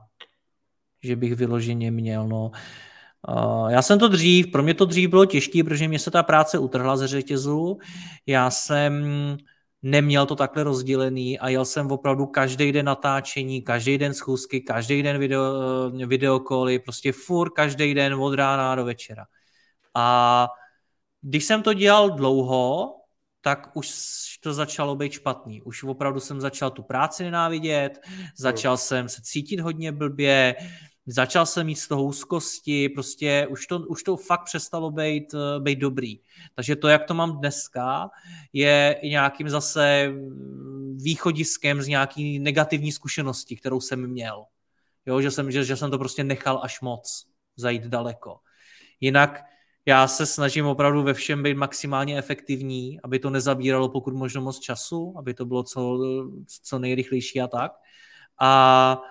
že 1.03 1.15
bych 1.15 1.35
vyloženě 1.35 1.91
měl, 1.91 2.27
no. 2.27 2.51
Já 3.69 3.81
jsem 3.81 3.99
to 3.99 4.07
dřív, 4.07 4.51
pro 4.51 4.63
mě 4.63 4.73
to 4.73 4.85
dřív 4.85 5.09
bylo 5.09 5.25
těžké, 5.25 5.63
protože 5.63 5.87
mě 5.87 5.99
se 5.99 6.11
ta 6.11 6.23
práce 6.23 6.59
utrhla 6.59 6.97
ze 6.97 7.07
řetězu. 7.07 7.77
Já 8.25 8.49
jsem 8.49 9.03
neměl 9.81 10.25
to 10.25 10.35
takhle 10.35 10.63
rozdělený 10.63 11.39
a 11.39 11.49
jel 11.49 11.65
jsem 11.65 11.91
opravdu 11.91 12.25
každý 12.25 12.71
den 12.71 12.85
natáčení, 12.85 13.61
každý 13.61 13.97
den 13.97 14.13
schůzky, 14.13 14.61
každý 14.61 15.03
den 15.03 15.17
video, 15.17 15.53
videokoly, 16.07 16.79
prostě 16.79 17.11
furt 17.11 17.49
každý 17.49 17.93
den 17.93 18.13
od 18.13 18.33
rána 18.33 18.75
do 18.75 18.85
večera. 18.85 19.25
A 19.95 20.47
když 21.21 21.45
jsem 21.45 21.63
to 21.63 21.73
dělal 21.73 22.09
dlouho, 22.09 22.95
tak 23.41 23.71
už 23.73 23.89
to 24.39 24.53
začalo 24.53 24.95
být 24.95 25.11
špatný. 25.11 25.61
Už 25.61 25.83
opravdu 25.83 26.19
jsem 26.19 26.41
začal 26.41 26.71
tu 26.71 26.83
práci 26.83 27.23
nenávidět, 27.23 27.99
začal 28.37 28.77
jsem 28.77 29.09
se 29.09 29.21
cítit 29.21 29.59
hodně 29.59 29.91
blbě, 29.91 30.55
začal 31.05 31.45
jsem 31.45 31.65
mít 31.65 31.75
z 31.75 31.87
toho 31.87 32.03
úzkosti, 32.03 32.89
prostě 32.89 33.47
už 33.49 33.67
to, 33.67 33.79
už 33.79 34.03
to 34.03 34.17
fakt 34.17 34.43
přestalo 34.43 34.91
být, 34.91 35.33
eh, 35.33 35.59
být 35.59 35.79
dobrý. 35.79 36.19
Takže 36.55 36.75
to, 36.75 36.87
jak 36.87 37.03
to 37.03 37.13
mám 37.13 37.37
dneska, 37.37 38.09
je 38.53 38.99
nějakým 39.03 39.49
zase 39.49 40.13
východiskem 40.95 41.81
z 41.81 41.87
nějaký 41.87 42.39
negativní 42.39 42.91
zkušenosti, 42.91 43.55
kterou 43.55 43.81
jsem 43.81 44.07
měl. 44.07 44.45
Jo, 45.05 45.21
že, 45.21 45.31
jsem, 45.31 45.51
že, 45.51 45.63
že 45.63 45.75
jsem 45.75 45.91
to 45.91 45.97
prostě 45.97 46.23
nechal 46.23 46.59
až 46.63 46.81
moc 46.81 47.25
zajít 47.55 47.83
daleko. 47.83 48.39
Jinak 49.01 49.43
já 49.89 50.07
se 50.07 50.25
snažím 50.25 50.65
opravdu 50.65 51.03
ve 51.03 51.13
všem 51.13 51.43
být 51.43 51.57
maximálně 51.57 52.17
efektivní, 52.17 52.99
aby 53.03 53.19
to 53.19 53.29
nezabíralo 53.29 53.89
pokud 53.89 54.13
možno 54.13 54.41
moc 54.41 54.59
času, 54.59 55.13
aby 55.17 55.33
to 55.33 55.45
bylo 55.45 55.63
co, 55.63 55.99
co 56.63 56.79
nejrychlejší 56.79 57.41
a 57.41 57.47
tak. 57.47 57.71
A 58.39 59.01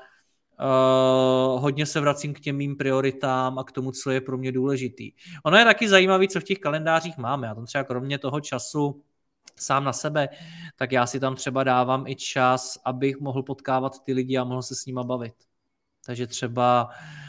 Uh, 0.60 1.62
hodně 1.62 1.86
se 1.86 2.00
vracím 2.00 2.34
k 2.34 2.40
těm 2.40 2.56
mým 2.56 2.76
prioritám 2.76 3.59
a 3.59 3.64
k 3.64 3.72
tomu, 3.72 3.92
co 3.92 4.10
je 4.10 4.20
pro 4.20 4.38
mě 4.38 4.52
důležitý. 4.52 5.12
Ono 5.44 5.56
je 5.56 5.64
taky 5.64 5.88
zajímavé, 5.88 6.28
co 6.28 6.40
v 6.40 6.44
těch 6.44 6.59
kalendářích 6.59 7.18
máme. 7.18 7.46
Já 7.46 7.55
tam 7.55 7.66
třeba 7.66 7.84
kromě 7.84 8.18
toho 8.18 8.40
času 8.40 9.02
sám 9.56 9.84
na 9.84 9.92
sebe, 9.92 10.28
tak 10.76 10.92
já 10.92 11.06
si 11.06 11.20
tam 11.20 11.34
třeba 11.34 11.64
dávám 11.64 12.06
i 12.06 12.14
čas, 12.14 12.78
abych 12.84 13.20
mohl 13.20 13.42
potkávat 13.42 14.02
ty 14.05 14.12
lidi 14.12 14.38
a 14.38 14.44
mohl 14.44 14.62
se 14.62 14.74
s 14.74 14.86
nima 14.86 15.02
bavit. 15.02 15.34
Takže 16.06 16.26
třeba 16.26 16.84
uh, 16.84 17.27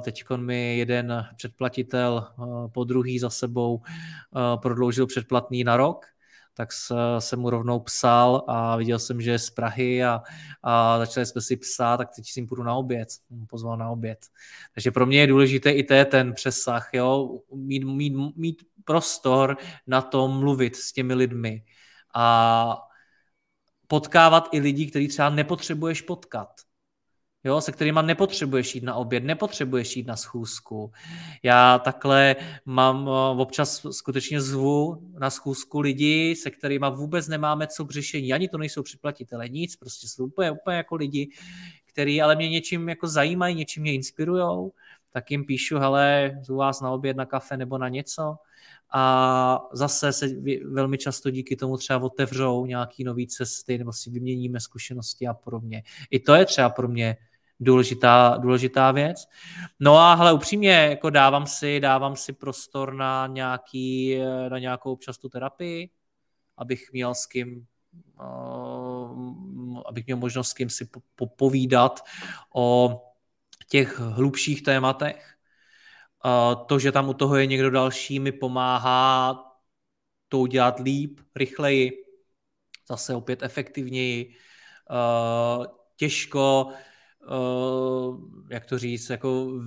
teď 0.00 0.24
mi 0.36 0.78
jeden 0.78 1.26
předplatitel 1.36 2.26
uh, 2.38 2.68
po 2.68 2.84
druhý 2.84 3.18
za 3.18 3.30
sebou 3.30 3.74
uh, 3.74 4.60
prodloužil 4.62 5.06
předplatný 5.06 5.64
na 5.64 5.76
rok, 5.76 6.06
tak 6.54 6.68
jsem 7.18 7.40
mu 7.40 7.50
rovnou 7.50 7.80
psal 7.80 8.44
a 8.46 8.76
viděl 8.76 8.98
jsem, 8.98 9.20
že 9.20 9.30
je 9.30 9.38
z 9.38 9.50
Prahy 9.50 10.04
a, 10.04 10.22
a 10.62 10.98
začali 10.98 11.26
jsme 11.26 11.40
si 11.40 11.56
psát, 11.56 11.96
tak 11.96 12.08
teď 12.16 12.26
si 12.26 12.40
jim 12.40 12.46
půjdu 12.46 12.62
na 12.62 12.74
oběd, 12.74 13.08
pozval 13.48 13.76
na 13.76 13.90
oběd. 13.90 14.18
Takže 14.74 14.90
pro 14.90 15.06
mě 15.06 15.20
je 15.20 15.26
důležité 15.26 15.70
i 15.70 15.82
to 15.82 15.94
ten 16.04 16.32
přesah, 16.32 16.90
jo? 16.92 17.38
Mít, 17.54 17.84
mít, 17.84 18.36
mít 18.36 18.62
prostor 18.84 19.56
na 19.86 20.02
tom 20.02 20.38
mluvit 20.38 20.76
s 20.76 20.92
těmi 20.92 21.14
lidmi 21.14 21.64
a 22.14 22.78
potkávat 23.86 24.48
i 24.52 24.60
lidi, 24.60 24.86
který 24.86 25.08
třeba 25.08 25.30
nepotřebuješ 25.30 26.02
potkat 26.02 26.48
jo, 27.44 27.60
se 27.60 27.72
kterými 27.72 28.00
nepotřebuješ 28.02 28.74
jít 28.74 28.84
na 28.84 28.94
oběd, 28.94 29.24
nepotřebuješ 29.24 29.96
jít 29.96 30.06
na 30.06 30.16
schůzku. 30.16 30.92
Já 31.42 31.78
takhle 31.78 32.36
mám 32.64 33.08
eh, 33.08 33.42
občas 33.42 33.86
skutečně 33.90 34.40
zvu 34.40 35.02
na 35.18 35.30
schůzku 35.30 35.80
lidi, 35.80 36.36
se 36.36 36.50
kterými 36.50 36.86
vůbec 36.90 37.28
nemáme 37.28 37.66
co 37.66 37.84
k 37.84 37.90
řešení. 37.90 38.32
Ani 38.32 38.48
to 38.48 38.58
nejsou 38.58 38.82
připlatitele, 38.82 39.48
nic, 39.48 39.76
prostě 39.76 40.08
jsou 40.08 40.26
úplně, 40.26 40.50
úplně 40.50 40.76
jako 40.76 40.94
lidi, 40.94 41.28
který 41.84 42.22
ale 42.22 42.36
mě 42.36 42.48
něčím 42.48 42.88
jako 42.88 43.08
zajímají, 43.08 43.54
něčím 43.54 43.82
mě 43.82 43.94
inspirujou, 43.94 44.72
tak 45.10 45.30
jim 45.30 45.44
píšu, 45.44 45.78
hele, 45.78 46.38
zvu 46.42 46.56
vás 46.56 46.80
na 46.80 46.90
oběd, 46.90 47.16
na 47.16 47.26
kafe 47.26 47.56
nebo 47.56 47.78
na 47.78 47.88
něco. 47.88 48.36
A 48.96 49.68
zase 49.72 50.12
se 50.12 50.28
velmi 50.64 50.98
často 50.98 51.30
díky 51.30 51.56
tomu 51.56 51.76
třeba 51.76 52.02
otevřou 52.02 52.66
nějaké 52.66 53.04
nové 53.04 53.26
cesty 53.26 53.78
nebo 53.78 53.92
si 53.92 54.10
vyměníme 54.10 54.60
zkušenosti 54.60 55.26
a 55.26 55.34
podobně. 55.34 55.82
I 56.10 56.20
to 56.20 56.34
je 56.34 56.46
třeba 56.46 56.68
pro 56.68 56.88
mě 56.88 57.16
důležitá, 57.60 58.36
důležitá 58.36 58.92
věc. 58.92 59.28
No 59.80 59.96
a 59.96 60.14
hele, 60.14 60.32
upřímně, 60.32 60.72
jako 60.72 61.10
dávám 61.10 61.46
si, 61.46 61.80
dávám 61.80 62.16
si 62.16 62.32
prostor 62.32 62.94
na, 62.94 63.26
nějaký, 63.26 64.18
na 64.48 64.58
nějakou 64.58 64.92
občas 64.92 65.18
tu 65.18 65.28
terapii, 65.28 65.90
abych 66.56 66.92
měl 66.92 67.14
s 67.14 67.26
kým 67.26 67.66
uh, 68.20 69.80
abych 69.86 70.06
měl 70.06 70.18
možnost 70.18 70.48
s 70.48 70.52
kým 70.52 70.70
si 70.70 70.88
popovídat 71.14 72.04
o 72.54 73.00
těch 73.68 73.98
hlubších 73.98 74.62
tématech. 74.62 75.34
Uh, 76.24 76.66
to, 76.66 76.78
že 76.78 76.92
tam 76.92 77.08
u 77.08 77.14
toho 77.14 77.36
je 77.36 77.46
někdo 77.46 77.70
další, 77.70 78.20
mi 78.20 78.32
pomáhá 78.32 79.40
to 80.28 80.38
udělat 80.38 80.80
líp, 80.80 81.20
rychleji, 81.36 81.92
zase 82.88 83.14
opět 83.14 83.42
efektivněji. 83.42 84.34
Uh, 84.90 85.66
těžko 85.96 86.68
uh, 87.30 88.18
jak 88.50 88.66
to 88.66 88.78
říct, 88.78 89.10
jako 89.10 89.60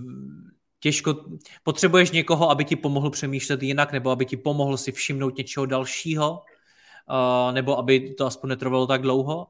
těžko, 0.80 1.26
potřebuješ 1.64 2.12
někoho, 2.12 2.50
aby 2.50 2.66
ti 2.66 2.76
pomohl 2.76 3.10
přemýšlet 3.10 3.64
jinak, 3.64 3.92
nebo 3.92 4.10
aby 4.10 4.26
ti 4.26 4.38
pomohl 4.38 4.78
si 4.78 4.92
všimnout 4.92 5.38
něčeho 5.38 5.66
dalšího, 5.66 6.32
uh, 6.32 7.54
nebo 7.54 7.78
aby 7.78 8.14
to 8.14 8.26
aspoň 8.26 8.50
netrvalo 8.50 8.88
tak 8.88 9.02
dlouho. 9.02 9.48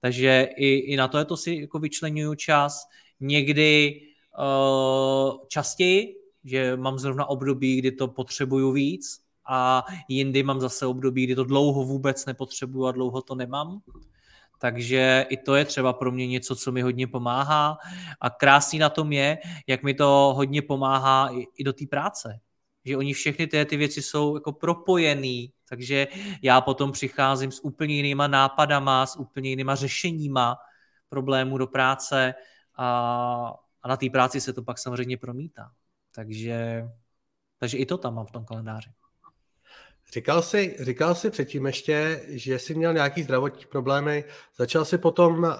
Takže 0.00 0.48
i, 0.56 0.68
i 0.68 0.96
na 0.96 1.08
to 1.08 1.18
je 1.18 1.24
to 1.24 1.36
si 1.36 1.54
jako 1.54 1.78
vyčlenuju 1.78 2.34
čas. 2.34 2.88
Někdy 3.20 4.00
uh, 4.38 5.46
častěji, 5.48 6.16
že 6.44 6.76
mám 6.76 6.98
zrovna 6.98 7.26
období, 7.26 7.76
kdy 7.76 7.92
to 7.92 8.08
potřebuju 8.08 8.72
víc 8.72 9.20
a 9.48 9.84
jindy 10.08 10.42
mám 10.42 10.60
zase 10.60 10.86
období, 10.86 11.24
kdy 11.24 11.34
to 11.34 11.44
dlouho 11.44 11.84
vůbec 11.84 12.26
nepotřebuju 12.26 12.86
a 12.86 12.92
dlouho 12.92 13.22
to 13.22 13.34
nemám. 13.34 13.80
Takže 14.58 15.26
i 15.28 15.36
to 15.36 15.54
je 15.54 15.64
třeba 15.64 15.92
pro 15.92 16.12
mě 16.12 16.26
něco, 16.26 16.56
co 16.56 16.72
mi 16.72 16.82
hodně 16.82 17.06
pomáhá. 17.06 17.78
A 18.20 18.30
krásný 18.30 18.78
na 18.78 18.88
tom 18.88 19.12
je, 19.12 19.38
jak 19.66 19.82
mi 19.82 19.94
to 19.94 20.32
hodně 20.36 20.62
pomáhá 20.62 21.28
i, 21.32 21.44
i 21.56 21.64
do 21.64 21.72
té 21.72 21.84
práce. 21.90 22.40
Že 22.84 22.96
oni 22.96 23.12
všechny 23.12 23.46
ty, 23.46 23.64
ty 23.64 23.76
věci 23.76 24.02
jsou 24.02 24.36
jako 24.36 24.52
propojený, 24.52 25.52
takže 25.68 26.06
já 26.42 26.60
potom 26.60 26.92
přicházím 26.92 27.52
s 27.52 27.64
úplně 27.64 27.94
jinýma 27.94 28.26
nápadama, 28.26 29.06
s 29.06 29.16
úplně 29.16 29.50
jinýma 29.50 29.74
řešeníma 29.74 30.56
problémů 31.08 31.58
do 31.58 31.66
práce 31.66 32.34
a, 32.76 33.52
a 33.82 33.88
na 33.88 33.96
té 33.96 34.10
práci 34.10 34.40
se 34.40 34.52
to 34.52 34.62
pak 34.62 34.78
samozřejmě 34.78 35.16
promítá. 35.16 35.70
Takže, 36.14 36.84
takže 37.58 37.78
i 37.78 37.86
to 37.86 37.98
tam 37.98 38.14
mám 38.14 38.26
v 38.26 38.30
tom 38.30 38.44
kalendáři. 38.44 38.90
Říkal 40.12 40.42
jsi, 40.42 40.76
říkal 40.80 41.14
jsi 41.14 41.30
předtím 41.30 41.66
ještě, 41.66 42.22
že 42.28 42.58
jsi 42.58 42.74
měl 42.74 42.92
nějaký 42.92 43.22
zdravotní 43.22 43.64
problémy. 43.66 44.24
Začal 44.56 44.84
jsi 44.84 44.98
potom 44.98 45.38
uh, 45.38 45.50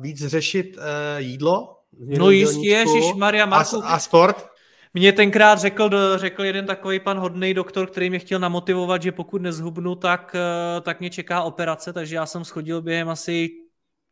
víc 0.00 0.26
řešit 0.26 0.76
uh, 0.76 0.82
jídlo? 1.18 1.78
No 2.18 2.30
jistě, 2.30 2.68
Ježíš 2.68 3.12
Maria 3.16 3.46
Marku. 3.46 3.76
A, 3.76 3.88
a 3.88 3.98
sport? 3.98 4.48
Mě 4.94 5.12
tenkrát 5.12 5.58
řekl, 5.58 5.90
řekl 6.18 6.44
jeden 6.44 6.66
takový 6.66 7.00
pan 7.00 7.18
hodný 7.18 7.54
doktor, 7.54 7.86
který 7.86 8.10
mě 8.10 8.18
chtěl 8.18 8.38
namotivovat, 8.38 9.02
že 9.02 9.12
pokud 9.12 9.42
nezhubnu, 9.42 9.94
tak, 9.94 10.34
uh, 10.34 10.80
tak 10.80 11.00
mě 11.00 11.10
čeká 11.10 11.42
operace, 11.42 11.92
takže 11.92 12.16
já 12.16 12.26
jsem 12.26 12.44
schodil 12.44 12.82
během 12.82 13.08
asi 13.08 13.48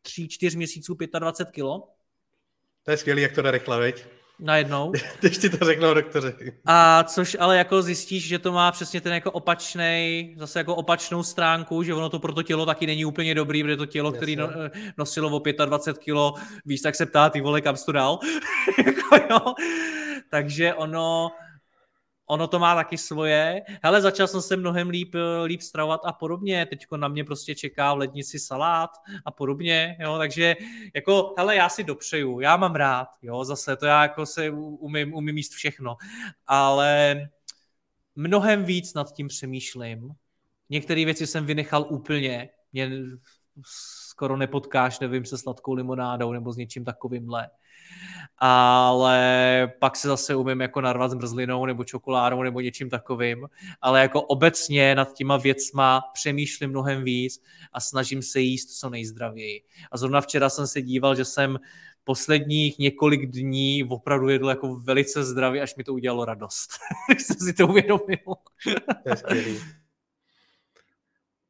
3-4 0.07 0.57
měsíců 0.57 0.97
25 1.19 1.55
kilo. 1.55 1.89
To 2.83 2.91
je 2.91 2.97
skvělý, 2.97 3.23
jak 3.23 3.33
to 3.33 3.43
jde 3.43 3.51
rychle, 3.51 3.79
veď? 3.79 4.07
Najednou. 4.39 4.93
Když 5.21 5.39
ti 5.39 5.51
to 5.51 5.65
řeknou 5.65 5.95
doktoři. 5.95 6.33
A 6.67 7.05
což 7.05 7.37
ale 7.41 7.57
jako 7.57 7.83
zjistíš, 7.83 8.27
že 8.29 8.39
to 8.39 8.53
má 8.53 8.73
přesně 8.73 9.01
ten 9.01 9.13
jako 9.13 9.31
opačný, 9.31 10.35
zase 10.39 10.59
jako 10.59 10.75
opačnou 10.75 11.23
stránku, 11.23 11.83
že 11.83 11.95
ono 11.95 12.09
to 12.09 12.19
pro 12.19 12.33
to 12.33 12.43
tělo 12.43 12.67
taky 12.67 12.87
není 12.87 13.05
úplně 13.05 13.35
dobrý, 13.35 13.63
protože 13.63 13.77
to 13.77 13.87
tělo, 13.87 14.13
který 14.13 14.37
no, 14.37 14.49
nosilo 14.99 15.29
o 15.37 15.43
25 15.67 16.05
kilo, 16.05 16.35
víš, 16.65 16.81
tak 16.81 16.95
se 16.95 17.07
ptá, 17.07 17.31
ty 17.31 17.41
vole, 17.41 17.61
kam 17.61 17.77
jsi 17.77 17.87
to 17.87 17.93
dal? 17.93 18.19
jako, 18.87 19.17
jo. 19.31 19.55
Takže 20.31 20.75
ono, 20.75 21.31
ono 22.27 22.49
to 22.49 22.59
má 22.59 22.75
taky 22.75 22.99
svoje. 22.99 23.63
Hele, 23.83 24.01
začal 24.01 24.27
jsem 24.27 24.43
se 24.43 24.57
mnohem 24.57 24.89
líp, 24.89 25.15
líp 25.45 25.61
stravovat 25.61 26.01
a 26.05 26.13
podobně. 26.13 26.67
Teď 26.67 26.87
na 26.97 27.09
mě 27.09 27.25
prostě 27.25 27.55
čeká 27.55 27.95
v 27.95 27.99
lednici 27.99 28.39
salát 28.39 28.91
a 29.25 29.31
podobně, 29.31 29.97
jo, 30.01 30.19
takže 30.19 30.57
jako, 30.95 31.35
hele, 31.39 31.57
já 31.57 31.69
si 31.69 31.85
dopřeju, 31.85 32.41
já 32.41 32.57
mám 32.57 32.75
rád, 32.75 33.09
jo, 33.23 33.45
zase 33.45 33.77
to 33.77 33.87
já 33.87 34.03
jako 34.03 34.27
se 34.27 34.51
umím, 34.51 35.15
umím 35.15 35.37
jíst 35.37 35.53
všechno, 35.53 35.97
ale 36.47 37.21
mnohem 38.17 38.65
víc 38.65 38.95
nad 38.95 39.13
tím 39.13 39.29
přemýšlím. 39.29 40.11
Některé 40.71 41.05
věci 41.05 41.27
jsem 41.27 41.47
vynechal 41.47 41.87
úplně, 41.89 42.49
mě 42.73 42.91
skoro 43.67 44.37
nepotkáš, 44.37 45.01
nevím, 45.01 45.25
se 45.25 45.39
sladkou 45.39 45.73
limonádou 45.73 46.33
nebo 46.33 46.53
s 46.53 46.57
něčím 46.57 46.85
takovýmhle 46.85 47.51
ale 48.39 49.73
pak 49.79 49.97
se 49.97 50.09
zase 50.09 50.35
umím 50.35 50.61
jako 50.61 50.81
narvat 50.81 51.11
zmrzlinou 51.11 51.67
nebo 51.67 51.85
čokoládou 51.85 52.43
nebo 52.43 52.61
něčím 52.61 52.91
takovým, 52.91 53.49
ale 53.81 54.01
jako 54.01 54.23
obecně 54.23 54.95
nad 54.95 55.13
těma 55.13 55.37
věcma 55.37 56.03
přemýšlím 56.15 56.71
mnohem 56.71 57.05
víc 57.05 57.43
a 57.73 57.81
snažím 57.81 58.23
se 58.23 58.41
jíst 58.41 58.79
co 58.79 58.91
nejzdravěji. 58.91 59.63
A 59.93 59.97
zrovna 59.97 60.21
včera 60.21 60.51
jsem 60.51 60.67
se 60.67 60.83
díval, 60.83 61.15
že 61.15 61.25
jsem 61.25 61.59
posledních 62.05 62.79
několik 62.79 63.31
dní 63.31 63.85
opravdu 63.85 64.29
jedl 64.29 64.49
jako 64.49 64.77
velice 64.77 65.25
zdravě, 65.25 65.63
až 65.63 65.77
mi 65.77 65.85
to 65.85 65.95
udělalo 65.95 66.25
radost, 66.25 66.71
když 67.13 67.27
jsem 67.27 67.37
si 67.37 67.53
to 67.53 67.69
uvědomil. 67.69 68.19
To 69.03 69.09
je 69.09 69.17
skvělý. 69.17 69.61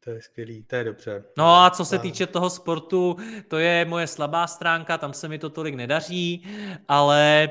To 0.06 0.10
je 0.10 0.22
skvělý, 0.22 0.62
to 0.62 0.76
je 0.76 0.84
dobře. 0.84 1.24
No 1.38 1.56
a 1.56 1.70
co 1.70 1.84
se 1.84 1.98
týče 1.98 2.26
toho 2.26 2.50
sportu, 2.50 3.16
to 3.48 3.58
je 3.58 3.84
moje 3.84 4.06
slabá 4.06 4.46
stránka, 4.46 4.98
tam 4.98 5.12
se 5.12 5.28
mi 5.28 5.38
to 5.38 5.50
tolik 5.50 5.74
nedaří, 5.74 6.46
ale 6.88 7.48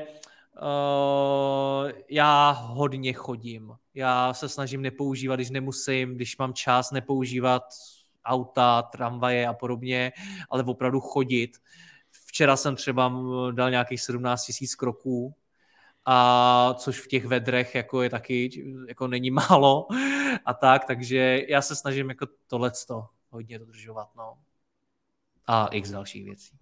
uh, 0.62 1.90
já 2.10 2.50
hodně 2.50 3.12
chodím. 3.12 3.72
Já 3.94 4.34
se 4.34 4.48
snažím 4.48 4.82
nepoužívat, 4.82 5.36
když 5.36 5.50
nemusím, 5.50 6.14
když 6.14 6.38
mám 6.38 6.54
čas, 6.54 6.90
nepoužívat 6.90 7.62
auta, 8.24 8.82
tramvaje 8.82 9.46
a 9.46 9.52
podobně, 9.54 10.12
ale 10.50 10.62
opravdu 10.62 11.00
chodit. 11.00 11.50
Včera 12.26 12.56
jsem 12.56 12.76
třeba 12.76 13.12
dal 13.52 13.70
nějakých 13.70 14.00
17 14.00 14.48
000 14.60 14.68
kroků, 14.78 15.34
a 16.06 16.74
což 16.78 17.00
v 17.00 17.08
těch 17.08 17.24
vedrech 17.26 17.74
jako 17.74 18.02
je 18.02 18.10
taky, 18.10 18.64
jako 18.88 19.06
není 19.06 19.30
málo 19.50 19.86
a 20.44 20.54
tak, 20.54 20.84
takže 20.84 21.42
já 21.48 21.62
se 21.62 21.76
snažím 21.76 22.08
jako 22.08 22.26
tohleto 22.46 23.06
hodně 23.30 23.58
dodržovat, 23.58 24.08
no. 24.16 24.34
A 25.46 25.66
x 25.66 25.90
dalších 25.90 26.24
věcí. 26.24 26.56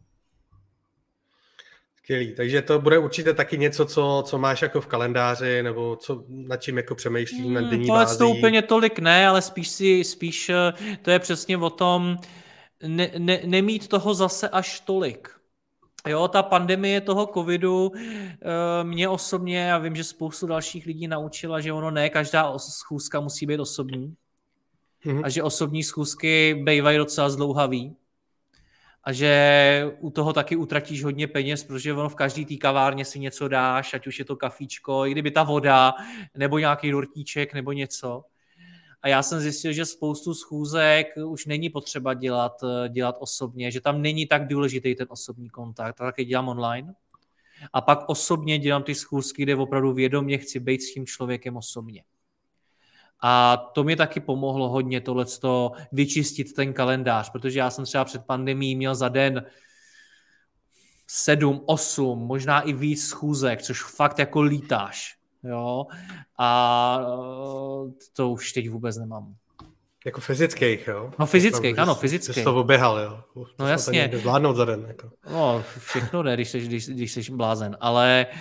Skvělý. 1.97 2.35
Takže 2.35 2.63
to 2.63 2.79
bude 2.79 2.99
určitě 2.99 3.35
taky 3.35 3.59
něco, 3.59 3.87
co, 3.87 4.23
co 4.27 4.39
máš 4.39 4.63
jako 4.63 4.81
v 4.81 4.87
kalendáři, 4.87 5.63
nebo 5.63 5.97
co, 5.97 6.25
nad 6.29 6.57
čím 6.57 6.77
jako 6.77 6.95
přemýšlíš 6.95 7.45
hmm, 7.45 7.55
na 7.55 7.61
denní 7.61 7.87
bází. 7.87 8.19
to 8.19 8.29
úplně 8.29 8.63
tolik 8.63 8.99
ne, 8.99 9.29
ale 9.29 9.43
spíš 9.43 9.69
si, 9.69 10.05
spíš 10.05 10.49
eh, 10.49 10.73
to 11.03 11.11
je 11.11 11.19
přesně 11.19 11.57
o 11.57 11.71
tom 11.71 12.19
ne, 12.87 13.11
ne, 13.19 13.41
nemít 13.45 13.89
toho 13.89 14.15
zase 14.15 14.49
až 14.49 14.81
tolik. 14.81 15.34
Jo, 16.09 16.29
ta 16.29 16.43
pandemie 16.43 17.01
toho 17.01 17.27
covidu 17.27 17.93
eh, 17.95 18.85
mě 18.85 19.09
osobně, 19.09 19.59
já 19.59 19.79
vím, 19.79 19.97
že 19.97 20.05
spoustu 20.05 20.47
dalších 20.47 20.87
lidí 20.87 21.09
naučila, 21.09 21.61
že 21.61 21.73
ono 21.73 21.91
ne, 21.91 22.11
každá 22.11 22.59
schůzka 22.59 23.21
musí 23.21 23.47
být 23.47 23.61
osobní. 23.61 24.15
Mm-hmm. 25.05 25.23
A 25.25 25.29
že 25.29 25.43
osobní 25.43 25.83
schůzky 25.83 26.63
bývají 26.65 26.99
docela 26.99 27.31
zdlouhavý 27.31 27.97
a 29.05 29.13
že 29.13 29.93
u 30.01 30.11
toho 30.11 30.33
taky 30.33 30.57
utratíš 30.57 31.05
hodně 31.05 31.27
peněz, 31.27 31.65
protože 31.65 31.93
ono 31.93 32.09
v 32.09 32.15
každý 32.15 32.45
té 32.45 32.57
kavárně 32.57 33.05
si 33.05 33.19
něco 33.19 33.49
dáš, 33.49 33.95
ať 33.95 34.07
už 34.07 34.19
je 34.19 34.25
to 34.25 34.37
kafíčko, 34.37 35.07
i 35.07 35.11
kdyby 35.11 35.31
ta 35.31 35.43
voda, 35.43 35.95
nebo 36.35 36.59
nějaký 36.59 36.91
dortíček, 36.91 37.55
nebo 37.55 37.73
něco. 37.73 38.25
A 39.05 39.09
já 39.09 39.23
jsem 39.23 39.41
zjistil, 39.41 39.73
že 39.73 39.87
spoustu 39.87 40.35
schůzek 40.35 41.07
už 41.27 41.47
není 41.47 41.71
potřeba 41.71 42.15
dělat, 42.15 42.65
dělat 42.89 43.17
osobně, 43.19 43.71
že 43.71 43.81
tam 43.81 44.03
není 44.03 44.27
tak 44.27 44.49
důležitý 44.49 44.95
ten 44.95 45.07
osobní 45.11 45.51
kontakt, 45.51 45.97
tak 45.97 46.07
taky 46.07 46.25
dělám 46.25 46.49
online. 46.49 46.95
A 47.73 47.81
pak 47.81 48.09
osobně 48.09 48.59
dělám 48.59 48.83
ty 48.83 48.95
schůzky, 48.95 49.43
kde 49.43 49.57
opravdu 49.57 49.93
vědomě 49.93 50.39
chci 50.39 50.61
být 50.61 50.83
s 50.83 50.95
tím 50.95 51.07
člověkem 51.07 51.57
osobně. 51.57 52.05
A 53.21 53.57
to 53.57 53.85
mi 53.85 53.97
taky 53.97 54.21
pomohlo 54.21 54.69
hodně 54.69 55.01
tohleto 55.01 55.73
vyčistit 55.93 56.53
ten 56.53 56.73
kalendář, 56.73 57.31
protože 57.31 57.59
já 57.59 57.71
jsem 57.71 57.85
třeba 57.85 58.05
před 58.05 58.25
pandemí 58.25 58.77
měl 58.77 58.95
za 58.95 59.09
den 59.09 59.47
sedm, 61.07 61.63
osm, 61.67 62.19
možná 62.19 62.61
i 62.61 62.73
víc 62.73 63.07
schůzek, 63.07 63.63
což 63.63 63.83
fakt 63.83 64.19
jako 64.19 64.43
lítáš. 64.43 65.24
Jo? 65.45 65.87
A 66.39 66.99
eh, 67.01 67.93
to 68.13 68.31
už 68.31 68.53
teď 68.53 68.71
vůbec 68.71 68.97
nemám. 68.97 69.35
Jako 70.07 70.21
fyzických, 70.21 70.87
jo? 70.87 71.11
No 71.19 71.27
fyzických, 71.27 71.79
ano, 71.79 71.95
fyzických. 71.95 72.35
Jsi 72.35 72.45
to 72.45 72.57
oběhal, 72.57 72.99
jo? 72.99 73.21
To 73.35 73.45
no 73.59 73.69
jasně. 73.69 74.11
Zvládnout 74.15 74.57
za 74.57 74.65
den, 74.65 74.85
jako. 74.89 75.11
No, 75.31 75.65
všechno 75.79 76.23
jde, 76.23 76.35
když 76.35 76.51
jsi, 76.51 76.61
když, 76.61 76.89
když 76.89 77.13
jsi 77.13 77.33
blázen, 77.33 77.77
ale 77.81 78.27
uh, 78.33 78.39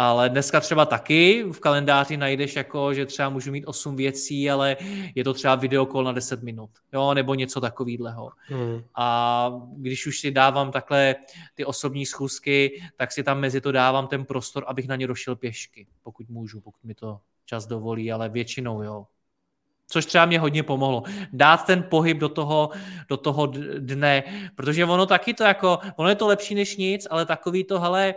ale 0.00 0.28
dneska 0.28 0.60
třeba 0.60 0.86
taky 0.86 1.44
v 1.52 1.60
kalendáři 1.60 2.16
najdeš 2.16 2.56
jako, 2.56 2.94
že 2.94 3.06
třeba 3.06 3.28
můžu 3.28 3.52
mít 3.52 3.64
8 3.66 3.96
věcí, 3.96 4.50
ale 4.50 4.76
je 5.14 5.24
to 5.24 5.34
třeba 5.34 5.54
videokol 5.54 6.04
na 6.04 6.12
10 6.12 6.42
minut, 6.42 6.70
jo, 6.92 7.14
nebo 7.14 7.34
něco 7.34 7.60
takového. 7.60 8.30
Hmm. 8.42 8.82
A 8.94 9.52
když 9.76 10.06
už 10.06 10.20
si 10.20 10.30
dávám 10.30 10.72
takhle 10.72 11.16
ty 11.54 11.64
osobní 11.64 12.06
schůzky, 12.06 12.82
tak 12.96 13.12
si 13.12 13.22
tam 13.22 13.40
mezi 13.40 13.60
to 13.60 13.72
dávám 13.72 14.06
ten 14.06 14.24
prostor, 14.24 14.64
abych 14.66 14.88
na 14.88 14.96
ně 14.96 15.06
došel 15.06 15.36
pěšky, 15.36 15.86
pokud 16.02 16.28
můžu, 16.28 16.60
pokud 16.60 16.84
mi 16.84 16.94
to 16.94 17.20
čas 17.46 17.66
dovolí, 17.66 18.12
ale 18.12 18.28
většinou 18.28 18.82
jo. 18.82 19.06
Což 19.88 20.06
třeba 20.06 20.26
mě 20.26 20.40
hodně 20.40 20.62
pomohlo. 20.62 21.02
Dát 21.32 21.66
ten 21.66 21.82
pohyb 21.82 22.18
do 22.18 22.28
toho, 22.28 22.70
do 23.08 23.16
toho 23.16 23.46
dne, 23.78 24.24
protože 24.54 24.84
ono 24.84 25.06
taky 25.06 25.34
to 25.34 25.44
jako, 25.44 25.78
ono 25.96 26.08
je 26.08 26.14
to 26.14 26.26
lepší 26.26 26.54
než 26.54 26.76
nic, 26.76 27.06
ale 27.10 27.26
takový 27.26 27.64
to, 27.64 27.80
hele, 27.80 28.14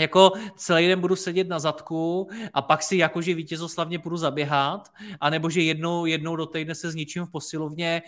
jako 0.00 0.32
celý 0.56 0.88
den 0.88 1.00
budu 1.00 1.16
sedět 1.16 1.48
na 1.48 1.58
zadku 1.58 2.28
a 2.54 2.62
pak 2.62 2.82
si 2.82 2.96
jakože 2.96 3.34
vítězoslavně 3.34 3.98
budu 3.98 4.16
zaběhat, 4.16 4.88
anebo 5.20 5.50
že 5.50 5.62
jednou, 5.62 6.06
jednou 6.06 6.36
do 6.36 6.46
týdne 6.46 6.74
se 6.74 6.90
zničím 6.90 7.26
v 7.26 7.30
posilovně, 7.30 8.02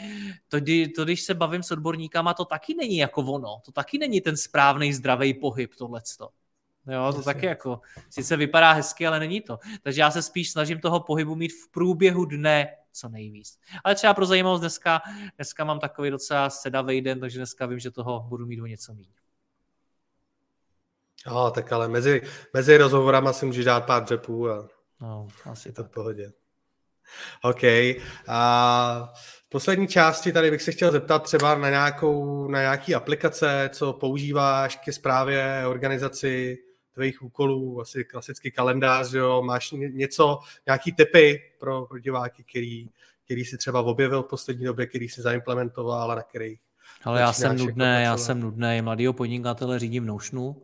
to, 0.49 0.59
to 0.97 1.05
když 1.05 1.23
se 1.23 1.35
bavím 1.35 1.63
s 1.63 1.71
odborníkama, 1.71 2.35
to 2.35 2.45
taky 2.45 2.75
není 2.75 2.97
jako 2.97 3.23
ono, 3.23 3.61
to 3.65 3.73
taky 3.73 3.99
není 3.99 4.21
ten 4.21 4.37
správný 4.37 4.93
zdravý 4.93 5.35
pohyb 5.35 5.75
tohleto. 5.75 6.29
Jo, 6.87 7.13
to 7.13 7.23
taky 7.23 7.47
jako, 7.47 7.81
sice 8.11 8.37
vypadá 8.37 8.73
hezky, 8.73 9.07
ale 9.07 9.21
není 9.21 9.41
to. 9.41 9.59
Takže 9.83 10.01
já 10.01 10.11
se 10.11 10.23
spíš 10.23 10.51
snažím 10.51 10.81
toho 10.81 11.01
pohybu 11.01 11.35
mít 11.35 11.53
v 11.53 11.71
průběhu 11.71 12.25
dne 12.25 12.69
co 12.93 13.09
nejvíc. 13.09 13.59
Ale 13.85 13.95
třeba 13.95 14.15
pro 14.15 14.27
zajímavost 14.27 14.61
dneska, 14.61 15.03
dneska 15.37 15.65
mám 15.65 15.81
takový 15.81 16.11
docela 16.11 16.51
sedavý 16.51 17.01
den, 17.01 17.21
takže 17.21 17.39
dneska 17.39 17.67
vím, 17.67 17.79
že 17.79 17.91
toho 17.91 18.27
budu 18.29 18.47
mít 18.47 18.61
o 18.61 18.67
něco 18.67 18.95
méně. 18.95 19.24
Jo, 21.27 21.53
tak 21.55 21.73
ale 21.73 21.89
mezi, 21.89 22.23
mezi 22.53 22.77
rozhovorama 22.77 23.33
si 23.33 23.47
můžeš 23.47 23.65
dát 23.65 23.87
pár 23.87 24.05
dřepů 24.05 24.51
a 24.51 24.69
no, 25.01 25.29
asi 25.45 25.73
to 25.73 25.85
v 25.85 25.89
pohodě. 25.89 26.33
OK. 27.43 27.63
A 28.29 29.13
v 29.15 29.49
poslední 29.49 29.89
části 29.89 30.33
tady 30.33 30.51
bych 30.51 30.63
se 30.63 30.73
chtěl 30.73 30.91
zeptat 30.93 31.23
třeba 31.23 31.55
na, 31.55 31.71
nějakou, 31.71 32.49
na 32.49 32.61
nějaký 32.61 32.95
aplikace, 32.95 33.71
co 33.73 33.93
používáš 33.93 34.77
ke 34.77 34.93
zprávě 34.93 35.63
organizaci 35.67 36.59
tvých 36.95 37.23
úkolů, 37.23 37.81
asi 37.81 38.05
klasický 38.05 38.51
kalendář, 38.51 39.13
jo? 39.13 39.43
máš 39.43 39.71
něco, 39.73 40.39
nějaký 40.67 40.93
typy 40.93 41.43
pro, 41.61 41.87
pro 41.87 41.99
diváky, 41.99 42.45
který, 42.45 42.89
který 43.25 43.45
si 43.45 43.57
třeba 43.59 43.81
objevil 43.81 44.23
v 44.23 44.27
poslední 44.27 44.65
době, 44.65 44.87
který 44.87 45.09
si 45.09 45.23
zaimplementoval 45.23 46.13
a 46.13 46.15
na 46.15 46.23
kterých 46.23 46.61
ale 47.05 47.21
já 47.21 47.33
jsem 47.33 47.59
nudný, 47.59 47.85
já 47.85 48.17
jsem 48.17 48.41
nudný. 48.41 48.83
Mladýho 48.83 49.13
podnikatele 49.13 49.79
řídím 49.79 50.07
Notionu, 50.07 50.63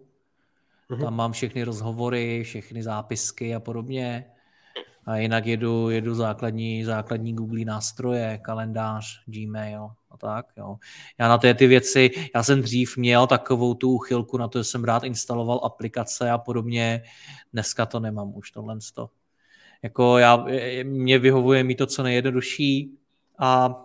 Mm-hmm. 0.91 1.05
Tam 1.05 1.17
mám 1.17 1.33
všechny 1.33 1.63
rozhovory, 1.63 2.43
všechny 2.45 2.83
zápisky 2.83 3.55
a 3.55 3.61
podobně. 3.61 4.27
A 5.07 5.17
jinak 5.17 5.47
jedu, 5.47 5.91
jedu 5.91 6.15
základní, 6.15 6.85
základní 6.85 7.35
Google 7.35 7.65
nástroje, 7.65 8.39
kalendář, 8.43 9.25
Gmail 9.27 9.91
a 10.11 10.17
tak. 10.17 10.47
Jo. 10.57 10.77
Já 11.19 11.29
na 11.29 11.39
té 11.39 11.55
ty 11.55 11.67
věci, 11.67 12.11
já 12.35 12.43
jsem 12.43 12.63
dřív 12.63 12.97
měl 12.97 13.27
takovou 13.27 13.75
tu 13.75 13.93
uchylku 13.93 14.39
na 14.39 14.49
to, 14.49 14.59
že 14.59 14.65
jsem 14.65 14.85
rád 14.85 15.05
instaloval 15.05 15.61
aplikace 15.65 16.31
a 16.31 16.39
podobně. 16.39 17.03
Dneska 17.53 17.87
to 17.87 18.01
nemám 18.01 18.37
už 18.37 18.51
tohle. 18.51 18.79
Jako 19.83 20.19
já, 20.19 20.47
mě 20.83 21.19
vyhovuje 21.19 21.65
mi 21.65 21.75
to 21.75 21.87
co 21.87 22.03
nejjednodušší 22.03 22.99
a, 23.39 23.85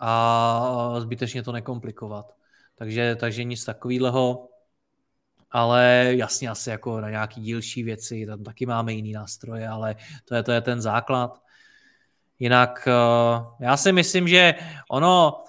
a 0.00 0.94
zbytečně 1.00 1.42
to 1.42 1.52
nekomplikovat. 1.52 2.34
Takže, 2.74 3.16
takže 3.20 3.44
nic 3.44 3.64
takového 3.64 4.48
ale 5.52 6.12
jasně 6.16 6.48
asi 6.48 6.70
jako 6.70 7.00
na 7.00 7.10
nějaký 7.10 7.40
dílší 7.40 7.82
věci, 7.82 8.26
tam 8.26 8.44
taky 8.44 8.66
máme 8.66 8.92
jiný 8.92 9.12
nástroje, 9.12 9.68
ale 9.68 9.96
to 10.24 10.34
je, 10.34 10.42
to 10.42 10.52
je 10.52 10.60
ten 10.60 10.80
základ. 10.80 11.42
Jinak 12.38 12.88
eh, 12.88 13.64
já 13.64 13.76
si 13.76 13.92
myslím, 13.92 14.28
že 14.28 14.54
ono, 14.90 15.44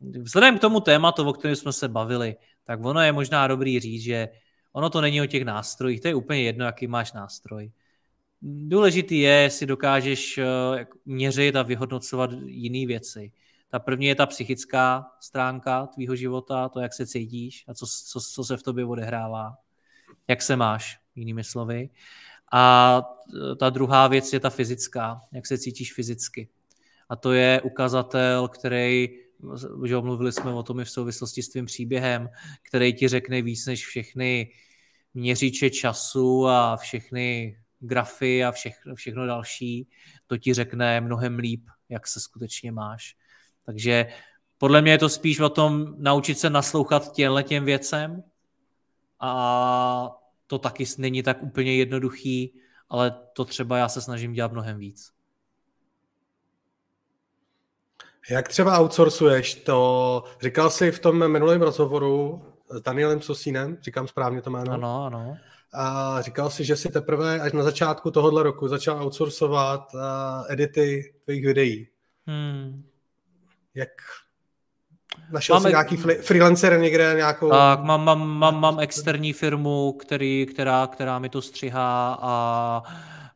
vzhledem 0.00 0.58
k 0.58 0.60
tomu 0.60 0.80
tématu, 0.80 1.28
o 1.28 1.32
kterém 1.32 1.56
jsme 1.56 1.72
se 1.72 1.88
bavili, 1.88 2.36
tak 2.64 2.84
ono 2.84 3.00
je 3.00 3.12
možná 3.12 3.46
dobrý 3.46 3.80
říct, 3.80 4.02
že 4.02 4.28
ono 4.72 4.90
to 4.90 5.00
není 5.00 5.22
o 5.22 5.26
těch 5.26 5.44
nástrojích, 5.44 6.00
to 6.00 6.08
je 6.08 6.14
úplně 6.14 6.42
jedno, 6.42 6.64
jaký 6.64 6.86
máš 6.86 7.12
nástroj. 7.12 7.70
Důležitý 8.42 9.18
je, 9.18 9.32
jestli 9.32 9.66
dokážeš 9.66 10.38
eh, 10.38 10.44
měřit 11.04 11.56
a 11.56 11.62
vyhodnocovat 11.62 12.30
jiné 12.46 12.86
věci. 12.86 13.32
Ta 13.68 13.78
první 13.78 14.06
je 14.06 14.14
ta 14.14 14.26
psychická 14.26 15.06
stránka 15.20 15.86
tvýho 15.86 16.16
života, 16.16 16.68
to, 16.68 16.80
jak 16.80 16.92
se 16.92 17.06
cítíš 17.06 17.64
a 17.68 17.74
co, 17.74 17.86
co, 17.86 18.20
co 18.20 18.44
se 18.44 18.56
v 18.56 18.62
tobě 18.62 18.84
odehrává, 18.84 19.56
jak 20.28 20.42
se 20.42 20.56
máš, 20.56 20.98
jinými 21.14 21.44
slovy. 21.44 21.90
A 22.52 23.02
ta 23.58 23.70
druhá 23.70 24.08
věc 24.08 24.32
je 24.32 24.40
ta 24.40 24.50
fyzická, 24.50 25.20
jak 25.32 25.46
se 25.46 25.58
cítíš 25.58 25.92
fyzicky. 25.92 26.48
A 27.08 27.16
to 27.16 27.32
je 27.32 27.60
ukazatel, 27.60 28.48
který, 28.48 29.08
že 29.86 29.96
mluvili 29.96 30.32
jsme 30.32 30.52
o 30.52 30.62
tom 30.62 30.80
i 30.80 30.84
v 30.84 30.90
souvislosti 30.90 31.42
s 31.42 31.48
tvým 31.48 31.66
příběhem, 31.66 32.28
který 32.62 32.94
ti 32.94 33.08
řekne 33.08 33.42
víc 33.42 33.66
než 33.66 33.86
všechny 33.86 34.52
měřiče 35.14 35.70
času 35.70 36.46
a 36.46 36.76
všechny 36.76 37.58
grafy 37.78 38.44
a 38.44 38.52
všechno, 38.52 38.94
všechno 38.94 39.26
další. 39.26 39.88
To 40.26 40.36
ti 40.36 40.54
řekne 40.54 41.00
mnohem 41.00 41.38
líp, 41.38 41.66
jak 41.88 42.06
se 42.06 42.20
skutečně 42.20 42.72
máš. 42.72 43.16
Takže 43.66 44.06
podle 44.58 44.82
mě 44.82 44.92
je 44.92 44.98
to 44.98 45.08
spíš 45.08 45.40
o 45.40 45.48
tom 45.48 45.94
naučit 45.98 46.38
se 46.38 46.50
naslouchat 46.50 47.12
těmhle 47.12 47.42
těm 47.42 47.64
věcem 47.64 48.22
a 49.20 50.16
to 50.46 50.58
taky 50.58 50.84
není 50.98 51.22
tak 51.22 51.42
úplně 51.42 51.76
jednoduchý, 51.76 52.54
ale 52.88 53.16
to 53.32 53.44
třeba 53.44 53.78
já 53.78 53.88
se 53.88 54.00
snažím 54.00 54.32
dělat 54.32 54.52
mnohem 54.52 54.78
víc. 54.78 55.12
Jak 58.30 58.48
třeba 58.48 58.78
outsourcuješ 58.80 59.54
to? 59.54 60.24
Říkal 60.42 60.70
jsi 60.70 60.90
v 60.90 60.98
tom 60.98 61.32
minulém 61.32 61.62
rozhovoru 61.62 62.44
s 62.70 62.80
Danielem 62.80 63.22
Sosínem, 63.22 63.78
říkám 63.82 64.08
správně 64.08 64.42
to 64.42 64.50
jméno. 64.50 64.72
Ano, 64.72 65.04
ano. 65.04 65.36
A 65.72 66.22
říkal 66.22 66.50
jsi, 66.50 66.64
že 66.64 66.76
si 66.76 66.90
teprve 66.90 67.40
až 67.40 67.52
na 67.52 67.62
začátku 67.62 68.10
tohohle 68.10 68.42
roku 68.42 68.68
začal 68.68 69.02
outsourcovat 69.02 69.94
uh, 69.94 70.00
edity 70.52 71.14
tvých 71.24 71.46
videí. 71.46 71.88
Hmm 72.26 72.84
jak 73.76 73.90
Našel 75.30 75.60
jsi 75.60 75.68
nějaký 75.68 75.96
freelancer 75.96 76.80
někde 76.80 77.14
nějakou... 77.16 77.50
Tak, 77.50 77.80
mám, 77.80 78.04
mám, 78.04 78.28
mám, 78.28 78.60
mám 78.60 78.80
externí 78.80 79.32
firmu, 79.32 79.92
který, 79.92 80.46
která, 80.46 80.86
která 80.86 81.18
mi 81.18 81.28
to 81.28 81.42
střihá 81.42 82.18
a 82.20 82.82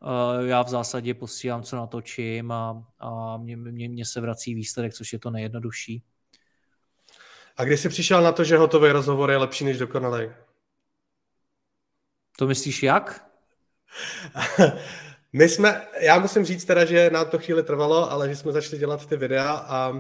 uh, 0.00 0.46
já 0.46 0.62
v 0.62 0.68
zásadě 0.68 1.14
posílám, 1.14 1.62
co 1.62 1.76
natočím 1.76 2.52
a, 2.52 2.84
a 2.98 3.36
mě, 3.36 3.56
mě, 3.56 3.88
mě 3.88 4.06
se 4.06 4.20
vrací 4.20 4.54
výsledek, 4.54 4.94
což 4.94 5.12
je 5.12 5.18
to 5.18 5.30
nejjednodušší. 5.30 6.02
A 7.56 7.64
kdy 7.64 7.76
jsi 7.76 7.88
přišel 7.88 8.22
na 8.22 8.32
to, 8.32 8.44
že 8.44 8.56
hotový 8.56 8.90
rozhovor 8.90 9.30
je 9.30 9.36
lepší 9.36 9.64
než 9.64 9.78
dokonalý? 9.78 10.30
To 12.38 12.46
myslíš 12.46 12.82
jak? 12.82 13.26
My 15.32 15.48
jsme, 15.48 15.86
já 16.00 16.18
musím 16.18 16.44
říct 16.44 16.64
teda, 16.64 16.84
že 16.84 17.10
nám 17.10 17.30
to 17.30 17.38
chvíli 17.38 17.62
trvalo, 17.62 18.10
ale 18.10 18.28
že 18.28 18.36
jsme 18.36 18.52
začali 18.52 18.78
dělat 18.78 19.06
ty 19.06 19.16
videa 19.16 19.52
a, 19.52 19.92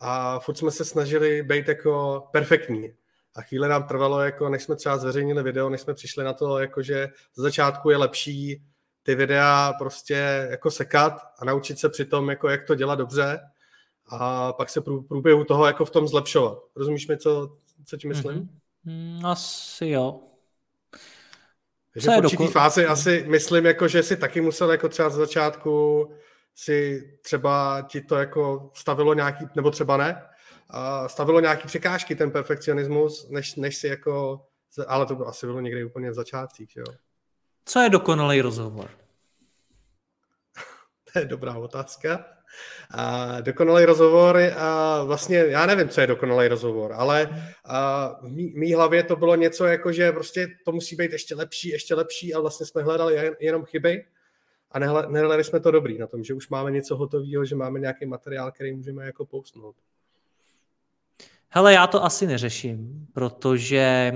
a 0.00 0.38
furt 0.38 0.58
jsme 0.58 0.70
se 0.70 0.84
snažili 0.84 1.42
být 1.42 1.68
jako 1.68 2.22
perfektní. 2.32 2.92
A 3.36 3.42
chvíli 3.42 3.68
nám 3.68 3.86
trvalo, 3.86 4.20
jako 4.20 4.48
než 4.48 4.62
jsme 4.62 4.76
třeba 4.76 4.98
zveřejnili 4.98 5.42
video, 5.42 5.68
než 5.68 5.80
jsme 5.80 5.94
přišli 5.94 6.24
na 6.24 6.32
to, 6.32 6.58
jako 6.58 6.82
že 6.82 7.08
z 7.34 7.42
začátku 7.42 7.90
je 7.90 7.96
lepší 7.96 8.62
ty 9.02 9.14
videa 9.14 9.72
prostě 9.78 10.48
jako 10.50 10.70
sekat 10.70 11.12
a 11.38 11.44
naučit 11.44 11.78
se 11.78 11.88
přitom, 11.88 12.28
jako 12.28 12.48
jak 12.48 12.66
to 12.66 12.74
dělat 12.74 12.94
dobře 12.94 13.40
a 14.08 14.52
pak 14.52 14.70
se 14.70 14.80
průběhu 14.80 15.44
toho 15.44 15.66
jako 15.66 15.84
v 15.84 15.90
tom 15.90 16.08
zlepšovat. 16.08 16.58
Rozumíš 16.76 17.08
mi, 17.08 17.18
co, 17.18 17.56
co 17.84 17.96
ti 17.96 18.08
myslím? 18.08 18.48
Mm-hmm. 18.86 19.26
Asi 19.26 19.88
jo. 19.88 20.20
Takže 21.92 22.10
v 22.10 22.18
určitý 22.18 22.46
fázi 22.46 22.86
asi 22.86 23.24
myslím, 23.28 23.66
jako, 23.66 23.88
že 23.88 24.02
si 24.02 24.16
taky 24.16 24.40
musel 24.40 24.70
jako 24.70 24.88
třeba 24.88 25.10
z 25.10 25.14
začátku 25.14 26.06
si 26.60 27.08
třeba 27.22 27.86
ti 27.88 28.00
to 28.00 28.16
jako 28.16 28.70
stavilo 28.74 29.14
nějaký, 29.14 29.46
nebo 29.56 29.70
třeba 29.70 29.96
ne, 29.96 30.22
a 30.70 31.08
stavilo 31.08 31.40
nějaký 31.40 31.66
překážky 31.66 32.14
ten 32.14 32.30
perfekcionismus, 32.30 33.28
než, 33.30 33.54
než 33.54 33.76
si 33.76 33.86
jako, 33.86 34.44
ale 34.86 35.06
to 35.06 35.26
asi 35.26 35.46
bylo 35.46 35.60
někdy 35.60 35.84
úplně 35.84 36.10
v 36.10 36.14
začátcích, 36.14 36.76
jo. 36.76 36.84
Co 37.64 37.80
je 37.80 37.90
dokonalý 37.90 38.40
rozhovor? 38.40 38.90
to 41.12 41.18
je 41.18 41.24
dobrá 41.24 41.54
otázka. 41.54 42.24
A 42.90 43.40
dokonalý 43.40 43.84
rozhovor, 43.84 44.36
a 44.56 45.02
vlastně 45.04 45.38
já 45.38 45.66
nevím, 45.66 45.88
co 45.88 46.00
je 46.00 46.06
dokonalý 46.06 46.48
rozhovor, 46.48 46.92
ale 46.92 47.28
a 47.64 48.08
v 48.22 48.28
mý, 48.30 48.52
mý 48.56 48.74
hlavě 48.74 49.02
to 49.02 49.16
bylo 49.16 49.34
něco 49.36 49.66
jako, 49.66 49.92
že 49.92 50.12
prostě 50.12 50.48
to 50.64 50.72
musí 50.72 50.96
být 50.96 51.12
ještě 51.12 51.34
lepší, 51.34 51.68
ještě 51.68 51.94
lepší 51.94 52.34
a 52.34 52.40
vlastně 52.40 52.66
jsme 52.66 52.82
hledali 52.82 53.14
jen, 53.14 53.36
jenom 53.40 53.64
chyby 53.64 54.04
a 54.70 54.78
nehledali 54.78 55.44
jsme 55.44 55.60
to 55.60 55.70
dobrý 55.70 55.98
na 55.98 56.06
tom, 56.06 56.24
že 56.24 56.34
už 56.34 56.48
máme 56.48 56.70
něco 56.70 56.96
hotového, 56.96 57.44
že 57.44 57.56
máme 57.56 57.80
nějaký 57.80 58.06
materiál, 58.06 58.52
který 58.52 58.72
můžeme 58.72 59.06
jako 59.06 59.26
postnout. 59.26 59.76
Hele, 61.48 61.72
já 61.72 61.86
to 61.86 62.04
asi 62.04 62.26
neřeším, 62.26 63.06
protože 63.12 64.12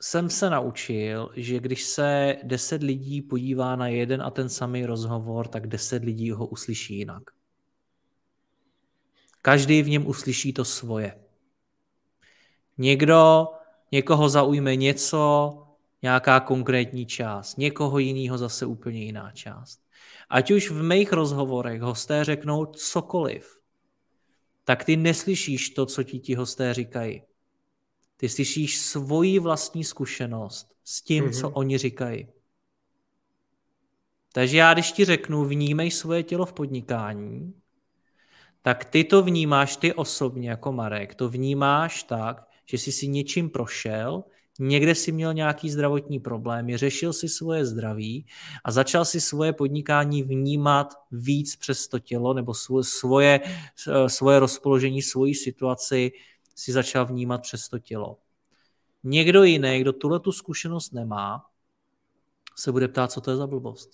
jsem 0.00 0.30
se 0.30 0.50
naučil, 0.50 1.30
že 1.36 1.60
když 1.60 1.84
se 1.84 2.36
deset 2.42 2.82
lidí 2.82 3.22
podívá 3.22 3.76
na 3.76 3.88
jeden 3.88 4.22
a 4.22 4.30
ten 4.30 4.48
samý 4.48 4.86
rozhovor, 4.86 5.48
tak 5.48 5.66
deset 5.66 6.04
lidí 6.04 6.30
ho 6.30 6.46
uslyší 6.46 6.98
jinak. 6.98 7.22
Každý 9.42 9.82
v 9.82 9.88
něm 9.88 10.06
uslyší 10.06 10.52
to 10.52 10.64
svoje. 10.64 11.20
Někdo, 12.78 13.46
někoho 13.92 14.28
zaujme 14.28 14.76
něco, 14.76 15.65
nějaká 16.02 16.40
konkrétní 16.40 17.06
část, 17.06 17.58
někoho 17.58 17.98
jiného 17.98 18.38
zase 18.38 18.66
úplně 18.66 19.04
jiná 19.04 19.30
část. 19.30 19.80
Ať 20.28 20.50
už 20.50 20.70
v 20.70 20.82
mých 20.82 21.12
rozhovorech 21.12 21.80
hosté 21.80 22.24
řeknou 22.24 22.66
cokoliv, 22.66 23.58
tak 24.64 24.84
ty 24.84 24.96
neslyšíš 24.96 25.70
to, 25.70 25.86
co 25.86 26.02
ti 26.02 26.18
ti 26.18 26.34
hosté 26.34 26.74
říkají. 26.74 27.22
Ty 28.16 28.28
slyšíš 28.28 28.78
svoji 28.80 29.38
vlastní 29.38 29.84
zkušenost 29.84 30.74
s 30.84 31.02
tím, 31.02 31.24
mm-hmm. 31.24 31.40
co 31.40 31.50
oni 31.50 31.78
říkají. 31.78 32.28
Takže 34.32 34.56
já, 34.56 34.74
když 34.74 34.92
ti 34.92 35.04
řeknu, 35.04 35.44
vnímej 35.44 35.90
svoje 35.90 36.22
tělo 36.22 36.46
v 36.46 36.52
podnikání, 36.52 37.54
tak 38.62 38.84
ty 38.84 39.04
to 39.04 39.22
vnímáš 39.22 39.76
ty 39.76 39.94
osobně 39.94 40.50
jako 40.50 40.72
Marek, 40.72 41.14
to 41.14 41.28
vnímáš 41.28 42.02
tak, 42.02 42.48
že 42.64 42.78
jsi 42.78 42.92
si 42.92 43.08
něčím 43.08 43.50
prošel, 43.50 44.24
někde 44.58 44.94
si 44.94 45.12
měl 45.12 45.34
nějaký 45.34 45.70
zdravotní 45.70 46.20
problémy, 46.20 46.76
řešil 46.76 47.12
si 47.12 47.28
svoje 47.28 47.66
zdraví 47.66 48.26
a 48.64 48.72
začal 48.72 49.04
si 49.04 49.20
svoje 49.20 49.52
podnikání 49.52 50.22
vnímat 50.22 50.94
víc 51.10 51.56
přes 51.56 51.88
to 51.88 51.98
tělo 51.98 52.34
nebo 52.34 52.54
svoje, 52.82 53.40
svoje 54.06 54.38
rozpoložení, 54.38 55.02
svoji 55.02 55.34
situaci 55.34 56.12
si 56.54 56.72
začal 56.72 57.06
vnímat 57.06 57.42
přes 57.42 57.68
to 57.68 57.78
tělo. 57.78 58.18
Někdo 59.04 59.44
jiný, 59.44 59.80
kdo 59.80 59.92
tuhle 59.92 60.20
tu 60.20 60.32
zkušenost 60.32 60.92
nemá, 60.92 61.46
se 62.56 62.72
bude 62.72 62.88
ptát, 62.88 63.12
co 63.12 63.20
to 63.20 63.30
je 63.30 63.36
za 63.36 63.46
blbost. 63.46 63.90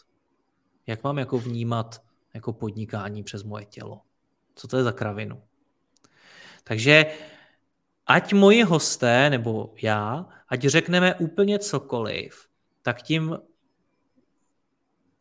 Jak 0.86 1.04
mám 1.04 1.18
jako 1.18 1.38
vnímat 1.38 2.02
jako 2.34 2.52
podnikání 2.52 3.22
přes 3.22 3.42
moje 3.42 3.64
tělo? 3.64 4.00
Co 4.54 4.68
to 4.68 4.76
je 4.76 4.82
za 4.82 4.92
kravinu? 4.92 5.42
Takže 6.64 7.06
ať 8.06 8.32
moji 8.32 8.62
hosté 8.62 9.30
nebo 9.30 9.74
já, 9.82 10.28
ať 10.52 10.64
řekneme 10.64 11.14
úplně 11.14 11.58
cokoliv, 11.58 12.46
tak 12.82 13.02
tím 13.02 13.38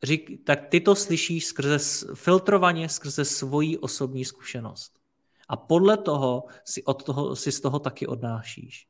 řík, 0.03 0.41
tak 0.43 0.65
ty 0.67 0.79
to 0.81 0.95
slyšíš 0.95 1.45
skrze 1.45 1.77
filtrovaně 2.15 2.89
skrze 2.89 3.25
svoji 3.25 3.77
osobní 3.77 4.25
zkušenost. 4.25 4.99
A 5.47 5.55
podle 5.57 5.97
toho 5.97 6.43
si, 6.65 6.83
od 6.83 7.03
toho 7.03 7.35
si 7.35 7.51
z 7.51 7.61
toho 7.61 7.79
taky 7.79 8.07
odnášíš. 8.07 8.87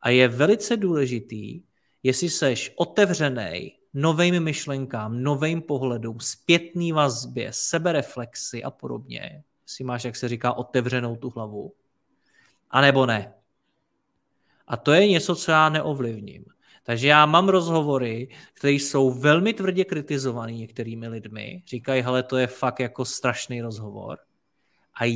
A 0.00 0.10
je 0.10 0.28
velice 0.28 0.76
důležitý, 0.76 1.62
jestli 2.02 2.30
seš 2.30 2.72
otevřený 2.76 3.72
novým 3.94 4.40
myšlenkám, 4.40 5.22
novým 5.22 5.62
pohledům, 5.62 6.20
zpětný 6.20 6.92
vazbě, 6.92 7.52
sebereflexy 7.52 8.62
a 8.62 8.70
podobně, 8.70 9.44
jestli 9.62 9.84
máš, 9.84 10.04
jak 10.04 10.16
se 10.16 10.28
říká, 10.28 10.52
otevřenou 10.52 11.16
tu 11.16 11.30
hlavu, 11.30 11.72
anebo 12.70 13.06
ne. 13.06 13.39
A 14.70 14.76
to 14.76 14.92
je 14.92 15.08
něco, 15.08 15.36
co 15.36 15.50
já 15.50 15.68
neovlivním. 15.68 16.44
Takže 16.82 17.08
já 17.08 17.26
mám 17.26 17.48
rozhovory, 17.48 18.28
které 18.54 18.72
jsou 18.72 19.10
velmi 19.10 19.52
tvrdě 19.52 19.84
kritizované 19.84 20.52
některými 20.52 21.08
lidmi. 21.08 21.62
Říkají, 21.66 22.02
hele, 22.02 22.22
to 22.22 22.36
je 22.36 22.46
fakt 22.46 22.80
jako 22.80 23.04
strašný 23.04 23.62
rozhovor 23.62 24.18
a 24.94 25.06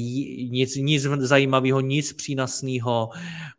nic, 0.51 0.77
nic 0.77 1.03
zajímavého, 1.03 1.81
nic 1.81 2.13
přínosného, 2.13 3.11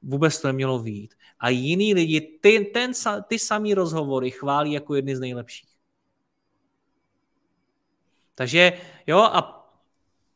vůbec 0.01 0.41
to 0.41 0.47
nemělo 0.47 0.80
vít. 0.80 1.13
A 1.39 1.49
jiní 1.49 1.93
lidi 1.93 2.22
ty, 2.41 2.59
ten, 2.59 2.91
ty 3.27 3.39
samý 3.39 3.73
rozhovory 3.73 4.31
chválí 4.31 4.72
jako 4.72 4.95
jedny 4.95 5.15
z 5.15 5.19
nejlepších. 5.19 5.69
Takže 8.35 8.73
jo, 9.07 9.19
a 9.19 9.67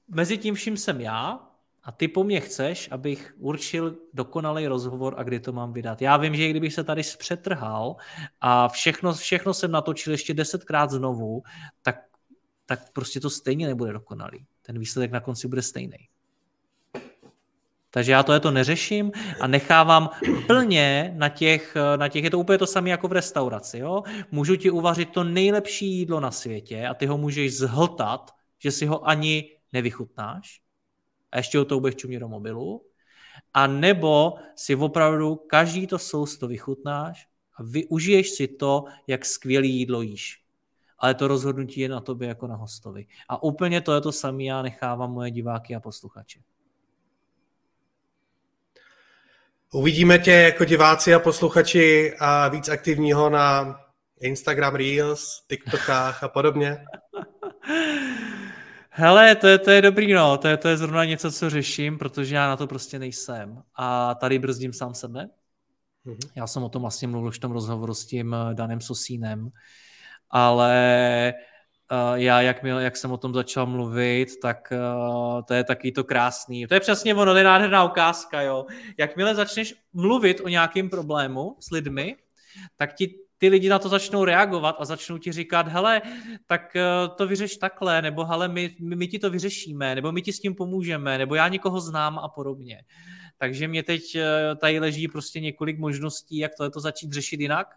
mezi 0.07 0.37
tím 0.37 0.55
vším 0.55 0.77
jsem 0.77 1.01
já 1.01 1.48
a 1.83 1.91
ty 1.91 2.07
po 2.07 2.23
mně 2.23 2.39
chceš, 2.39 2.89
abych 2.91 3.33
určil 3.37 3.95
dokonalý 4.13 4.67
rozhovor 4.67 5.15
a 5.17 5.23
kdy 5.23 5.39
to 5.39 5.53
mám 5.53 5.73
vydat. 5.73 6.01
Já 6.01 6.17
vím, 6.17 6.35
že 6.35 6.49
kdybych 6.49 6.73
se 6.73 6.83
tady 6.83 7.03
zpřetrhal 7.03 7.95
a 8.41 8.67
všechno, 8.67 9.13
všechno 9.13 9.53
jsem 9.53 9.71
natočil 9.71 10.13
ještě 10.13 10.33
desetkrát 10.33 10.91
znovu, 10.91 11.43
tak, 11.81 11.95
tak 12.65 12.93
prostě 12.93 13.19
to 13.19 13.29
stejně 13.29 13.67
nebude 13.67 13.93
dokonalý 13.93 14.45
ten 14.69 14.79
výsledek 14.79 15.11
na 15.11 15.19
konci 15.19 15.47
bude 15.47 15.61
stejný. 15.61 15.97
Takže 17.91 18.11
já 18.11 18.23
to 18.23 18.33
je 18.33 18.39
to 18.39 18.51
neřeším 18.51 19.11
a 19.41 19.47
nechávám 19.47 20.09
plně 20.47 21.13
na 21.17 21.29
těch, 21.29 21.77
na 21.95 22.07
těch, 22.07 22.23
je 22.23 22.29
to 22.29 22.39
úplně 22.39 22.57
to 22.57 22.67
samé 22.67 22.89
jako 22.89 23.07
v 23.07 23.11
restauraci, 23.11 23.77
jo? 23.77 24.03
Můžu 24.31 24.55
ti 24.55 24.69
uvařit 24.69 25.09
to 25.09 25.23
nejlepší 25.23 25.97
jídlo 25.97 26.19
na 26.19 26.31
světě 26.31 26.87
a 26.87 26.93
ty 26.93 27.05
ho 27.05 27.17
můžeš 27.17 27.57
zhltat, 27.57 28.31
že 28.59 28.71
si 28.71 28.85
ho 28.85 29.07
ani 29.07 29.57
nevychutnáš 29.73 30.61
a 31.31 31.37
ještě 31.37 31.57
ho 31.57 31.65
to 31.65 31.79
budeš 31.79 31.95
čumět 31.95 32.19
do 32.19 32.27
mobilu, 32.27 32.85
a 33.53 33.67
nebo 33.67 34.33
si 34.55 34.75
opravdu 34.75 35.35
každý 35.35 35.87
to 35.87 35.99
sousto 35.99 36.47
vychutnáš 36.47 37.27
a 37.55 37.63
využiješ 37.63 38.29
si 38.29 38.47
to, 38.47 38.85
jak 39.07 39.25
skvělý 39.25 39.75
jídlo 39.75 40.01
jíš 40.01 40.49
ale 40.99 41.13
to 41.13 41.27
rozhodnutí 41.27 41.81
je 41.81 41.89
na 41.89 41.99
tobě 41.99 42.27
jako 42.27 42.47
na 42.47 42.55
hostovi. 42.55 43.05
A 43.29 43.43
úplně 43.43 43.81
to 43.81 43.93
je 43.93 44.01
to 44.01 44.11
samé, 44.11 44.43
já 44.43 44.61
nechávám 44.61 45.11
moje 45.11 45.31
diváky 45.31 45.75
a 45.75 45.79
posluchače. 45.79 46.39
Uvidíme 49.73 50.19
tě 50.19 50.31
jako 50.31 50.65
diváci 50.65 51.13
a 51.13 51.19
posluchači 51.19 52.13
a 52.19 52.47
víc 52.47 52.69
aktivního 52.69 53.29
na 53.29 53.79
Instagram 54.21 54.75
Reels, 54.75 55.43
TikTokách 55.47 56.23
a 56.23 56.27
podobně? 56.27 56.85
Hele, 58.99 59.35
to 59.35 59.47
je, 59.47 59.57
to 59.57 59.71
je 59.71 59.81
dobrý, 59.81 60.13
no. 60.13 60.37
To 60.37 60.47
je, 60.47 60.57
to 60.57 60.67
je 60.67 60.77
zrovna 60.77 61.05
něco, 61.05 61.31
co 61.31 61.49
řeším, 61.49 61.97
protože 61.97 62.35
já 62.35 62.47
na 62.47 62.57
to 62.57 62.67
prostě 62.67 62.99
nejsem. 62.99 63.63
A 63.75 64.15
tady 64.15 64.39
brzdím 64.39 64.73
sám 64.73 64.93
sebe. 64.93 65.29
Mm-hmm. 66.05 66.31
Já 66.35 66.47
jsem 66.47 66.63
o 66.63 66.69
tom 66.69 66.81
vlastně 66.81 67.07
mluvil 67.07 67.31
v 67.31 67.39
tom 67.39 67.51
rozhovoru 67.51 67.93
s 67.93 68.05
tím 68.05 68.35
Danem 68.53 68.81
Sosínem, 68.81 69.49
ale 70.29 71.33
uh, 71.91 72.15
já, 72.15 72.41
jak, 72.41 72.63
měl, 72.63 72.79
jak 72.79 72.97
jsem 72.97 73.11
o 73.11 73.17
tom 73.17 73.33
začal 73.33 73.65
mluvit, 73.65 74.39
tak 74.41 74.73
uh, 74.73 75.41
to 75.47 75.53
je 75.53 75.63
taky 75.63 75.91
to 75.91 76.03
krásný. 76.03 76.67
To 76.67 76.73
je 76.73 76.79
přesně 76.79 77.15
ono, 77.15 77.31
to 77.31 77.37
je 77.37 77.43
nádherná 77.43 77.83
ukázka, 77.83 78.41
jo. 78.41 78.65
Jakmile 78.97 79.35
začneš 79.35 79.75
mluvit 79.93 80.41
o 80.43 80.47
nějakém 80.47 80.89
problému 80.89 81.55
s 81.59 81.71
lidmi, 81.71 82.15
tak 82.75 82.93
ti 82.93 83.15
ty 83.39 83.49
lidi 83.49 83.69
na 83.69 83.79
to 83.79 83.89
začnou 83.89 84.25
reagovat 84.25 84.75
a 84.79 84.85
začnou 84.85 85.17
ti 85.17 85.31
říkat, 85.31 85.67
hele, 85.67 86.01
tak 86.47 86.75
eh, 86.75 86.83
to 87.15 87.27
vyřeš 87.27 87.57
takhle, 87.57 88.01
nebo 88.01 88.25
hele, 88.25 88.47
my, 88.47 88.75
my, 88.79 89.07
ti 89.07 89.19
to 89.19 89.29
vyřešíme, 89.29 89.95
nebo 89.95 90.11
my 90.11 90.21
ti 90.21 90.33
s 90.33 90.39
tím 90.39 90.55
pomůžeme, 90.55 91.17
nebo 91.17 91.35
já 91.35 91.47
někoho 91.47 91.81
znám 91.81 92.19
a 92.19 92.27
podobně. 92.27 92.83
Takže 93.37 93.67
mě 93.67 93.83
teď 93.83 94.15
eh, 94.15 94.55
tady 94.55 94.79
leží 94.79 95.07
prostě 95.07 95.39
několik 95.39 95.79
možností, 95.79 96.37
jak 96.37 96.51
to 96.73 96.79
začít 96.79 97.13
řešit 97.13 97.39
jinak 97.39 97.67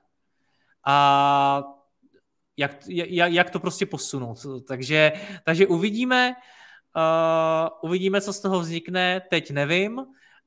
a 0.84 1.62
jak, 2.56 2.76
jak, 2.88 3.32
jak 3.32 3.50
to 3.50 3.60
prostě 3.60 3.86
posunout. 3.86 4.46
Takže, 4.68 5.12
takže 5.44 5.66
uvidíme, 5.66 6.34
uh, 6.96 7.90
uvidíme, 7.90 8.20
co 8.20 8.32
z 8.32 8.40
toho 8.40 8.60
vznikne, 8.60 9.22
teď 9.30 9.50
nevím, 9.50 10.00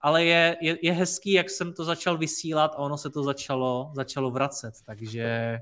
ale 0.06 0.26
je, 0.26 0.58
je, 0.62 0.78
je 0.82 0.92
hezký, 0.92 1.32
jak 1.32 1.50
jsem 1.50 1.74
to 1.74 1.86
začal 1.86 2.18
vysílat 2.18 2.72
a 2.72 2.78
ono 2.78 2.98
se 2.98 3.10
to 3.10 3.24
začalo, 3.24 3.92
začalo 3.94 4.32
vracet, 4.32 4.74
takže, 4.86 5.60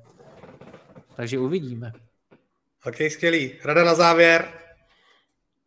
takže 1.16 1.40
uvidíme. 1.40 1.92
Ok, 2.86 2.96
skvělý. 3.10 3.54
Rada 3.64 3.84
na 3.84 3.96
závěr. 3.96 4.54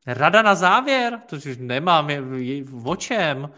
Rada 0.06 0.42
na 0.42 0.54
závěr? 0.54 1.20
To 1.26 1.36
už 1.36 1.56
nemám, 1.58 2.10
je, 2.10 2.22
je, 2.36 2.64
o 2.84 2.96
čem? 2.96 3.50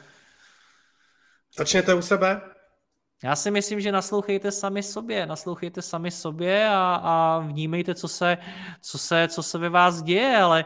Začněte 1.58 1.94
u 1.94 2.02
sebe. 2.02 2.40
Já 3.24 3.36
si 3.36 3.50
myslím, 3.50 3.80
že 3.80 3.92
naslouchejte 3.92 4.52
sami 4.52 4.82
sobě, 4.82 5.26
naslouchejte 5.26 5.82
sami 5.82 6.10
sobě 6.10 6.68
a, 6.68 7.00
a 7.02 7.38
vnímejte, 7.38 7.94
co 7.94 8.08
se, 8.08 8.38
co, 8.80 8.98
se, 8.98 9.28
co 9.28 9.42
se 9.42 9.58
ve 9.58 9.68
vás 9.68 10.02
děje, 10.02 10.36
ale 10.36 10.64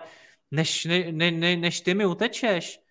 než, 0.51 0.85
ne, 1.11 1.31
ne, 1.31 1.57
než 1.57 1.81
ty 1.81 1.95
mi 1.95 2.07
utečeš, 2.07 2.82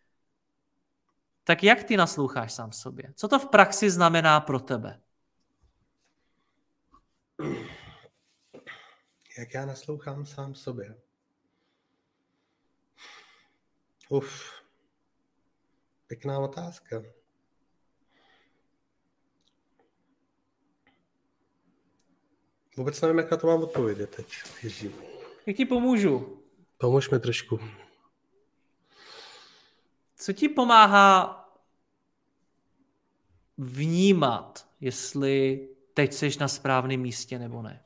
tak 1.44 1.64
jak 1.64 1.84
ty 1.84 1.98
nasloucháš 1.98 2.54
sám 2.54 2.72
sobě? 2.72 3.14
Co 3.16 3.28
to 3.28 3.40
v 3.40 3.48
praxi 3.48 3.90
znamená 3.90 4.40
pro 4.40 4.60
tebe? 4.60 5.02
Jak 9.38 9.54
já 9.54 9.66
naslouchám 9.66 10.26
sám 10.26 10.56
sobě? 10.56 10.96
Uf, 14.10 14.62
pěkná 16.08 16.40
otázka. 16.40 17.04
Vůbec 22.78 23.02
nevím, 23.02 23.18
jak 23.18 23.32
na 23.32 23.38
to 23.38 23.48
mám 23.48 23.64
odpovědět 23.64 24.16
teď. 24.16 24.34
Ježí. 24.64 24.96
Jak 25.46 25.58
ti 25.58 25.66
pomůžu? 25.66 26.44
Pomož 26.78 27.10
mi 27.10 27.20
trošku. 27.20 27.60
Co 30.22 30.34
ti 30.34 30.50
pomáhá 30.50 31.38
vnímat, 33.58 34.68
jestli 34.82 35.70
teď 35.94 36.14
jsi 36.14 36.30
na 36.40 36.48
správném 36.48 37.00
místě 37.02 37.40
nebo 37.40 37.62
ne? 37.62 37.84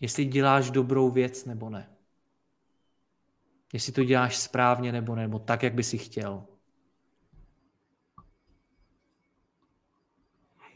Jestli 0.00 0.24
děláš 0.24 0.70
dobrou 0.70 1.10
věc 1.10 1.44
nebo 1.44 1.70
ne. 1.70 1.96
Jestli 3.72 3.92
to 3.92 4.04
děláš 4.04 4.36
správně 4.36 4.92
nebo 4.92 5.14
ne, 5.14 5.22
nebo 5.22 5.38
tak, 5.38 5.62
jak 5.62 5.74
by 5.74 5.84
si 5.84 5.98
chtěl. 5.98 6.44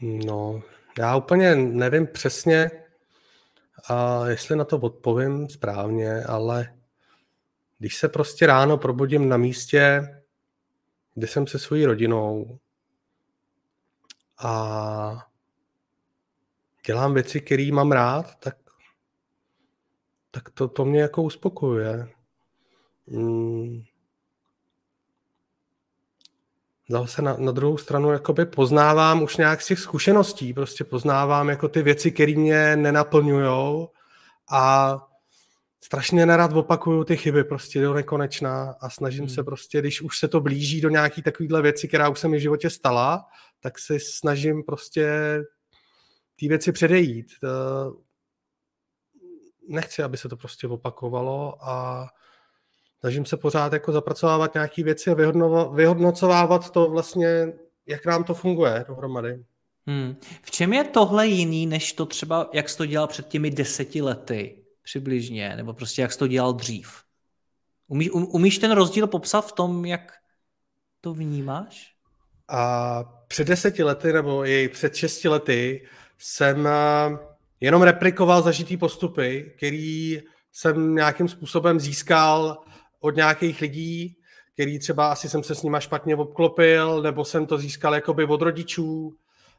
No, 0.01 0.61
já 0.99 1.15
úplně 1.15 1.55
nevím 1.55 2.07
přesně, 2.07 2.86
a 3.89 4.27
jestli 4.27 4.55
na 4.55 4.65
to 4.65 4.77
odpovím 4.77 5.49
správně, 5.49 6.23
ale 6.23 6.77
když 7.79 7.97
se 7.97 8.09
prostě 8.09 8.47
ráno 8.47 8.77
probudím 8.77 9.29
na 9.29 9.37
místě, 9.37 10.01
kde 11.13 11.27
jsem 11.27 11.47
se 11.47 11.59
svojí 11.59 11.85
rodinou 11.85 12.59
a 14.37 15.27
dělám 16.85 17.13
věci, 17.13 17.41
které 17.41 17.71
mám 17.71 17.91
rád, 17.91 18.35
tak, 18.39 18.57
tak 20.31 20.49
to, 20.49 20.67
to 20.67 20.85
mě 20.85 21.01
jako 21.01 21.23
uspokojuje. 21.23 22.09
Hmm. 23.07 23.83
Zase 26.89 27.21
na, 27.21 27.37
na 27.37 27.51
druhou 27.51 27.77
stranu 27.77 28.11
jakoby 28.11 28.45
poznávám 28.45 29.23
už 29.23 29.37
nějak 29.37 29.61
z 29.61 29.67
těch 29.67 29.79
zkušeností, 29.79 30.53
prostě 30.53 30.83
poznávám 30.83 31.49
jako 31.49 31.67
ty 31.67 31.81
věci, 31.81 32.11
které 32.11 32.35
mě 32.35 32.75
nenaplňují 32.75 33.87
a 34.51 34.97
strašně 35.83 36.25
nerad 36.25 36.53
opakuju 36.53 37.03
ty 37.03 37.17
chyby 37.17 37.43
prostě 37.43 37.81
do 37.81 37.93
nekonečna 37.93 38.75
a 38.81 38.89
snažím 38.89 39.25
hmm. 39.25 39.29
se 39.29 39.43
prostě, 39.43 39.79
když 39.79 40.01
už 40.01 40.19
se 40.19 40.27
to 40.27 40.41
blíží 40.41 40.81
do 40.81 40.89
nějaký 40.89 41.21
takovýhle 41.21 41.61
věci, 41.61 41.87
která 41.87 42.09
už 42.09 42.19
se 42.19 42.27
mi 42.27 42.37
v 42.37 42.41
životě 42.41 42.69
stala, 42.69 43.25
tak 43.59 43.79
se 43.79 43.97
snažím 43.99 44.63
prostě 44.63 45.09
ty 46.35 46.47
věci 46.47 46.71
předejít. 46.71 47.27
Nechci, 49.69 50.03
aby 50.03 50.17
se 50.17 50.29
to 50.29 50.37
prostě 50.37 50.67
opakovalo 50.67 51.57
a 51.61 52.07
snažím 52.99 53.25
se 53.25 53.37
pořád 53.37 53.73
jako 53.73 53.91
zapracovávat 53.91 54.53
nějaké 54.53 54.83
věci 54.83 55.11
a 55.11 55.13
vyhodnocovávat 55.73 56.69
to 56.69 56.89
vlastně, 56.89 57.53
jak 57.87 58.05
nám 58.05 58.23
to 58.23 58.33
funguje 58.33 58.85
dohromady. 58.87 59.43
Hmm. 59.87 60.15
V 60.41 60.51
čem 60.51 60.73
je 60.73 60.83
tohle 60.83 61.27
jiný, 61.27 61.65
než 61.65 61.93
to 61.93 62.05
třeba, 62.05 62.49
jak 62.53 62.69
jsi 62.69 62.77
to 62.77 62.85
dělal 62.85 63.07
před 63.07 63.27
těmi 63.27 63.51
deseti 63.51 64.01
lety 64.01 64.63
přibližně, 64.83 65.55
nebo 65.55 65.73
prostě 65.73 66.01
jak 66.01 66.11
jsi 66.11 66.19
to 66.19 66.27
dělal 66.27 66.53
dřív? 66.53 67.01
Umíš, 67.87 68.09
um, 68.11 68.27
umíš 68.31 68.57
ten 68.57 68.71
rozdíl 68.71 69.07
popsat 69.07 69.41
v 69.41 69.51
tom, 69.51 69.85
jak 69.85 70.13
to 71.01 71.13
vnímáš? 71.13 71.93
A 72.47 73.03
před 73.27 73.47
deseti 73.47 73.83
lety, 73.83 74.13
nebo 74.13 74.45
i 74.45 74.69
před 74.69 74.95
šesti 74.95 75.27
lety 75.27 75.87
jsem 76.17 76.67
eh, 76.67 77.17
jenom 77.59 77.81
replikoval 77.81 78.41
zažitý 78.41 78.77
postupy, 78.77 79.53
který 79.57 80.21
jsem 80.51 80.95
nějakým 80.95 81.27
způsobem 81.27 81.79
získal 81.79 82.63
od 82.99 83.15
nějakých 83.15 83.61
lidí, 83.61 84.17
který 84.53 84.79
třeba 84.79 85.11
asi 85.11 85.29
jsem 85.29 85.43
se 85.43 85.55
s 85.55 85.63
nima 85.63 85.79
špatně 85.79 86.15
obklopil, 86.15 87.01
nebo 87.01 87.25
jsem 87.25 87.45
to 87.45 87.57
získal 87.57 87.95
jakoby 87.95 88.25
od 88.25 88.41
rodičů, 88.41 89.13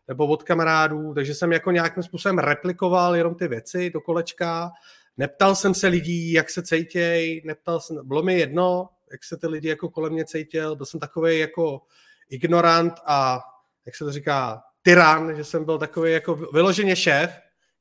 nebo 0.08 0.26
od 0.26 0.42
kamarádů, 0.42 1.14
takže 1.14 1.34
jsem 1.34 1.52
jako 1.52 1.70
nějakým 1.70 2.02
způsobem 2.02 2.38
replikoval 2.38 3.16
jenom 3.16 3.34
ty 3.34 3.48
věci 3.48 3.90
do 3.90 4.00
kolečka. 4.00 4.70
Neptal 5.16 5.54
jsem 5.54 5.74
se 5.74 5.86
lidí, 5.86 6.32
jak 6.32 6.50
se 6.50 6.62
cejtěj, 6.62 7.42
neptal 7.44 7.80
jsem, 7.80 8.08
bylo 8.08 8.22
mi 8.22 8.38
jedno, 8.38 8.88
jak 9.12 9.24
se 9.24 9.36
ty 9.36 9.46
lidi 9.46 9.68
jako 9.68 9.88
kolem 9.88 10.12
mě 10.12 10.24
cejtěl, 10.24 10.76
byl 10.76 10.86
jsem 10.86 11.00
takový 11.00 11.38
jako 11.38 11.80
ignorant 12.28 12.92
a, 13.06 13.40
jak 13.86 13.94
se 13.94 14.04
to 14.04 14.12
říká, 14.12 14.62
tyran, 14.82 15.36
že 15.36 15.44
jsem 15.44 15.64
byl 15.64 15.78
takový 15.78 16.12
jako 16.12 16.34
vyloženě 16.34 16.96
šéf, 16.96 17.30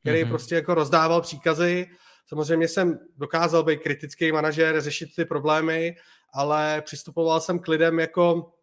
který 0.02 0.24
mm-hmm. 0.24 0.30
prostě 0.30 0.56
jako 0.56 0.74
rozdával 0.74 1.22
příkazy 1.22 1.88
Samozřejmě 2.28 2.68
jsem 2.68 3.00
dokázal 3.18 3.64
být 3.64 3.80
kritický 3.80 4.32
manažer, 4.32 4.82
řešit 4.82 5.16
ty 5.16 5.26
problémy, 5.26 5.96
ale 6.34 6.82
přistupoval 6.82 7.42
jsem 7.42 7.60
k 7.60 7.68
lidem 7.68 8.00
jako 8.00 8.54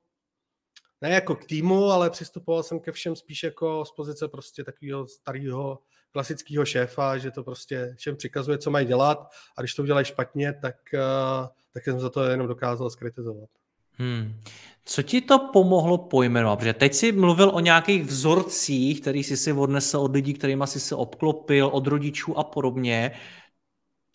ne 1.01 1.11
jako 1.11 1.37
k 1.37 1.45
týmu, 1.45 1.85
ale 1.85 2.11
přistupoval 2.11 2.63
jsem 2.63 2.81
ke 2.81 2.93
všem 2.93 3.17
spíš 3.17 3.43
jako 3.43 3.85
z 3.85 3.93
pozice 3.93 4.29
prostě 4.29 4.65
takového 4.65 5.07
starého 5.07 5.79
klasického 6.11 6.65
šéfa, 6.65 7.19
že 7.19 7.31
to 7.31 7.45
prostě 7.45 7.95
všem 7.97 8.17
přikazuje, 8.17 8.59
co 8.59 8.71
mají 8.71 8.87
dělat 8.87 9.31
a 9.57 9.63
když 9.63 9.75
to 9.75 9.83
udělají 9.83 10.07
špatně, 10.07 10.53
tak, 10.53 10.77
uh, 10.95 11.47
tak 11.75 11.85
jsem 11.85 12.01
za 12.01 12.11
to 12.11 12.23
jenom 12.23 12.47
dokázal 12.47 12.91
skritizovat. 12.91 13.49
Hmm. 13.93 14.41
Co 14.85 15.03
ti 15.03 15.21
to 15.21 15.39
pomohlo 15.39 15.99
pojmenovat? 15.99 16.59
Protože 16.59 16.73
teď 16.73 16.95
jsi 16.95 17.13
mluvil 17.13 17.51
o 17.55 17.61
nějakých 17.61 18.05
vzorcích, 18.05 19.01
který 19.01 19.25
jsi 19.25 19.37
si 19.37 19.53
odnesl 19.53 19.99
od 19.99 20.13
lidí, 20.13 20.35
kterými 20.35 20.67
jsi 20.67 20.81
se 20.81 20.95
obklopil, 20.95 21.67
od 21.67 21.87
rodičů 21.87 22.39
a 22.39 22.45
podobně. 22.45 23.13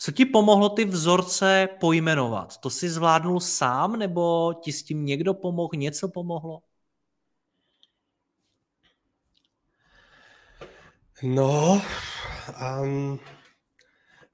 Co 0.01 0.11
ti 0.11 0.25
pomohlo 0.25 0.69
ty 0.69 0.85
vzorce 0.85 1.69
pojmenovat? 1.79 2.57
To 2.57 2.69
si 2.69 2.89
zvládnul 2.89 3.39
sám, 3.39 3.99
nebo 3.99 4.53
ti 4.53 4.71
s 4.71 4.83
tím 4.83 5.05
někdo 5.05 5.33
pomohl, 5.33 5.71
něco 5.75 6.07
pomohlo? 6.07 6.61
No, 11.23 11.81
um, 12.81 13.19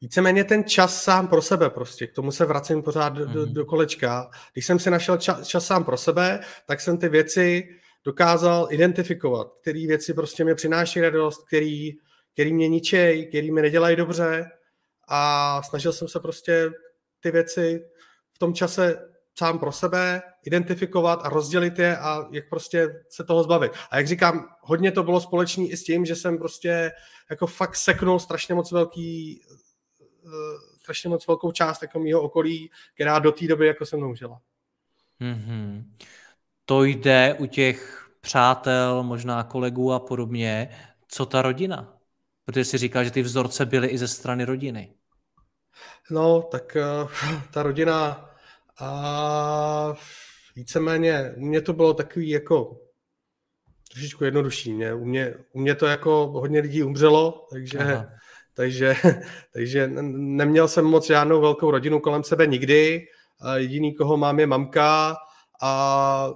víceméně 0.01 0.43
ten 0.43 0.63
čas 0.63 1.03
sám 1.03 1.27
pro 1.27 1.41
sebe 1.41 1.69
prostě, 1.69 2.07
k 2.07 2.13
tomu 2.13 2.31
se 2.31 2.45
vracím 2.45 2.83
pořád 2.83 3.09
do, 3.09 3.25
do, 3.25 3.41
mhm. 3.45 3.53
do 3.53 3.65
kolečka. 3.65 4.29
Když 4.53 4.65
jsem 4.65 4.79
si 4.79 4.89
našel 4.89 5.17
čas, 5.17 5.47
čas 5.47 5.65
sám 5.65 5.83
pro 5.83 5.97
sebe, 5.97 6.39
tak 6.65 6.81
jsem 6.81 6.97
ty 6.97 7.09
věci 7.09 7.69
dokázal 8.03 8.67
identifikovat, 8.71 9.47
které 9.61 9.87
věci 9.87 10.13
prostě 10.13 10.43
mě 10.43 10.55
přináší 10.55 11.01
radost, 11.01 11.47
který, 11.47 11.91
který 12.33 12.53
mě 12.53 12.67
ničej, 12.67 13.27
který 13.27 13.51
mi 13.51 13.61
nedělají 13.61 13.95
dobře 13.95 14.51
a 15.07 15.61
snažil 15.63 15.93
jsem 15.93 16.07
se 16.07 16.19
prostě 16.19 16.71
ty 17.19 17.31
věci 17.31 17.85
v 18.33 18.39
tom 18.39 18.53
čase 18.53 19.09
sám 19.37 19.59
pro 19.59 19.71
sebe 19.71 20.21
identifikovat 20.43 21.19
a 21.23 21.29
rozdělit 21.29 21.79
je 21.79 21.97
a 21.97 22.25
jak 22.31 22.49
prostě 22.49 23.03
se 23.09 23.23
toho 23.23 23.43
zbavit. 23.43 23.71
A 23.91 23.97
jak 23.97 24.07
říkám, 24.07 24.45
hodně 24.61 24.91
to 24.91 25.03
bylo 25.03 25.21
společný 25.21 25.71
i 25.71 25.77
s 25.77 25.83
tím, 25.83 26.05
že 26.05 26.15
jsem 26.15 26.37
prostě 26.37 26.91
jako 27.29 27.47
fakt 27.47 27.75
seknul 27.75 28.19
strašně 28.19 28.55
moc 28.55 28.71
velký 28.71 29.41
uh, 30.23 30.31
strašně 30.79 31.09
moc 31.09 31.27
velkou 31.27 31.51
část 31.51 31.81
jako 31.81 31.99
mýho 31.99 32.21
okolí, 32.21 32.71
která 32.93 33.19
do 33.19 33.31
té 33.31 33.47
doby 33.47 33.67
jako 33.67 33.85
se 33.85 33.97
mnou 33.97 34.15
žila. 34.15 34.41
Mm-hmm. 35.21 35.83
to 36.65 36.83
jde 36.83 37.35
u 37.39 37.45
těch 37.45 38.09
přátel, 38.21 39.03
možná 39.03 39.43
kolegů 39.43 39.93
a 39.93 39.99
podobně. 39.99 40.69
Co 41.07 41.25
ta 41.25 41.41
rodina? 41.41 41.94
Protože 42.45 42.65
si 42.65 42.77
říká, 42.77 43.03
že 43.03 43.11
ty 43.11 43.21
vzorce 43.21 43.65
byly 43.65 43.87
i 43.87 43.97
ze 43.97 44.07
strany 44.07 44.45
rodiny. 44.45 44.93
No, 46.11 46.41
tak 46.41 46.77
uh, 47.03 47.11
ta 47.53 47.63
rodina 47.63 48.29
a 48.77 49.87
uh, 49.89 49.95
víceméně, 50.55 51.33
u 51.37 51.45
mě 51.45 51.61
to 51.61 51.73
bylo 51.73 51.93
takový 51.93 52.29
jako 52.29 52.81
trošičku 53.91 54.23
jednodušší. 54.23 54.73
Mě, 54.73 54.93
u, 54.93 55.05
mě, 55.05 55.35
u 55.53 55.59
mě 55.59 55.75
to 55.75 55.85
jako 55.85 56.27
hodně 56.27 56.59
lidí 56.59 56.83
umřelo, 56.83 57.47
takže, 57.51 57.79
takže, 58.53 58.95
takže 59.53 59.87
neměl 59.87 60.67
jsem 60.67 60.85
moc 60.85 61.07
žádnou 61.07 61.41
velkou 61.41 61.71
rodinu 61.71 61.99
kolem 61.99 62.23
sebe 62.23 62.47
nikdy. 62.47 63.07
Jediný, 63.55 63.95
koho 63.95 64.17
mám, 64.17 64.39
je 64.39 64.47
mamka 64.47 65.15
a 65.61 66.29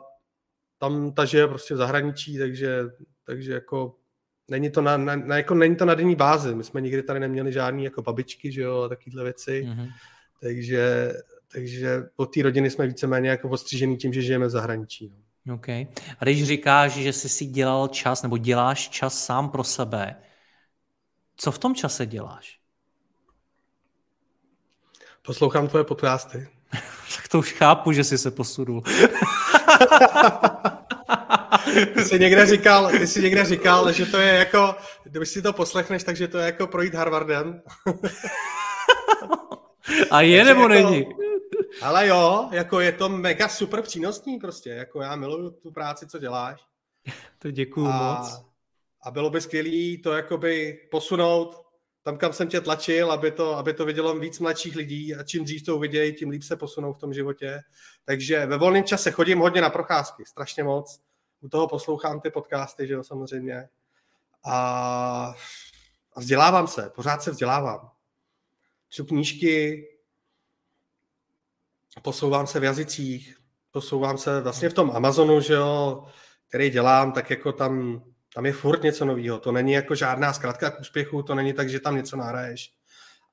tam 0.78 1.14
ta 1.14 1.26
žije 1.26 1.48
prostě 1.48 1.74
v 1.74 1.78
zahraničí, 1.78 2.38
takže, 2.38 2.84
takže 3.26 3.54
jako 3.54 3.99
není 4.50 4.70
to 4.70 4.82
na, 4.82 4.98
na, 4.98 5.16
na, 5.16 5.38
jako 5.38 5.54
není 5.54 5.76
to 5.76 5.86
na 5.86 5.96
denní 5.96 6.16
bázi. 6.16 6.56
My 6.56 6.64
jsme 6.64 6.82
nikdy 6.82 7.04
tady 7.04 7.20
neměli 7.20 7.54
žádný 7.54 7.84
jako 7.84 8.02
babičky, 8.02 8.52
že 8.52 8.62
jo, 8.62 8.82
a 8.82 8.90
takovéhle 8.90 9.24
věci. 9.24 9.66
Mm-hmm. 9.68 9.90
Takže, 10.42 11.14
takže 11.52 12.04
od 12.16 12.34
té 12.34 12.44
rodiny 12.44 12.70
jsme 12.70 12.88
víceméně 12.88 13.30
jako 13.30 13.50
ostřížený 13.50 13.98
tím, 13.98 14.14
že 14.14 14.22
žijeme 14.22 14.46
v 14.46 14.50
zahraničí. 14.50 15.14
No. 15.46 15.56
OK. 15.56 15.70
A 15.70 15.88
když 16.22 16.44
říkáš, 16.44 16.92
že 16.92 17.14
jsi 17.14 17.30
si 17.30 17.46
dělal 17.46 17.88
čas, 17.88 18.24
nebo 18.24 18.38
děláš 18.38 18.90
čas 18.90 19.26
sám 19.26 19.50
pro 19.50 19.64
sebe, 19.64 20.16
co 21.36 21.52
v 21.52 21.60
tom 21.60 21.76
čase 21.76 22.06
děláš? 22.06 22.60
Poslouchám 25.22 25.68
tvoje 25.68 25.84
podcasty. 25.84 26.48
tak 27.16 27.28
to 27.32 27.40
už 27.40 27.54
chápu, 27.54 27.92
že 27.92 28.04
jsi 28.04 28.18
se 28.18 28.32
posunul. 28.32 28.84
ty 31.94 32.06
jsi 32.06 32.20
někde 32.20 32.46
říkal, 32.46 32.90
ty 32.90 33.08
jsi 33.08 33.22
někde 33.22 33.46
říkal, 33.46 33.92
že 33.92 34.06
to 34.06 34.18
je 34.18 34.34
jako, 34.34 34.76
když 35.04 35.30
si 35.30 35.42
to 35.42 35.54
poslechneš, 35.54 36.04
takže 36.04 36.28
to 36.28 36.38
je 36.38 36.46
jako 36.46 36.68
projít 36.68 36.96
Harvardem. 36.96 37.62
A 40.12 40.22
je 40.22 40.44
nebo 40.44 40.62
jako, 40.62 40.74
není? 40.74 41.08
Ale 41.82 42.08
jo, 42.08 42.50
jako 42.52 42.80
je 42.80 42.92
to 42.92 43.10
mega 43.10 43.48
super 43.48 43.82
přínosný 43.82 44.40
prostě, 44.40 44.70
jako 44.70 45.02
já 45.02 45.16
miluju 45.16 45.52
tu 45.52 45.72
práci, 45.72 46.08
co 46.08 46.20
děláš. 46.20 46.62
To 47.40 47.52
děkuju 47.52 47.88
a, 47.88 48.18
moc. 48.18 48.46
A 49.04 49.12
bylo 49.12 49.30
by 49.30 49.42
skvělý 49.42 50.02
to 50.02 50.12
jakoby 50.12 50.80
posunout 50.92 51.70
tam, 52.04 52.18
kam 52.18 52.34
jsem 52.34 52.48
tě 52.48 52.62
tlačil, 52.62 53.12
aby 53.12 53.32
to, 53.32 53.58
aby 53.58 53.74
to 53.74 53.86
vidělo 53.86 54.20
víc 54.20 54.40
mladších 54.40 54.76
lidí 54.76 55.16
a 55.16 55.24
čím 55.24 55.44
dřív 55.44 55.64
to 55.64 55.76
uvidějí, 55.76 56.14
tím 56.14 56.30
líp 56.30 56.44
se 56.44 56.56
posunou 56.56 56.94
v 56.94 56.98
tom 56.98 57.14
životě. 57.14 57.60
Takže 58.06 58.46
ve 58.46 58.58
volném 58.58 58.84
čase 58.84 59.12
chodím 59.12 59.40
hodně 59.40 59.62
na 59.62 59.70
procházky, 59.70 60.24
strašně 60.26 60.64
moc. 60.64 61.00
U 61.42 61.50
toho 61.50 61.68
poslouchám 61.68 62.22
ty 62.22 62.30
podcasty, 62.30 62.88
že 62.88 62.94
jo, 62.94 63.04
samozřejmě. 63.04 63.70
A, 64.44 65.34
a 66.14 66.20
vzdělávám 66.20 66.68
se, 66.68 66.92
pořád 66.96 67.24
se 67.24 67.32
vzdělávám. 67.32 67.92
Čtu 68.90 69.06
knížky, 69.06 69.88
posouvám 72.02 72.48
se 72.48 72.60
v 72.60 72.64
jazycích, 72.64 73.38
posouvám 73.72 74.18
se 74.18 74.42
vlastně 74.42 74.70
v 74.70 74.74
tom 74.74 74.92
Amazonu, 74.96 75.42
že 75.42 75.54
jo, 75.54 76.06
který 76.48 76.70
dělám, 76.70 77.12
tak 77.12 77.30
jako 77.30 77.52
tam 77.52 78.04
tam 78.34 78.46
je 78.46 78.54
furt 78.54 78.84
něco 78.84 79.06
nového. 79.06 79.40
To 79.40 79.52
není 79.52 79.72
jako 79.72 79.96
žádná 79.96 80.34
zkratka 80.34 80.72
k 80.72 80.80
úspěchu, 80.80 81.24
to 81.24 81.36
není 81.36 81.54
tak, 81.54 81.70
že 81.70 81.80
tam 81.80 81.96
něco 81.96 82.18
nahraješ. 82.18 82.74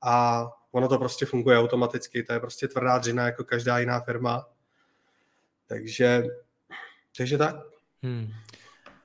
A 0.01 0.45
ono 0.71 0.87
to 0.87 0.97
prostě 0.97 1.25
funguje 1.25 1.59
automaticky. 1.59 2.23
To 2.23 2.33
je 2.33 2.39
prostě 2.39 2.67
tvrdá 2.67 2.97
dřina 2.97 3.25
jako 3.25 3.43
každá 3.43 3.79
jiná 3.79 3.99
firma. 3.99 4.47
Takže, 5.67 6.23
takže 7.17 7.37
tak. 7.37 7.55
Hmm. 8.03 8.33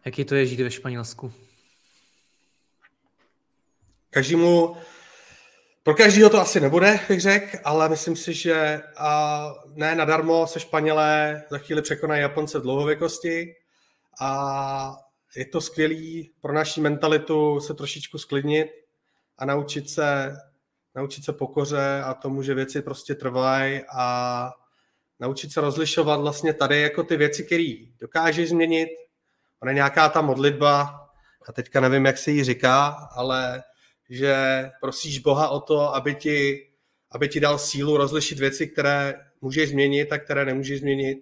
Jaký 0.04 0.24
to 0.24 0.34
je 0.34 0.46
žít 0.46 0.60
ve 0.60 0.70
Španělsku? 0.70 1.32
Každému, 4.10 4.76
pro 5.82 5.94
každého 5.94 6.30
to 6.30 6.40
asi 6.40 6.60
nebude, 6.60 7.00
bych 7.08 7.20
řekl, 7.20 7.56
ale 7.64 7.88
myslím 7.88 8.16
si, 8.16 8.34
že 8.34 8.82
a 8.96 9.44
ne 9.74 9.94
nadarmo 9.94 10.46
se 10.46 10.60
Španělé 10.60 11.42
za 11.50 11.58
chvíli 11.58 11.82
překonají 11.82 12.22
Japonce 12.22 12.58
v 12.58 12.62
dlouhověkosti 12.62 13.54
a 14.20 14.96
je 15.36 15.46
to 15.46 15.60
skvělý 15.60 16.32
pro 16.40 16.52
naši 16.52 16.80
mentalitu 16.80 17.60
se 17.60 17.74
trošičku 17.74 18.18
sklidnit 18.18 18.68
a 19.38 19.44
naučit 19.44 19.90
se, 19.90 20.36
naučit 20.94 21.24
se 21.24 21.32
pokoře 21.32 22.02
a 22.04 22.14
tomu, 22.14 22.42
že 22.42 22.54
věci 22.54 22.82
prostě 22.82 23.14
trvají 23.14 23.80
a 23.94 24.52
naučit 25.22 25.52
se 25.52 25.60
rozlišovat 25.60 26.20
vlastně 26.20 26.54
tady 26.54 26.80
jako 26.80 27.02
ty 27.02 27.16
věci, 27.16 27.44
které 27.44 27.74
dokážeš 27.98 28.48
změnit. 28.48 28.88
Ona 29.62 29.70
je 29.70 29.74
nějaká 29.74 30.08
ta 30.08 30.20
modlitba, 30.20 30.98
a 31.48 31.52
teďka 31.52 31.80
nevím, 31.80 32.06
jak 32.06 32.18
se 32.18 32.30
jí 32.30 32.44
říká, 32.44 32.86
ale 33.12 33.62
že 34.10 34.34
prosíš 34.80 35.18
Boha 35.18 35.48
o 35.48 35.60
to, 35.60 35.94
aby 35.94 36.14
ti, 36.14 36.68
aby 37.10 37.28
ti 37.28 37.40
dal 37.40 37.58
sílu 37.58 37.96
rozlišit 37.96 38.38
věci, 38.38 38.66
které 38.66 39.14
můžeš 39.40 39.70
změnit 39.70 40.12
a 40.12 40.18
které 40.18 40.44
nemůžeš 40.44 40.80
změnit 40.80 41.18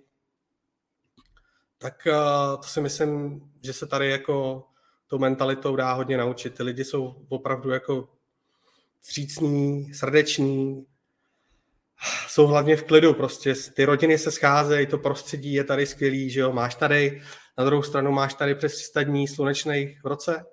tak 1.82 2.06
uh, 2.06 2.60
to 2.60 2.68
si 2.68 2.80
myslím, 2.80 3.40
že 3.64 3.72
se 3.72 3.86
tady 3.86 4.10
jako 4.10 4.64
tou 5.06 5.18
mentalitou 5.18 5.76
dá 5.76 5.92
hodně 5.92 6.16
naučit. 6.16 6.54
Ty 6.54 6.62
lidi 6.62 6.84
jsou 6.84 7.26
opravdu 7.28 7.70
jako 7.70 8.08
střícní, 9.00 9.94
srdeční, 9.94 10.86
jsou 12.28 12.46
hlavně 12.46 12.76
v 12.76 12.82
klidu, 12.82 13.14
prostě 13.14 13.54
ty 13.74 13.84
rodiny 13.84 14.18
se 14.18 14.30
scházejí, 14.30 14.86
to 14.86 14.98
prostředí 14.98 15.52
je 15.52 15.64
tady 15.64 15.86
skvělý, 15.86 16.30
že 16.30 16.40
jo, 16.40 16.52
máš 16.52 16.74
tady, 16.74 17.22
na 17.58 17.64
druhou 17.64 17.82
stranu 17.82 18.10
máš 18.10 18.34
tady 18.34 18.54
přes 18.54 18.74
300 18.74 19.02
dní 19.02 19.28
slunečných 19.28 20.00
v 20.04 20.06
roce, 20.06 20.44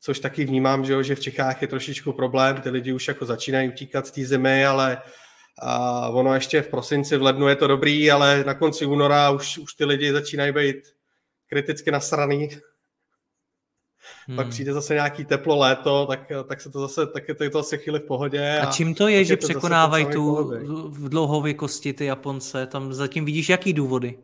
což 0.00 0.18
taky 0.18 0.44
vnímám, 0.44 0.84
že, 0.84 0.92
jo, 0.92 1.02
že 1.02 1.14
v 1.14 1.20
Čechách 1.20 1.62
je 1.62 1.68
trošičku 1.68 2.12
problém, 2.12 2.60
ty 2.60 2.70
lidi 2.70 2.92
už 2.92 3.08
jako 3.08 3.24
začínají 3.24 3.68
utíkat 3.68 4.06
z 4.06 4.10
té 4.10 4.24
zimy, 4.24 4.66
ale 4.66 5.02
a 5.58 6.08
ono 6.08 6.34
ještě 6.34 6.62
v 6.62 6.68
prosinci, 6.68 7.16
v 7.16 7.22
lednu 7.22 7.48
je 7.48 7.56
to 7.56 7.66
dobrý, 7.66 8.10
ale 8.10 8.44
na 8.46 8.54
konci 8.54 8.86
února 8.86 9.30
už, 9.30 9.58
už 9.58 9.74
ty 9.74 9.84
lidi 9.84 10.12
začínají 10.12 10.52
být 10.52 10.76
kriticky 11.46 11.90
nasraný. 11.90 12.48
Hmm. 14.26 14.36
Pak 14.36 14.48
přijde 14.48 14.72
zase 14.72 14.94
nějaký 14.94 15.24
teplo 15.24 15.58
léto, 15.58 16.06
tak, 16.06 16.32
tak 16.48 16.60
se 16.60 16.70
to 16.70 16.80
zase, 16.80 17.06
tak 17.06 17.28
je 17.28 17.34
to 17.34 17.44
zase 17.52 17.78
chvíli 17.78 17.98
v 17.98 18.02
pohodě. 18.02 18.58
A, 18.62 18.66
a 18.66 18.72
čím 18.72 18.94
to 18.94 19.08
je, 19.08 19.24
že 19.24 19.36
to 19.36 19.46
překonávají 19.46 20.06
tu 20.06 20.52
v 20.88 21.08
dlouhověkosti 21.08 21.92
ty 21.92 22.04
Japonce? 22.04 22.66
Tam 22.66 22.92
zatím 22.92 23.24
vidíš 23.24 23.48
jaký 23.48 23.72
důvody? 23.72 24.18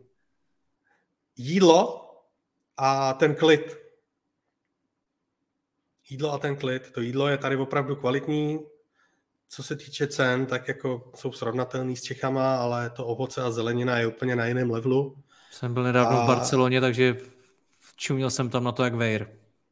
Jídlo 1.37 2.11
a 2.77 3.13
ten 3.13 3.35
klid. 3.35 3.79
Jídlo 6.11 6.33
a 6.33 6.39
ten 6.39 6.57
klid. 6.57 6.91
To 6.93 7.01
jídlo 7.01 7.29
je 7.29 7.39
tady 7.39 7.57
opravdu 7.57 7.97
kvalitní, 7.97 8.61
co 9.49 9.63
se 9.63 9.77
týče 9.77 10.07
cen, 10.07 10.47
tak 10.47 10.69
jako 10.69 11.11
jsou 11.15 11.33
srovnatelný 11.33 11.97
s 11.97 12.03
Čechama, 12.03 12.57
ale 12.57 12.91
to 12.91 13.07
ovoce 13.07 13.43
a 13.43 13.51
zelenina 13.51 13.99
je 13.99 14.07
úplně 14.07 14.37
na 14.37 14.47
jiném 14.47 14.71
levelu. 14.71 15.17
Jsem 15.51 15.75
byl 15.75 15.83
nedávno 15.83 16.21
a... 16.21 16.25
v 16.25 16.27
Barceloně, 16.27 16.81
takže 16.81 17.17
čuměl 17.97 18.31
jsem 18.31 18.51
tam 18.51 18.65
na 18.65 18.73
to 18.73 18.85
jak 18.85 18.95
vejr. 18.95 19.29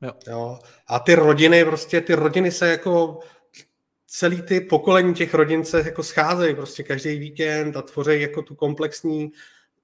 Jo. 0.07 0.13
jo. 0.29 0.59
A 0.87 0.99
ty 0.99 1.15
rodiny, 1.15 1.65
prostě 1.65 2.01
ty 2.01 2.15
rodiny 2.15 2.53
se 2.53 2.69
jako 2.69 3.21
celý 4.07 4.43
ty 4.43 4.61
pokolení 4.61 5.15
těch 5.15 5.35
rodin 5.35 5.65
se 5.65 5.79
jako 5.79 6.03
scházejí 6.03 6.55
prostě 6.55 6.83
každý 6.83 7.19
víkend 7.19 7.77
a 7.77 7.83
tvoří 7.83 8.21
jako 8.21 8.43
tu 8.43 8.55
komplexní 8.55 9.33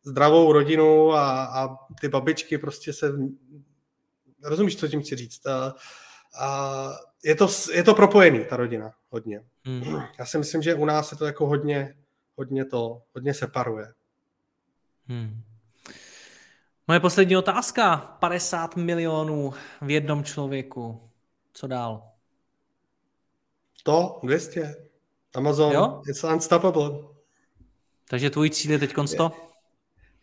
zdravou 0.05 0.53
rodinu 0.53 1.13
a, 1.13 1.45
a 1.45 1.77
ty 2.01 2.09
babičky 2.09 2.59
prostě 2.59 2.93
se 2.93 3.13
rozumíš, 4.43 4.77
co 4.77 4.89
tím 4.89 5.03
chci 5.03 5.17
říct. 5.17 5.47
A, 5.47 5.75
a 6.41 6.89
je 7.25 7.35
to, 7.35 7.49
je 7.75 7.83
to 7.83 7.95
propojený, 7.95 8.45
ta 8.45 8.57
rodina, 8.57 8.95
hodně. 9.11 9.45
Hmm. 9.65 10.03
Já 10.19 10.27
si 10.27 10.39
myslím, 10.39 10.63
že 10.63 10.75
u 10.75 10.85
nás 10.85 11.09
se 11.09 11.17
to 11.17 11.27
jako 11.27 11.47
hodně, 11.47 11.95
hodně 12.37 12.65
to, 12.65 13.03
hodně 13.15 13.35
separuje. 13.35 13.93
Hmm. 15.07 15.43
Moje 16.89 17.01
poslední 17.01 17.37
otázka. 17.37 17.97
50 18.21 18.77
milionů 18.77 19.55
v 19.83 19.91
jednom 19.91 20.25
člověku. 20.25 21.11
Co 21.53 21.67
dál? 21.67 22.03
To, 23.83 24.21
200. 24.23 24.77
Amazon, 25.35 25.73
jo? 25.73 26.03
it's 26.09 26.25
unstoppable. 26.25 26.91
Takže 28.09 28.31
tvůj 28.31 28.51
cíl 28.51 28.73
je 28.73 28.79
teď 28.79 28.95
100? 29.05 29.33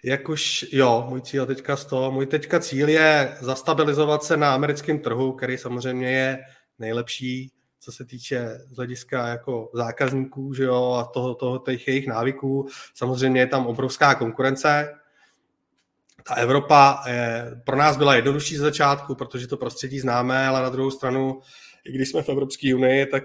Jak 0.04 0.30
už, 0.30 0.66
jo, 0.72 1.06
můj 1.10 1.22
cíl 1.22 1.46
teďka 1.46 1.78
100. 1.78 2.12
Můj 2.12 2.26
teďka 2.26 2.60
cíl 2.60 2.90
je 2.90 3.38
zastabilizovat 3.42 4.24
se 4.24 4.38
na 4.38 4.54
americkém 4.54 5.00
trhu, 5.00 5.32
který 5.32 5.58
samozřejmě 5.58 6.12
je 6.12 6.40
nejlepší, 6.80 7.52
co 7.80 7.92
se 7.92 8.06
týče 8.06 8.60
z 8.68 8.76
hlediska 8.76 9.28
jako 9.28 9.70
zákazníků 9.74 10.54
že 10.54 10.64
jo, 10.64 10.92
a 10.92 11.04
toho, 11.04 11.36
toho, 11.36 11.60
těch 11.60 11.88
jejich 11.88 12.08
návyků. 12.08 12.68
Samozřejmě 12.94 13.42
je 13.42 13.48
tam 13.48 13.68
obrovská 13.68 14.16
konkurence. 14.16 14.99
Ta 16.24 16.36
Evropa 16.36 17.04
je, 17.08 17.46
pro 17.66 17.76
nás 17.76 17.98
byla 17.98 18.16
jednodušší 18.16 18.58
z 18.58 18.60
začátku, 18.60 19.16
protože 19.16 19.48
to 19.48 19.58
prostředí 19.58 20.00
známe, 20.00 20.48
ale 20.48 20.62
na 20.62 20.70
druhou 20.70 20.92
stranu, 20.92 21.42
i 21.86 21.92
když 21.92 22.10
jsme 22.10 22.24
v 22.24 22.30
Evropské 22.30 22.76
unii, 22.76 23.06
tak 23.06 23.24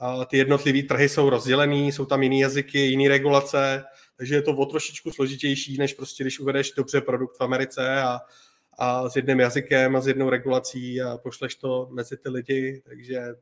uh, 0.00 0.24
ty 0.24 0.38
jednotlivé 0.38 0.82
trhy 0.82 1.08
jsou 1.08 1.30
rozdělený, 1.30 1.92
jsou 1.92 2.04
tam 2.04 2.22
jiné 2.22 2.36
jazyky, 2.36 2.78
jiné 2.78 3.08
regulace, 3.08 3.84
takže 4.16 4.34
je 4.34 4.42
to 4.42 4.52
o 4.52 4.66
trošičku 4.66 5.10
složitější, 5.10 5.78
než 5.78 5.94
prostě 5.94 6.24
když 6.24 6.40
uvedeš 6.40 6.72
dobře 6.72 7.00
produkt 7.00 7.38
v 7.38 7.44
Americe 7.44 8.02
a, 8.02 8.20
a 8.78 9.08
s 9.08 9.16
jedným 9.16 9.40
jazykem 9.40 9.96
a 9.96 10.00
s 10.00 10.06
jednou 10.06 10.30
regulací 10.30 11.02
a 11.02 11.18
pošleš 11.18 11.54
to 11.54 11.88
mezi 11.92 12.16
ty 12.16 12.28
lidi, 12.28 12.82
takže 12.88 13.34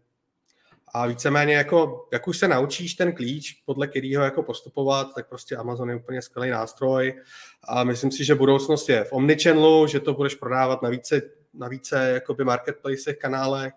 a 0.97 1.07
víceméně 1.07 1.55
jako, 1.55 2.09
jak 2.13 2.29
už 2.29 2.39
se 2.39 2.49
naučíš 2.49 2.95
ten 2.95 3.13
klíč, 3.13 3.63
podle 3.65 3.87
kterého 3.87 4.25
jako 4.25 4.43
postupovat, 4.43 5.15
tak 5.15 5.29
prostě 5.29 5.57
Amazon 5.57 5.91
je 5.91 5.97
úplně 5.97 6.23
skvělý 6.23 6.51
nástroj. 6.51 7.23
A 7.65 7.85
myslím 7.85 8.11
si, 8.11 8.25
že 8.25 8.35
budoucnost 8.35 8.89
je 8.89 9.05
v 9.05 9.13
Omnichannelu, 9.13 9.87
že 9.87 10.01
to 10.01 10.15
budeš 10.15 10.35
prodávat 10.35 10.83
na 10.83 10.89
více, 10.89 11.23
na 11.55 11.69
více 11.69 12.11
jakoby 12.11 12.45
marketplacech, 12.45 13.17
kanálech. 13.17 13.73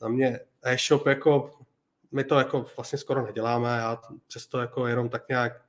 Za 0.00 0.08
mě 0.08 0.40
e-shop 0.62 1.06
jako, 1.06 1.50
my 2.12 2.24
to 2.24 2.38
jako 2.38 2.66
vlastně 2.76 2.98
skoro 2.98 3.26
neděláme, 3.26 3.68
já 3.68 4.00
přesto 4.26 4.58
jako 4.58 4.86
jenom 4.86 5.08
tak 5.08 5.28
nějak 5.28 5.62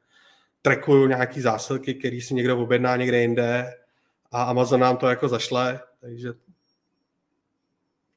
trekuju 0.61 1.07
nějaký 1.07 1.41
zásilky, 1.41 1.93
který 1.93 2.21
si 2.21 2.33
někdo 2.33 2.59
objedná 2.59 2.95
někde 2.95 3.21
jinde 3.21 3.73
a 4.31 4.43
Amazon 4.43 4.79
nám 4.79 4.97
to 4.97 5.07
jako 5.07 5.27
zašle, 5.27 5.79
takže 6.01 6.33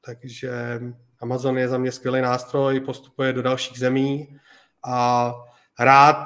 takže 0.05 0.79
Amazon 1.21 1.57
je 1.57 1.67
za 1.67 1.77
mě 1.77 1.91
skvělý 1.91 2.21
nástroj, 2.21 2.79
postupuje 2.79 3.33
do 3.33 3.41
dalších 3.41 3.79
zemí 3.79 4.37
a 4.85 5.33
rád 5.79 6.25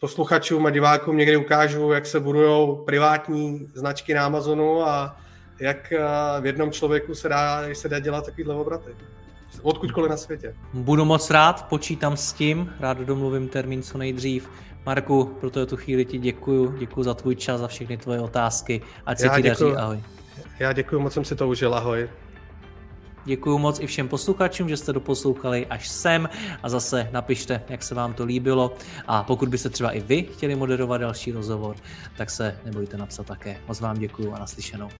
posluchačům 0.00 0.66
a 0.66 0.70
divákům 0.70 1.16
někdy 1.16 1.36
ukážu, 1.36 1.92
jak 1.92 2.06
se 2.06 2.20
budují 2.20 2.78
privátní 2.86 3.66
značky 3.74 4.14
na 4.14 4.26
Amazonu 4.26 4.82
a 4.82 5.16
jak 5.60 5.92
eh, 5.92 6.00
v 6.40 6.46
jednom 6.46 6.72
člověku 6.72 7.14
se 7.14 7.28
dá, 7.28 7.62
se 7.72 7.88
dá 7.88 7.98
dělat 7.98 8.26
takovýhle 8.26 8.54
obraty. 8.54 8.90
Odkudkoliv 9.62 10.10
na 10.10 10.16
světě. 10.16 10.54
Budu 10.74 11.04
moc 11.04 11.30
rád, 11.30 11.68
počítám 11.68 12.16
s 12.16 12.32
tím, 12.32 12.72
rád 12.80 12.98
domluvím 12.98 13.48
termín 13.48 13.82
co 13.82 13.98
nejdřív. 13.98 14.50
Marku, 14.86 15.24
pro 15.24 15.50
tu 15.50 15.76
chvíli 15.76 16.04
ti 16.04 16.18
děkuju, 16.18 16.76
děkuju 16.78 17.04
za 17.04 17.14
tvůj 17.14 17.36
čas, 17.36 17.60
za 17.60 17.68
všechny 17.68 17.96
tvoje 17.96 18.20
otázky. 18.20 18.82
Ať 19.06 19.18
se 19.18 19.28
ti 19.28 19.42
daří, 19.42 19.64
ahoj. 19.64 20.02
Já 20.58 20.72
děkuji, 20.72 20.98
moc 21.00 21.12
jsem 21.12 21.24
si 21.24 21.36
to 21.36 21.48
užil, 21.48 21.74
ahoj. 21.74 22.08
Děkuji 23.24 23.58
moc 23.58 23.80
i 23.80 23.86
všem 23.86 24.08
posluchačům, 24.08 24.68
že 24.68 24.76
jste 24.76 24.92
doposlouchali 24.92 25.66
až 25.66 25.88
sem 25.88 26.28
a 26.62 26.68
zase 26.68 27.08
napište, 27.12 27.62
jak 27.68 27.82
se 27.82 27.94
vám 27.94 28.14
to 28.14 28.24
líbilo 28.24 28.74
a 29.06 29.22
pokud 29.22 29.48
byste 29.48 29.70
třeba 29.70 29.90
i 29.90 30.00
vy 30.00 30.22
chtěli 30.22 30.56
moderovat 30.56 31.00
další 31.00 31.32
rozhovor, 31.32 31.76
tak 32.16 32.30
se 32.30 32.58
nebojte 32.64 32.96
napsat 32.96 33.26
také. 33.26 33.56
Moc 33.68 33.80
vám 33.80 33.98
děkuji 33.98 34.32
a 34.32 34.38
naslyšenou. 34.38 34.99